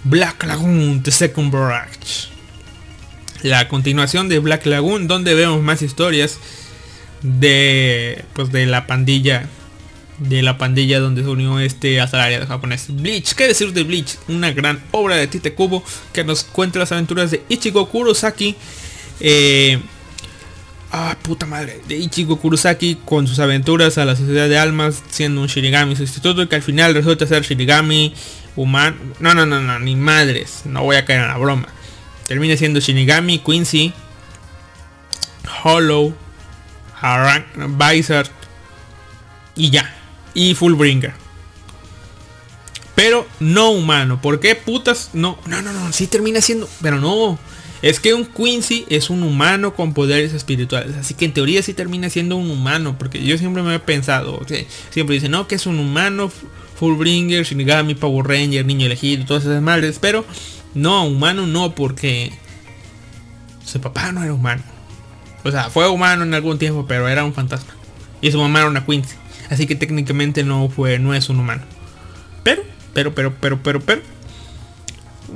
Black 0.08 0.44
Lagoon 0.44 1.02
The 1.02 1.10
Second 1.10 1.52
Barrage 1.52 2.28
la 3.42 3.68
continuación 3.68 4.28
de 4.28 4.38
Black 4.38 4.66
Lagoon 4.66 5.06
donde 5.06 5.34
vemos 5.34 5.62
más 5.62 5.82
historias 5.82 6.38
de 7.22 8.24
pues 8.32 8.50
de 8.52 8.66
la 8.66 8.86
pandilla 8.86 9.48
de 10.18 10.42
la 10.42 10.58
pandilla 10.58 10.98
donde 11.00 11.22
se 11.22 11.28
unió 11.28 11.60
este 11.60 12.00
asalariado 12.00 12.46
japonés. 12.46 12.86
Bleach, 12.88 13.34
¿qué 13.34 13.46
decir 13.46 13.72
de 13.72 13.84
Bleach? 13.84 14.16
Una 14.26 14.52
gran 14.52 14.82
obra 14.90 15.16
de 15.16 15.28
Tite 15.28 15.54
Kubo 15.54 15.84
que 16.12 16.24
nos 16.24 16.42
cuenta 16.42 16.80
las 16.80 16.90
aventuras 16.90 17.30
de 17.30 17.42
Ichigo 17.48 17.88
Kurosaki. 17.88 18.56
Eh, 19.20 19.78
ah, 20.90 21.16
puta 21.22 21.46
madre. 21.46 21.80
De 21.86 21.96
Ichigo 21.96 22.36
Kurosaki 22.40 22.98
con 23.04 23.28
sus 23.28 23.38
aventuras 23.38 23.96
a 23.96 24.04
la 24.04 24.16
sociedad 24.16 24.48
de 24.48 24.58
almas 24.58 25.04
siendo 25.08 25.40
un 25.40 25.46
Shinigami 25.46 25.94
sustituto 25.94 26.48
que 26.48 26.56
al 26.56 26.62
final 26.62 26.94
resulta 26.94 27.24
ser 27.26 27.44
Shinigami 27.44 28.12
humano. 28.58 28.96
No, 29.20 29.34
no, 29.34 29.46
no, 29.46 29.60
no, 29.60 29.78
ni 29.78 29.96
madres. 29.96 30.62
No 30.64 30.82
voy 30.82 30.96
a 30.96 31.04
caer 31.04 31.22
en 31.22 31.28
la 31.28 31.38
broma. 31.38 31.68
Termina 32.26 32.56
siendo 32.56 32.80
Shinigami, 32.80 33.38
Quincy, 33.38 33.94
Hollow, 35.62 36.14
Haran, 37.00 37.46
Bizar 37.78 38.26
y 39.54 39.70
ya. 39.70 39.94
Y 40.34 40.54
Fullbringer. 40.54 41.14
Pero 42.94 43.26
no 43.38 43.70
humano. 43.70 44.20
¿Por 44.20 44.40
qué 44.40 44.56
putas? 44.56 45.10
No, 45.12 45.38
no, 45.46 45.62
no, 45.62 45.72
no. 45.72 45.92
Sí 45.92 46.08
termina 46.08 46.40
siendo. 46.40 46.68
Pero 46.82 46.98
no. 47.00 47.38
Es 47.80 48.00
que 48.00 48.14
un 48.14 48.26
Quincy 48.26 48.86
es 48.88 49.10
un 49.10 49.22
humano 49.22 49.74
con 49.74 49.94
poderes 49.94 50.32
espirituales. 50.32 50.96
Así 50.96 51.14
que 51.14 51.24
en 51.24 51.32
teoría 51.32 51.62
sí 51.62 51.74
termina 51.74 52.10
siendo 52.10 52.36
un 52.36 52.50
humano. 52.50 52.96
Porque 52.98 53.22
yo 53.22 53.38
siempre 53.38 53.62
me 53.62 53.74
he 53.74 53.78
pensado. 53.78 54.40
siempre 54.90 55.14
dicen, 55.14 55.30
no, 55.30 55.46
que 55.46 55.54
es 55.54 55.66
un 55.66 55.78
humano. 55.78 56.30
Fullbringer, 56.78 57.44
Shinigami, 57.44 57.96
Power 57.96 58.26
Ranger, 58.26 58.64
Niño 58.64 58.86
Elegido, 58.86 59.24
todas 59.24 59.44
esas 59.44 59.62
madres. 59.62 59.98
Pero 60.00 60.24
no, 60.74 61.06
humano 61.06 61.46
no, 61.46 61.74
porque 61.74 62.32
su 63.64 63.80
papá 63.80 64.12
no 64.12 64.22
era 64.22 64.32
humano. 64.32 64.62
O 65.44 65.50
sea, 65.50 65.70
fue 65.70 65.88
humano 65.88 66.24
en 66.24 66.34
algún 66.34 66.58
tiempo, 66.58 66.86
pero 66.86 67.08
era 67.08 67.24
un 67.24 67.34
fantasma. 67.34 67.74
Y 68.20 68.30
su 68.30 68.38
mamá 68.38 68.60
era 68.60 68.68
una 68.68 68.84
Quincy. 68.84 69.16
Así 69.50 69.66
que 69.66 69.74
técnicamente 69.74 70.44
no 70.44 70.68
fue, 70.68 70.98
no 70.98 71.14
es 71.14 71.28
un 71.28 71.40
humano. 71.40 71.62
Pero, 72.42 72.62
pero, 72.92 73.14
pero, 73.14 73.36
pero, 73.40 73.62
pero, 73.62 73.80
pero. 73.80 74.02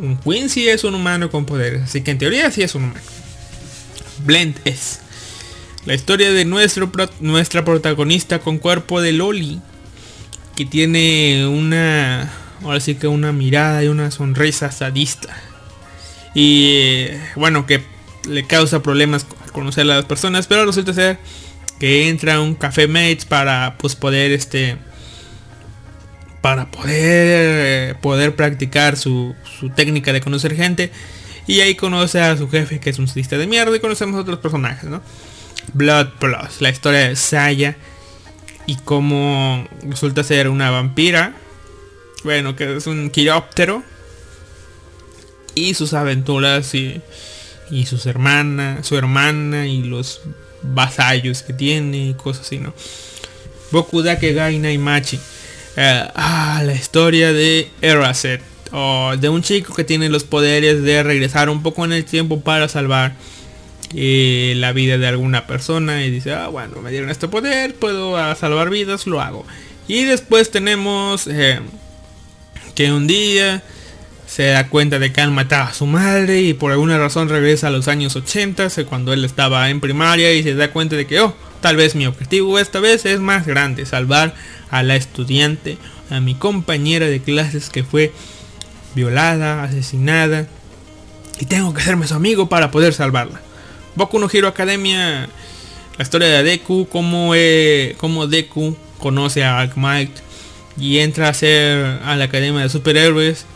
Un 0.01 0.17
Quincy 0.17 0.69
es 0.69 0.85
un 0.85 0.95
humano 0.95 1.31
con 1.31 1.45
poderes. 1.45 1.83
Así 1.83 2.03
que 2.03 2.11
en 2.11 2.19
teoría 2.19 2.51
sí 2.51 2.63
es 2.63 2.75
un 2.75 2.85
humano. 2.85 3.01
Blend 4.25 4.57
es. 4.65 5.01
La 5.85 5.95
historia 5.95 6.31
de 6.31 6.45
nuestro, 6.45 6.91
nuestra 7.21 7.65
protagonista 7.65 8.39
con 8.39 8.59
cuerpo 8.59 9.01
de 9.01 9.13
Loli. 9.13 9.61
Que 10.57 10.65
tiene 10.65 11.47
una. 11.47 12.31
Ahora 12.63 12.81
sí 12.81 12.95
que 12.95 13.09
una 13.09 13.33
mirada 13.33 13.83
y 13.83 13.89
una 13.89 14.11
sonrisa 14.11 14.71
sadista. 14.71 15.37
Y 16.35 16.67
eh, 16.71 17.21
bueno, 17.37 17.67
que 17.67 17.83
le 18.29 18.47
causa 18.47 18.83
problemas 18.83 19.27
al 19.45 19.53
conocer 19.53 19.83
a 19.83 19.97
las 19.97 20.05
personas. 20.05 20.47
Pero 20.47 20.65
resulta 20.65 20.93
ser 20.93 21.19
que 21.79 22.09
entra 22.09 22.37
a 22.37 22.41
un 22.41 22.55
café 22.55 22.87
mates 22.87 23.25
para 23.25 23.77
pues 23.79 23.97
poder 23.97 24.31
este 24.31 24.79
para 26.43 26.71
poder 26.71 26.91
eh, 26.99 27.95
poder 28.03 28.37
practicar 28.37 28.99
su, 28.99 29.35
su 29.59 29.71
técnica 29.71 30.13
de 30.13 30.21
conocer 30.21 30.55
gente 30.55 30.93
y 31.47 31.61
ahí 31.61 31.75
conoce 31.75 32.21
a 32.21 32.37
su 32.37 32.51
jefe 32.51 32.81
que 32.81 32.91
es 32.91 32.99
un 32.99 33.09
sadista 33.09 33.39
de 33.39 33.47
mierda 33.47 33.75
y 33.75 33.81
conocemos 33.81 34.17
a 34.17 34.21
otros 34.21 34.39
personajes 34.39 34.91
no 34.91 35.03
Blood 35.73 36.09
Plus 36.19 36.61
la 36.61 36.69
historia 36.69 37.09
de 37.09 37.17
Saya 37.17 37.77
y 38.67 38.77
cómo 38.77 39.67
resulta 39.89 40.23
ser 40.23 40.49
una 40.49 40.71
vampira 40.71 41.35
bueno 42.25 42.55
que 42.55 42.77
es 42.77 42.87
un 42.87 43.09
quiróptero 43.09 43.83
y 45.55 45.73
sus 45.73 45.95
aventuras 45.95 46.75
y, 46.75 47.01
y 47.71 47.87
sus 47.87 48.05
hermanas 48.05 48.87
su 48.87 48.99
hermana 48.99 49.67
y 49.67 49.83
los 49.83 50.21
vasallos 50.63 51.43
que 51.43 51.53
tiene 51.53 52.09
y 52.09 52.15
cosas 52.15 52.47
así, 52.47 52.59
¿no? 52.59 52.73
Boku 53.71 54.03
Dake 54.03 54.33
Gai 54.33 54.59
Naimachi. 54.59 55.19
Eh, 55.77 56.09
ah, 56.15 56.63
la 56.65 56.75
historia 56.75 57.33
de 57.33 57.71
Eraset. 57.81 58.43
O 58.73 59.15
de 59.19 59.29
un 59.29 59.43
chico 59.43 59.75
que 59.75 59.85
tiene 59.85 60.09
los 60.09 60.25
poderes 60.25 60.83
de 60.83 61.03
regresar 61.03 61.51
un 61.51 61.63
poco 61.63 61.85
en 61.85 61.93
el 61.93 62.05
tiempo 62.05 62.41
para 62.41 62.69
salvar 62.69 63.13
eh, 63.95 64.55
la 64.57 64.73
vida 64.73 64.97
de 64.97 65.07
alguna 65.07 65.47
persona. 65.47 66.05
Y 66.05 66.11
dice, 66.11 66.33
ah, 66.33 66.49
bueno, 66.49 66.81
me 66.81 66.91
dieron 66.91 67.11
este 67.11 67.29
poder, 67.29 67.75
puedo 67.75 68.17
ah, 68.17 68.35
salvar 68.35 68.71
vidas, 68.71 69.07
lo 69.07 69.21
hago. 69.21 69.45
Y 69.89 70.05
después 70.05 70.51
tenemos 70.51 71.27
eh, 71.27 71.61
que 72.75 72.93
un 72.93 73.07
día 73.07 73.63
se 74.27 74.47
da 74.47 74.69
cuenta 74.69 74.99
de 74.99 75.13
que 75.13 75.21
han 75.21 75.35
matado 75.35 75.65
a 75.65 75.75
su 75.75 75.85
madre 75.87 76.41
y 76.41 76.55
por 76.55 76.73
alguna 76.73 76.97
razón 76.97 77.29
regresa 77.29 77.67
a 77.67 77.71
los 77.71 77.89
años 77.89 78.17
80, 78.17 78.69
eh, 78.75 78.85
cuando 78.87 79.13
él 79.13 79.25
estaba 79.25 79.69
en 79.69 79.81
primaria 79.81 80.33
y 80.33 80.43
se 80.43 80.55
da 80.55 80.71
cuenta 80.71 80.97
de 80.97 81.07
que, 81.07 81.21
oh, 81.21 81.35
tal 81.63 81.77
vez 81.77 81.95
mi 81.95 82.05
objetivo 82.07 82.59
esta 82.59 82.79
vez 82.81 83.07
es 83.07 83.21
más 83.21 83.47
grande, 83.47 83.87
salvar 83.87 84.35
a 84.71 84.83
la 84.83 84.97
estudiante, 84.97 85.79
a 86.11 86.21
mi 86.21 86.35
compañera 86.35 87.07
de 87.07 87.21
clases 87.23 87.71
que 87.71 87.83
fue 87.85 88.13
violada, 88.95 89.63
asesinada 89.63 90.47
y 91.41 91.47
tengo 91.47 91.73
que 91.73 91.81
hacerme 91.81 92.07
su 92.07 92.15
amigo 92.15 92.49
para 92.51 92.71
poder 92.71 92.93
salvarla. 92.93 93.41
Boku 93.95 94.19
no 94.19 94.29
Hero 94.31 94.49
Academia, 94.49 95.29
la 95.97 96.03
historia 96.03 96.29
de 96.29 96.43
Deku, 96.43 96.87
cómo, 96.89 97.33
eh, 97.35 97.95
cómo 97.99 98.27
Deku 98.27 98.77
conoce 98.99 99.45
a 99.45 99.59
Alkmight 99.59 100.11
y 100.79 100.99
entra 100.99 101.29
a 101.29 101.35
ser 101.35 102.01
a 102.05 102.17
la 102.17 102.25
Academia 102.25 102.61
de 102.63 102.69
Superhéroes 102.69 103.47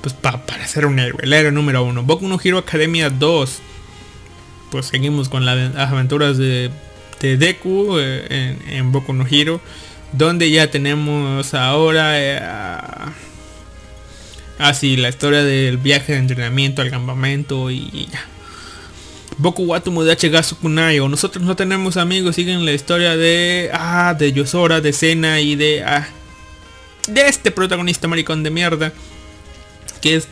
pues 0.00 0.14
pa- 0.14 0.44
para 0.46 0.66
ser 0.68 0.86
un 0.86 0.98
héroe, 1.00 1.18
el 1.22 1.32
héroe 1.32 1.50
número 1.52 1.82
uno. 1.82 2.02
Boku 2.04 2.28
no 2.28 2.38
Hero 2.42 2.58
Academia 2.58 3.10
2. 3.10 3.58
Pues 4.70 4.86
seguimos 4.86 5.28
con 5.28 5.44
la- 5.44 5.54
las 5.56 5.90
aventuras 5.90 6.36
de, 6.38 6.70
de 7.20 7.36
Deku 7.36 7.98
eh, 7.98 8.26
en, 8.30 8.72
en 8.72 8.92
Boku 8.92 9.12
no 9.12 9.26
Hero. 9.28 9.60
Donde 10.12 10.50
ya 10.50 10.70
tenemos 10.70 11.54
ahora... 11.54 12.12
eh, 12.14 12.40
así 14.58 14.96
la 14.96 15.08
historia 15.08 15.44
del 15.44 15.78
viaje 15.78 16.12
de 16.12 16.18
entrenamiento 16.18 16.82
al 16.82 16.90
campamento 16.90 17.70
y, 17.70 18.08
ya. 18.10 18.24
Boku 19.38 19.62
wa 19.64 19.80
Tomodachi 19.80 20.28
ga 20.30 20.42
Sukunai 20.42 20.98
o 20.98 21.08
nosotros 21.08 21.44
no 21.44 21.54
tenemos 21.54 21.96
amigos, 21.96 22.34
siguen 22.34 22.64
la 22.64 22.72
historia 22.72 23.16
de 23.16 23.70
ah 23.72 24.14
de 24.18 24.32
Yosora, 24.32 24.80
de 24.80 24.92
Sena 24.92 25.40
y 25.40 25.54
de 25.54 25.84
ah, 25.84 26.08
de 27.06 27.28
este 27.28 27.52
protagonista 27.52 28.08
maricón 28.08 28.42
de 28.42 28.50
mierda 28.50 28.92
que 30.00 30.16
es 30.16 30.26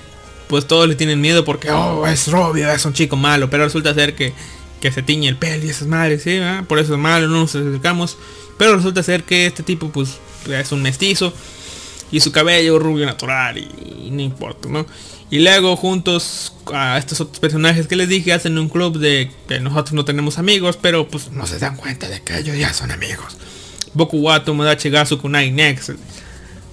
pues 0.49 0.67
todos 0.67 0.89
le 0.89 0.97
tienen 0.97 1.21
miedo 1.21 1.45
porque 1.45 1.71
oh 1.71 2.05
es 2.07 2.27
Robio, 2.29 2.71
es 2.71 2.85
un 2.85 2.95
chico 2.95 3.17
malo, 3.17 3.49
pero 3.49 3.65
resulta 3.65 3.95
ser 3.95 4.15
que, 4.15 4.33
que 4.81 4.93
se 4.93 5.03
tiñe 5.03 5.29
el 5.29 5.37
pelo 5.37 5.65
y 5.65 5.71
esas 5.71 5.89
madres, 5.89 6.23
¿sí? 6.23 6.39
¿verdad? 6.39 6.65
por 6.65 6.79
eso 6.79 6.95
es 6.95 7.01
malo, 7.01 7.29
no 7.29 7.41
nos 7.41 7.55
acercamos, 7.55 8.17
pero 8.59 8.77
resulta 8.77 9.03
ser 9.03 9.25
que 9.25 9.47
este 9.47 9.63
tipo 9.63 9.91
pues 9.91 10.19
es 10.51 10.73
un 10.73 10.83
mestizo 10.83 11.33
y 12.11 12.21
su 12.21 12.33
cabello 12.33 12.79
rubio 12.79 13.07
natural 13.07 13.59
y, 13.59 14.11
no 14.11 14.23
importa, 14.23 14.69
¿no? 14.69 14.87
Y 15.29 15.41
luego 15.41 15.75
juntos 15.75 16.53
a 16.73 16.99
estos 16.99 17.21
otros 17.21 17.41
personajes 17.41 17.89
que 17.89 17.97
les 17.97 18.09
dije 18.09 18.33
hacen 18.33 18.57
un 18.59 18.69
club 18.69 18.99
de 18.99 19.31
que 19.49 19.59
nosotros 19.59 19.93
no 19.95 20.05
tenemos 20.05 20.39
amigos, 20.39 20.79
pero 20.81 21.09
pues 21.09 21.33
no 21.33 21.47
se 21.49 21.59
dan 21.59 21.77
cuenta 21.77 22.09
de 22.09 22.23
que 22.23 22.39
ellos 22.39 22.57
ya 22.57 22.73
son 22.73 22.93
amigos. 22.93 23.37
Boku 23.93 24.19
wa 24.19 24.45
Tomodachi 24.45 24.89
ga 24.91 25.05
Sukunai 25.05 25.51
Next 25.51 25.91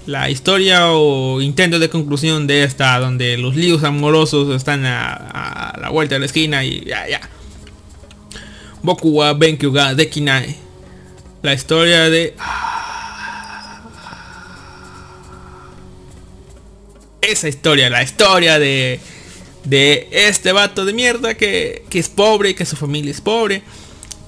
la 0.05 0.29
historia 0.29 0.87
o 0.91 1.41
intento 1.41 1.79
de 1.79 1.89
conclusión 1.89 2.45
de 2.45 2.63
esta 2.63 2.99
donde 2.99 3.37
los 3.37 3.55
líos 3.55 3.83
amorosos 3.83 4.53
están 4.55 4.85
a, 4.85 5.13
a 5.13 5.79
la 5.79 5.89
vuelta 5.89 6.15
de 6.15 6.19
la 6.19 6.25
esquina 6.25 6.63
y 6.65 6.83
ya 6.85 7.07
ya 7.07 7.21
Boku 8.83 9.15
wa 9.15 9.33
Benkyu 9.33 9.71
ga 9.71 9.93
Dekinai 9.95 10.55
la 11.41 11.53
historia 11.53 12.09
de 12.09 12.35
esa 17.21 17.47
historia 17.47 17.89
la 17.89 18.03
historia 18.03 18.59
de 18.59 18.99
de 19.63 20.09
este 20.11 20.51
vato 20.51 20.83
de 20.85 20.93
mierda 20.93 21.35
que, 21.35 21.85
que 21.89 21.99
es 21.99 22.09
pobre 22.09 22.55
que 22.55 22.65
su 22.65 22.75
familia 22.75 23.11
es 23.11 23.21
pobre 23.21 23.63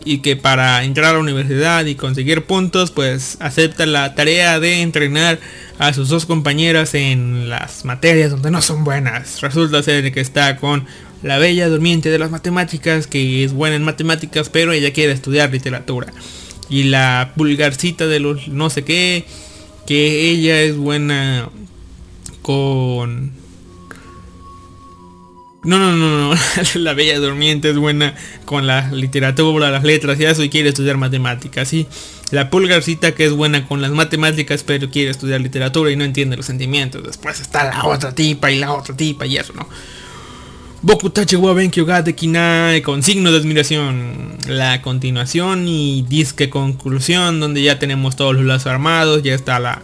y 0.06 0.20
que 0.20 0.36
para 0.36 0.84
entrar 0.84 1.10
a 1.10 1.14
la 1.14 1.20
universidad 1.20 1.84
y 1.86 1.96
conseguir 1.96 2.46
puntos 2.46 2.92
pues 2.92 3.38
acepta 3.42 3.86
la 3.86 4.16
tarea 4.16 4.60
de 4.60 4.82
entrenar 4.82 5.40
a 5.80 5.94
sus 5.94 6.10
dos 6.10 6.26
compañeras 6.26 6.94
en 6.94 7.50
las 7.50 7.84
materias 7.84 8.32
donde 8.32 8.52
no 8.52 8.62
son 8.62 8.84
buenas. 8.84 9.42
Resulta 9.42 9.84
ser 9.84 10.14
que 10.14 10.22
está 10.22 10.58
con 10.58 10.86
la 11.26 11.40
bella 11.40 11.68
durmiente 11.68 12.12
de 12.12 12.20
las 12.20 12.30
matemáticas 12.30 13.08
que 13.08 13.44
es 13.44 13.52
buena 13.52 13.76
en 13.76 13.84
matemáticas 13.84 14.50
pero 14.50 14.74
ella 14.74 14.94
quiere 14.94 15.12
estudiar 15.12 15.52
literatura. 15.52 16.14
Y 16.70 16.84
la 16.84 17.34
pulgarcita 17.36 18.06
de 18.06 18.20
los 18.20 18.48
no 18.48 18.70
sé 18.70 18.84
qué 18.84 19.26
que 19.88 20.30
ella 20.30 20.62
es 20.62 20.78
buena 20.78 21.50
con 22.44 23.34
no, 25.64 25.80
no, 25.80 25.94
no, 25.94 26.30
no. 26.30 26.40
La 26.76 26.94
Bella 26.94 27.18
Durmiente 27.18 27.72
es 27.72 27.78
buena 27.78 28.14
con 28.46 28.68
la 28.68 28.92
literatura, 28.92 29.72
las 29.72 29.84
letras 29.84 30.20
y 30.20 30.26
eso 30.26 30.44
y 30.44 30.50
quiere 30.50 30.70
estudiar 30.70 30.98
matemáticas. 30.98 31.74
Y 31.74 31.88
la 32.30 32.52
Pulgarcita 32.52 33.16
que 33.16 33.26
es 33.26 33.32
buena 33.32 33.68
con 33.68 33.82
las 33.82 33.90
matemáticas 33.90 34.62
pero 34.62 34.92
quiere 34.92 35.10
estudiar 35.10 35.42
literatura 35.42 35.90
y 35.90 35.96
no 35.96 36.04
entiende 36.04 36.38
los 36.38 36.46
sentimientos. 36.46 37.04
Después 37.04 37.40
está 37.40 37.64
la 37.64 37.84
otra 37.86 38.14
tipa 38.14 38.52
y 38.52 38.60
la 38.60 38.74
otra 38.74 38.96
tipa 38.96 39.26
y 39.26 39.38
eso, 39.38 39.54
¿no? 39.54 39.68
Bokutachi 40.86 41.36
wa 41.36 41.56
Benkyo 41.56 41.84
ga 41.84 42.04
Dekinai 42.04 42.84
con 42.84 43.02
signo 43.02 43.32
de 43.32 43.40
admiración. 43.40 44.38
La 44.48 44.84
continuación 44.84 45.68
y 45.68 46.04
disque 46.04 46.52
conclusión 46.52 47.40
donde 47.40 47.64
ya 47.64 47.80
tenemos 47.80 48.16
todos 48.16 48.36
los 48.36 48.46
lazos 48.46 48.68
armados, 48.68 49.24
ya 49.24 49.34
está 49.34 49.60
la, 49.60 49.82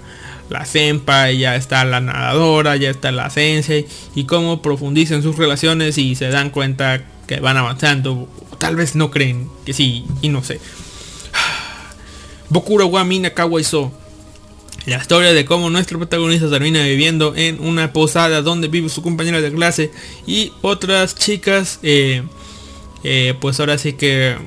la 0.52 0.64
Senpai, 0.64 1.40
ya 1.40 1.56
está 1.56 1.86
la 1.86 2.02
nadadora, 2.02 2.76
ya 2.76 2.92
está 2.92 3.12
la 3.12 3.32
Sensei 3.32 3.88
y 4.14 4.26
cómo 4.26 4.62
profundizan 4.62 5.24
sus 5.24 5.38
relaciones 5.38 5.98
y 5.98 6.14
se 6.14 6.30
dan 6.30 6.52
cuenta 6.52 7.04
que 7.26 7.40
van 7.40 7.58
avanzando. 7.58 8.30
Tal 8.60 8.76
vez 8.76 8.94
no 8.94 9.10
creen 9.10 9.50
que 9.66 9.74
sí 9.74 10.06
y 10.22 10.30
no 10.30 10.44
sé. 10.44 10.60
Bokura 12.50 12.86
wa 12.86 13.04
Mina 13.04 13.32
Kawaiso. 13.32 13.92
La 14.86 14.98
historia 14.98 15.32
de 15.34 15.46
cómo 15.46 15.70
nuestro 15.70 16.00
protagonista 16.00 16.50
termina 16.50 16.84
viviendo 16.84 17.36
en 17.36 17.60
una 17.60 17.94
posada 17.94 18.42
donde 18.42 18.68
vive 18.68 18.90
su 18.90 19.04
compañera 19.04 19.40
de 19.40 19.54
clase 19.54 19.92
y 20.26 20.52
otras 20.62 21.14
chicas, 21.16 21.80
eh, 21.84 22.24
eh, 23.04 23.36
pues 23.40 23.60
ahora 23.60 23.78
sí 23.78 23.94
que, 23.94 24.38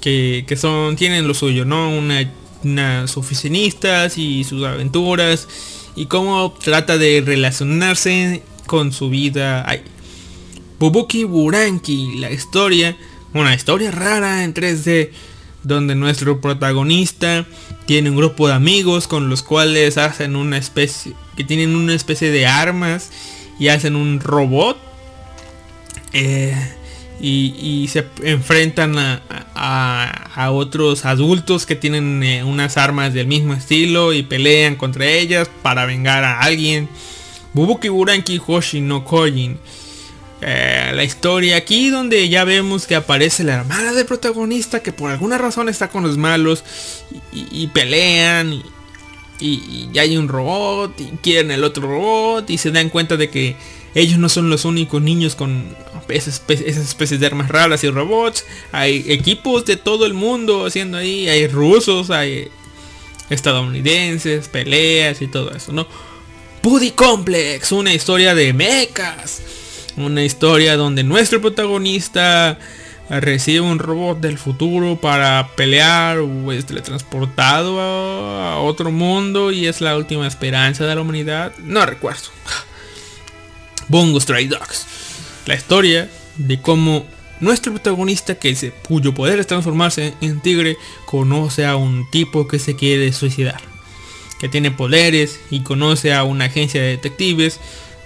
que, 0.00 0.56
son, 0.56 0.96
tienen 0.96 1.28
lo 1.28 1.34
suyo, 1.34 1.64
¿no? 1.64 1.90
Una, 1.90 2.28
unas 2.64 3.16
oficinistas 3.16 4.18
y 4.18 4.42
sus 4.42 4.64
aventuras 4.64 5.46
y 5.94 6.06
cómo 6.06 6.52
trata 6.52 6.98
de 6.98 7.22
relacionarse 7.24 8.42
con 8.66 8.92
su 8.92 9.10
vida. 9.10 9.64
Ay. 9.68 9.82
Bubuki 10.80 11.24
Buranki, 11.24 12.18
la 12.18 12.32
historia, 12.32 12.96
una 13.32 13.54
historia 13.54 13.92
rara 13.92 14.42
en 14.42 14.54
3D 14.54 15.10
donde 15.62 15.94
nuestro 15.94 16.40
protagonista 16.40 17.46
tiene 17.90 18.08
un 18.08 18.14
grupo 18.14 18.46
de 18.46 18.54
amigos 18.54 19.08
con 19.08 19.28
los 19.28 19.42
cuales 19.42 19.98
hacen 19.98 20.36
una 20.36 20.58
especie 20.58 21.12
que 21.36 21.42
tienen 21.42 21.74
una 21.74 21.92
especie 21.92 22.30
de 22.30 22.46
armas 22.46 23.10
y 23.58 23.66
hacen 23.66 23.96
un 23.96 24.20
robot 24.20 24.78
eh, 26.12 26.54
y, 27.20 27.88
se 27.88 28.06
enfrentan 28.22 28.96
a, 28.96 29.22
a- 29.56 30.30
a 30.36 30.52
otros 30.52 31.04
adultos 31.04 31.66
que 31.66 31.74
tienen 31.74 32.22
eh, 32.22 32.44
unas 32.44 32.76
armas 32.76 33.12
del 33.12 33.26
mismo 33.26 33.54
estilo 33.54 34.12
y 34.12 34.22
pelean 34.22 34.76
contra 34.76 35.06
ellas 35.06 35.50
para 35.60 35.84
vengar 35.84 36.22
a 36.22 36.38
alguien. 36.42 36.88
Bubuki 37.54 37.88
Buranki 37.88 38.40
Hoshi 38.46 38.80
no 38.82 39.04
Kojin 39.04 39.58
eh, 40.42 40.90
la 40.94 41.04
historia 41.04 41.56
aquí 41.56 41.90
donde 41.90 42.28
ya 42.28 42.44
vemos 42.44 42.86
que 42.86 42.94
aparece 42.94 43.44
la 43.44 43.56
hermana 43.56 43.92
del 43.92 44.06
protagonista 44.06 44.82
que 44.82 44.92
por 44.92 45.10
alguna 45.10 45.36
razón 45.38 45.68
está 45.68 45.88
con 45.88 46.02
los 46.02 46.16
malos 46.16 46.64
y, 47.32 47.66
pelean 47.68 48.52
y, 48.52 49.88
y- 49.92 49.98
hay 49.98 50.16
un 50.16 50.28
robot 50.28 50.98
y 51.00 51.04
quieren 51.22 51.50
el 51.50 51.62
otro 51.64 51.82
robot 51.86 52.48
y 52.50 52.58
se 52.58 52.70
dan 52.70 52.88
cuenta 52.88 53.16
de 53.16 53.28
que 53.30 53.56
ellos 53.94 54.18
no 54.18 54.28
son 54.28 54.48
los 54.50 54.64
únicos 54.64 55.02
niños 55.02 55.34
con 55.34 55.74
esas 56.08 56.42
especies 56.48 57.18
de 57.20 57.26
armas 57.26 57.48
raras 57.48 57.82
y 57.82 57.90
robots. 57.90 58.44
Hay 58.72 59.04
equipos 59.08 59.64
de 59.64 59.76
todo 59.76 60.06
el 60.06 60.14
mundo 60.14 60.64
haciendo 60.66 60.96
ahí. 60.96 61.28
Hay 61.28 61.48
rusos, 61.48 62.10
hay 62.10 62.48
estadounidenses, 63.30 64.48
peleas 64.48 65.22
y 65.22 65.26
todo 65.26 65.50
eso, 65.54 65.72
¿no? 65.72 65.86
Buddy 66.62 66.90
Complex, 66.92 67.72
una 67.72 67.92
historia 67.92 68.34
de 68.34 68.52
mechas. 68.52 69.42
Una 69.96 70.24
historia 70.24 70.76
donde 70.76 71.02
nuestro 71.02 71.40
protagonista 71.40 72.58
recibe 73.08 73.60
un 73.60 73.80
robot 73.80 74.20
del 74.20 74.38
futuro 74.38 75.00
para 75.00 75.48
pelear 75.56 76.18
o 76.18 76.52
es 76.52 76.64
teletransportado 76.64 77.80
a, 77.80 78.60
otro 78.60 78.92
mundo 78.92 79.50
y 79.50 79.66
es 79.66 79.80
la 79.80 79.96
última 79.96 80.26
esperanza 80.26 80.86
de 80.86 80.94
la 80.94 81.00
humanidad. 81.00 81.52
No 81.58 81.84
recuerdo. 81.84 82.28
Bungo 83.88 84.20
Stray 84.20 84.46
Dogs. 84.46 84.86
La 85.46 85.54
historia 85.54 86.08
de 86.36 86.60
cómo 86.60 87.04
nuestro 87.40 87.72
protagonista 87.72 88.36
que 88.36 88.72
cuyo 88.86 89.12
poder 89.14 89.40
es 89.40 89.46
transformarse 89.46 90.14
en 90.20 90.40
tigre 90.40 90.76
conoce 91.06 91.66
a 91.66 91.74
un 91.76 92.08
tipo 92.10 92.46
que 92.46 92.58
se 92.58 92.76
quiere 92.76 93.12
suicidar. 93.12 93.60
Que 94.38 94.48
tiene 94.48 94.70
poderes 94.70 95.40
y 95.50 95.62
conoce 95.62 96.14
a 96.14 96.22
una 96.22 96.46
agencia 96.46 96.80
de 96.80 96.88
detectives 96.88 97.58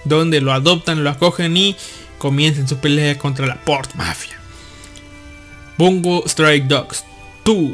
donde 0.05 0.41
lo 0.41 0.53
adoptan, 0.53 1.03
lo 1.03 1.09
acogen 1.09 1.57
y 1.57 1.75
comienzan 2.17 2.67
su 2.67 2.77
pelea 2.77 3.17
contra 3.17 3.45
la 3.45 3.55
Port 3.55 3.93
Mafia. 3.95 4.39
Bungo 5.77 6.23
Strike 6.25 6.67
Dogs 6.67 7.03
2 7.43 7.71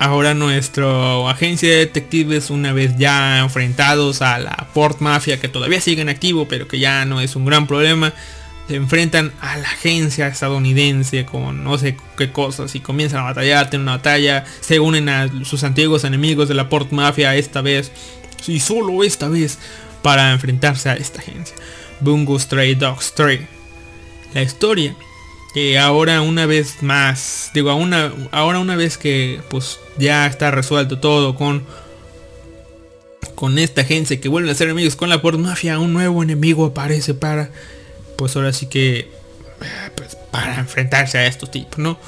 Ahora 0.00 0.34
nuestro 0.34 1.28
agencia 1.28 1.70
de 1.70 1.76
detectives 1.78 2.50
una 2.50 2.72
vez 2.72 2.96
ya 2.98 3.40
enfrentados 3.40 4.22
a 4.22 4.38
la 4.38 4.68
Port 4.72 5.00
Mafia 5.00 5.40
que 5.40 5.48
todavía 5.48 5.80
sigue 5.80 6.02
en 6.02 6.08
activo 6.08 6.46
pero 6.46 6.68
que 6.68 6.78
ya 6.78 7.04
no 7.04 7.20
es 7.20 7.34
un 7.36 7.44
gran 7.44 7.66
problema 7.66 8.12
se 8.68 8.76
enfrentan 8.76 9.32
a 9.40 9.56
la 9.56 9.68
agencia 9.68 10.28
estadounidense 10.28 11.24
con 11.24 11.64
no 11.64 11.78
sé 11.78 11.96
qué 12.18 12.30
cosas 12.30 12.74
y 12.74 12.80
comienzan 12.80 13.20
a 13.20 13.24
batallar, 13.24 13.70
tienen 13.70 13.84
una 13.84 13.96
batalla, 13.96 14.44
se 14.60 14.78
unen 14.78 15.08
a 15.08 15.28
sus 15.44 15.64
antiguos 15.64 16.04
enemigos 16.04 16.48
de 16.48 16.54
la 16.54 16.68
Port 16.68 16.92
Mafia 16.92 17.34
esta 17.34 17.62
vez. 17.62 17.90
Y 18.46 18.60
solo 18.60 19.02
esta 19.04 19.28
vez 19.28 19.58
para 20.02 20.32
enfrentarse 20.32 20.88
a 20.88 20.94
esta 20.94 21.20
agencia. 21.20 21.56
Bungo 22.00 22.38
Stray 22.38 22.74
Dogs 22.74 23.12
3. 23.14 23.40
La 24.34 24.42
historia 24.42 24.94
que 25.54 25.78
ahora 25.78 26.20
una 26.20 26.46
vez 26.46 26.82
más, 26.82 27.50
digo, 27.54 27.74
una, 27.74 28.12
ahora 28.30 28.58
una 28.58 28.76
vez 28.76 28.98
que 28.98 29.40
pues 29.48 29.80
ya 29.96 30.26
está 30.26 30.50
resuelto 30.50 30.98
todo 30.98 31.34
con 31.34 31.64
con 33.34 33.58
esta 33.58 33.82
agencia 33.82 34.20
que 34.20 34.28
vuelven 34.28 34.50
a 34.50 34.54
ser 34.54 34.66
enemigos 34.66 34.96
con 34.96 35.08
la 35.08 35.22
Port 35.22 35.38
Mafia, 35.38 35.78
un 35.78 35.92
nuevo 35.92 36.24
enemigo 36.24 36.66
aparece 36.66 37.14
para 37.14 37.50
pues 38.16 38.34
ahora 38.34 38.52
sí 38.52 38.66
que 38.66 39.12
pues, 39.94 40.16
para 40.32 40.58
enfrentarse 40.58 41.18
a 41.18 41.26
estos 41.26 41.50
tipos, 41.50 41.78
¿no? 41.78 41.98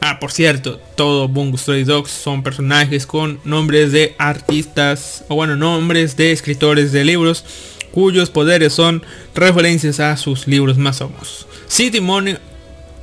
Ah, 0.00 0.18
por 0.20 0.30
cierto, 0.32 0.80
todo 0.96 1.28
Bungo 1.28 1.58
Stray 1.58 1.84
Dogs 1.84 2.10
son 2.10 2.42
personajes 2.42 3.06
con 3.06 3.40
nombres 3.44 3.90
de 3.92 4.14
artistas, 4.18 5.24
o 5.28 5.34
bueno, 5.34 5.56
nombres 5.56 6.16
de 6.16 6.30
escritores 6.32 6.92
de 6.92 7.04
libros, 7.04 7.44
cuyos 7.90 8.30
poderes 8.30 8.72
son 8.72 9.02
referencias 9.34 9.98
a 9.98 10.16
sus 10.16 10.46
libros 10.46 10.78
más 10.78 10.98
famosos. 10.98 11.46
City 11.66 12.00
Money 12.00 12.36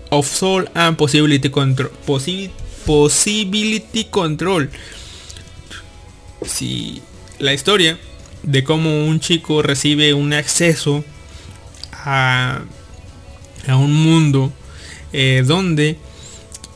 of 0.09 0.27
Soul 0.27 0.69
and 0.73 0.95
Possibility 0.95 1.49
Control. 1.49 1.91
Possi- 2.07 2.49
Possibility 2.85 4.05
Control. 4.05 4.69
Si 6.45 7.01
la 7.39 7.53
historia 7.53 7.97
de 8.43 8.63
cómo 8.63 9.05
un 9.05 9.19
chico 9.19 9.61
recibe 9.61 10.13
un 10.13 10.31
acceso 10.33 11.03
a, 11.91 12.61
a 13.67 13.75
un 13.75 13.93
mundo 13.93 14.53
eh, 15.11 15.43
donde 15.45 15.97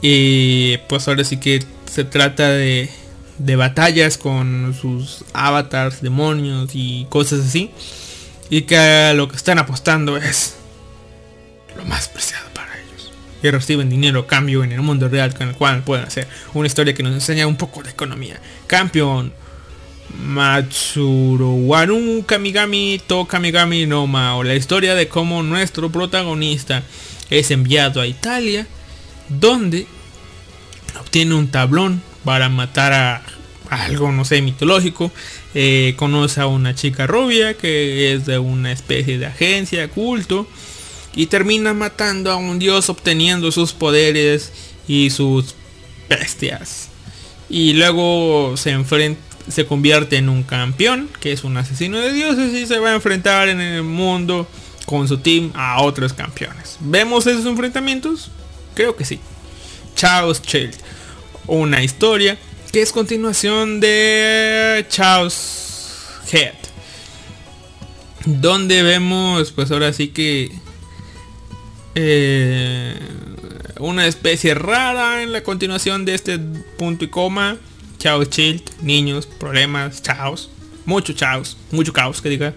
eh, 0.02 0.82
pues 0.88 1.08
ahora 1.08 1.24
sí 1.24 1.38
que 1.38 1.64
se 1.92 2.04
trata 2.04 2.50
de, 2.50 2.90
de 3.38 3.56
batallas 3.56 4.18
con 4.18 4.76
sus 4.80 5.24
avatars, 5.34 6.02
demonios 6.02 6.72
y 6.74 7.06
cosas 7.10 7.46
así. 7.46 7.72
Y 8.50 8.62
que 8.62 9.14
lo 9.16 9.28
que 9.28 9.36
están 9.36 9.60
apostando 9.60 10.18
es 10.18 10.56
lo 11.76 11.86
más 11.86 12.08
preciado 12.10 12.48
para 12.54 12.72
ellos. 12.80 13.12
Y 13.44 13.50
reciben 13.50 13.90
dinero 13.90 14.26
cambio 14.28 14.64
en 14.64 14.72
el 14.72 14.82
mundo 14.82 15.08
real 15.10 15.36
con 15.36 15.50
el 15.50 15.56
cual 15.56 15.84
pueden 15.84 16.06
hacer 16.06 16.28
una 16.54 16.68
historia 16.68 16.94
que 16.94 17.04
nos 17.04 17.14
enseña 17.14 17.48
un 17.48 17.58
poco 17.58 17.84
de 17.84 17.92
economía. 17.92 18.40
Campeón. 18.68 19.34
Matsuruwaru 20.26 22.24
Kamigami 22.26 23.00
to 23.06 23.28
Kamigami 23.28 23.86
no 23.86 24.08
Mao. 24.08 24.44
La 24.44 24.56
historia 24.56 24.96
de 24.96 25.08
cómo 25.08 25.44
nuestro 25.44 25.92
protagonista 25.92 26.82
es 27.30 27.52
enviado 27.52 28.02
a 28.02 28.08
Italia 28.08 28.66
donde 29.30 29.88
obtiene 31.00 31.36
un 31.36 31.50
tablón 31.50 32.02
para 32.24 32.50
matar 32.50 32.94
a 32.94 33.24
algo, 33.70 34.12
no 34.12 34.26
sé, 34.26 34.42
mitológico. 34.42 35.12
Eh, 35.56 35.96
conoce 35.98 36.42
a 36.42 36.48
una 36.48 36.76
chica 36.76 37.08
rubia 37.08 37.56
que 37.56 38.14
es 38.14 38.26
de 38.26 38.40
una 38.40 38.72
especie 38.72 39.18
de 39.18 39.28
agencia, 39.28 39.88
culto. 39.90 40.48
Y 41.16 41.26
termina 41.26 41.74
matando 41.74 42.32
a 42.32 42.36
un 42.36 42.60
dios 42.60 42.90
obteniendo 42.90 43.52
sus 43.52 43.74
poderes 43.74 44.52
y 44.88 45.10
sus 45.10 45.56
bestias. 46.10 46.90
Y 47.50 47.74
luego 47.74 48.56
se 48.58 48.72
enfrenta 48.72 49.30
se 49.50 49.66
convierte 49.66 50.18
en 50.18 50.30
un 50.30 50.44
campeón, 50.44 51.10
que 51.20 51.32
es 51.32 51.44
un 51.44 51.58
asesino 51.58 51.98
de 51.98 52.14
dioses 52.14 52.54
y 52.54 52.68
se 52.68 52.80
va 52.80 52.92
a 52.92 52.96
enfrentar 52.96 53.50
en 53.50 53.60
el 53.60 53.84
mundo 53.84 54.48
con 54.86 55.08
su 55.08 55.18
team 55.18 55.52
a 55.56 55.82
otros 55.82 56.14
campeones. 56.14 56.78
¿Vemos 56.80 57.28
esos 57.28 57.46
enfrentamientos? 57.46 58.32
Creo 58.80 58.96
que 58.96 59.04
sí. 59.04 59.20
Chaos 59.94 60.42
Child. 60.42 60.74
Una 61.48 61.84
historia 61.84 62.38
que 62.72 62.82
es 62.82 62.94
continuación 62.94 63.82
de 63.82 64.86
Chaos 64.88 66.06
Head. 66.32 66.54
Donde 68.24 68.82
vemos, 68.82 69.52
pues 69.52 69.70
ahora 69.72 69.92
sí 69.92 70.08
que... 70.08 70.50
eh, 71.94 72.98
una 73.82 74.08
especie 74.08 74.54
rara 74.54 75.24
en 75.24 75.34
la 75.34 75.44
continuación 75.44 76.06
de 76.06 76.16
este 76.16 76.40
punto 76.78 77.04
y 77.04 77.10
coma. 77.10 77.58
Chaos 77.98 78.30
Child, 78.30 78.64
niños, 78.82 79.26
problemas, 79.26 80.02
chaos. 80.02 80.50
Mucho 80.86 81.12
chaos, 81.12 81.58
mucho 81.72 81.92
caos 81.92 82.22
que 82.22 82.30
diga. 82.30 82.54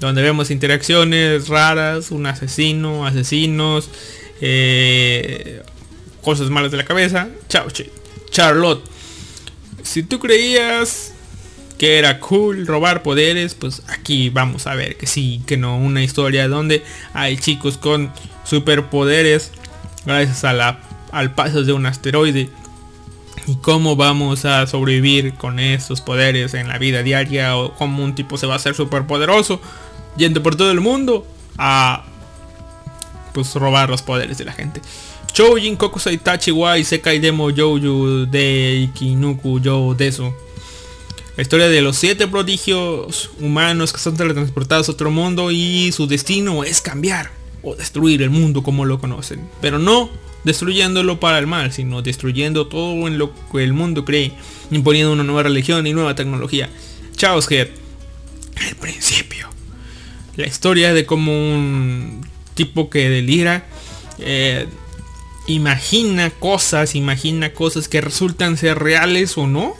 donde 0.00 0.20
vemos 0.20 0.50
interacciones 0.50 1.46
raras, 1.46 2.10
un 2.10 2.26
asesino, 2.26 3.06
asesinos, 3.06 3.88
eh, 4.44 5.62
cosas 6.20 6.50
malas 6.50 6.72
de 6.72 6.76
la 6.76 6.84
cabeza. 6.84 7.28
Chao, 7.48 7.68
Charlotte. 8.30 8.84
Si 9.82 10.02
tú 10.02 10.18
creías 10.18 11.12
que 11.78 11.98
era 11.98 12.18
cool 12.18 12.66
robar 12.66 13.02
poderes, 13.02 13.54
pues 13.54 13.82
aquí 13.88 14.30
vamos 14.30 14.66
a 14.66 14.74
ver 14.74 14.96
que 14.96 15.06
sí, 15.06 15.42
que 15.46 15.56
no. 15.56 15.78
Una 15.78 16.02
historia 16.02 16.48
donde 16.48 16.82
hay 17.14 17.36
chicos 17.36 17.78
con 17.78 18.12
superpoderes 18.44 19.52
gracias 20.04 20.42
a 20.42 20.52
la, 20.52 20.80
al 21.12 21.34
paso 21.34 21.62
de 21.62 21.72
un 21.72 21.86
asteroide. 21.86 22.50
Y 23.46 23.56
cómo 23.56 23.96
vamos 23.96 24.44
a 24.44 24.66
sobrevivir 24.66 25.34
con 25.34 25.60
estos 25.60 26.00
poderes 26.00 26.54
en 26.54 26.68
la 26.68 26.78
vida 26.78 27.02
diaria 27.02 27.56
o 27.56 27.74
cómo 27.74 28.04
un 28.04 28.14
tipo 28.14 28.36
se 28.38 28.46
va 28.46 28.54
a 28.54 28.56
hacer 28.56 28.74
superpoderoso 28.74 29.60
yendo 30.16 30.42
por 30.42 30.56
todo 30.56 30.70
el 30.70 30.80
mundo 30.80 31.26
a 31.58 32.04
pues 33.32 33.54
robar 33.54 33.90
los 33.90 34.02
poderes 34.02 34.38
de 34.38 34.44
la 34.44 34.52
gente. 34.52 34.80
Choujin 35.32 35.76
Kokusai 35.76 36.18
Tachi 36.18 36.50
wa 36.50 36.76
Isekai 36.76 37.18
Demo 37.18 37.50
Jouju 37.50 38.26
de 38.26 38.88
Ikinuku 38.88 39.60
Yo 39.60 39.94
Desu. 39.94 40.32
La 41.36 41.42
historia 41.42 41.68
de 41.68 41.80
los 41.80 41.96
siete 41.96 42.28
prodigios 42.28 43.30
humanos 43.40 43.92
que 43.92 43.98
son 43.98 44.16
teletransportados 44.16 44.88
a 44.88 44.92
otro 44.92 45.10
mundo 45.10 45.50
y 45.50 45.90
su 45.92 46.06
destino 46.06 46.62
es 46.64 46.82
cambiar 46.82 47.30
o 47.62 47.74
destruir 47.74 48.20
el 48.20 48.28
mundo 48.28 48.62
como 48.62 48.84
lo 48.84 49.00
conocen. 49.00 49.48
Pero 49.62 49.78
no 49.78 50.10
destruyéndolo 50.44 51.20
para 51.20 51.38
el 51.38 51.46
mal, 51.46 51.72
sino 51.72 52.02
destruyendo 52.02 52.66
todo 52.66 53.06
en 53.06 53.16
lo 53.16 53.32
que 53.50 53.62
el 53.64 53.72
mundo 53.72 54.04
cree, 54.04 54.32
imponiendo 54.70 55.12
una 55.12 55.24
nueva 55.24 55.44
religión 55.44 55.86
y 55.86 55.94
nueva 55.94 56.14
tecnología. 56.14 56.68
Chaos 57.16 57.50
Head. 57.50 57.68
El 58.68 58.76
principio. 58.76 59.48
La 60.36 60.46
historia 60.46 60.92
de 60.92 61.06
cómo 61.06 61.32
un 61.32 62.26
tipo 62.54 62.90
que 62.90 63.08
delira 63.08 63.64
eh, 64.18 64.66
imagina 65.46 66.30
cosas, 66.30 66.94
imagina 66.94 67.52
cosas 67.52 67.88
que 67.88 68.00
resultan 68.00 68.56
ser 68.56 68.78
reales 68.78 69.36
o 69.36 69.46
no. 69.46 69.74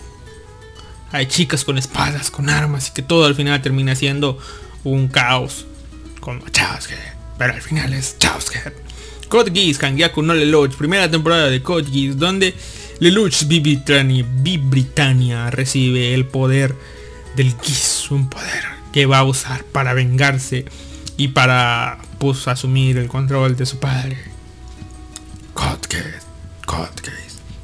Hay 1.12 1.26
chicas 1.26 1.64
con 1.64 1.78
espadas, 1.78 2.30
con 2.30 2.48
armas 2.48 2.88
y 2.88 2.92
que 2.92 3.02
todo 3.02 3.26
al 3.26 3.34
final 3.34 3.60
termina 3.62 3.94
siendo 3.94 4.38
un 4.84 5.08
caos. 5.08 5.66
Como 6.20 6.48
Chaos 6.48 6.90
Head. 6.90 7.14
Pero 7.38 7.54
al 7.54 7.62
final 7.62 7.92
es 7.92 8.16
Chaos 8.18 8.54
Head. 8.54 8.72
Code 9.28 9.52
Geass, 9.52 9.78
Kangaku 9.78 10.22
no 10.22 10.34
Lelouch, 10.34 10.74
primera 10.74 11.10
temporada 11.10 11.48
de 11.48 11.62
Code 11.62 12.12
donde 12.14 12.54
Lelouch 13.00 13.46
Bibritania 13.46 15.50
recibe 15.50 16.12
el 16.12 16.26
poder 16.26 16.74
del 17.34 17.54
Geass, 17.62 18.10
un 18.10 18.28
poder 18.28 18.64
que 18.92 19.06
va 19.06 19.20
a 19.20 19.24
usar 19.24 19.64
para 19.64 19.94
vengarse 19.94 20.66
y 21.16 21.28
para 21.28 21.98
pues 22.22 22.46
asumir 22.46 22.98
el 22.98 23.08
control 23.08 23.56
de 23.56 23.66
su 23.66 23.80
padre. 23.80 24.16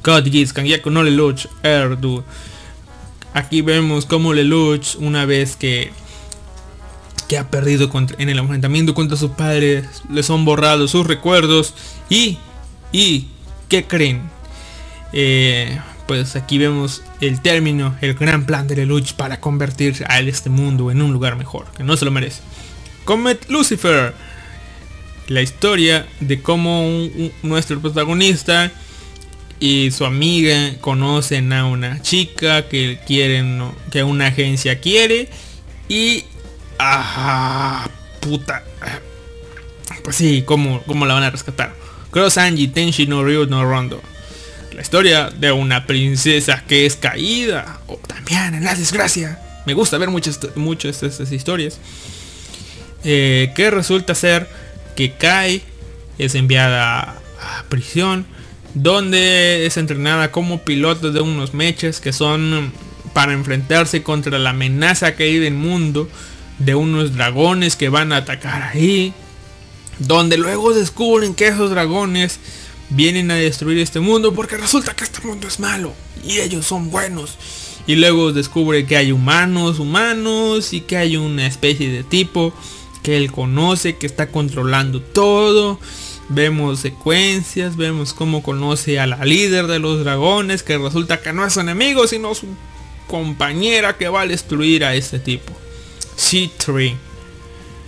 Code 0.01 0.29
Geass, 0.29 0.51
Kangaku 0.51 0.89
no 0.89 1.01
Lelouch, 1.01 1.45
Erdu. 1.63 2.25
Aquí 3.33 3.61
vemos 3.61 4.05
como 4.05 4.33
Lelouch, 4.33 4.95
una 4.97 5.23
vez 5.25 5.55
que 5.55 5.93
que 7.29 7.37
ha 7.37 7.49
perdido 7.49 7.89
contra- 7.89 8.17
en 8.19 8.27
el 8.27 8.37
enfrentamiento 8.39 8.93
contra 8.93 9.15
sus 9.15 9.31
padres, 9.31 9.85
les 10.09 10.25
son 10.25 10.43
borrados 10.43 10.91
sus 10.91 11.05
recuerdos 11.07 11.73
y, 12.09 12.37
y, 12.91 13.27
¿qué 13.69 13.85
creen? 13.85 14.23
Eh, 15.13 15.79
pues 16.07 16.35
aquí 16.35 16.57
vemos 16.57 17.01
el 17.21 17.39
término, 17.39 17.95
el 18.01 18.15
gran 18.15 18.45
plan 18.45 18.67
de 18.67 18.75
Lelouch 18.77 19.13
para 19.13 19.39
convertir 19.39 20.03
a 20.09 20.19
este 20.19 20.49
mundo 20.49 20.89
en 20.91 21.01
un 21.03 21.13
lugar 21.13 21.35
mejor, 21.37 21.67
que 21.77 21.83
no 21.83 21.95
se 21.95 22.03
lo 22.03 22.11
merece. 22.11 22.41
Comet 23.05 23.47
Lucifer, 23.49 24.15
la 25.29 25.41
historia 25.41 26.05
de 26.19 26.41
cómo 26.41 26.85
nuestro 27.41 27.79
protagonista 27.79 28.71
y 29.59 29.91
su 29.91 30.05
amiga 30.05 30.77
conocen 30.81 31.53
a 31.53 31.65
una 31.65 32.01
chica 32.01 32.67
que 32.67 32.99
quieren, 33.07 33.63
que 33.91 34.03
una 34.03 34.27
agencia 34.27 34.81
quiere 34.81 35.29
y 35.87 36.25
Ajá, 36.79 37.89
puta. 38.21 38.63
Pues 40.01 40.15
sí, 40.15 40.43
¿cómo, 40.45 40.81
cómo 40.87 41.05
la 41.05 41.13
van 41.13 41.23
a 41.23 41.29
rescatar? 41.29 41.75
Cross 42.09 42.37
Angie, 42.37 42.69
Tenshi 42.69 43.05
no 43.05 43.23
Ryu 43.23 43.45
no 43.47 43.65
Rondo. 43.65 44.01
La 44.73 44.81
historia 44.81 45.29
de 45.29 45.51
una 45.51 45.85
princesa 45.85 46.63
que 46.65 46.85
es 46.85 46.95
caída. 46.95 47.81
O 47.87 47.97
también 47.97 48.55
en 48.55 48.63
la 48.63 48.75
desgracia. 48.75 49.39
Me 49.65 49.73
gusta 49.73 49.97
ver 49.97 50.09
muchas, 50.09 50.39
muchas 50.55 51.03
estas 51.03 51.33
historias. 51.33 51.79
Eh, 53.03 53.51
que 53.55 53.69
resulta 53.69 54.15
ser 54.15 54.47
que 54.99 55.13
cae, 55.13 55.61
es 56.17 56.35
enviada 56.35 57.21
a, 57.41 57.63
prisión, 57.69 58.25
donde 58.73 59.65
es 59.65 59.77
entrenada 59.77 60.29
como 60.29 60.63
piloto 60.63 61.13
de 61.13 61.21
unos 61.21 61.53
mechas 61.53 62.01
que 62.01 62.11
son 62.11 62.73
para 63.13 63.31
enfrentarse 63.31 64.03
contra 64.03 64.37
la 64.39 64.49
amenaza 64.49 65.15
que 65.15 65.23
hay 65.23 65.39
del 65.39 65.53
mundo 65.53 66.09
de 66.57 66.75
unos 66.75 67.15
dragones 67.15 67.77
que 67.77 67.87
van 67.87 68.11
a 68.11 68.17
atacar 68.17 68.61
ahí. 68.61 69.13
Donde 69.99 70.37
luego 70.37 70.73
descubren 70.73 71.33
que 71.33 71.47
esos 71.47 71.69
dragones 71.69 72.37
vienen 72.89 73.31
a 73.31 73.35
destruir 73.35 73.77
este 73.77 74.01
mundo 74.01 74.33
porque 74.33 74.57
resulta 74.57 74.97
que 74.97 75.05
este 75.05 75.25
mundo 75.25 75.47
es 75.47 75.61
malo 75.61 75.93
y 76.25 76.39
ellos 76.39 76.65
son 76.65 76.91
buenos. 76.91 77.37
Y 77.87 77.95
luego 77.95 78.33
descubre 78.33 78.85
que 78.85 78.97
hay 78.97 79.13
humanos, 79.13 79.79
humanos 79.79 80.73
y 80.73 80.81
que 80.81 80.97
hay 80.97 81.15
una 81.15 81.47
especie 81.47 81.89
de 81.89 82.03
tipo 82.03 82.53
que 83.03 83.17
él 83.17 83.31
conoce, 83.31 83.97
que 83.97 84.05
está 84.07 84.27
controlando 84.29 85.01
todo. 85.01 85.79
Vemos 86.29 86.79
secuencias, 86.81 87.75
vemos 87.75 88.13
cómo 88.13 88.43
conoce 88.43 88.99
a 88.99 89.07
la 89.07 89.25
líder 89.25 89.65
de 89.67 89.79
los 89.79 90.03
dragones, 90.03 90.61
que 90.63 90.77
resulta 90.77 91.21
que 91.21 91.33
no 91.33 91.45
es 91.45 91.53
su 91.53 91.59
enemigo, 91.61 92.07
sino 92.07 92.35
su 92.35 92.47
compañera 93.07 93.97
que 93.97 94.09
va 94.09 94.21
a 94.21 94.27
destruir 94.27 94.85
a 94.85 94.93
este 94.93 95.17
tipo. 95.19 95.51
C3. 96.17 96.95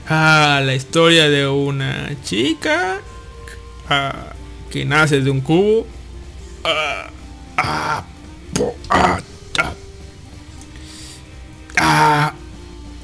Ah, 0.09 0.61
la 0.65 0.73
historia 0.73 1.29
de 1.29 1.47
una 1.47 2.09
chica 2.23 2.99
ah, 3.89 4.33
que 4.71 4.85
nace 4.85 5.21
de 5.21 5.29
un 5.29 5.41
cubo. 5.41 5.85
Ah, 6.63 7.09
ah, 7.57 8.03
po- 8.53 8.75
ah, 8.89 9.19
ah. 11.77 12.33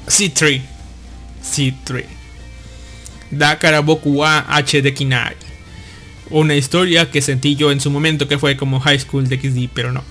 C3. 0.06 0.62
C3. 1.42 2.04
Dakara 3.30 3.80
Boku 3.80 4.18
wa 4.18 4.44
H 4.48 4.82
de 4.82 4.94
Kinai. 4.94 5.36
Una 6.30 6.54
historia 6.54 7.10
que 7.10 7.22
sentí 7.22 7.56
yo 7.56 7.72
en 7.72 7.80
su 7.80 7.90
momento 7.90 8.28
que 8.28 8.38
fue 8.38 8.56
como 8.56 8.80
High 8.80 9.00
School 9.00 9.28
de 9.28 9.40
XD, 9.40 9.70
pero 9.72 9.92
no. 9.92 10.04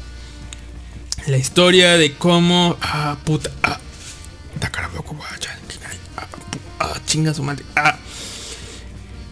La 1.28 1.38
historia 1.38 1.98
de 1.98 2.14
cómo... 2.14 2.78
Ah, 2.82 3.18
puta. 3.24 3.52
Ah, 3.62 3.80
Dakara 4.60 4.88
Boku 4.88 5.16
wa 5.16 5.28
Kinai. 5.68 5.98
Ah, 6.16 6.28
ah, 6.80 6.99
chinga 7.06 7.34
su 7.34 7.44
madre. 7.44 7.66
Ah. 7.76 7.98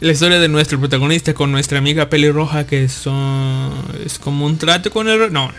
La 0.02 0.12
historia 0.12 0.40
de 0.40 0.48
nuestro 0.48 0.80
protagonista 0.80 1.34
con 1.34 1.52
nuestra 1.52 1.78
amiga 1.78 2.10
pelirroja 2.10 2.68
que 2.68 2.90
son... 2.90 3.74
Es 4.06 4.20
como 4.20 4.46
un 4.46 4.58
trato 4.58 4.92
con 4.92 5.08
el... 5.08 5.32
No. 5.32 5.52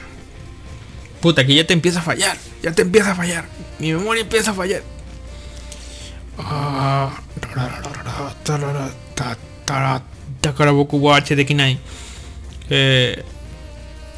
Puta, 1.21 1.47
que 1.47 1.55
ya 1.55 1.67
te 1.67 1.73
empieza 1.73 2.01
a 2.01 2.03
fallar. 2.03 2.37
Ya 2.63 2.73
te 2.73 2.83
empieza 2.83 3.13
a 3.13 3.15
fallar. 3.15 3.49
Mi 3.79 3.93
memoria 3.93 4.23
empieza 4.23 4.51
a 4.51 4.55
fallar. 4.55 4.83
Ah, 6.39 7.13
Takaraboku 10.41 10.99
wa 10.99 11.21
Kinai. 11.21 11.79
Eh, 12.71 13.25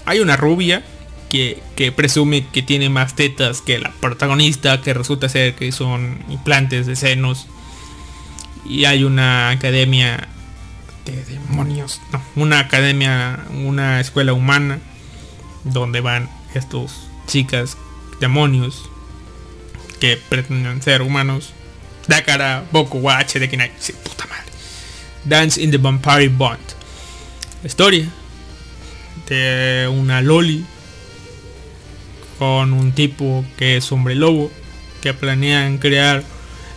hay 0.05 0.21
una 0.21 0.37
rubia 0.37 0.83
que, 1.29 1.63
que 1.77 1.93
presume 1.93 2.47
que 2.47 2.63
tiene 2.63 2.89
más 2.89 3.15
tetas 3.15 3.61
que 3.61 3.79
la 3.79 3.93
protagonista, 4.01 4.81
que 4.81 4.95
resulta 4.95 5.29
ser 5.29 5.55
que 5.55 5.71
son 5.73 6.19
implantes 6.29 6.87
de 6.87 6.97
senos. 6.97 7.47
Y 8.65 8.85
hay 8.85 9.05
una 9.05 9.51
academia 9.51 10.29
de 11.05 11.25
demonios. 11.25 12.01
No, 12.13 12.23
una 12.37 12.59
academia, 12.59 13.45
una 13.65 14.01
escuela 14.01 14.33
humana 14.33 14.81
donde 15.65 16.01
van 16.01 16.29
estos 16.55 17.09
chicas 17.27 17.77
demonios 18.21 18.91
que 20.01 20.17
pretenden 20.17 20.83
ser 20.83 21.03
humanos. 21.03 21.53
Dakara 22.09 22.65
Boku 22.73 22.99
wa 22.99 23.19
H 23.19 23.39
de 23.39 23.49
Kinai. 23.49 23.71
Sí, 23.79 23.93
puta 23.93 24.27
madre. 24.27 24.51
Dance 25.25 25.61
in 25.63 25.71
the 25.71 25.79
Vampire 25.79 26.29
Bond. 26.29 26.59
Historia 27.65 28.09
de 29.29 29.89
una 29.89 30.23
loli 30.23 30.65
con 32.39 32.73
un 32.73 32.93
tipo 32.93 33.45
que 33.57 33.77
es 33.77 33.93
hombre 33.93 34.15
lobo 34.15 34.51
que 35.03 35.13
planean 35.13 35.79
crear 35.79 36.23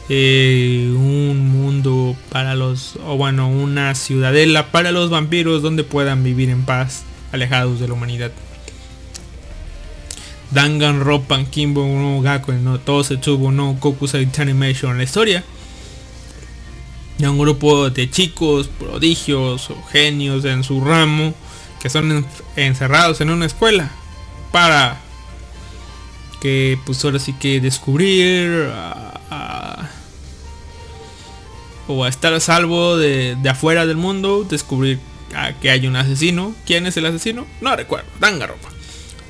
eh, 0.09 0.91
un 0.93 1.49
mundo 1.49 2.15
para 2.29 2.55
los 2.55 2.97
o 3.05 3.15
bueno 3.15 3.47
una 3.47 3.95
ciudadela 3.95 4.71
para 4.71 4.91
los 4.91 5.09
vampiros 5.09 5.61
donde 5.61 5.83
puedan 5.83 6.23
vivir 6.23 6.49
en 6.49 6.63
paz 6.65 7.03
alejados 7.31 7.79
de 7.79 7.87
la 7.87 7.93
humanidad 7.93 8.31
Dangan 10.51 10.99
Roppan 11.01 11.45
Kimbo 11.45 11.85
no 11.85 12.21
Gaku 12.21 12.51
no 12.53 12.79
Tosetsubo 12.79 13.51
no 13.51 13.77
Kokusai 13.79 14.27
Animation 14.39 14.97
la 14.97 15.03
historia 15.03 15.43
de 17.17 17.29
un 17.29 17.37
grupo 17.37 17.89
de 17.89 18.09
chicos 18.09 18.67
prodigios 18.67 19.69
o 19.69 19.81
genios 19.91 20.43
en 20.45 20.63
su 20.63 20.83
ramo 20.83 21.33
que 21.81 21.89
son 21.89 22.11
en- 22.11 22.25
encerrados 22.55 23.21
en 23.21 23.29
una 23.29 23.45
escuela 23.45 23.89
para 24.51 24.99
que 26.41 26.77
pues 26.85 27.03
ahora 27.05 27.19
sí 27.19 27.33
que 27.33 27.61
descubrir 27.61 28.69
a- 28.73 29.89
o 31.87 32.05
estar 32.07 32.33
a 32.33 32.39
salvo 32.39 32.97
de, 32.97 33.35
de 33.35 33.49
afuera 33.49 33.85
del 33.85 33.97
mundo, 33.97 34.45
descubrir 34.49 34.99
que 35.61 35.69
hay 35.71 35.87
un 35.87 35.95
asesino. 35.95 36.53
¿Quién 36.65 36.85
es 36.85 36.95
el 36.97 37.05
asesino? 37.05 37.45
No 37.59 37.75
recuerdo. 37.75 38.07
Danganronpa. 38.19 38.69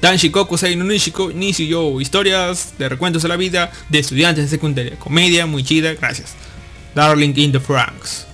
Dan 0.01 0.17
Shikoku 0.17 0.57
Sei 0.57 0.75
no 0.75 0.83
Nishiko 0.83 1.31
Nishiyo. 1.31 2.01
Historias 2.01 2.73
de 2.77 2.89
recuentos 2.89 3.21
de 3.21 3.29
la 3.29 3.37
vida 3.37 3.71
de 3.89 3.99
estudiantes 3.99 4.45
de 4.45 4.49
secundaria. 4.49 4.97
Comedia 4.97 5.45
muy 5.45 5.63
chida, 5.63 5.93
gracias. 5.93 6.33
Darling 6.95 7.33
in 7.37 7.51
the 7.51 7.59
Franks. 7.59 8.25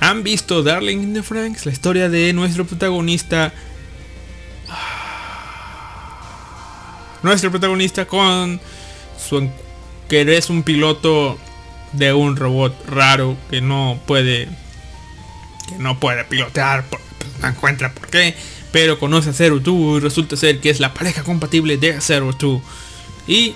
¿Han 0.00 0.22
visto 0.22 0.62
Darling 0.62 1.02
in 1.02 1.14
the 1.14 1.22
Franks? 1.22 1.64
La 1.64 1.72
historia 1.72 2.10
de 2.10 2.34
nuestro 2.34 2.66
protagonista. 2.66 3.54
Nuestro 7.22 7.50
protagonista 7.50 8.04
con 8.04 8.60
su 9.18 9.50
que 10.08 10.36
es 10.36 10.50
un 10.50 10.62
piloto 10.62 11.38
de 11.92 12.12
un 12.12 12.36
robot 12.36 12.74
raro 12.88 13.36
que 13.50 13.60
no 13.60 13.98
puede 14.06 14.48
que 15.68 15.78
no 15.78 15.98
puede 15.98 16.24
pilotear 16.24 16.84
pues, 16.84 17.02
no 17.40 17.48
encuentra 17.48 17.92
por 17.92 18.08
qué 18.08 18.36
pero 18.76 18.98
conoce 18.98 19.30
a 19.30 19.32
Zero 19.32 19.58
Two 19.62 19.96
y 19.96 20.00
resulta 20.00 20.36
ser 20.36 20.60
que 20.60 20.68
es 20.68 20.80
la 20.80 20.92
pareja 20.92 21.22
compatible 21.22 21.78
de 21.78 21.98
Zero 22.02 22.34
Two 22.34 22.60
y 23.26 23.54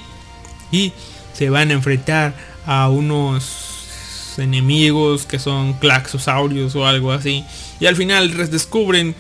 y 0.73 0.95
se 1.35 1.51
van 1.51 1.69
a 1.69 1.75
enfrentar 1.75 2.35
a 2.65 2.89
unos 2.89 4.39
enemigos 4.39 5.27
que 5.27 5.39
son 5.39 5.75
claxosaurios 5.75 6.75
o 6.75 6.87
algo 6.87 7.13
así 7.13 7.45
y 7.81 7.85
al 7.85 7.97
final 7.97 8.35
descubren 8.51 9.15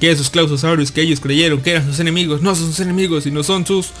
que 0.00 0.10
esos 0.10 0.28
claxosaurios 0.28 0.90
que 0.90 1.02
ellos 1.02 1.20
creyeron 1.20 1.62
que 1.62 1.70
eran 1.70 1.86
sus 1.86 2.00
enemigos 2.00 2.42
no 2.42 2.56
son 2.56 2.66
sus 2.66 2.80
enemigos 2.80 3.22
sino 3.22 3.44
son 3.44 3.64
sus 3.64 3.92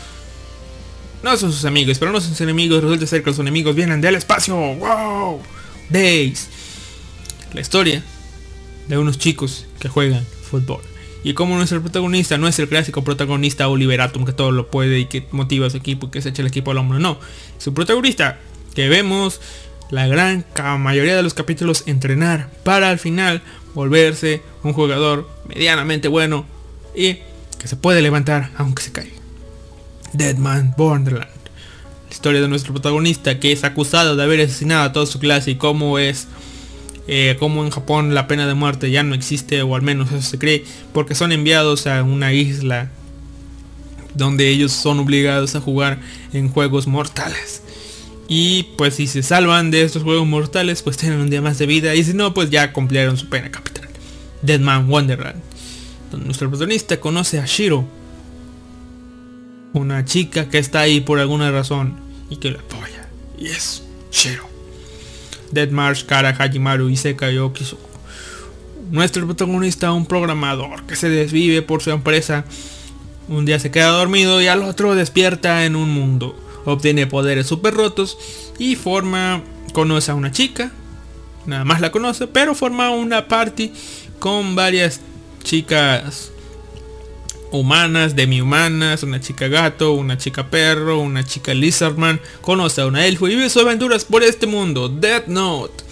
no 1.22 1.36
son 1.36 1.52
sus 1.52 1.64
amigos, 1.64 1.98
pero 2.00 2.10
no 2.12 2.20
son 2.20 2.30
sus 2.30 2.40
enemigos. 2.42 2.82
Resulta 2.82 3.06
ser 3.06 3.22
que 3.22 3.30
los 3.30 3.38
enemigos 3.38 3.74
vienen 3.74 4.02
del 4.02 4.14
espacio. 4.14 4.54
¡Wow! 4.56 5.40
Days. 5.88 6.48
La 7.54 7.62
historia 7.62 8.02
de 8.88 8.98
unos 8.98 9.16
chicos 9.16 9.64
que 9.78 9.88
juegan 9.88 10.26
fútbol. 10.50 10.82
Y 11.24 11.32
como 11.32 11.56
nuestro 11.56 11.80
protagonista 11.80 12.36
no 12.36 12.46
es 12.46 12.58
el 12.58 12.68
clásico 12.68 13.02
protagonista 13.02 13.66
Oliver 13.68 14.02
Atom 14.02 14.26
que 14.26 14.32
todo 14.34 14.52
lo 14.52 14.70
puede 14.70 15.00
y 15.00 15.06
que 15.06 15.26
motiva 15.32 15.66
a 15.66 15.70
su 15.70 15.78
equipo 15.78 16.10
que 16.10 16.20
se 16.20 16.28
echa 16.28 16.42
el 16.42 16.48
equipo 16.48 16.70
al 16.70 16.78
hombro. 16.78 16.98
No. 16.98 17.18
Su 17.58 17.72
protagonista 17.72 18.38
que 18.74 18.90
vemos 18.90 19.40
la 19.90 20.06
gran 20.06 20.44
mayoría 20.80 21.16
de 21.16 21.22
los 21.22 21.32
capítulos 21.32 21.84
entrenar 21.86 22.50
para 22.62 22.90
al 22.90 22.98
final 22.98 23.42
volverse 23.74 24.42
un 24.62 24.74
jugador 24.74 25.28
medianamente 25.48 26.08
bueno 26.08 26.44
y 26.94 27.18
que 27.58 27.68
se 27.68 27.76
puede 27.76 28.02
levantar 28.02 28.50
aunque 28.56 28.82
se 28.82 28.92
caiga. 28.92 29.14
Dead 30.12 30.36
Man 30.36 30.74
Borderland. 30.76 31.30
La 32.08 32.14
historia 32.14 32.42
de 32.42 32.48
nuestro 32.48 32.74
protagonista 32.74 33.40
que 33.40 33.50
es 33.50 33.64
acusado 33.64 34.14
de 34.14 34.22
haber 34.22 34.40
asesinado 34.42 34.82
a 34.82 34.92
toda 34.92 35.06
su 35.06 35.18
clase 35.18 35.52
y 35.52 35.56
cómo 35.56 35.98
es 35.98 36.28
eh, 37.06 37.36
cómo 37.38 37.64
en 37.64 37.70
Japón 37.70 38.14
la 38.14 38.26
pena 38.26 38.46
de 38.46 38.54
muerte 38.54 38.90
ya 38.90 39.02
no 39.02 39.14
existe 39.14 39.62
o 39.62 39.74
al 39.74 39.82
menos 39.82 40.10
eso 40.12 40.22
se 40.22 40.38
cree 40.38 40.64
porque 40.92 41.14
son 41.14 41.32
enviados 41.32 41.86
a 41.86 42.02
una 42.02 42.32
isla 42.32 42.90
donde 44.14 44.48
ellos 44.48 44.72
son 44.72 45.00
obligados 45.00 45.54
a 45.54 45.60
jugar 45.60 46.00
en 46.32 46.48
juegos 46.48 46.86
mortales 46.86 47.62
y 48.28 48.68
pues 48.78 48.94
si 48.94 49.06
se 49.06 49.22
salvan 49.22 49.70
de 49.70 49.82
estos 49.82 50.02
juegos 50.02 50.26
mortales 50.26 50.82
pues 50.82 50.96
tienen 50.96 51.20
un 51.20 51.30
día 51.30 51.42
más 51.42 51.58
de 51.58 51.66
vida 51.66 51.94
y 51.94 52.04
si 52.04 52.14
no 52.14 52.32
pues 52.32 52.50
ya 52.50 52.72
cumplieron 52.72 53.16
su 53.16 53.28
pena 53.28 53.50
capital 53.50 53.88
Dead 54.42 54.60
Man 54.60 54.88
Wonderland 54.88 55.42
donde 56.10 56.26
nuestro 56.26 56.48
protagonista 56.48 57.00
conoce 57.00 57.38
a 57.38 57.46
Shiro 57.46 57.86
una 59.74 60.04
chica 60.04 60.48
que 60.48 60.58
está 60.58 60.80
ahí 60.80 61.00
por 61.00 61.18
alguna 61.18 61.50
razón 61.50 61.96
y 62.30 62.36
que 62.36 62.50
lo 62.50 62.60
apoya. 62.60 63.08
Y 63.38 63.48
es 63.48 63.82
Shiro. 64.10 64.53
Dead 65.50 65.70
Marsh, 65.70 66.04
Kara, 66.04 66.30
Hajimaru 66.30 66.88
y 66.88 66.96
Sekayo 66.96 67.52
Kizuku. 67.52 67.88
Nuestro 68.90 69.24
protagonista, 69.24 69.92
un 69.92 70.06
programador 70.06 70.84
que 70.84 70.96
se 70.96 71.08
desvive 71.08 71.62
por 71.62 71.82
su 71.82 71.90
empresa. 71.90 72.44
Un 73.28 73.46
día 73.46 73.58
se 73.58 73.70
queda 73.70 73.88
dormido 73.88 74.42
y 74.42 74.48
al 74.48 74.62
otro 74.62 74.94
despierta 74.94 75.64
en 75.64 75.76
un 75.76 75.90
mundo. 75.90 76.38
Obtiene 76.64 77.06
poderes 77.06 77.46
super 77.46 77.74
rotos 77.74 78.18
y 78.58 78.76
forma, 78.76 79.42
conoce 79.72 80.10
a 80.10 80.14
una 80.14 80.30
chica. 80.30 80.72
Nada 81.46 81.64
más 81.64 81.80
la 81.80 81.92
conoce, 81.92 82.26
pero 82.26 82.54
forma 82.54 82.90
una 82.90 83.28
party 83.28 83.72
con 84.18 84.54
varias 84.54 85.00
chicas 85.42 86.32
humanas, 87.54 88.16
demi-humanas, 88.16 89.02
una 89.02 89.20
chica 89.20 89.48
gato, 89.48 89.92
una 89.92 90.18
chica 90.18 90.50
perro, 90.50 90.98
una 90.98 91.24
chica 91.24 91.54
lizardman, 91.54 92.20
conoce 92.40 92.80
a 92.80 92.86
una 92.86 93.06
elfo 93.06 93.28
y 93.28 93.36
vive 93.36 93.48
sus 93.48 93.62
aventuras 93.62 94.04
por 94.04 94.22
este 94.22 94.46
mundo. 94.46 94.88
Death 94.88 95.26
Note. 95.28 95.84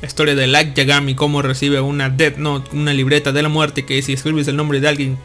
La 0.00 0.06
historia 0.06 0.36
de 0.36 0.46
Light 0.46 0.76
Yagami, 0.76 1.16
cómo 1.16 1.42
recibe 1.42 1.80
una 1.80 2.08
Death 2.08 2.36
Note, 2.36 2.76
una 2.76 2.92
libreta 2.92 3.32
de 3.32 3.42
la 3.42 3.48
muerte 3.48 3.84
que 3.84 4.00
si 4.00 4.12
escribes 4.12 4.46
el 4.46 4.56
nombre 4.56 4.80
de 4.80 4.88
alguien 4.88 5.18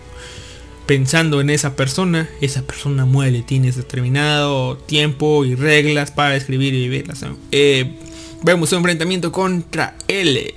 pensando 0.87 1.41
en 1.41 1.51
esa 1.51 1.75
persona, 1.75 2.27
esa 2.41 2.63
persona 2.63 3.05
muere. 3.05 3.43
Tienes 3.43 3.75
determinado 3.75 4.77
tiempo 4.77 5.45
y 5.45 5.53
reglas 5.53 6.11
para 6.11 6.35
escribir 6.35 6.73
y 6.73 6.89
vivirlas. 6.89 7.23
Eh, 7.51 7.99
vemos 8.41 8.71
un 8.71 8.79
enfrentamiento 8.79 9.31
contra 9.31 9.95
L. 10.07 10.55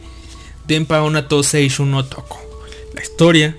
Denpa 0.66 1.02
Onato 1.02 1.42
Seishun 1.42 1.90
no 1.90 2.06
Toko. 2.06 2.40
La 2.94 3.02
historia 3.02 3.54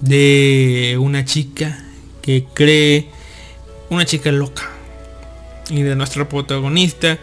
de 0.00 0.98
una 1.00 1.24
chica 1.24 1.84
que 2.22 2.44
cree 2.52 3.08
una 3.90 4.04
chica 4.04 4.32
loca 4.32 4.70
y 5.70 5.82
de 5.82 5.96
nuestra 5.96 6.28
protagonista 6.28 7.18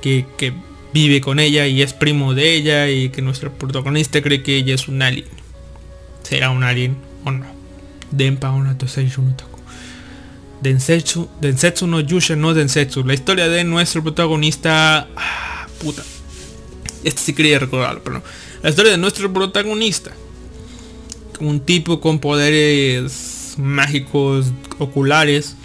que, 0.00 0.26
que 0.36 0.52
vive 0.92 1.20
con 1.20 1.38
ella 1.38 1.66
y 1.66 1.82
es 1.82 1.92
primo 1.92 2.34
de 2.34 2.54
ella 2.54 2.88
y 2.88 3.10
que 3.10 3.22
nuestro 3.22 3.52
protagonista 3.52 4.22
cree 4.22 4.42
que 4.42 4.56
ella 4.56 4.74
es 4.74 4.88
un 4.88 5.02
alien. 5.02 5.26
Será 6.22 6.50
un 6.50 6.64
alien 6.64 6.96
o 7.24 7.30
no 7.30 7.46
Denpa 8.10 8.52
Seishun 8.86 9.28
no 9.28 9.36
Toku 9.36 9.60
Densetsu, 10.60 11.28
Densetsu 11.40 11.86
no 11.86 12.00
Yusha 12.00 12.36
no 12.36 12.52
Densetsu. 12.54 13.04
La 13.04 13.14
historia 13.14 13.48
de 13.48 13.64
nuestro 13.64 14.02
protagonista 14.02 15.08
ah, 15.16 15.66
puta. 15.80 16.02
Este 17.02 17.20
sí 17.20 17.32
quería 17.32 17.58
recordarlo 17.58 18.02
pero 18.02 18.18
no. 18.18 18.22
La 18.62 18.70
historia 18.70 18.92
de 18.92 18.98
nuestro 18.98 19.32
protagonista 19.32 20.12
un 21.40 21.60
tipo 21.60 22.00
con 22.00 22.18
poderes 22.18 23.54
mágicos 23.58 24.46
oculares 24.78 25.56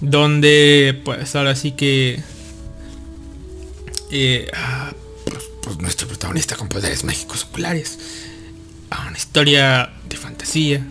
donde 0.00 1.00
pues 1.04 1.34
ahora 1.36 1.56
sí 1.56 1.72
que 1.72 2.20
eh, 4.10 4.46
pues, 5.24 5.44
pues, 5.62 5.78
nuestro 5.78 6.08
protagonista 6.08 6.56
con 6.56 6.68
poderes 6.68 7.04
mágicos 7.04 7.44
oculares 7.44 7.98
a 8.90 9.08
una 9.08 9.16
historia 9.16 9.92
de 10.08 10.16
fantasía 10.16 10.86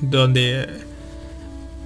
donde 0.00 0.68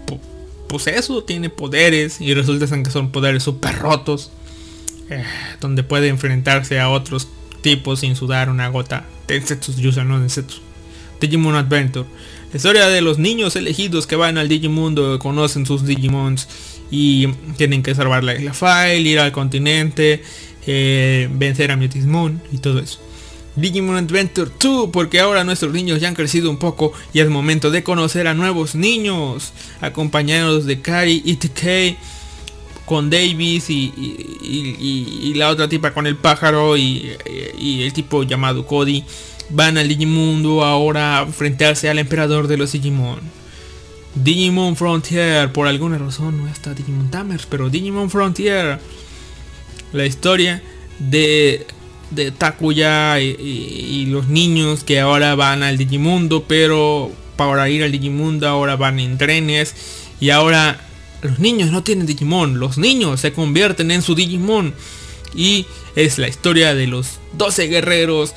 pu- 0.06 0.20
pues 0.68 0.86
eso 0.86 1.22
tiene 1.24 1.51
poderes 1.51 2.20
y 2.20 2.32
resulta 2.34 2.66
que 2.82 2.90
son 2.90 3.12
poderes 3.12 3.43
super 3.43 3.76
rotos 3.78 4.30
eh, 5.10 5.24
donde 5.60 5.82
puede 5.82 6.09
enfrentarse 6.09 6.80
a 6.80 6.88
otros 6.88 7.28
tipos 7.60 8.01
sin 8.01 8.16
sudar 8.16 8.48
una 8.51 8.68
gota 8.68 9.05
Densetsu 9.28 9.72
Yusa 9.74 10.05
no 10.05 10.18
Densetsu 10.20 10.60
Digimon 11.20 11.55
Adventure. 11.55 12.06
La 12.52 12.56
historia 12.56 12.88
de 12.88 13.01
los 13.01 13.18
niños 13.18 13.56
elegidos 13.56 14.06
que 14.06 14.16
van 14.16 14.38
al 14.38 14.48
Digimundo, 14.48 15.18
conocen 15.18 15.66
sus 15.66 15.84
Digimons 15.84 16.48
y 16.90 17.28
tienen 17.56 17.82
que 17.82 17.94
salvar 17.94 18.22
la 18.22 18.34
isla 18.34 18.55
File, 18.55 19.01
ir 19.09 19.18
al 19.18 19.32
continente, 19.32 20.22
eh, 20.66 21.28
vencer 21.32 21.70
a 21.72 21.76
Mutismon 21.76 22.40
y 22.52 22.59
todo 22.59 22.78
eso. 22.78 23.01
Digimon 23.56 23.97
Adventure 23.97 24.51
2, 24.60 24.90
porque 24.93 25.18
ahora 25.18 25.43
nuestros 25.43 25.72
niños 25.72 26.01
ya 26.01 26.09
han 26.09 26.14
crecido 26.14 26.51
un 26.51 26.59
poco 26.59 26.93
y 27.12 27.20
es 27.20 27.28
momento 27.28 27.70
de 27.70 27.82
conocer 27.82 28.28
a 28.28 28.34
nuevos 28.34 28.74
niños, 28.74 29.52
acompañados 29.80 30.66
de 30.66 30.80
Kari 30.80 31.22
y 31.24 31.36
TK, 31.36 31.98
con 32.84 33.10
Davis 33.10 33.68
y, 33.70 35.32
la 35.34 35.48
otra 35.48 35.68
tipa 35.68 35.93
con 35.93 36.06
el 36.06 36.16
pájaro 36.16 36.76
y 36.76 37.16
el 37.82 37.93
tipo 37.93 38.22
llamado 38.22 38.66
Cody 38.66 39.05
van 39.51 39.78
al 39.78 39.89
Digimundo 39.89 40.64
ahora 40.64 41.18
a 41.18 41.23
enfrentarse 41.23 41.89
al 41.89 41.98
emperador 41.98 42.48
de 42.48 42.56
los 42.56 42.73
Digimon. 42.73 43.20
Digimon 44.14 44.77
Frontier, 44.77 45.52
por 45.52 45.68
alguna 45.68 45.98
razón 45.98 46.39
no 46.39 46.48
está 46.48 46.73
Digimon 46.74 47.10
Tamers, 47.10 47.47
pero 47.47 47.68
Digimon 47.68 48.10
Frontier. 48.10 48.78
La 49.93 50.06
historia 50.06 50.62
de, 50.98 51.66
de 52.10 52.31
Takuya 52.31 53.20
y, 53.20 53.36
y- 53.39 54.06
los 54.06 54.28
niños 54.28 54.85
que 54.85 55.01
ahora 55.01 55.35
van 55.35 55.62
al 55.62 55.77
Digimundo, 55.78 56.44
pero 56.48 57.12
para 57.36 57.68
ir 57.68 57.82
al 57.85 57.93
Digimundo 57.93 58.48
ahora 58.48 58.77
van 58.77 58.98
en 58.98 59.18
trenes 59.18 59.74
y 60.20 60.31
ahora 60.31 60.81
los 61.23 61.39
niños 61.39 61.70
no 61.70 61.82
tienen 61.82 62.06
Digimon, 62.06 62.59
los 62.59 62.78
niños 62.78 63.20
se 63.20 63.32
convierten 63.32 63.90
en 63.90 64.01
su 64.02 64.14
Digimon 64.14 64.74
Y 65.35 65.66
es 65.94 66.18
la 66.18 66.28
historia 66.28 66.74
de 66.74 66.86
los 66.86 67.18
12 67.35 67.68
guerreros 67.68 68.32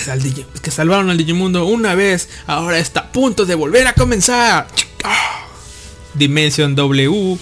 que, 0.00 0.06
sal- 0.06 0.46
que 0.62 0.70
salvaron 0.70 1.10
al 1.10 1.16
Digimundo 1.18 1.66
una 1.66 1.94
vez. 1.94 2.28
Ahora 2.46 2.78
está 2.78 3.00
a 3.00 3.12
punto 3.12 3.44
de 3.46 3.54
volver 3.54 3.86
a 3.86 3.92
comenzar. 3.92 4.66
Ah. 5.04 5.46
Dimension 6.14 6.74
W. 6.74 7.38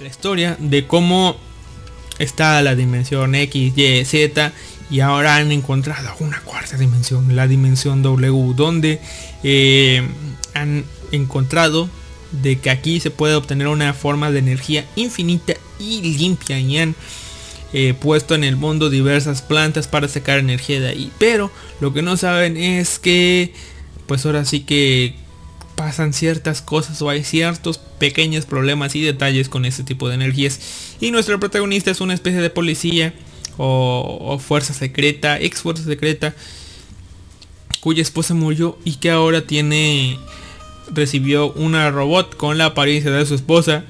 La 0.00 0.08
historia 0.08 0.56
de 0.58 0.86
cómo 0.86 1.36
está 2.18 2.60
la 2.62 2.74
dimensión 2.74 3.34
X, 3.34 3.72
Y, 3.76 4.04
Z. 4.04 4.52
Y 4.90 5.00
ahora 5.00 5.36
han 5.36 5.52
encontrado 5.52 6.10
una 6.18 6.40
cuarta 6.40 6.76
dimensión, 6.76 7.36
la 7.36 7.46
dimensión 7.46 8.02
W, 8.02 8.54
donde 8.56 9.00
eh, 9.44 10.02
han 10.54 10.84
encontrado 11.12 11.88
de 12.32 12.58
que 12.58 12.70
aquí 12.70 12.98
se 12.98 13.10
puede 13.10 13.34
obtener 13.34 13.68
una 13.68 13.94
forma 13.94 14.30
de 14.32 14.40
energía 14.40 14.84
infinita 14.96 15.54
y 15.78 16.00
limpia 16.18 16.58
y 16.58 16.78
han 16.78 16.94
eh, 17.72 17.94
puesto 17.94 18.34
en 18.34 18.44
el 18.44 18.56
mundo 18.56 18.90
diversas 18.90 19.42
plantas 19.42 19.88
para 19.88 20.08
sacar 20.08 20.38
energía 20.38 20.80
de 20.80 20.88
ahí. 20.88 21.12
Pero 21.18 21.50
lo 21.80 21.92
que 21.92 22.02
no 22.02 22.16
saben 22.16 22.56
es 22.56 22.98
que 22.98 23.52
pues 24.06 24.26
ahora 24.26 24.44
sí 24.44 24.60
que 24.60 25.14
pasan 25.76 26.12
ciertas 26.12 26.62
cosas 26.62 27.00
o 27.00 27.08
hay 27.08 27.22
ciertos 27.22 27.78
pequeños 27.78 28.44
problemas 28.44 28.94
y 28.96 29.02
detalles 29.02 29.48
con 29.48 29.64
este 29.64 29.84
tipo 29.84 30.08
de 30.08 30.16
energías. 30.16 30.60
Y 31.00 31.10
nuestro 31.10 31.38
protagonista 31.38 31.90
es 31.90 32.00
una 32.00 32.12
especie 32.12 32.40
de 32.40 32.50
policía 32.50 33.14
o, 33.56 34.38
fuerza 34.38 34.74
secreta, 34.74 35.38
ex 35.38 35.62
fuerza 35.62 35.84
secreta, 35.84 36.34
cuya 37.80 38.02
esposa 38.02 38.34
murió 38.34 38.78
y 38.84 38.96
que 38.96 39.10
ahora 39.10 39.46
tiene 39.46 40.18
recibió 40.92 41.52
una 41.52 41.90
robot 41.90 42.36
con 42.36 42.58
la 42.58 42.66
apariencia 42.66 43.10
de 43.10 43.24
su 43.24 43.34
esposa, 43.34 43.84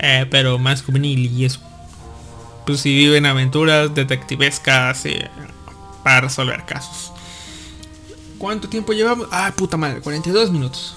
eh, 0.00 0.26
pero 0.28 0.58
más 0.58 0.82
juvenil 0.82 1.30
y 1.34 1.44
eso. 1.44 1.69
Pues 2.66 2.80
si 2.80 2.94
viven 2.94 3.26
aventuras 3.26 3.94
detectivescas 3.94 5.06
eh, 5.06 5.30
para 6.04 6.22
resolver 6.22 6.64
casos. 6.64 7.12
¿Cuánto 8.38 8.68
tiempo 8.68 8.92
llevamos? 8.92 9.28
Ah, 9.30 9.52
puta 9.54 9.76
madre, 9.76 10.00
42 10.00 10.50
minutos. 10.50 10.94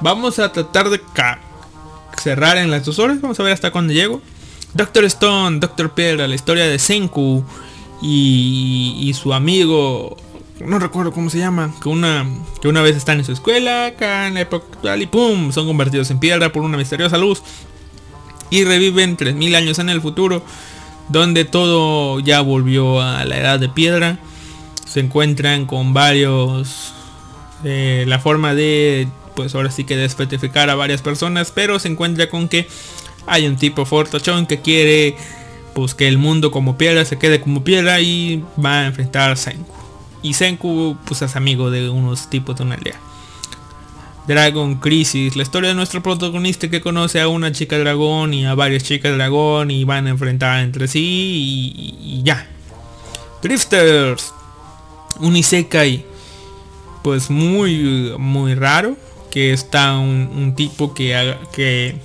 Vamos 0.00 0.38
a 0.38 0.52
tratar 0.52 0.88
de 0.88 1.00
cerrar 2.16 2.58
en 2.58 2.70
las 2.70 2.84
dos 2.84 2.98
horas. 2.98 3.20
Vamos 3.20 3.38
a 3.40 3.42
ver 3.42 3.52
hasta 3.52 3.70
cuándo 3.70 3.92
llego. 3.92 4.22
Doctor 4.74 5.04
Stone, 5.04 5.58
Doctor 5.58 5.94
Piedra, 5.94 6.28
la 6.28 6.34
historia 6.34 6.66
de 6.66 6.78
Senku 6.78 7.44
y, 8.00 8.96
y 9.00 9.14
su 9.14 9.32
amigo, 9.32 10.16
no 10.60 10.78
recuerdo 10.78 11.12
cómo 11.12 11.30
se 11.30 11.38
llama, 11.38 11.74
que 11.82 11.88
una, 11.88 12.26
que 12.60 12.68
una 12.68 12.82
vez 12.82 12.96
están 12.96 13.18
en 13.18 13.24
su 13.24 13.32
escuela, 13.32 13.86
acá 13.86 14.26
en 14.26 14.34
la 14.34 14.40
época 14.40 14.66
actual 14.74 15.02
y 15.02 15.06
pum, 15.06 15.52
son 15.52 15.66
convertidos 15.66 16.10
en 16.10 16.18
piedra 16.18 16.52
por 16.52 16.62
una 16.62 16.76
misteriosa 16.76 17.16
luz 17.16 17.42
y 18.50 18.64
reviven 18.64 19.16
3000 19.16 19.54
años 19.54 19.78
en 19.78 19.88
el 19.88 20.00
futuro, 20.00 20.42
donde 21.08 21.44
todo 21.44 22.20
ya 22.20 22.40
volvió 22.40 23.00
a 23.00 23.24
la 23.24 23.38
edad 23.38 23.60
de 23.60 23.68
piedra. 23.68 24.18
Se 24.86 25.00
encuentran 25.00 25.66
con 25.66 25.94
varios, 25.94 26.92
eh, 27.64 28.04
la 28.06 28.18
forma 28.18 28.54
de, 28.54 29.08
pues 29.34 29.54
ahora 29.54 29.70
sí 29.70 29.84
que 29.84 29.96
despetrificar 29.96 30.70
a 30.70 30.74
varias 30.74 31.02
personas, 31.02 31.52
pero 31.54 31.78
se 31.78 31.88
encuentra 31.88 32.28
con 32.28 32.48
que 32.48 32.68
hay 33.26 33.46
un 33.46 33.56
tipo 33.56 33.84
fortachón 33.84 34.46
que 34.46 34.60
quiere 34.60 35.16
pues 35.74 35.94
que 35.94 36.08
el 36.08 36.18
mundo 36.18 36.50
como 36.50 36.76
piedra 36.76 37.04
se 37.04 37.18
quede 37.18 37.40
como 37.40 37.62
piedra 37.62 38.00
y 38.00 38.42
va 38.62 38.80
a 38.80 38.86
enfrentar 38.86 39.30
a 39.30 39.36
Senku. 39.36 39.72
Y 40.22 40.34
Senku 40.34 40.96
pues 41.04 41.22
es 41.22 41.36
amigo 41.36 41.70
de 41.70 41.88
unos 41.88 42.28
tipos 42.30 42.56
de 42.56 42.64
una 42.64 42.74
aldea. 42.74 42.98
Dragon 44.28 44.74
Crisis, 44.76 45.34
la 45.36 45.42
historia 45.42 45.70
de 45.70 45.74
nuestro 45.74 46.02
protagonista 46.02 46.68
que 46.68 46.80
conoce 46.82 47.18
a 47.20 47.28
una 47.28 47.50
chica 47.50 47.78
dragón 47.78 48.34
y 48.34 48.44
a 48.44 48.54
varias 48.54 48.82
chicas 48.84 49.14
dragón 49.16 49.70
y 49.70 49.84
van 49.84 50.06
a 50.06 50.10
enfrentar 50.10 50.60
entre 50.62 50.86
sí 50.86 51.00
y, 51.98 52.22
ya. 52.22 52.46
Drifters, 53.42 54.34
un 55.20 55.34
isekai 55.36 56.04
pues 57.02 57.30
muy 57.30 58.12
muy 58.18 58.54
raro 58.54 58.96
que 59.30 59.52
está 59.52 59.96
un, 59.96 60.28
un 60.36 60.54
tipo 60.54 60.92
que 60.92 61.14
haga- 61.16 61.38
que 61.52 61.96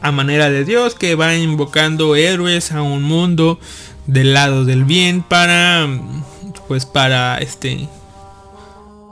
a 0.00 0.12
manera 0.12 0.50
de 0.50 0.64
Dios 0.64 0.94
que 0.94 1.14
va 1.16 1.34
invocando 1.34 2.14
héroes 2.14 2.70
a 2.70 2.82
un 2.82 3.02
mundo 3.02 3.58
del 4.06 4.34
lado 4.34 4.64
del 4.64 4.84
bien 4.84 5.22
para 5.22 5.88
pues 6.68 6.86
para 6.86 7.38
este 7.38 7.88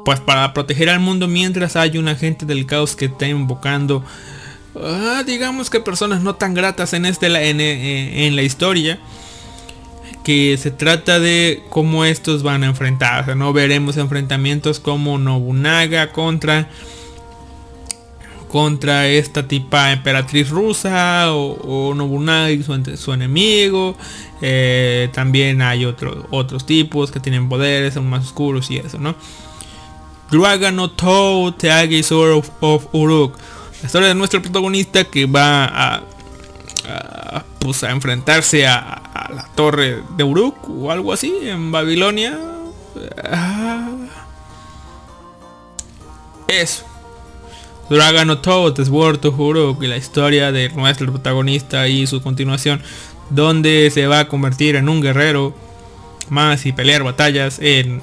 pues 0.07 0.21
para 0.21 0.55
proteger 0.55 0.89
al 0.89 1.01
mundo 1.01 1.27
mientras 1.27 1.75
hay 1.75 1.99
un 1.99 2.07
agente 2.07 2.47
del 2.47 2.65
caos 2.65 2.95
que 2.95 3.07
está 3.07 3.27
invocando 3.27 4.05
ah, 4.81 5.25
digamos 5.27 5.69
que 5.69 5.81
personas 5.81 6.23
no 6.23 6.37
tan 6.37 6.55
gratas 6.55 6.93
en 6.95 7.05
este 7.07 7.27
en, 7.27 7.61
en- 7.61 8.15
en 8.21 8.37
la 8.37 8.43
historia 8.43 9.01
que 10.23 10.57
se 10.59 10.71
trata 10.71 11.19
de 11.19 11.63
cómo 11.71 12.05
estos 12.05 12.43
van 12.45 12.63
a 12.63 12.67
enfrentarse 12.67 13.35
no 13.35 13.53
veremos 13.53 13.97
enfrentamientos 13.97 14.79
como 14.79 15.19
Nobunaga 15.19 16.13
contra 16.13 16.69
contra 18.49 19.09
esta 19.09 19.49
tipa 19.49 19.93
emperatriz 19.93 20.51
rusa 20.51 21.33
o, 21.35 21.93
Nobunaga 21.95 22.51
y 22.53 22.63
su, 22.63 22.81
su 22.97 23.13
enemigo. 23.13 23.97
Eh, 24.41 25.09
también 25.13 25.61
hay 25.63 25.85
otros 25.85 26.25
otros 26.31 26.65
tipos 26.65 27.11
que 27.11 27.19
tienen 27.21 27.49
poderes, 27.49 27.95
son 27.95 28.09
más 28.09 28.25
oscuros 28.25 28.71
y 28.71 28.77
eso, 28.79 28.99
¿no? 28.99 29.17
Dragon 30.31 30.75
no 30.75 30.91
Tou 30.91 31.53
Teagi 31.53 32.03
Sword 32.03 32.39
of, 32.39 32.51
of 32.61 32.87
Uruk. 32.93 33.37
La 33.81 33.87
historia 33.87 34.09
de 34.09 34.15
nuestro 34.15 34.43
protagonista 34.43 35.05
que 35.05 35.27
va 35.27 35.65
a, 35.67 36.03
pues 37.59 37.85
a 37.85 37.91
enfrentarse 37.91 38.67
a, 38.67 39.03
la 39.35 39.49
torre 39.55 40.03
de 40.17 40.25
Uruk 40.25 40.69
o 40.69 40.91
algo 40.91 41.13
así 41.13 41.33
en 41.43 41.73
Babilonia. 41.73 42.39
Ah. 43.25 43.89
Eso. 46.49 46.85
Dragon 47.89 48.27
no 48.27 48.39
Toad, 48.39 48.85
Sword 48.85 49.19
to 49.19 49.31
Uruk 49.31 49.83
y 49.83 49.87
la 49.87 49.97
historia 49.97 50.51
de 50.51 50.71
nuestro 50.71 51.11
protagonista 51.13 51.87
y 51.87 52.07
su 52.07 52.21
continuación 52.21 52.83
donde 53.31 53.91
se 53.93 54.07
va 54.07 54.21
a 54.21 54.29
convertir 54.29 54.77
en 54.77 54.89
un 54.89 55.01
guerrero 55.01 55.55
más 56.29 56.67
y 56.67 56.73
pelear 56.73 57.05
batallas 57.05 57.59
en 57.61 58.01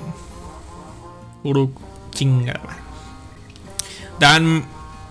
Uruk 1.43 1.82
chingada. 2.13 2.77
Dan 4.19 4.65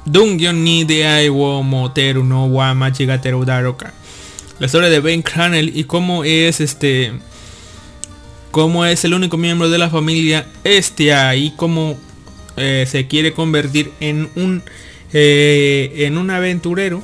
Dungyon 0.05 0.65
ni 0.65 0.85
de 0.85 1.31
Moteru 1.31 2.25
no 2.25 2.47
wa 2.47 2.75
Machigateru 2.75 3.45
Daroka. 3.45 3.93
La 4.59 4.67
historia 4.67 4.89
de 4.89 5.01
Ben 5.01 5.23
Cranel 5.23 5.77
y 5.77 5.85
cómo 5.85 6.25
es 6.25 6.61
este 6.61 7.13
cómo 8.51 8.85
es 8.85 9.05
el 9.05 9.15
único 9.15 9.37
miembro 9.37 9.71
de 9.71 9.79
la 9.79 9.91
familia 9.91 10.47
Estia 10.63 11.35
y 11.37 11.53
cómo 11.53 11.97
eh, 12.57 12.85
se 12.89 13.07
quiere 13.07 13.33
convertir 13.33 13.93
en 14.01 14.29
un 14.37 14.63
eh, 15.13 16.05
en 16.07 16.19
un 16.19 16.31
aventurero 16.31 17.03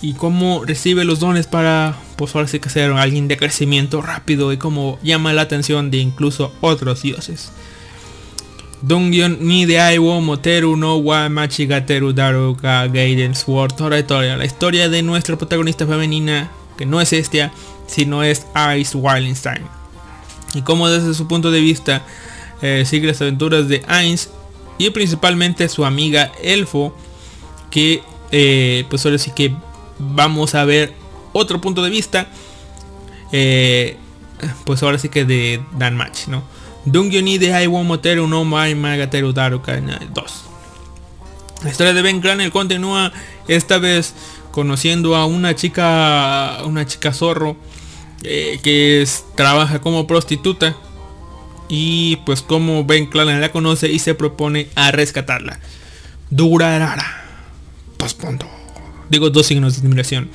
y 0.00 0.14
cómo 0.14 0.64
recibe 0.64 1.04
los 1.04 1.20
dones 1.20 1.46
para 1.46 1.96
pues 2.16 2.34
ahora 2.34 2.48
sí 2.48 2.58
que 2.60 2.68
ser 2.68 2.92
alguien 2.92 3.28
de 3.28 3.36
crecimiento 3.36 4.02
rápido 4.02 4.52
y 4.52 4.56
cómo 4.56 4.98
llama 5.02 5.32
la 5.32 5.42
atención 5.42 5.90
de 5.90 5.98
incluso 5.98 6.52
otros 6.60 7.02
dioses. 7.02 7.50
Dungyon 8.86 9.38
ni 9.40 9.64
de 9.64 9.80
Aiwo 9.80 10.20
Moteru 10.20 10.76
no 10.76 10.98
wa 10.98 11.30
Machigateru 11.30 12.12
Daruka 12.12 12.86
Gaiden 12.88 13.34
Sword 13.34 13.72
historia, 13.72 14.36
la 14.36 14.44
historia 14.44 14.90
de 14.90 15.02
nuestra 15.02 15.38
protagonista 15.38 15.86
femenina 15.86 16.50
que 16.76 16.84
no 16.84 17.00
es 17.00 17.14
Estia 17.14 17.50
sino 17.86 18.22
es 18.22 18.46
Ice 18.78 18.94
Wallenstein. 18.94 19.62
Y 20.52 20.60
cómo 20.60 20.90
desde 20.90 21.14
su 21.14 21.26
punto 21.26 21.50
de 21.50 21.60
vista 21.62 22.02
eh, 22.60 22.84
sigue 22.84 23.06
las 23.06 23.22
aventuras 23.22 23.68
de 23.68 23.82
Ainz 23.88 24.28
y 24.76 24.90
principalmente 24.90 25.66
su 25.70 25.86
amiga 25.86 26.30
Elfo 26.42 26.94
que 27.70 28.02
eh, 28.32 28.84
pues 28.90 29.06
ahora 29.06 29.16
sí 29.16 29.30
que 29.34 29.54
vamos 29.98 30.54
a 30.54 30.66
ver 30.66 30.92
otro 31.32 31.58
punto 31.58 31.82
de 31.82 31.88
vista 31.88 32.28
eh, 33.32 33.96
pues 34.66 34.82
ahora 34.82 34.98
sí 34.98 35.08
que 35.08 35.24
de 35.24 35.62
Dan 35.78 35.96
Match 35.96 36.26
no 36.26 36.42
Dungyo 36.84 37.22
ni 37.22 37.38
de 37.38 37.54
Aiwo 37.54 37.82
Moteru 37.82 38.26
no 38.26 38.44
Mai 38.44 38.74
Magateru 38.74 39.32
Daruka 39.32 39.80
2 39.80 40.44
la 41.62 41.70
historia 41.70 41.94
de 41.94 42.02
Ben 42.02 42.20
Cranel 42.20 42.52
continúa 42.52 43.12
esta 43.48 43.78
vez 43.78 44.14
conociendo 44.50 45.16
a 45.16 45.24
una 45.24 45.54
chica 45.54 46.58
una 46.64 46.86
chica 46.86 47.12
zorro 47.12 47.56
eh, 48.22 48.58
que 48.62 49.06
trabaja 49.34 49.80
como 49.80 50.06
prostituta 50.06 50.76
y 51.68 52.16
pues 52.24 52.42
como 52.42 52.84
Ben 52.84 53.06
Clannan 53.06 53.40
la 53.40 53.52
conoce 53.52 53.90
y 53.90 53.98
se 53.98 54.14
propone 54.14 54.68
a 54.74 54.90
rescatarla. 54.90 55.60
Durarara. 56.30 57.24
Pues 57.96 58.14
punto. 58.14 58.46
Digo 59.08 59.30
dos 59.30 59.46
signos 59.46 59.74
de 59.74 59.86
admiración. 59.86 60.30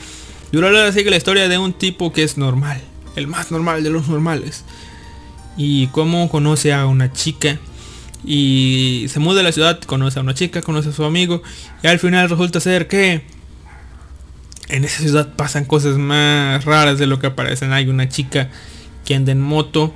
Durarara 0.52 0.92
sigue 0.92 1.10
la 1.10 1.18
historia 1.18 1.48
de 1.48 1.58
un 1.58 1.74
tipo 1.74 2.12
que 2.14 2.24
es 2.24 2.38
normal. 2.38 2.82
El 3.16 3.28
más 3.28 3.52
normal 3.52 3.84
de 3.84 3.90
los 3.90 4.08
normales. 4.08 4.64
Y 5.58 5.88
cómo 5.88 6.30
conoce 6.30 6.74
a 6.74 6.86
una 6.86 7.12
chica. 7.12 7.60
Y 8.24 9.06
se 9.10 9.20
muda 9.20 9.42
a 9.42 9.44
la 9.44 9.52
ciudad, 9.52 9.80
conoce 9.82 10.20
a 10.20 10.22
una 10.22 10.34
chica, 10.34 10.62
conoce 10.62 10.90
a 10.90 10.94
su 10.94 11.04
amigo. 11.04 11.42
Y 11.84 11.88
al 11.88 12.00
final 12.00 12.30
resulta 12.30 12.60
ser 12.60 12.88
que 12.88 13.24
en 14.70 14.86
esa 14.86 15.02
ciudad 15.02 15.36
pasan 15.36 15.66
cosas 15.66 15.98
más 15.98 16.64
raras 16.66 17.00
de 17.00 17.08
lo 17.08 17.20
que 17.20 17.32
parecen. 17.32 17.74
Hay 17.74 17.88
una 17.88 18.08
chica 18.10 18.50
que 19.06 19.16
anda 19.16 19.32
en 19.32 19.42
moto, 19.42 19.94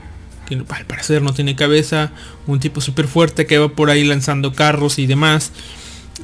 que 0.47 0.55
al 0.55 0.85
parecer 0.85 1.21
no 1.21 1.33
tiene 1.33 1.55
cabeza, 1.55 2.11
un 2.47 2.59
tipo 2.59 2.81
súper 2.81 3.07
fuerte 3.07 3.45
que 3.45 3.57
va 3.57 3.69
por 3.69 3.89
ahí 3.89 4.03
lanzando 4.03 4.53
carros 4.53 4.99
y 4.99 5.05
demás. 5.05 5.51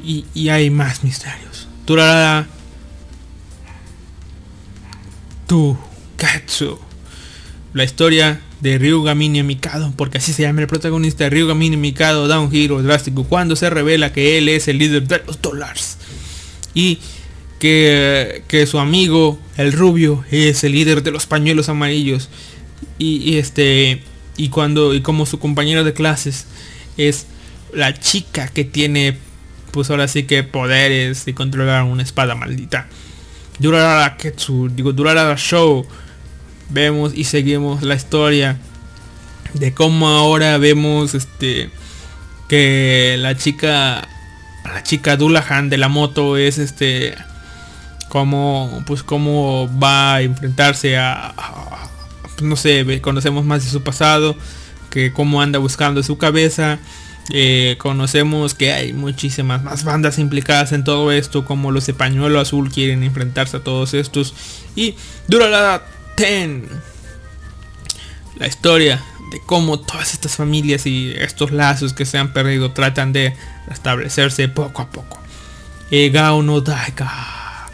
Y, 0.04 0.26
y 0.34 0.50
hay 0.50 0.70
más 0.70 1.04
misterios. 1.04 1.68
Durará 1.86 2.48
tu 5.48 5.78
Katsu. 6.16 6.80
La 7.74 7.84
historia 7.84 8.42
de 8.62 8.78
Ryuga 8.78 9.16
Mini 9.16 9.44
Mikado, 9.44 9.94
porque 9.96 10.18
así 10.18 10.34
se 10.34 10.42
llama 10.42 10.62
el 10.62 10.68
protagonista, 10.68 11.30
Ryuga 11.30 11.54
Mini 11.54 11.78
Mikado 11.78 12.28
da 12.28 12.40
un 12.40 12.52
giro 12.52 12.82
drástico 12.82 13.24
cuando 13.24 13.56
se 13.56 13.70
revela 13.70 14.12
que 14.12 14.38
él 14.38 14.50
es 14.50 14.68
el 14.68 14.80
líder 14.80 15.08
de 15.08 15.22
los 15.26 15.42
dólares. 15.42 15.98
Y 16.74 17.00
que, 17.60 18.44
que 18.48 18.66
su 18.66 18.80
amigo, 18.80 19.40
el 19.58 19.74
rubio, 19.74 20.24
es 20.32 20.64
el 20.64 20.72
líder 20.72 21.04
de 21.04 21.12
los 21.12 21.28
pañuelos 21.28 21.70
amarillos. 21.70 22.30
Y, 22.98 23.38
este 23.38 24.04
y 24.36 24.50
cuando 24.50 24.94
y 24.94 25.02
como 25.02 25.26
su 25.26 25.38
compañera 25.38 25.84
de 25.84 25.94
clases 25.94 26.46
es 26.98 27.28
la 27.74 27.98
chica 28.00 28.48
que 28.48 28.64
tiene 28.64 29.18
pues 29.72 29.90
ahora 29.90 30.08
sí 30.08 30.24
que 30.24 30.44
poderes 30.44 31.28
y 31.28 31.34
controlar 31.34 31.84
una 31.84 32.04
espada 32.04 32.36
maldita. 32.36 32.88
Durará 33.60 34.00
la 34.00 34.18
Ketsu, 34.18 34.70
digo, 34.70 34.94
durará 34.94 35.26
la 35.26 35.36
show. 35.36 35.86
Vemos 36.70 37.14
y 37.16 37.24
seguimos 37.24 37.82
la 37.82 37.96
historia 37.96 38.58
de 39.54 39.74
cómo 39.74 40.08
ahora 40.08 40.58
vemos 40.58 41.16
este 41.16 41.72
que 42.48 43.16
la 43.18 43.36
chica 43.36 44.08
la 44.64 44.84
chica 44.84 45.18
Dulahan 45.18 45.70
de 45.70 45.78
la 45.78 45.88
moto 45.88 46.38
es 46.38 46.60
este 46.60 47.16
como 48.10 48.84
pues 48.86 49.02
cómo 49.04 49.70
va 49.82 50.16
a 50.16 50.22
enfrentarse 50.22 50.98
a, 50.98 51.34
no 52.42 52.56
sé 52.56 53.02
conocemos 53.02 53.46
más 53.46 53.64
de 53.64 53.70
su 53.72 53.82
pasado 53.82 54.36
que 54.90 55.14
cómo 55.14 55.42
anda 55.42 55.60
buscando 55.60 56.04
su 56.04 56.18
cabeza. 56.18 56.80
Eh, 57.32 57.76
conocemos 57.78 58.56
que 58.56 58.74
hay 58.74 58.92
muchísimas 58.92 59.64
más 59.64 59.84
bandas 59.84 60.18
implicadas 60.18 60.72
en 60.72 60.84
todo 60.84 61.12
esto 61.12 61.46
como 61.46 61.70
los 61.70 61.86
de 61.86 61.94
pañuelo 61.94 62.40
azul 62.40 62.72
quieren 62.72 63.04
enfrentarse 63.04 63.58
a 63.58 63.60
todos 63.60 63.94
estos. 63.94 64.34
Y 64.76 64.96
Durará 65.28 65.84
10 66.20 66.62
la 68.38 68.48
historia 68.48 69.02
de 69.32 69.42
cómo 69.46 69.80
todas 69.80 70.14
estas 70.14 70.36
familias 70.36 70.86
y 70.86 71.12
estos 71.18 71.52
lazos 71.52 71.94
que 71.94 72.06
se 72.06 72.18
han 72.18 72.34
perdido 72.34 72.72
tratan 72.72 73.12
de 73.14 73.34
restablecerse 73.68 74.48
poco 74.50 74.82
a 74.82 74.90
poco. 74.90 75.18
Egao 75.92 76.42
no 76.42 76.62
Daika. 76.62 77.68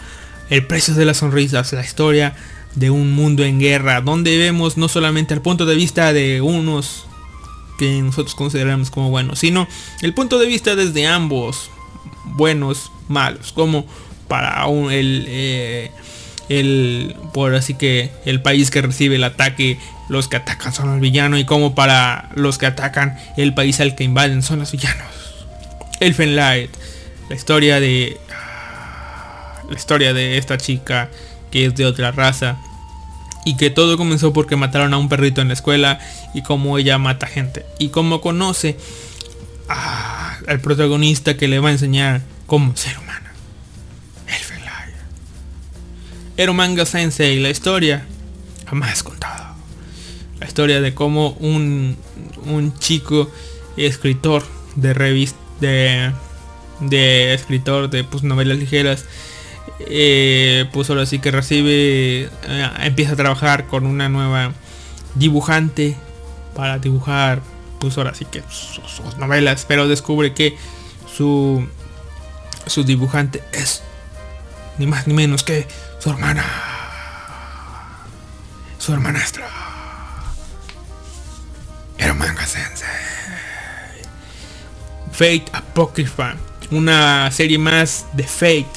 El 0.49 0.65
precio 0.67 0.93
de 0.93 1.05
las 1.05 1.17
sonrisas, 1.17 1.71
la 1.73 1.83
historia 1.83 2.35
de 2.75 2.89
un 2.89 3.13
mundo 3.13 3.43
en 3.43 3.59
guerra, 3.59 4.01
donde 4.01 4.37
vemos 4.37 4.77
no 4.77 4.87
solamente 4.89 5.33
el 5.33 5.41
punto 5.41 5.65
de 5.65 5.75
vista 5.75 6.13
de 6.13 6.41
unos 6.41 7.05
que 7.79 8.01
nosotros 8.01 8.35
consideramos 8.35 8.89
como 8.89 9.09
buenos, 9.09 9.39
sino 9.39 9.67
el 10.01 10.13
punto 10.13 10.39
de 10.39 10.45
vista 10.47 10.75
desde 10.75 11.07
ambos, 11.07 11.69
buenos, 12.25 12.91
malos, 13.07 13.51
como 13.53 13.85
para 14.27 14.65
un- 14.67 14.91
el, 14.91 15.25
eh, 15.27 15.91
el, 16.49 17.15
por 17.33 17.55
así 17.55 17.73
que 17.73 18.11
el 18.25 18.41
país 18.41 18.69
que 18.71 18.81
recibe 18.81 19.15
el 19.15 19.23
ataque, 19.23 19.79
los 20.09 20.27
que 20.27 20.35
atacan 20.37 20.73
son 20.73 20.91
los 20.91 20.99
villanos 20.99 21.39
y 21.39 21.45
como 21.45 21.73
para 21.75 22.29
los 22.35 22.57
que 22.57 22.65
atacan 22.67 23.17
el 23.37 23.53
país 23.53 23.79
al 23.79 23.95
que 23.95 24.03
invaden 24.03 24.43
son 24.43 24.59
los 24.59 24.71
villanos. 24.71 25.07
Elfen 25.99 26.35
Light, 26.35 26.69
la 27.29 27.35
historia 27.35 27.79
de 27.79 28.17
la 29.69 29.75
historia 29.75 30.13
de 30.13 30.37
esta 30.37 30.57
chica 30.57 31.09
que 31.51 31.65
es 31.65 31.75
de 31.75 31.85
otra 31.85 32.11
raza 32.11 32.57
y 33.45 33.57
que 33.57 33.69
todo 33.69 33.97
comenzó 33.97 34.33
porque 34.33 34.55
mataron 34.55 34.93
a 34.93 34.97
un 34.97 35.09
perrito 35.09 35.41
en 35.41 35.47
la 35.47 35.53
escuela 35.55 35.99
y 36.33 36.41
cómo 36.43 36.77
ella 36.77 36.97
mata 36.97 37.25
gente 37.27 37.65
y 37.79 37.89
cómo 37.89 38.21
conoce 38.21 38.77
a- 39.69 40.37
al 40.47 40.59
protagonista 40.59 41.37
que 41.37 41.47
le 41.47 41.59
va 41.59 41.69
a 41.69 41.71
enseñar 41.71 42.21
cómo 42.45 42.75
ser 42.75 42.97
humana. 42.99 43.24
Eromanga 46.37 46.85
Sensei, 46.85 47.39
la 47.39 47.49
historia 47.49 48.05
jamás 48.67 49.03
contada. 49.03 49.55
La 50.39 50.47
historia 50.47 50.81
de 50.81 50.93
cómo 50.93 51.31
un, 51.39 51.95
un 52.45 52.77
chico 52.77 53.31
escritor 53.77 54.43
de 54.75 54.93
revista 54.93 55.37
de, 55.59 56.11
de 56.81 57.33
escritor 57.33 57.89
de 57.89 58.03
pues, 58.03 58.23
novelas 58.23 58.57
ligeras 58.57 59.05
eh, 59.79 60.65
pues 60.73 60.89
ahora 60.89 61.05
sí 61.05 61.19
que 61.19 61.31
recibe 61.31 62.23
eh, 62.23 62.69
empieza 62.79 63.13
a 63.13 63.15
trabajar 63.15 63.67
con 63.67 63.85
una 63.85 64.09
nueva 64.09 64.53
dibujante 65.15 65.95
para 66.55 66.79
dibujar 66.79 67.41
pues 67.79 67.97
ahora 67.97 68.13
sí 68.13 68.25
que 68.25 68.41
sus, 68.49 68.81
sus 68.89 69.17
novelas 69.17 69.65
pero 69.67 69.87
descubre 69.87 70.33
que 70.33 70.57
su 71.13 71.65
su 72.67 72.83
dibujante 72.83 73.43
es 73.53 73.81
ni 74.77 74.87
más 74.87 75.07
ni 75.07 75.13
menos 75.13 75.43
que 75.43 75.67
su 76.05 76.11
hermana. 76.11 76.45
Su 78.77 78.93
hermanastra 78.93 79.47
Eromanga 81.97 82.45
Sensei. 82.45 82.87
Fate 85.11 85.45
Apocrypha 85.51 86.35
una 86.69 87.31
serie 87.31 87.57
más 87.57 88.05
de 88.13 88.23
Fate 88.23 88.67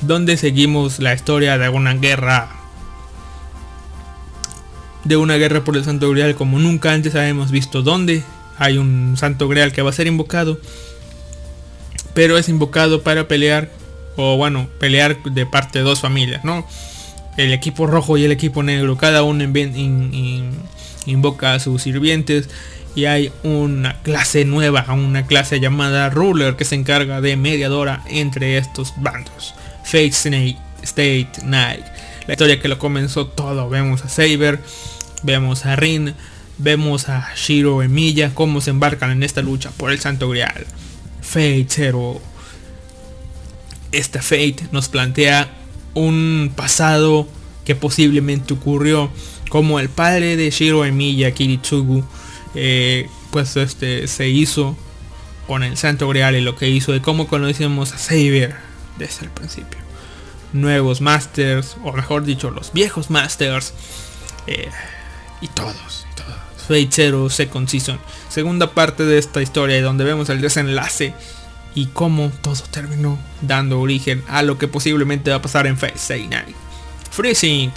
donde 0.00 0.36
seguimos 0.36 0.98
la 0.98 1.14
historia 1.14 1.56
de 1.56 1.68
una 1.68 1.94
guerra 1.94 2.48
de 5.04 5.16
una 5.16 5.36
guerra 5.36 5.62
por 5.62 5.76
el 5.76 5.84
Santo 5.84 6.10
Grial 6.10 6.34
como 6.34 6.58
nunca 6.58 6.92
antes 6.92 7.14
habíamos 7.14 7.52
visto 7.52 7.82
donde 7.82 8.24
hay 8.58 8.76
un 8.76 9.14
Santo 9.16 9.46
Grial 9.46 9.72
que 9.72 9.82
va 9.82 9.90
a 9.90 9.92
ser 9.92 10.08
invocado 10.08 10.58
pero 12.12 12.38
es 12.38 12.48
invocado 12.48 13.04
para 13.04 13.28
pelear 13.28 13.70
o 14.22 14.36
bueno 14.36 14.68
pelear 14.78 15.22
de 15.22 15.46
parte 15.46 15.80
de 15.80 15.84
dos 15.84 16.00
familias 16.00 16.44
no 16.44 16.66
el 17.36 17.52
equipo 17.52 17.86
rojo 17.86 18.18
y 18.18 18.24
el 18.24 18.32
equipo 18.32 18.62
negro 18.62 18.96
cada 18.96 19.22
uno 19.22 19.44
invoca 21.06 21.54
a 21.54 21.60
sus 21.60 21.82
sirvientes 21.82 22.48
y 22.94 23.04
hay 23.04 23.32
una 23.42 24.00
clase 24.02 24.44
nueva 24.44 24.84
una 24.92 25.26
clase 25.26 25.60
llamada 25.60 26.10
ruler 26.10 26.56
que 26.56 26.64
se 26.64 26.74
encarga 26.74 27.20
de 27.20 27.36
mediadora 27.36 28.02
entre 28.08 28.58
estos 28.58 28.94
bandos. 28.96 29.54
Fate 29.84 30.12
Snake 30.12 30.58
State 30.82 31.30
Night 31.44 31.84
la 32.26 32.34
historia 32.34 32.60
que 32.60 32.68
lo 32.68 32.78
comenzó 32.78 33.26
todo. 33.26 33.68
Vemos 33.68 34.04
a 34.04 34.08
Saber 34.08 34.60
vemos 35.22 35.66
a 35.66 35.76
Rin 35.76 36.14
vemos 36.58 37.08
a 37.08 37.30
Shiro 37.34 37.82
Emilia 37.82 38.32
cómo 38.34 38.60
se 38.60 38.70
embarcan 38.70 39.10
en 39.10 39.22
esta 39.22 39.40
lucha 39.40 39.70
por 39.76 39.92
el 39.92 39.98
Santo 40.00 40.28
Grial. 40.28 40.66
Fate 41.22 41.66
Zero 41.68 42.20
esta 43.92 44.22
Fate 44.22 44.68
nos 44.72 44.88
plantea 44.88 45.50
un 45.94 46.52
pasado 46.54 47.28
que 47.64 47.74
posiblemente 47.74 48.54
ocurrió 48.54 49.10
como 49.48 49.80
el 49.80 49.88
padre 49.88 50.36
de 50.36 50.50
Shiro 50.50 50.84
Emiya 50.84 51.32
Kiritsugu 51.32 52.04
eh, 52.54 53.08
pues 53.30 53.56
este 53.56 54.06
se 54.06 54.28
hizo 54.28 54.76
con 55.46 55.62
el 55.62 55.76
Santo 55.76 56.08
Grial 56.08 56.36
y 56.36 56.40
lo 56.40 56.56
que 56.56 56.68
hizo 56.68 56.92
de 56.92 57.02
cómo 57.02 57.26
conocemos 57.26 57.92
a 57.92 57.98
Saber 57.98 58.56
desde 58.98 59.26
el 59.26 59.30
principio 59.30 59.78
nuevos 60.52 61.00
masters 61.00 61.76
o 61.84 61.92
mejor 61.92 62.24
dicho 62.24 62.50
los 62.50 62.72
viejos 62.72 63.10
masters 63.10 63.72
eh, 64.46 64.68
y 65.40 65.48
todos, 65.48 66.06
y 66.10 66.14
todos. 66.16 66.34
Fate 66.66 66.88
Zero 66.90 67.30
Second 67.30 67.68
Season 67.68 67.98
segunda 68.28 68.72
parte 68.72 69.04
de 69.04 69.18
esta 69.18 69.42
historia 69.42 69.82
donde 69.82 70.04
vemos 70.04 70.28
el 70.28 70.40
desenlace 70.40 71.14
y 71.74 71.86
cómo 71.86 72.32
todo 72.42 72.62
terminó 72.70 73.18
dando 73.42 73.80
origen 73.80 74.22
a 74.28 74.42
lo 74.42 74.58
que 74.58 74.68
posiblemente 74.68 75.30
va 75.30 75.36
a 75.36 75.42
pasar 75.42 75.66
en 75.66 75.78
Fate 75.78 76.26
Night. 76.28 76.56
Freezing. 77.10 77.72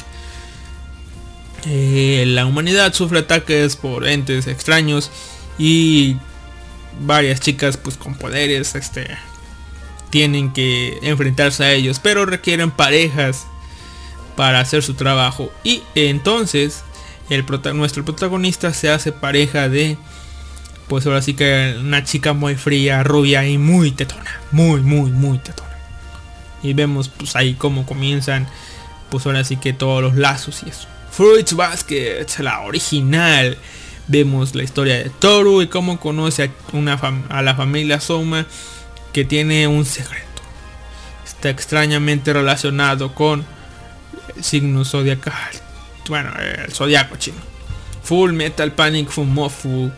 Eh, 1.65 2.25
la 2.27 2.45
humanidad 2.45 2.93
sufre 2.93 3.19
ataques 3.19 3.75
por 3.75 4.07
entes 4.07 4.47
extraños 4.47 5.09
y 5.57 6.17
varias 6.99 7.39
chicas 7.39 7.77
pues 7.77 7.95
con 7.95 8.15
poderes 8.15 8.75
este 8.75 9.07
tienen 10.09 10.53
que 10.53 10.99
enfrentarse 11.01 11.63
a 11.63 11.71
ellos, 11.71 11.99
pero 11.99 12.25
requieren 12.25 12.69
parejas 12.69 13.47
para 14.35 14.59
hacer 14.59 14.83
su 14.83 14.93
trabajo 14.93 15.51
y 15.63 15.81
entonces 15.95 16.83
nuestro 17.73 18.05
protagonista 18.05 18.73
se 18.73 18.91
hace 18.91 19.11
pareja 19.11 19.69
de 19.69 19.97
pues 20.87 21.05
ahora 21.05 21.21
sí 21.21 21.33
que 21.33 21.75
una 21.79 22.03
chica 22.03 22.33
muy 22.33 22.55
fría, 22.55 23.03
rubia 23.03 23.47
y 23.47 23.57
muy 23.57 23.91
tetona, 23.91 24.39
muy 24.51 24.81
muy 24.81 25.11
muy 25.11 25.37
tetona. 25.37 25.69
Y 26.61 26.73
vemos 26.73 27.09
pues 27.09 27.35
ahí 27.35 27.55
cómo 27.55 27.85
comienzan 27.85 28.47
pues 29.09 29.25
ahora 29.25 29.43
sí 29.43 29.57
que 29.57 29.73
todos 29.73 30.01
los 30.01 30.15
lazos 30.15 30.63
y 30.65 30.69
eso. 30.69 30.87
Fruits 31.11 31.53
Basket, 31.53 32.25
la 32.39 32.61
original. 32.61 33.57
Vemos 34.07 34.55
la 34.55 34.63
historia 34.63 34.95
de 34.95 35.09
Toru 35.09 35.61
y 35.61 35.67
cómo 35.67 35.99
conoce 35.99 36.43
a, 36.43 36.49
una 36.75 36.99
a 37.29 37.41
la 37.41 37.55
familia 37.55 37.99
Soma 37.99 38.45
que 39.13 39.23
tiene 39.23 39.67
un 39.67 39.85
secreto. 39.85 40.41
está 41.23 41.49
extrañamente 41.49 42.33
relacionado 42.33 43.13
con 43.13 43.45
el 44.35 44.43
signo 44.43 44.83
zodiacal. 44.83 45.51
Bueno, 46.09 46.31
el 46.65 46.71
zodiaco 46.73 47.15
chino. 47.17 47.37
Full 48.03 48.33
Metal 48.33 48.71
Panic 48.73 49.09
Fumofu. 49.09 49.91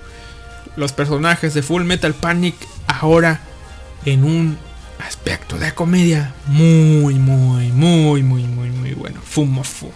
Los 0.76 0.92
personajes 0.92 1.54
de 1.54 1.62
Full 1.62 1.84
Metal 1.84 2.14
Panic 2.14 2.56
ahora 2.88 3.40
en 4.06 4.24
un 4.24 4.58
aspecto 5.06 5.58
de 5.58 5.74
comedia 5.74 6.34
muy, 6.48 7.16
muy, 7.16 7.72
muy, 7.72 8.24
muy, 8.24 8.44
muy, 8.44 8.70
muy 8.70 8.94
bueno. 8.94 9.22
Fumofu. 9.24 9.92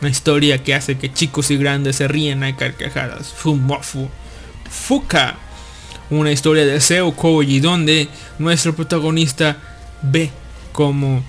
Una 0.00 0.10
historia 0.10 0.62
que 0.62 0.74
hace 0.74 0.96
que 0.96 1.12
chicos 1.12 1.50
y 1.50 1.56
grandes 1.56 1.96
se 1.96 2.08
ríen 2.08 2.44
a 2.44 2.56
carcajadas. 2.56 3.32
Fumofu. 3.32 4.08
Fuka. 4.70 5.36
Una 6.10 6.32
historia 6.32 6.64
de 6.64 6.80
Seo 6.80 7.14
Koji 7.14 7.60
donde 7.60 8.08
nuestro 8.38 8.74
protagonista 8.74 9.58
ve 10.02 10.30
como 10.72 11.22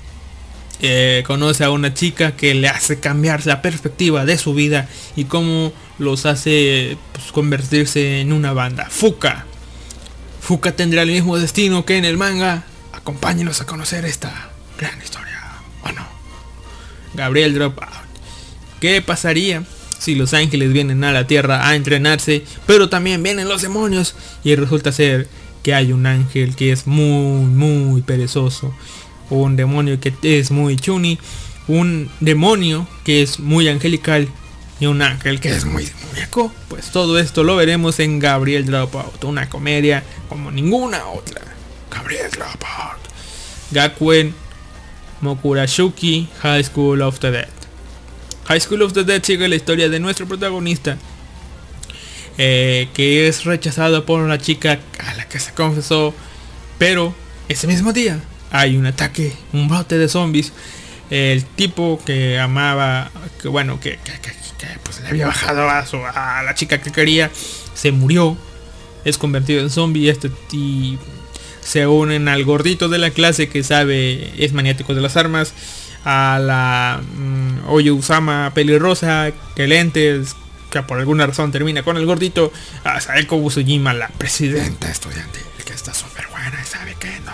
eh, 0.82 1.24
conoce 1.28 1.66
a 1.66 1.72
una 1.72 1.94
chica 1.94 2.38
que 2.38 2.54
le 2.54 2.70
hace 2.70 3.00
cambiar 3.00 3.46
la 3.46 3.62
perspectiva 3.62 4.24
de 4.24 4.38
su 4.38 4.54
vida 4.54 4.88
y 5.18 5.26
cómo 5.26 5.74
los 6.00 6.26
hace 6.26 6.98
pues, 7.14 7.32
convertirse 7.32 8.22
en 8.22 8.34
una 8.34 8.54
banda. 8.54 8.88
Fuka. 8.90 9.46
Fuka 10.42 10.72
tendrá 10.72 11.04
el 11.04 11.12
mismo 11.12 11.38
destino 11.38 11.86
que 11.86 11.98
en 11.98 12.06
el 12.06 12.18
manga. 12.18 12.64
Acompáñenos 12.94 13.62
a 13.62 13.66
conocer 13.66 14.06
esta 14.06 14.50
gran 14.78 15.00
historia. 15.02 15.40
¿O 15.84 15.92
no? 15.92 16.08
Gabriel 17.14 17.54
Dropout. 17.54 17.90
¿Qué 18.80 19.02
pasaría 19.02 19.64
si 20.00 20.16
los 20.16 20.34
ángeles 20.34 20.72
vienen 20.72 21.04
a 21.04 21.12
la 21.12 21.28
tierra 21.28 21.68
a 21.68 21.76
entrenarse, 21.76 22.44
pero 22.66 22.90
también 22.90 23.22
vienen 23.22 23.50
los 23.50 23.62
demonios? 23.62 24.16
Y 24.44 24.56
resulta 24.56 24.92
ser 24.92 25.28
que 25.62 25.74
hay 25.74 25.92
un 25.92 26.06
ángel 26.06 26.56
que 26.56 26.72
es 26.72 26.88
muy, 26.88 27.46
muy 27.46 28.02
perezoso. 28.02 28.74
Un 29.30 29.56
demonio 29.58 30.00
que 30.00 30.14
es 30.24 30.50
muy 30.50 30.78
chuni. 30.78 31.20
Un 31.68 32.10
demonio 32.22 32.88
que 33.04 33.22
es 33.22 33.40
muy 33.40 33.68
angelical. 33.68 34.30
Y 34.80 34.86
un 34.86 35.02
ángel 35.02 35.40
que 35.42 35.50
es 35.50 35.66
muy 35.66 35.86
demoníaco. 35.86 36.52
Pues 36.70 36.92
todo 36.92 37.20
esto 37.20 37.44
lo 37.44 37.56
veremos 37.58 38.00
en 38.00 38.20
Gabriel 38.20 38.66
Dropout. 38.66 39.24
Una 39.26 39.50
comedia 39.50 40.04
como 40.30 40.52
ninguna 40.52 41.06
otra. 41.08 41.42
Gabriel 41.92 42.32
Dropout. 42.32 43.00
Gakuen 43.72 44.34
Mokurashuki 45.22 46.30
High 46.42 46.64
School 46.64 47.02
of 47.02 47.20
the 47.20 47.32
Dead. 47.32 47.50
High 48.46 48.62
School 48.62 48.82
of 48.84 48.94
the 48.94 49.04
Dead 49.04 49.22
sigue 49.24 49.48
la 49.48 49.56
historia 49.56 49.90
de 49.90 50.00
nuestro 50.00 50.28
protagonista. 50.28 50.98
eh, 52.42 52.88
que 52.94 53.28
es 53.28 53.44
rechazado 53.44 54.06
por 54.06 54.22
una 54.22 54.38
chica 54.38 54.80
a 54.98 55.14
la 55.16 55.28
que 55.28 55.40
se 55.40 55.52
confesó. 55.54 56.14
Pero 56.78 57.14
ese 57.50 57.68
mismo 57.68 57.92
día 57.92 58.22
hay 58.50 58.78
un 58.78 58.86
ataque, 58.86 59.34
un 59.52 59.68
brote 59.68 59.98
de 59.98 60.08
zombies. 60.08 60.54
El 61.10 61.44
tipo 61.44 62.00
que 62.06 62.40
amaba, 62.40 63.12
que 63.42 63.50
bueno, 63.50 63.80
que, 63.82 64.00
que, 64.60 64.68
pues, 64.84 65.02
le 65.02 65.08
había 65.08 65.28
bajado 65.28 65.70
a, 65.70 66.44
la 66.44 66.56
chica 66.56 66.82
que 66.82 66.92
quería, 66.92 67.32
se 67.74 67.92
murió. 67.92 68.38
Es 69.06 69.18
convertido 69.18 69.62
en 69.62 69.70
zombie 69.70 70.10
este 70.10 70.30
y 70.52 71.00
se 71.62 71.88
unen 71.88 72.28
al 72.28 72.44
gordito 72.44 72.90
de 72.90 72.98
la 72.98 73.12
clase 73.12 73.48
que 73.48 73.64
sabe, 73.64 74.34
es 74.44 74.54
maniático 74.54 74.94
de 74.94 75.02
las 75.02 75.18
armas. 75.18 75.54
A 76.06 76.40
la 76.42 77.02
mm, 77.02 77.70
Oye 77.70 77.92
Usama 77.92 78.52
pelirrosa, 78.54 79.32
que 79.56 79.68
lentes, 79.68 80.36
que 80.70 80.82
por 80.84 81.00
alguna 81.00 81.26
razón 81.26 81.52
termina 81.52 81.84
con 81.84 81.98
el 81.98 82.06
gordito. 82.06 82.52
A 82.84 83.00
Saeko 83.02 83.38
Busujima, 83.38 83.94
la 83.94 84.10
presidenta 84.10 84.90
estudiantil, 84.90 85.44
que 85.66 85.74
está 85.74 85.94
súper 85.94 86.28
buena 86.28 86.60
y 86.62 86.66
sabe 86.66 86.96
que 87.00 87.20
no. 87.22 87.34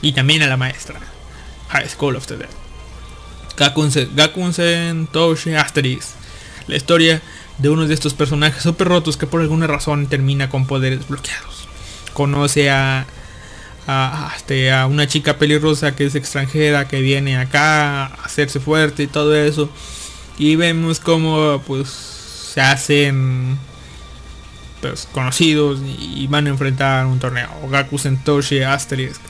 Y 0.00 0.12
también 0.12 0.42
a 0.42 0.46
la 0.46 0.56
maestra. 0.56 0.98
High 1.68 1.88
School 1.88 2.16
of 2.16 2.26
the. 2.26 2.61
Gakunsen 3.56 5.06
Toshi 5.06 5.54
Asterix. 5.54 6.14
La 6.66 6.76
historia 6.76 7.22
de 7.58 7.68
uno 7.68 7.86
de 7.86 7.94
estos 7.94 8.14
personajes 8.14 8.62
super 8.62 8.88
rotos 8.88 9.16
que 9.16 9.26
por 9.26 9.40
alguna 9.40 9.66
razón 9.66 10.06
termina 10.06 10.48
con 10.48 10.66
poderes 10.66 11.08
bloqueados. 11.08 11.68
Conoce 12.12 12.70
a, 12.70 13.06
a, 13.86 14.32
este, 14.36 14.72
a 14.72 14.86
una 14.86 15.06
chica 15.06 15.38
pelirrosa 15.38 15.94
que 15.94 16.06
es 16.06 16.14
extranjera 16.14 16.88
que 16.88 17.00
viene 17.00 17.36
acá 17.36 18.06
a 18.06 18.24
hacerse 18.24 18.60
fuerte 18.60 19.04
y 19.04 19.06
todo 19.06 19.34
eso. 19.34 19.70
Y 20.38 20.56
vemos 20.56 20.98
como 21.00 21.62
pues 21.66 21.88
se 21.88 22.60
hacen 22.60 23.58
pues, 24.80 25.08
conocidos 25.12 25.80
y 25.84 26.26
van 26.26 26.46
a 26.46 26.50
enfrentar 26.50 27.06
un 27.06 27.18
torneo. 27.18 27.50
Gakusen 27.70 28.22
Toshi 28.22 28.62
Asterix. 28.62 29.20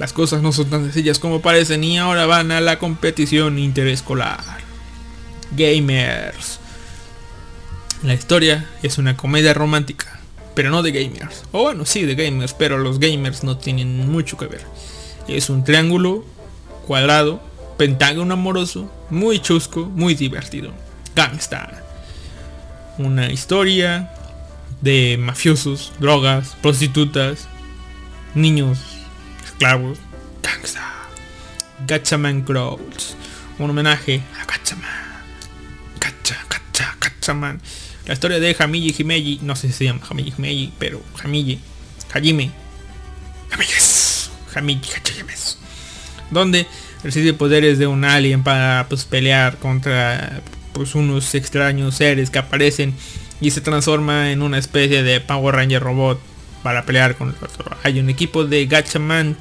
Las 0.00 0.14
cosas 0.14 0.40
no 0.40 0.50
son 0.50 0.70
tan 0.70 0.84
sencillas 0.84 1.18
como 1.18 1.42
parecen 1.42 1.84
y 1.84 1.98
ahora 1.98 2.24
van 2.24 2.52
a 2.52 2.62
la 2.62 2.78
competición 2.78 3.58
interescolar. 3.58 4.40
Gamers. 5.54 6.58
La 8.02 8.14
historia 8.14 8.66
es 8.82 8.96
una 8.96 9.18
comedia 9.18 9.52
romántica, 9.52 10.18
pero 10.54 10.70
no 10.70 10.82
de 10.82 10.92
gamers. 10.92 11.44
O 11.52 11.64
bueno, 11.64 11.84
sí 11.84 12.06
de 12.06 12.14
gamers, 12.14 12.54
pero 12.54 12.78
los 12.78 12.98
gamers 12.98 13.44
no 13.44 13.58
tienen 13.58 14.10
mucho 14.10 14.38
que 14.38 14.46
ver. 14.46 14.62
Es 15.28 15.50
un 15.50 15.64
triángulo, 15.64 16.24
cuadrado, 16.86 17.42
pentágono 17.76 18.32
amoroso, 18.32 18.90
muy 19.10 19.38
chusco, 19.38 19.84
muy 19.84 20.14
divertido. 20.14 20.72
Gangsta. 21.14 21.84
Una 22.96 23.30
historia 23.30 24.10
de 24.80 25.18
mafiosos, 25.20 25.92
drogas, 26.00 26.56
prostitutas, 26.62 27.48
niños, 28.34 28.89
esclavos, 29.60 29.98
gangsta. 30.42 30.80
Gatchaman 31.86 32.42
Crawls. 32.44 33.14
Un 33.58 33.68
homenaje 33.68 34.22
a 34.40 34.46
Gatchaman. 34.46 34.88
Gacha, 36.00 36.46
gacha, 36.48 36.96
Gatchaman. 36.98 37.60
La 38.06 38.14
historia 38.14 38.40
de 38.40 38.56
Hamiji 38.58 38.94
Himeji, 38.98 39.40
no 39.42 39.54
sé 39.54 39.66
si 39.66 39.74
se 39.74 39.84
llama 39.84 40.00
Hamiji 40.08 40.32
Himeji, 40.38 40.72
pero 40.78 41.02
Hamiji, 41.22 41.60
Hajime, 42.14 42.50
Hamiyes, 43.50 44.30
Hamiji 44.54 44.92
Hachayames. 44.94 45.58
Donde 46.30 46.66
recibe 47.04 47.34
poderes 47.34 47.78
de 47.78 47.86
un 47.86 48.06
alien 48.06 48.42
para 48.42 48.86
pues, 48.88 49.04
pelear 49.04 49.58
contra 49.58 50.40
pues, 50.72 50.94
unos 50.94 51.34
extraños 51.34 51.96
seres 51.96 52.30
que 52.30 52.38
aparecen 52.38 52.94
y 53.42 53.50
se 53.50 53.60
transforma 53.60 54.32
en 54.32 54.40
una 54.40 54.56
especie 54.56 55.02
de 55.02 55.20
Power 55.20 55.56
Ranger 55.56 55.82
robot 55.82 56.18
para 56.62 56.86
pelear 56.86 57.16
con 57.16 57.28
el 57.28 57.34
otro. 57.34 57.76
Hay 57.82 58.00
un 58.00 58.08
equipo 58.08 58.46
de 58.46 58.64
Gatchaman 58.64 59.36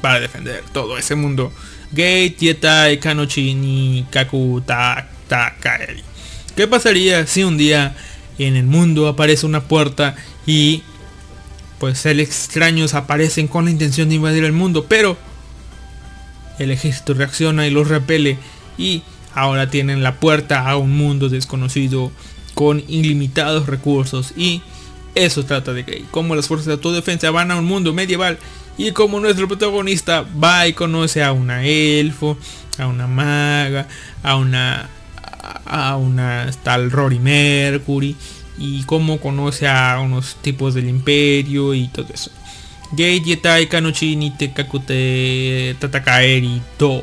para 0.00 0.20
defender 0.20 0.62
todo 0.72 0.98
ese 0.98 1.14
mundo. 1.14 1.52
Gate, 1.90 2.36
Yetai, 2.38 2.98
Kanochi, 2.98 3.54
ni 3.54 4.06
Kaku, 4.10 4.62
Ta, 4.66 5.08
Ta, 5.28 5.54
Kaeri. 5.60 6.02
¿Qué 6.56 6.66
pasaría 6.66 7.26
si 7.26 7.44
un 7.44 7.56
día 7.56 7.96
en 8.38 8.56
el 8.56 8.66
mundo 8.66 9.08
aparece 9.08 9.46
una 9.46 9.64
puerta 9.64 10.16
y 10.46 10.82
pues 11.78 11.98
seres 11.98 12.28
extraños 12.28 12.94
aparecen 12.94 13.48
con 13.48 13.66
la 13.66 13.70
intención 13.70 14.08
de 14.08 14.14
invadir 14.16 14.44
el 14.44 14.52
mundo, 14.52 14.86
pero 14.88 15.16
el 16.58 16.70
ejército 16.70 17.14
reacciona 17.14 17.66
y 17.66 17.70
los 17.70 17.88
repele 17.88 18.38
y 18.78 19.02
ahora 19.34 19.70
tienen 19.70 20.02
la 20.02 20.14
puerta 20.18 20.68
a 20.68 20.76
un 20.76 20.96
mundo 20.96 21.28
desconocido 21.28 22.10
con 22.54 22.82
ilimitados 22.88 23.66
recursos 23.66 24.32
y 24.36 24.62
eso 25.14 25.44
trata 25.44 25.72
de 25.72 25.82
Gay, 25.82 26.06
como 26.10 26.34
las 26.34 26.46
fuerzas 26.46 26.66
de 26.66 26.72
autodefensa 26.74 27.30
van 27.30 27.50
a 27.50 27.56
un 27.56 27.64
mundo 27.64 27.92
medieval 27.92 28.38
y 28.78 28.92
como 28.92 29.20
nuestro 29.20 29.48
protagonista 29.48 30.24
va 30.42 30.66
y 30.66 30.72
conoce 30.72 31.22
a 31.22 31.32
una 31.32 31.64
elfo, 31.64 32.36
a 32.78 32.86
una 32.86 33.06
maga, 33.06 33.88
a 34.22 34.36
una 34.36 34.90
a 35.64 35.96
una 35.96 36.50
tal 36.62 36.90
Rory 36.90 37.18
Mercury 37.18 38.16
y 38.58 38.82
cómo 38.84 39.20
conoce 39.20 39.68
a 39.68 40.00
unos 40.00 40.36
tipos 40.36 40.74
del 40.74 40.88
imperio 40.88 41.74
y 41.74 41.88
todo 41.88 42.06
eso. 42.12 42.30
Gate 42.92 43.20
Yetai 43.20 43.68
Kanochini 43.68 44.30
Tekakute 44.30 45.76
Tatakaeri 45.78 46.62
2. 46.78 47.02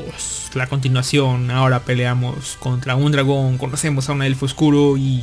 La 0.54 0.66
continuación. 0.66 1.50
Ahora 1.50 1.80
peleamos 1.80 2.56
contra 2.58 2.96
un 2.96 3.12
dragón. 3.12 3.58
Conocemos 3.58 4.08
a 4.08 4.12
un 4.12 4.22
elfo 4.22 4.46
oscuro 4.46 4.96
y. 4.96 5.22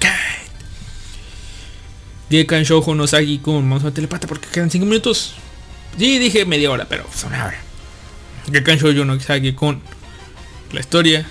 Gate. 0.00 0.41
Gekan 2.32 2.62
Shoujo 2.64 2.94
no 2.94 3.06
Sagi 3.06 3.38
Kun. 3.40 3.68
Vamos 3.68 3.84
a 3.84 3.90
telepata 3.90 4.26
porque 4.26 4.48
quedan 4.48 4.70
5 4.70 4.86
minutos. 4.86 5.34
Sí, 5.98 6.18
dije 6.18 6.46
media 6.46 6.70
hora, 6.70 6.86
pero 6.88 7.04
pues 7.04 7.22
una 7.24 7.44
hora. 7.44 7.60
Gekan 8.50 8.78
Shoujo 8.78 9.04
no 9.04 9.20
Sagi 9.20 9.52
Kun. 9.52 9.82
La 10.72 10.80
historia 10.80 11.26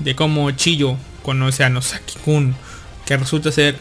de 0.00 0.16
cómo 0.16 0.50
Chiyo 0.50 0.96
conoce 1.22 1.62
a 1.62 1.68
Nosaki 1.68 2.18
Kun, 2.24 2.56
que 3.06 3.16
resulta 3.16 3.52
ser 3.52 3.78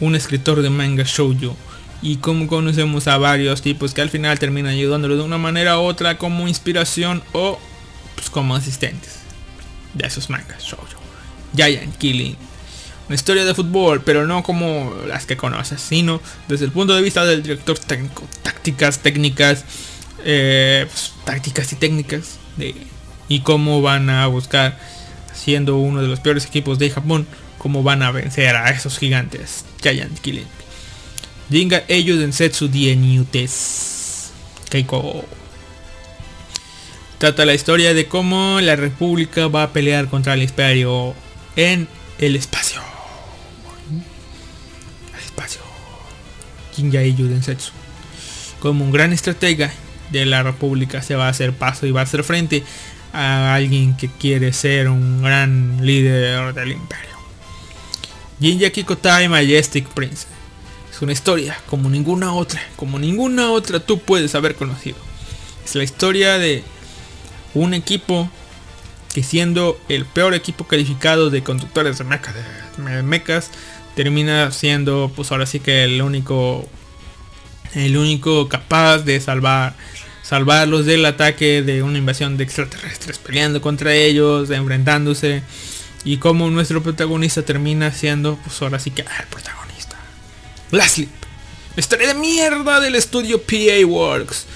un 0.00 0.14
escritor 0.14 0.62
de 0.62 0.70
manga 0.70 1.04
shoujo, 1.04 1.54
y 2.00 2.16
cómo 2.16 2.46
conocemos 2.46 3.06
a 3.08 3.18
varios 3.18 3.60
tipos 3.60 3.92
que 3.92 4.00
al 4.00 4.08
final 4.08 4.38
terminan 4.38 4.72
ayudándolo 4.72 5.16
de 5.16 5.22
una 5.22 5.36
manera 5.36 5.78
u 5.78 5.82
otra 5.82 6.16
como 6.16 6.48
inspiración 6.48 7.22
o 7.32 7.58
pues, 8.14 8.30
como 8.30 8.54
asistentes 8.54 9.18
de 9.92 10.06
esos 10.06 10.30
mangas 10.30 10.62
shoujo. 10.62 10.98
Giant 11.54 11.94
Killing. 11.98 12.47
Una 13.08 13.14
historia 13.14 13.44
de 13.44 13.54
fútbol, 13.54 14.02
pero 14.02 14.26
no 14.26 14.42
como 14.42 14.94
las 15.06 15.26
que 15.26 15.36
conoces, 15.36 15.80
sino 15.80 16.20
desde 16.46 16.66
el 16.66 16.72
punto 16.72 16.94
de 16.94 17.02
vista 17.02 17.24
del 17.24 17.42
director 17.42 17.78
técnico. 17.78 18.24
Tácticas, 18.42 18.98
técnicas, 18.98 19.64
eh, 20.24 20.86
pues, 20.90 21.12
tácticas 21.24 21.72
y 21.72 21.76
técnicas 21.76 22.38
de 22.56 22.74
y 23.28 23.40
cómo 23.40 23.82
van 23.82 24.10
a 24.10 24.26
buscar 24.26 24.78
siendo 25.34 25.76
uno 25.76 26.02
de 26.02 26.08
los 26.08 26.20
peores 26.20 26.46
equipos 26.46 26.78
de 26.78 26.90
Japón 26.90 27.26
cómo 27.58 27.82
van 27.82 28.02
a 28.02 28.10
vencer 28.10 28.56
a 28.56 28.70
esos 28.70 28.98
gigantes 28.98 29.64
Giant 29.82 30.18
Killing 30.18 30.46
Jinga 31.50 31.84
Eiju 31.88 32.16
Densetsu 32.16 32.68
Dienyutes 32.68 34.30
Keiko 34.70 35.24
Trata 37.18 37.44
la 37.44 37.54
historia 37.54 37.94
de 37.94 38.06
cómo 38.06 38.60
la 38.60 38.76
república 38.76 39.48
va 39.48 39.64
a 39.64 39.72
pelear 39.72 40.08
contra 40.08 40.34
el 40.34 40.42
imperio 40.44 41.14
en 41.56 41.88
el 42.20 42.36
espacio. 42.36 42.80
Jinga 46.78 47.02
Eiju 47.02 47.26
Densetsu. 47.26 47.72
Como 48.60 48.84
un 48.84 48.92
gran 48.92 49.12
estratega 49.12 49.72
de 50.10 50.24
la 50.26 50.44
república 50.44 51.02
se 51.02 51.16
va 51.16 51.26
a 51.26 51.30
hacer 51.30 51.52
paso 51.52 51.86
y 51.86 51.90
va 51.90 52.00
a 52.00 52.04
hacer 52.04 52.22
frente 52.22 52.62
a 53.12 53.54
alguien 53.54 53.96
que 53.96 54.08
quiere 54.08 54.52
ser 54.52 54.88
un 54.88 55.22
gran 55.22 55.84
líder 55.84 56.54
del 56.54 56.72
imperio. 56.72 57.18
Jinja 58.40 58.70
Kikotai 58.70 59.28
Majestic 59.28 59.88
Prince. 59.88 60.26
Es 60.92 61.02
una 61.02 61.12
historia 61.12 61.58
como 61.68 61.90
ninguna 61.90 62.32
otra, 62.32 62.60
como 62.76 62.98
ninguna 62.98 63.50
otra 63.50 63.80
tú 63.80 63.98
puedes 63.98 64.36
haber 64.36 64.54
conocido. 64.54 64.98
Es 65.64 65.74
la 65.74 65.82
historia 65.82 66.38
de 66.38 66.62
un 67.54 67.74
equipo 67.74 68.30
que 69.12 69.24
siendo 69.24 69.80
el 69.88 70.04
peor 70.04 70.34
equipo 70.34 70.64
calificado 70.64 71.30
de 71.30 71.42
conductores 71.42 71.98
de 71.98 72.04
mechas, 72.04 72.34
de 72.76 73.02
mechas 73.02 73.50
termina 73.98 74.52
siendo 74.52 75.10
pues 75.16 75.32
ahora 75.32 75.44
sí 75.44 75.58
que 75.58 75.82
el 75.82 76.00
único 76.02 76.64
el 77.74 77.96
único 77.96 78.48
capaz 78.48 78.98
de 78.98 79.20
salvar 79.20 79.74
salvarlos 80.22 80.86
del 80.86 81.04
ataque 81.04 81.62
de 81.62 81.82
una 81.82 81.98
invasión 81.98 82.36
de 82.36 82.44
extraterrestres 82.44 83.18
peleando 83.18 83.60
contra 83.60 83.92
ellos 83.94 84.50
enfrentándose. 84.50 85.42
Y 86.04 86.18
como 86.18 86.48
nuestro 86.48 86.80
protagonista 86.80 87.42
termina 87.42 87.90
siendo 87.90 88.36
pues 88.36 88.62
ahora 88.62 88.78
sí 88.78 88.92
que 88.92 89.02
el 89.02 89.26
protagonista. 89.30 89.96
La 90.70 90.86
historia 91.76 92.06
de 92.06 92.14
mierda 92.14 92.78
del 92.78 92.94
estudio 92.94 93.42
PA 93.42 93.84
Works 93.84 94.46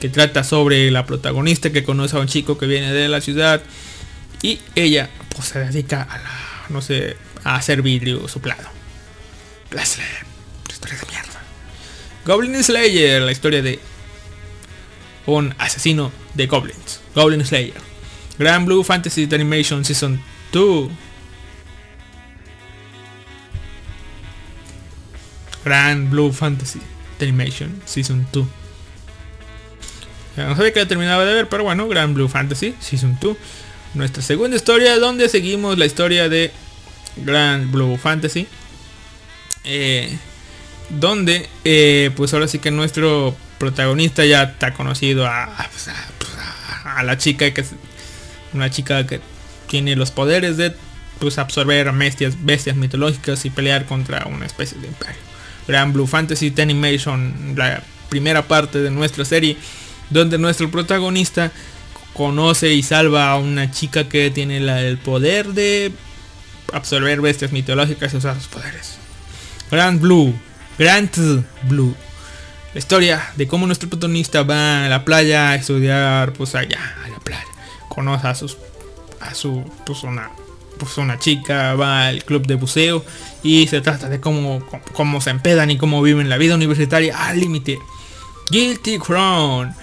que 0.00 0.08
trata 0.08 0.42
sobre 0.42 0.90
la 0.90 1.06
protagonista 1.06 1.70
que 1.70 1.84
conoce 1.84 2.16
a 2.16 2.18
un 2.18 2.26
chico 2.26 2.58
que 2.58 2.66
viene 2.66 2.92
de 2.92 3.06
la 3.06 3.20
ciudad 3.20 3.62
y 4.42 4.58
ella 4.74 5.10
pues 5.28 5.46
se 5.46 5.60
dedica 5.60 6.02
a 6.02 6.18
la 6.18 6.30
no 6.70 6.82
sé 6.82 7.16
a 7.44 7.54
hacer 7.54 7.82
vidrio 7.82 8.26
soplado 8.26 8.79
La 9.70 9.82
historia 9.82 10.98
de 10.98 11.06
mierda 11.10 11.40
Goblin 12.26 12.62
Slayer, 12.62 13.22
la 13.22 13.32
historia 13.32 13.62
de 13.62 13.78
un 15.26 15.54
asesino 15.58 16.12
de 16.34 16.46
goblins. 16.46 17.00
Goblin 17.14 17.44
Slayer. 17.44 17.80
Grand 18.38 18.66
Blue 18.66 18.82
Fantasy 18.82 19.28
Animation 19.32 19.84
Season 19.84 20.20
2. 20.52 20.90
Grand 25.64 26.10
Blue 26.10 26.32
Fantasy 26.32 26.80
Animation 27.20 27.80
Season 27.84 28.26
2. 28.32 28.46
No 30.36 30.56
sabía 30.56 30.72
que 30.72 30.80
la 30.80 30.88
terminaba 30.88 31.24
de 31.24 31.34
ver, 31.34 31.48
pero 31.48 31.64
bueno, 31.64 31.86
Grand 31.86 32.14
Blue 32.14 32.28
Fantasy 32.28 32.74
Season 32.80 33.18
2. 33.20 33.36
Nuestra 33.94 34.22
segunda 34.22 34.56
historia 34.56 34.98
donde 34.98 35.28
seguimos 35.28 35.76
la 35.78 35.86
historia 35.86 36.28
de 36.28 36.50
Grand 37.16 37.70
Blue 37.70 37.96
Fantasy. 37.98 38.46
Eh, 39.72 40.18
donde 40.88 41.48
eh, 41.64 42.10
pues 42.16 42.34
ahora 42.34 42.48
sí 42.48 42.58
que 42.58 42.72
nuestro 42.72 43.36
protagonista 43.58 44.24
ya 44.24 44.42
está 44.42 44.74
conocido 44.74 45.26
a, 45.28 45.46
pues, 45.70 45.88
pues, 46.18 46.30
a- 46.84 47.02
la 47.04 47.16
chica 47.16 47.52
que 47.54 47.60
es 47.60 47.70
una 48.52 48.68
chica 48.70 49.06
que 49.06 49.20
tiene 49.68 49.94
los 49.94 50.10
poderes 50.10 50.56
de 50.56 50.74
pues 51.20 51.38
absorber 51.38 51.92
bestias, 51.92 52.34
bestias 52.44 52.74
mitológicas 52.74 53.44
y 53.44 53.50
pelear 53.50 53.84
contra 53.86 54.26
una 54.26 54.44
especie 54.46 54.78
de 54.80 54.88
imperio. 54.88 55.20
Gran 55.68 55.92
Blue 55.92 56.08
Fantasy 56.08 56.52
Animation, 56.58 57.54
la 57.56 57.82
primera 58.08 58.48
parte 58.48 58.80
de 58.80 58.90
nuestra 58.90 59.24
serie, 59.24 59.56
donde 60.08 60.38
nuestro 60.38 60.68
protagonista 60.70 61.52
conoce 62.14 62.72
y 62.74 62.82
salva 62.82 63.30
a 63.30 63.36
una 63.38 63.70
chica 63.70 64.08
que 64.08 64.30
tiene 64.32 64.58
la- 64.58 64.80
el 64.82 64.98
poder 64.98 65.48
de 65.52 65.92
absorber 66.72 67.20
bestias 67.20 67.52
mitológicas 67.52 68.12
y 68.12 68.16
usar 68.16 68.34
sus 68.36 68.48
poderes. 68.48 68.96
Grand 69.70 70.00
Blue, 70.00 70.34
Grand 70.78 71.10
Blue. 71.68 71.94
La 72.74 72.78
historia 72.78 73.30
de 73.36 73.46
cómo 73.46 73.66
nuestro 73.66 73.88
protagonista 73.88 74.42
va 74.42 74.86
a 74.86 74.88
la 74.88 75.04
playa 75.04 75.50
a 75.50 75.54
estudiar, 75.54 76.32
pues 76.32 76.54
allá, 76.54 76.80
a 77.04 77.08
la 77.08 77.18
playa. 77.18 77.44
Conoce 77.88 78.26
a 78.26 78.34
sus, 78.34 78.58
a 79.20 79.34
su, 79.34 79.64
pues 79.86 80.02
una, 80.02 80.30
pues 80.78 80.98
una 80.98 81.18
chica, 81.18 81.74
va 81.74 82.08
al 82.08 82.24
club 82.24 82.46
de 82.46 82.56
buceo 82.56 83.04
y 83.42 83.68
se 83.68 83.80
trata 83.80 84.08
de 84.08 84.20
cómo, 84.20 84.64
cómo, 84.92 85.20
se 85.20 85.30
empedan 85.30 85.70
y 85.70 85.78
cómo 85.78 86.02
viven 86.02 86.28
la 86.28 86.36
vida 86.36 86.56
universitaria 86.56 87.28
al 87.28 87.38
límite. 87.38 87.78
Guilty 88.50 88.98
Crown. 88.98 89.74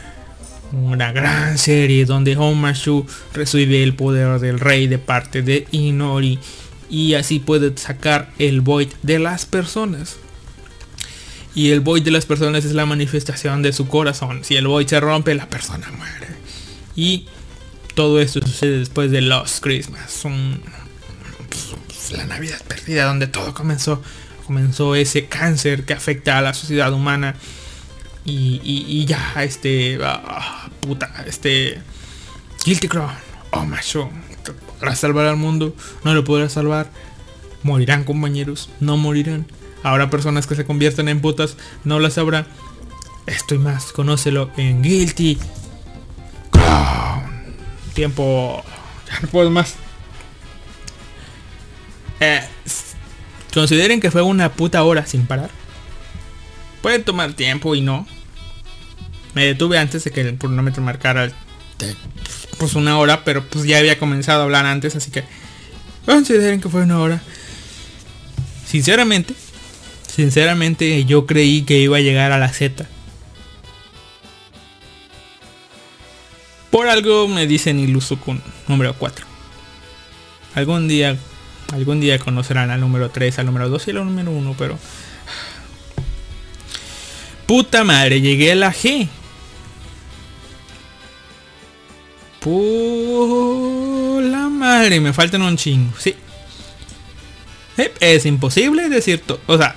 Una 0.73 1.14
gran 1.14 1.57
serie 1.57 2.03
donde 2.03 2.35
Homashu 2.35 3.05
recibe 3.34 3.84
el 3.84 3.95
poder 3.95 4.39
del 4.41 4.59
rey 4.59 4.88
de 4.88 4.97
parte 4.97 5.41
de 5.41 5.65
Inori 5.72 6.39
y 6.89 7.14
así 7.15 7.39
puede 7.39 7.76
sacar 7.77 8.31
el 8.39 8.61
void 8.61 8.89
de 9.03 9.19
las 9.19 9.45
personas. 9.45 10.18
Y 11.55 11.72
el 11.72 11.80
void 11.80 12.03
de 12.03 12.11
las 12.11 12.26
personas 12.26 12.65
es 12.65 12.73
la 12.73 12.85
manifestación 12.85 13.64
de 13.64 13.73
su 13.73 13.88
corazón. 13.88 14.43
Si 14.43 14.55
el 14.55 14.68
void 14.68 14.88
se 14.88 14.99
rompe, 14.99 15.34
la 15.34 15.49
persona 15.49 15.89
muere. 15.97 16.27
Y 16.95 17.26
todo 17.95 18.22
esto 18.22 18.41
sucede 18.45 18.77
después 18.80 19.09
de 19.11 19.22
Lost 19.22 19.64
Christmas. 19.64 20.22
Pues, 21.47 22.11
la 22.11 22.26
Navidad 22.26 22.61
perdida 22.68 23.05
donde 23.05 23.27
todo 23.27 23.53
comenzó. 23.53 24.01
Comenzó 24.45 24.95
ese 24.95 25.26
cáncer 25.26 25.84
que 25.84 25.93
afecta 25.93 26.38
a 26.38 26.41
la 26.41 26.53
sociedad 26.53 26.93
humana. 26.93 27.35
Y, 28.23 28.61
y- 28.64 28.85
y 28.88 29.05
ya, 29.05 29.34
este... 29.43 29.97
ah, 30.03 30.69
puta, 30.81 31.23
este... 31.26 31.81
Guilty 32.65 32.88
Crown. 32.88 33.11
Oh, 33.51 33.65
macho. 33.65 34.09
¿Podrás 34.80 34.99
salvar 34.99 35.26
al 35.26 35.38
mundo? 35.38 35.76
No 36.04 36.14
lo 36.14 36.24
podrás 36.24 36.54
salvar. 36.54 36.91
Morirán 37.64 38.04
compañeros. 38.04 38.70
No 38.80 38.98
morirán. 38.98 39.45
Habrá 39.84 40.10
personas 40.10 40.48
que 40.48 40.56
se 40.56 40.66
conviertan 40.66 41.08
en 41.10 41.22
putas. 41.22 41.58
No 41.84 41.99
las 41.99 42.18
habrá. 42.18 42.45
Esto 43.26 43.56
y 43.56 43.58
más. 43.58 43.91
Conócelo 43.91 44.49
en 44.58 44.82
Guilty. 44.84 45.38
Tiempo. 47.94 48.64
Ya 49.10 49.20
no 49.22 49.28
puedo 49.30 49.49
más. 49.49 49.76
Eh, 52.20 52.41
consideren 53.54 53.99
que 53.99 54.12
fue 54.12 54.22
una 54.22 54.52
puta 54.52 54.84
hora 54.84 55.06
sin 55.06 55.26
parar. 55.26 55.49
Puede 56.82 56.99
tomar 56.99 57.34
tiempo 57.34 57.74
y 57.76 57.82
no. 57.82 58.08
Me 59.34 59.45
detuve 59.45 59.78
antes 59.80 60.04
de 60.04 60.12
que 60.12 60.22
el 60.22 60.38
cronómetro 60.38 60.82
marcara 60.84 61.26
el- 61.26 61.34
pues 62.58 62.76
una 62.76 62.98
hora, 63.00 63.24
pero 63.24 63.44
pues 63.44 63.66
ya 63.66 63.78
había 63.78 64.00
comenzado 64.00 64.42
a 64.42 64.44
hablar 64.44 64.66
antes, 64.66 64.96
así 64.96 65.12
que 65.12 65.24
consideren 66.06 66.62
que 66.62 66.70
fue 66.70 66.84
una 66.84 67.00
hora. 67.00 67.22
Sinceramente, 68.66 69.34
sinceramente 70.08 71.06
yo 71.06 71.26
creí 71.26 71.64
que 71.64 71.80
iba 71.80 71.98
a 71.98 72.02
llegar 72.02 72.32
a 72.32 72.38
la 72.38 72.50
Z. 72.50 72.86
Por 76.72 76.88
algo 76.90 77.28
me 77.28 77.48
dicen 77.48 77.80
iluso 77.80 78.20
con 78.20 78.42
número 78.68 78.94
4. 78.94 79.26
Algún 80.56 80.88
día, 80.88 81.16
algún 81.72 82.00
día 82.00 82.20
conocerán 82.20 82.72
al 82.72 82.82
número 82.82 83.10
3, 83.10 83.40
al 83.40 83.46
número 83.46 83.70
2 83.70 83.88
y 83.88 83.92
al 83.92 83.98
número 83.98 84.32
1, 84.32 84.56
pero... 84.58 84.78
Puta 87.46 87.86
madre, 87.86 88.20
llegué 88.20 88.52
a 88.52 88.56
la 88.56 88.74
G. 88.74 89.08
Por 92.39 94.23
la 94.23 94.47
madre, 94.49 94.99
me 94.99 95.14
faltan 95.14 95.41
un 95.41 95.57
chingo, 95.57 95.93
sí. 95.97 96.15
Es 97.99 98.26
imposible 98.26 98.89
decir 98.89 99.22
todo. 99.22 99.39
O 99.45 99.57
sea, 99.57 99.76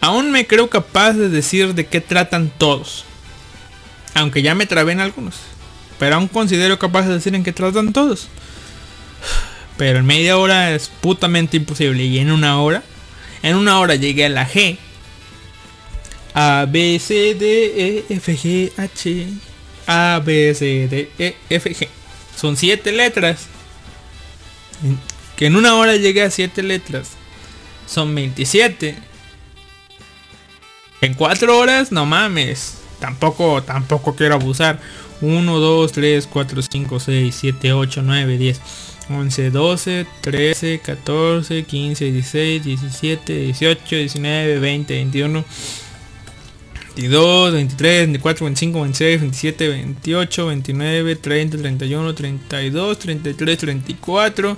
aún 0.00 0.30
me 0.30 0.46
creo 0.46 0.70
capaz 0.70 1.12
de 1.12 1.28
decir 1.28 1.74
de 1.74 1.86
qué 1.86 2.00
tratan 2.00 2.50
todos. 2.56 3.04
Aunque 4.14 4.42
ya 4.42 4.54
me 4.54 4.66
trabé 4.66 4.92
en 4.92 5.00
algunos. 5.00 5.36
Pero 5.98 6.16
aún 6.16 6.28
considero 6.28 6.78
capaz 6.78 7.02
de 7.02 7.14
decir 7.14 7.34
en 7.34 7.44
qué 7.44 7.52
tratan 7.52 7.92
todos. 7.92 8.28
Pero 9.76 9.98
en 9.98 10.06
media 10.06 10.38
hora 10.38 10.74
es 10.74 10.88
putamente 10.88 11.56
imposible. 11.56 12.04
Y 12.04 12.18
en 12.18 12.32
una 12.32 12.60
hora, 12.60 12.82
en 13.42 13.56
una 13.56 13.78
hora 13.78 13.94
llegué 13.94 14.26
a 14.26 14.30
la 14.30 14.48
G. 14.48 14.78
A, 16.34 16.66
B, 16.68 16.98
C, 16.98 17.34
D, 17.34 18.04
E, 18.08 18.14
F, 18.14 18.36
G, 18.36 18.72
H. 18.76 19.26
A, 19.88 20.22
B, 20.24 20.54
C, 20.54 20.86
D, 20.86 21.10
E, 21.18 21.34
F, 21.50 21.74
G. 21.74 21.88
Son 22.36 22.56
siete 22.56 22.92
letras. 22.92 23.46
Que 25.34 25.46
en 25.46 25.56
una 25.56 25.74
hora 25.74 25.96
llegué 25.96 26.22
a 26.22 26.30
siete 26.30 26.62
letras. 26.62 27.12
Son 27.86 28.14
27. 28.14 28.96
En 31.00 31.14
cuatro 31.14 31.58
horas, 31.58 31.90
no 31.90 32.04
mames. 32.06 32.74
tampoco, 33.00 33.62
tampoco 33.62 34.14
quiero 34.14 34.34
abusar. 34.34 34.78
1, 35.20 35.58
2, 35.58 35.92
3, 35.92 36.26
4, 36.26 36.62
5, 36.62 37.00
6, 37.00 37.34
7, 37.34 37.72
8, 37.72 38.02
9, 38.02 38.38
10, 38.38 38.60
11, 39.10 39.50
12, 39.50 40.06
13, 40.20 40.80
14, 40.80 41.64
15, 41.64 42.12
16, 42.12 42.64
17, 42.64 43.32
18, 43.32 43.96
19, 43.96 44.58
20, 44.60 44.94
21, 44.94 45.44
22, 46.98 47.52
23, 47.52 48.06
24, 48.06 48.44
25, 48.44 48.72
26, 48.72 49.20
27, 49.20 49.68
28, 50.02 50.42
29, 50.42 51.16
30, 51.16 51.58
31, 51.58 52.14
32, 52.14 52.96
33, 52.96 53.56
34, 53.56 54.56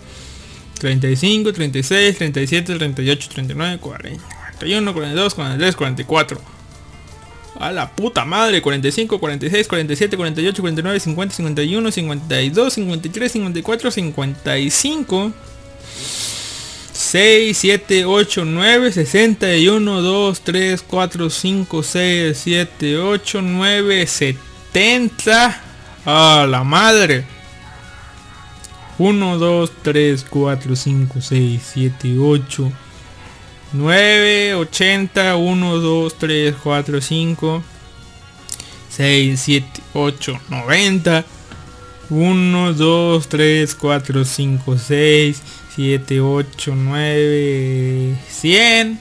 35, 0.78 1.52
36, 1.52 2.18
37, 2.18 2.78
38, 2.78 3.28
39, 3.28 3.78
40, 3.78 4.20
41, 4.58 4.92
42, 4.94 5.34
43, 5.34 5.76
44. 5.76 6.40
A 7.58 7.70
la 7.72 7.90
puta 7.94 8.24
madre, 8.24 8.62
45, 8.62 9.18
46, 9.18 9.68
47, 9.68 10.16
48, 10.16 10.62
49, 10.62 10.98
50, 10.98 11.34
51, 11.34 11.92
52, 11.92 12.74
53, 12.74 13.28
54, 13.28 13.90
55. 13.90 15.32
6, 17.10 17.54
7, 17.54 18.04
8, 18.04 18.44
9, 18.44 18.92
61, 18.92 20.00
2, 20.00 20.32
3, 20.44 20.76
4, 20.76 21.28
5, 21.28 21.82
6, 21.82 22.34
7, 22.34 22.96
8, 22.96 23.42
9, 23.42 24.06
70. 24.06 25.60
A 26.04 26.46
la 26.46 26.62
madre. 26.62 27.26
1, 28.96 29.38
2, 29.38 29.68
3, 29.82 30.24
4, 30.30 30.76
5, 30.76 31.20
6, 31.20 31.60
7, 31.60 32.16
8, 32.16 32.72
9, 33.72 34.54
80, 34.54 35.36
1, 35.36 35.80
2, 35.80 36.10
3, 36.16 36.52
4, 36.52 37.00
5, 37.00 37.62
6, 38.88 39.36
7, 39.36 39.82
8, 39.94 40.40
90. 40.48 41.24
1, 42.08 42.74
2, 42.76 43.20
3, 43.28 43.66
4, 43.66 44.24
5, 44.24 44.78
6, 44.78 45.59
7, 45.80 46.20
8, 46.20 46.74
9, 46.76 48.16
100. 48.28 48.98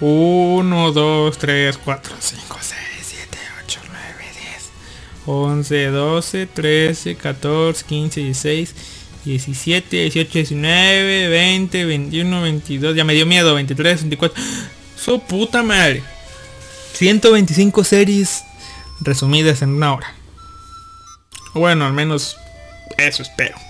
1, 0.00 0.92
2, 0.92 1.38
3, 1.38 1.78
4, 1.78 2.16
5, 2.20 2.58
6, 2.60 2.76
7, 3.02 3.38
8, 3.64 3.80
9, 3.88 4.24
10, 4.34 4.70
11, 5.24 5.86
12, 5.86 6.46
13, 6.48 7.16
14, 7.16 7.84
15, 7.84 8.20
16, 8.20 8.74
17, 9.24 9.96
18, 9.96 10.32
19, 10.32 11.28
20, 11.28 11.84
21, 11.86 12.42
22. 12.42 12.94
Ya 12.94 13.04
me 13.04 13.14
dio 13.14 13.24
miedo. 13.24 13.54
23, 13.54 14.02
24. 14.02 14.42
Su 14.96 15.18
puta 15.20 15.62
madre. 15.62 16.02
125 16.92 17.84
series 17.84 18.44
resumidas 19.00 19.62
en 19.62 19.70
una 19.70 19.94
hora. 19.94 20.14
Bueno, 21.54 21.86
al 21.86 21.94
menos 21.94 22.36
eso 22.98 23.22
espero. 23.22 23.67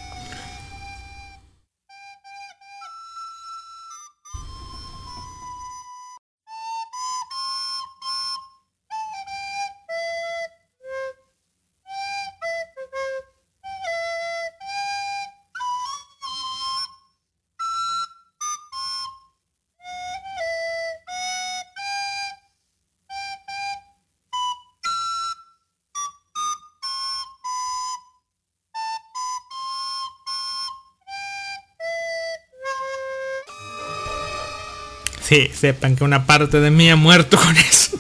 Sí, 35.29 35.51
sepan 35.53 35.95
que 35.95 36.05
una 36.05 36.25
parte 36.25 36.59
de 36.59 36.71
mí 36.71 36.89
ha 36.89 36.97
muerto 36.97 37.37
con 37.37 37.55
eso. 37.59 37.99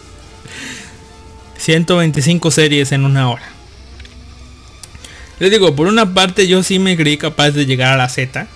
125 1.59 2.51
series 2.51 2.91
en 2.93 3.05
una 3.05 3.29
hora. 3.29 3.43
Les 5.39 5.51
digo, 5.51 5.77
por 5.77 5.89
una 5.89 6.15
parte 6.15 6.49
yo 6.49 6.63
sí 6.63 6.79
me 6.79 6.97
creí 6.97 7.19
capaz 7.19 7.51
de 7.51 7.67
llegar 7.67 7.93
a 7.93 7.97
la 7.99 8.09
Z. 8.09 8.47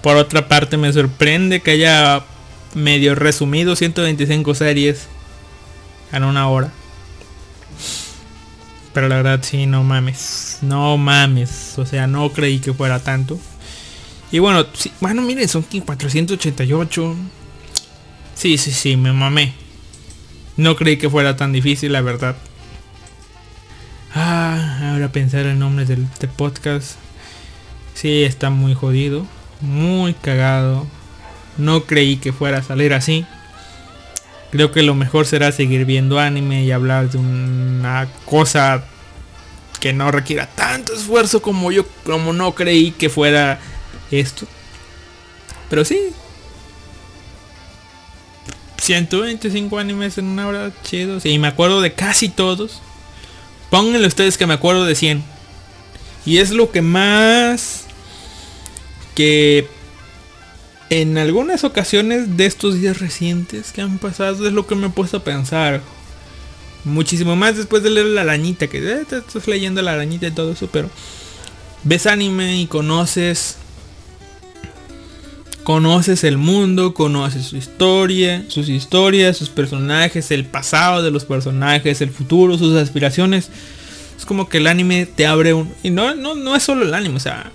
Por 0.00 0.16
otra 0.16 0.48
parte 0.48 0.78
me 0.78 0.90
sorprende 0.94 1.60
que 1.60 1.72
haya 1.72 2.24
medio 2.72 3.14
resumido 3.14 3.76
125 3.76 4.54
series 4.54 5.06
en 6.12 6.24
una 6.24 6.48
hora. 6.48 6.72
Pero 8.94 9.08
la 9.08 9.16
verdad 9.16 9.40
sí, 9.42 9.66
no 9.66 9.84
mames. 9.84 10.60
No 10.62 10.96
mames. 10.96 11.78
O 11.78 11.84
sea, 11.84 12.06
no 12.06 12.32
creí 12.32 12.60
que 12.60 12.72
fuera 12.72 12.98
tanto. 12.98 13.38
Y 14.32 14.38
bueno, 14.38 14.66
sí, 14.74 14.92
bueno, 15.00 15.22
miren, 15.22 15.48
son 15.48 15.62
488. 15.62 17.16
Sí, 18.34 18.58
sí, 18.58 18.72
sí, 18.72 18.96
me 18.96 19.12
mamé. 19.12 19.54
No 20.56 20.76
creí 20.76 20.96
que 20.96 21.10
fuera 21.10 21.36
tan 21.36 21.52
difícil, 21.52 21.92
la 21.92 22.00
verdad. 22.00 22.36
Ah, 24.14 24.90
ahora 24.92 25.10
pensar 25.12 25.46
el 25.46 25.58
nombre 25.58 25.84
del, 25.84 26.06
del 26.18 26.30
podcast. 26.30 26.96
Sí, 27.94 28.22
está 28.22 28.50
muy 28.50 28.74
jodido. 28.74 29.26
Muy 29.60 30.14
cagado. 30.14 30.86
No 31.58 31.84
creí 31.84 32.16
que 32.16 32.32
fuera 32.32 32.58
a 32.58 32.62
salir 32.62 32.94
así. 32.94 33.26
Creo 34.50 34.72
que 34.72 34.82
lo 34.82 34.94
mejor 34.94 35.26
será 35.26 35.52
seguir 35.52 35.84
viendo 35.84 36.18
anime 36.18 36.64
y 36.64 36.72
hablar 36.72 37.10
de 37.10 37.18
una 37.18 38.08
cosa 38.24 38.84
que 39.80 39.92
no 39.92 40.10
requiera 40.10 40.46
tanto 40.46 40.92
esfuerzo 40.92 41.40
como 41.40 41.72
yo, 41.72 41.86
como 42.04 42.32
no 42.32 42.54
creí 42.54 42.90
que 42.90 43.08
fuera 43.08 43.60
esto. 44.10 44.46
Pero 45.68 45.84
sí. 45.84 45.98
125 48.78 49.78
animes 49.78 50.18
en 50.18 50.26
una 50.26 50.48
hora, 50.48 50.72
chido. 50.82 51.20
Sí, 51.20 51.38
me 51.38 51.48
acuerdo 51.48 51.80
de 51.80 51.92
casi 51.92 52.28
todos. 52.28 52.80
Pónganle 53.70 54.06
ustedes 54.06 54.36
que 54.36 54.46
me 54.46 54.54
acuerdo 54.54 54.84
de 54.84 54.94
100. 54.94 55.22
Y 56.26 56.38
es 56.38 56.50
lo 56.50 56.70
que 56.70 56.82
más... 56.82 57.84
Que 59.14 59.68
en 60.90 61.16
algunas 61.18 61.62
ocasiones 61.62 62.36
de 62.36 62.46
estos 62.46 62.74
días 62.80 62.98
recientes 62.98 63.70
que 63.70 63.80
han 63.80 63.98
pasado 63.98 64.46
es 64.46 64.52
lo 64.52 64.66
que 64.66 64.74
me 64.74 64.88
he 64.88 64.90
puesto 64.90 65.18
a 65.18 65.24
pensar. 65.24 65.80
Muchísimo 66.84 67.36
más 67.36 67.56
después 67.56 67.82
de 67.82 67.90
leer 67.90 68.06
la 68.06 68.22
arañita, 68.22 68.66
que 68.66 68.78
eh, 68.78 69.04
te 69.08 69.18
estás 69.18 69.46
leyendo 69.46 69.82
la 69.82 69.92
arañita 69.92 70.26
y 70.26 70.32
todo 70.32 70.52
eso, 70.52 70.68
pero 70.72 70.90
ves 71.84 72.06
anime 72.06 72.60
y 72.60 72.66
conoces 72.66 73.56
conoces 75.70 76.24
el 76.24 76.36
mundo, 76.36 76.94
conoces 76.94 77.46
su 77.46 77.56
historia, 77.56 78.44
sus 78.48 78.68
historias, 78.68 79.36
sus 79.36 79.50
personajes, 79.50 80.32
el 80.32 80.44
pasado 80.44 81.00
de 81.00 81.12
los 81.12 81.24
personajes, 81.24 82.00
el 82.00 82.10
futuro, 82.10 82.58
sus 82.58 82.76
aspiraciones. 82.76 83.50
Es 84.18 84.26
como 84.26 84.48
que 84.48 84.58
el 84.58 84.66
anime 84.66 85.06
te 85.06 85.28
abre 85.28 85.54
un... 85.54 85.72
Y 85.84 85.90
no, 85.90 86.16
no, 86.16 86.34
no 86.34 86.56
es 86.56 86.64
solo 86.64 86.84
el 86.84 86.92
anime, 86.92 87.18
o 87.18 87.20
sea... 87.20 87.52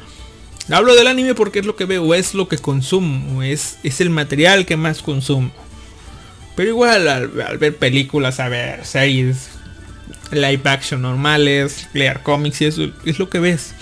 Hablo 0.71 0.95
del 0.95 1.07
anime 1.07 1.35
porque 1.35 1.59
es 1.59 1.65
lo 1.65 1.75
que 1.75 1.83
veo, 1.83 2.13
es 2.13 2.33
lo 2.33 2.47
que 2.47 2.57
consumo, 2.57 3.43
es, 3.43 3.79
es 3.83 3.99
el 3.99 4.09
material 4.09 4.65
que 4.65 4.77
más 4.77 5.01
consumo. 5.01 5.51
Pero 6.55 6.69
igual 6.69 7.09
al, 7.09 7.41
al 7.41 7.57
ver 7.57 7.75
películas, 7.75 8.39
a 8.39 8.47
ver 8.47 8.85
series, 8.85 9.49
live 10.31 10.61
action 10.63 11.01
normales, 11.01 11.89
leer 11.91 12.21
cómics 12.23 12.61
y 12.61 12.65
eso 12.65 12.93
es 13.05 13.19
lo 13.19 13.29
que 13.29 13.39
ves. 13.39 13.73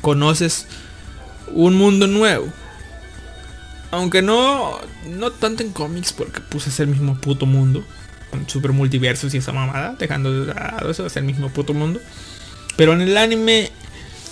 Conoces 0.00 0.66
un 1.52 1.76
mundo 1.76 2.08
nuevo. 2.08 2.52
Aunque 3.90 4.22
no, 4.22 4.78
no 5.06 5.30
tanto 5.30 5.62
en 5.62 5.72
cómics, 5.72 6.12
porque 6.12 6.40
puse 6.40 6.68
es 6.68 6.80
el 6.80 6.88
mismo 6.88 7.14
puto 7.16 7.46
mundo. 7.46 7.82
Con 8.30 8.48
super 8.48 8.72
multiversos 8.72 9.32
y 9.34 9.38
esa 9.38 9.52
mamada. 9.52 9.96
Dejando 9.98 10.44
de 10.44 10.54
lado 10.54 10.90
eso, 10.90 11.06
es 11.06 11.16
el 11.16 11.24
mismo 11.24 11.48
puto 11.48 11.72
mundo. 11.72 12.00
Pero 12.76 12.92
en 12.92 13.00
el 13.00 13.16
anime 13.16 13.70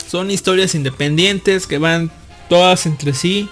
son 0.07 0.31
historias 0.31 0.74
independientes 0.74 1.66
que 1.66 1.78
van 1.78 2.11
todas 2.49 2.87
entre 2.87 3.15
sí. 3.15 3.49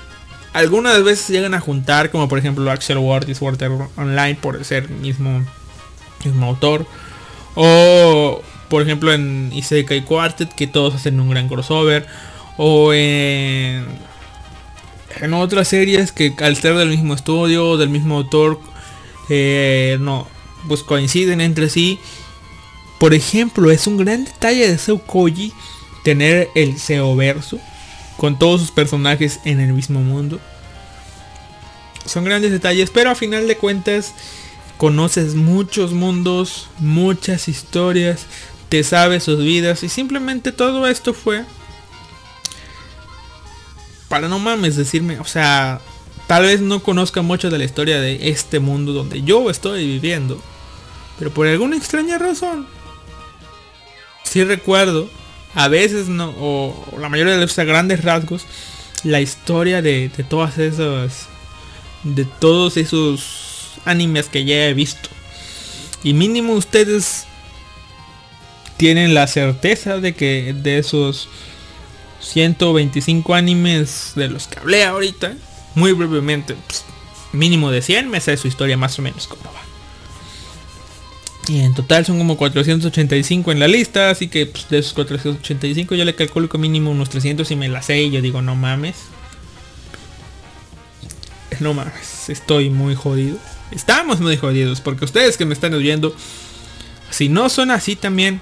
Algunas 0.52 1.02
veces 1.02 1.30
llegan 1.30 1.54
a 1.54 1.60
juntar, 1.60 2.10
como 2.10 2.28
por 2.28 2.38
ejemplo 2.38 2.70
Axel 2.70 2.98
Ward 2.98 3.28
y 3.28 3.34
Sword 3.34 3.60
Online 3.96 4.36
por 4.36 4.62
ser 4.64 4.88
mismo, 4.88 5.44
mismo 6.24 6.46
autor. 6.46 6.86
O 7.56 8.40
por 8.68 8.82
ejemplo 8.82 9.12
en 9.12 9.50
Isekai 9.52 10.04
Quartet, 10.04 10.54
que 10.54 10.66
todos 10.66 10.94
hacen 10.94 11.18
un 11.18 11.30
gran 11.30 11.48
crossover. 11.48 12.06
O 12.56 12.92
en 12.92 13.84
en 15.20 15.34
otras 15.34 15.68
series 15.68 16.12
que 16.12 16.34
al 16.40 16.56
ser 16.56 16.74
del 16.76 16.88
mismo 16.88 17.14
estudio, 17.14 17.76
del 17.76 17.88
mismo 17.88 18.16
autor, 18.16 18.60
eh, 19.28 19.96
no, 20.00 20.28
pues 20.68 20.82
coinciden 20.82 21.40
entre 21.40 21.68
sí. 21.68 21.98
Por 22.98 23.14
ejemplo, 23.14 23.70
es 23.70 23.86
un 23.86 23.96
gran 23.96 24.24
detalle 24.24 24.68
de 24.68 24.78
Seu 24.78 24.98
Koji 24.98 25.52
tener 26.04 26.50
el 26.54 26.78
SEO 26.78 27.16
verso 27.16 27.58
con 28.16 28.38
todos 28.38 28.60
sus 28.60 28.70
personajes 28.70 29.40
en 29.44 29.60
el 29.60 29.72
mismo 29.72 30.00
mundo. 30.00 30.40
Son 32.06 32.24
grandes 32.24 32.52
detalles, 32.52 32.90
pero 32.90 33.10
a 33.10 33.14
final 33.14 33.48
de 33.48 33.56
cuentas 33.56 34.14
conoces 34.76 35.34
muchos 35.34 35.92
mundos, 35.92 36.68
muchas 36.78 37.48
historias, 37.48 38.26
te 38.68 38.84
sabes 38.84 39.24
sus 39.24 39.42
vidas 39.42 39.82
y 39.82 39.88
simplemente 39.88 40.52
todo 40.52 40.86
esto 40.86 41.14
fue 41.14 41.44
para 44.14 44.28
no 44.28 44.38
mames 44.38 44.76
decirme, 44.76 45.18
o 45.18 45.24
sea, 45.24 45.80
tal 46.28 46.44
vez 46.44 46.60
no 46.60 46.84
conozca 46.84 47.20
mucho 47.20 47.50
de 47.50 47.58
la 47.58 47.64
historia 47.64 48.00
de 48.00 48.28
este 48.28 48.60
mundo 48.60 48.92
donde 48.92 49.24
yo 49.24 49.50
estoy 49.50 49.84
viviendo, 49.88 50.40
pero 51.18 51.32
por 51.32 51.48
alguna 51.48 51.76
extraña 51.76 52.16
razón 52.16 52.64
sí 54.22 54.44
recuerdo, 54.44 55.10
a 55.56 55.66
veces 55.66 56.06
no, 56.06 56.32
o, 56.38 56.96
la 56.96 57.08
mayoría 57.08 57.32
de 57.32 57.40
los 57.40 57.56
grandes 57.56 58.04
rasgos, 58.04 58.44
la 59.02 59.20
historia 59.20 59.82
de, 59.82 60.08
de 60.16 60.22
todas 60.22 60.58
esas, 60.58 61.26
de 62.04 62.24
todos 62.24 62.76
esos 62.76 63.72
animes 63.84 64.28
que 64.28 64.44
ya 64.44 64.68
he 64.68 64.74
visto. 64.74 65.08
Y 66.04 66.14
mínimo 66.14 66.52
ustedes 66.52 67.24
tienen 68.76 69.12
la 69.12 69.26
certeza 69.26 69.98
de 69.98 70.14
que 70.14 70.54
de 70.56 70.78
esos 70.78 71.28
125 72.20 73.34
animes 73.34 74.12
de 74.14 74.28
los 74.28 74.46
que 74.46 74.58
hablé 74.58 74.84
ahorita, 74.84 75.34
muy 75.74 75.92
brevemente, 75.92 76.56
pues, 76.66 76.84
mínimo 77.32 77.70
de 77.70 77.82
100 77.82 78.08
me 78.08 78.20
sé 78.20 78.36
su 78.36 78.48
historia 78.48 78.76
más 78.76 78.98
o 78.98 79.02
menos 79.02 79.26
como 79.26 79.44
va. 79.44 79.64
Y 81.46 81.60
en 81.60 81.74
total 81.74 82.06
son 82.06 82.16
como 82.16 82.36
485 82.38 83.52
en 83.52 83.58
la 83.60 83.68
lista, 83.68 84.08
así 84.10 84.28
que 84.28 84.46
pues, 84.46 84.68
de 84.70 84.78
esos 84.78 84.94
485 84.94 85.94
yo 85.94 86.04
le 86.04 86.14
calculo 86.14 86.48
que 86.48 86.56
mínimo 86.56 86.90
unos 86.90 87.10
300 87.10 87.50
y 87.50 87.56
me 87.56 87.68
la 87.68 87.82
sé 87.82 88.02
y 88.02 88.10
yo 88.10 88.22
digo, 88.22 88.40
no 88.40 88.54
mames. 88.54 88.96
No 91.60 91.74
mames, 91.74 92.30
estoy 92.30 92.70
muy 92.70 92.94
jodido. 92.94 93.36
Estamos 93.70 94.20
muy 94.20 94.36
jodidos 94.36 94.80
porque 94.80 95.04
ustedes 95.04 95.36
que 95.36 95.44
me 95.44 95.54
están 95.54 95.74
oyendo, 95.74 96.14
si 97.10 97.28
no 97.28 97.48
son 97.48 97.70
así 97.70 97.94
también, 97.94 98.40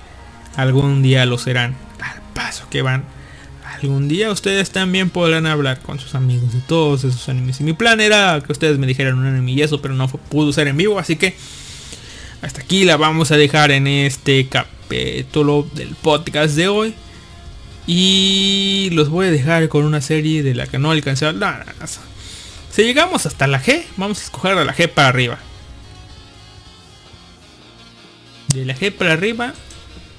algún 0.56 1.02
día 1.02 1.26
lo 1.26 1.38
serán. 1.38 1.76
Al 2.00 2.22
paso 2.34 2.66
que 2.70 2.82
van. 2.82 3.04
Algún 3.82 4.06
día 4.06 4.30
ustedes 4.30 4.70
también 4.70 5.10
podrán 5.10 5.44
hablar 5.44 5.80
con 5.80 5.98
sus 5.98 6.14
amigos 6.14 6.52
de 6.52 6.60
todos 6.60 7.02
esos 7.02 7.28
animes. 7.28 7.60
Y 7.60 7.64
mi 7.64 7.72
plan 7.72 8.00
era 8.00 8.40
que 8.44 8.52
ustedes 8.52 8.78
me 8.78 8.86
dijeran 8.86 9.18
un 9.18 9.26
anime 9.26 9.50
y 9.52 9.62
eso, 9.62 9.82
pero 9.82 9.94
no 9.94 10.06
pudo 10.06 10.52
ser 10.52 10.68
en 10.68 10.76
vivo, 10.76 11.00
así 11.00 11.16
que 11.16 11.34
hasta 12.42 12.60
aquí 12.60 12.84
la 12.84 12.96
vamos 12.96 13.32
a 13.32 13.36
dejar 13.36 13.72
en 13.72 13.88
este 13.88 14.46
capítulo 14.48 15.66
del 15.74 15.96
podcast 15.96 16.54
de 16.54 16.68
hoy. 16.68 16.94
Y 17.86 18.90
los 18.92 19.08
voy 19.08 19.26
a 19.26 19.30
dejar 19.32 19.68
con 19.68 19.84
una 19.84 20.00
serie 20.00 20.44
de 20.44 20.54
la 20.54 20.68
que 20.68 20.78
no 20.78 20.92
alcancé 20.92 21.26
a 21.26 21.30
hablar. 21.30 21.66
No, 21.66 21.72
no, 21.72 21.80
no. 21.80 21.86
Si 22.70 22.84
llegamos 22.84 23.26
hasta 23.26 23.48
la 23.48 23.60
G, 23.60 23.82
vamos 23.96 24.20
a 24.20 24.22
escoger 24.22 24.56
a 24.56 24.64
la 24.64 24.74
G 24.74 24.88
para 24.88 25.08
arriba. 25.08 25.38
De 28.54 28.64
la 28.64 28.76
G 28.76 28.92
para 28.92 29.12
arriba, 29.14 29.54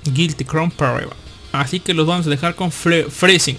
Guilty 0.03 0.44
Crown 0.44 0.69
para 0.69 0.95
arriba. 0.95 1.14
Así 1.53 1.80
que 1.80 1.93
los 1.93 2.05
vamos 2.05 2.27
a 2.27 2.30
dejar 2.30 2.55
con 2.55 2.71
Fre- 2.71 3.09
Freezing. 3.09 3.57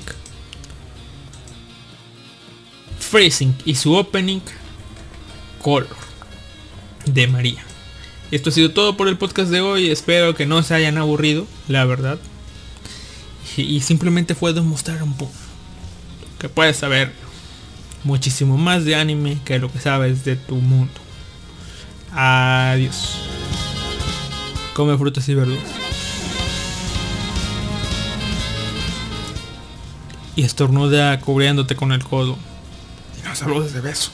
Freezing 2.99 3.55
y 3.65 3.77
su 3.77 3.95
opening 3.95 4.41
Color 5.63 5.97
de 7.07 7.27
María. 7.29 7.65
Esto 8.31 8.51
ha 8.51 8.53
sido 8.53 8.73
todo 8.73 8.97
por 8.97 9.09
el 9.09 9.17
podcast 9.17 9.51
de 9.51 9.61
hoy. 9.61 9.91
Espero 9.91 10.35
que 10.35 10.45
no 10.45 10.63
se 10.63 10.75
hayan 10.75 10.99
aburrido, 10.99 11.47
la 11.69 11.85
verdad. 11.85 12.19
Y, 13.57 13.63
y 13.63 13.81
simplemente 13.81 14.35
fue 14.35 14.53
demostrar 14.53 15.03
un 15.03 15.17
poco 15.17 15.33
que 16.41 16.49
puedes 16.49 16.77
saber 16.77 17.13
muchísimo 18.03 18.59
más 18.59 18.85
de 18.85 18.97
anime 18.97 19.39
que 19.45 19.59
lo 19.59 19.71
que 19.71 19.79
sabes 19.79 20.25
de 20.25 20.35
tu 20.37 20.57
mundo. 20.57 20.93
Adiós. 22.13 23.19
Come 24.75 24.99
frutas 24.99 25.29
y 25.29 25.35
verduras. 25.35 25.84
Y 30.37 30.43
estornuda 30.43 31.21
cubriéndote 31.21 31.77
con 31.77 31.93
el 31.93 32.03
codo. 32.03 32.37
Y 33.21 33.27
no 33.27 33.35
saludes 33.35 33.73
de 33.73 33.81
beso. 33.81 34.11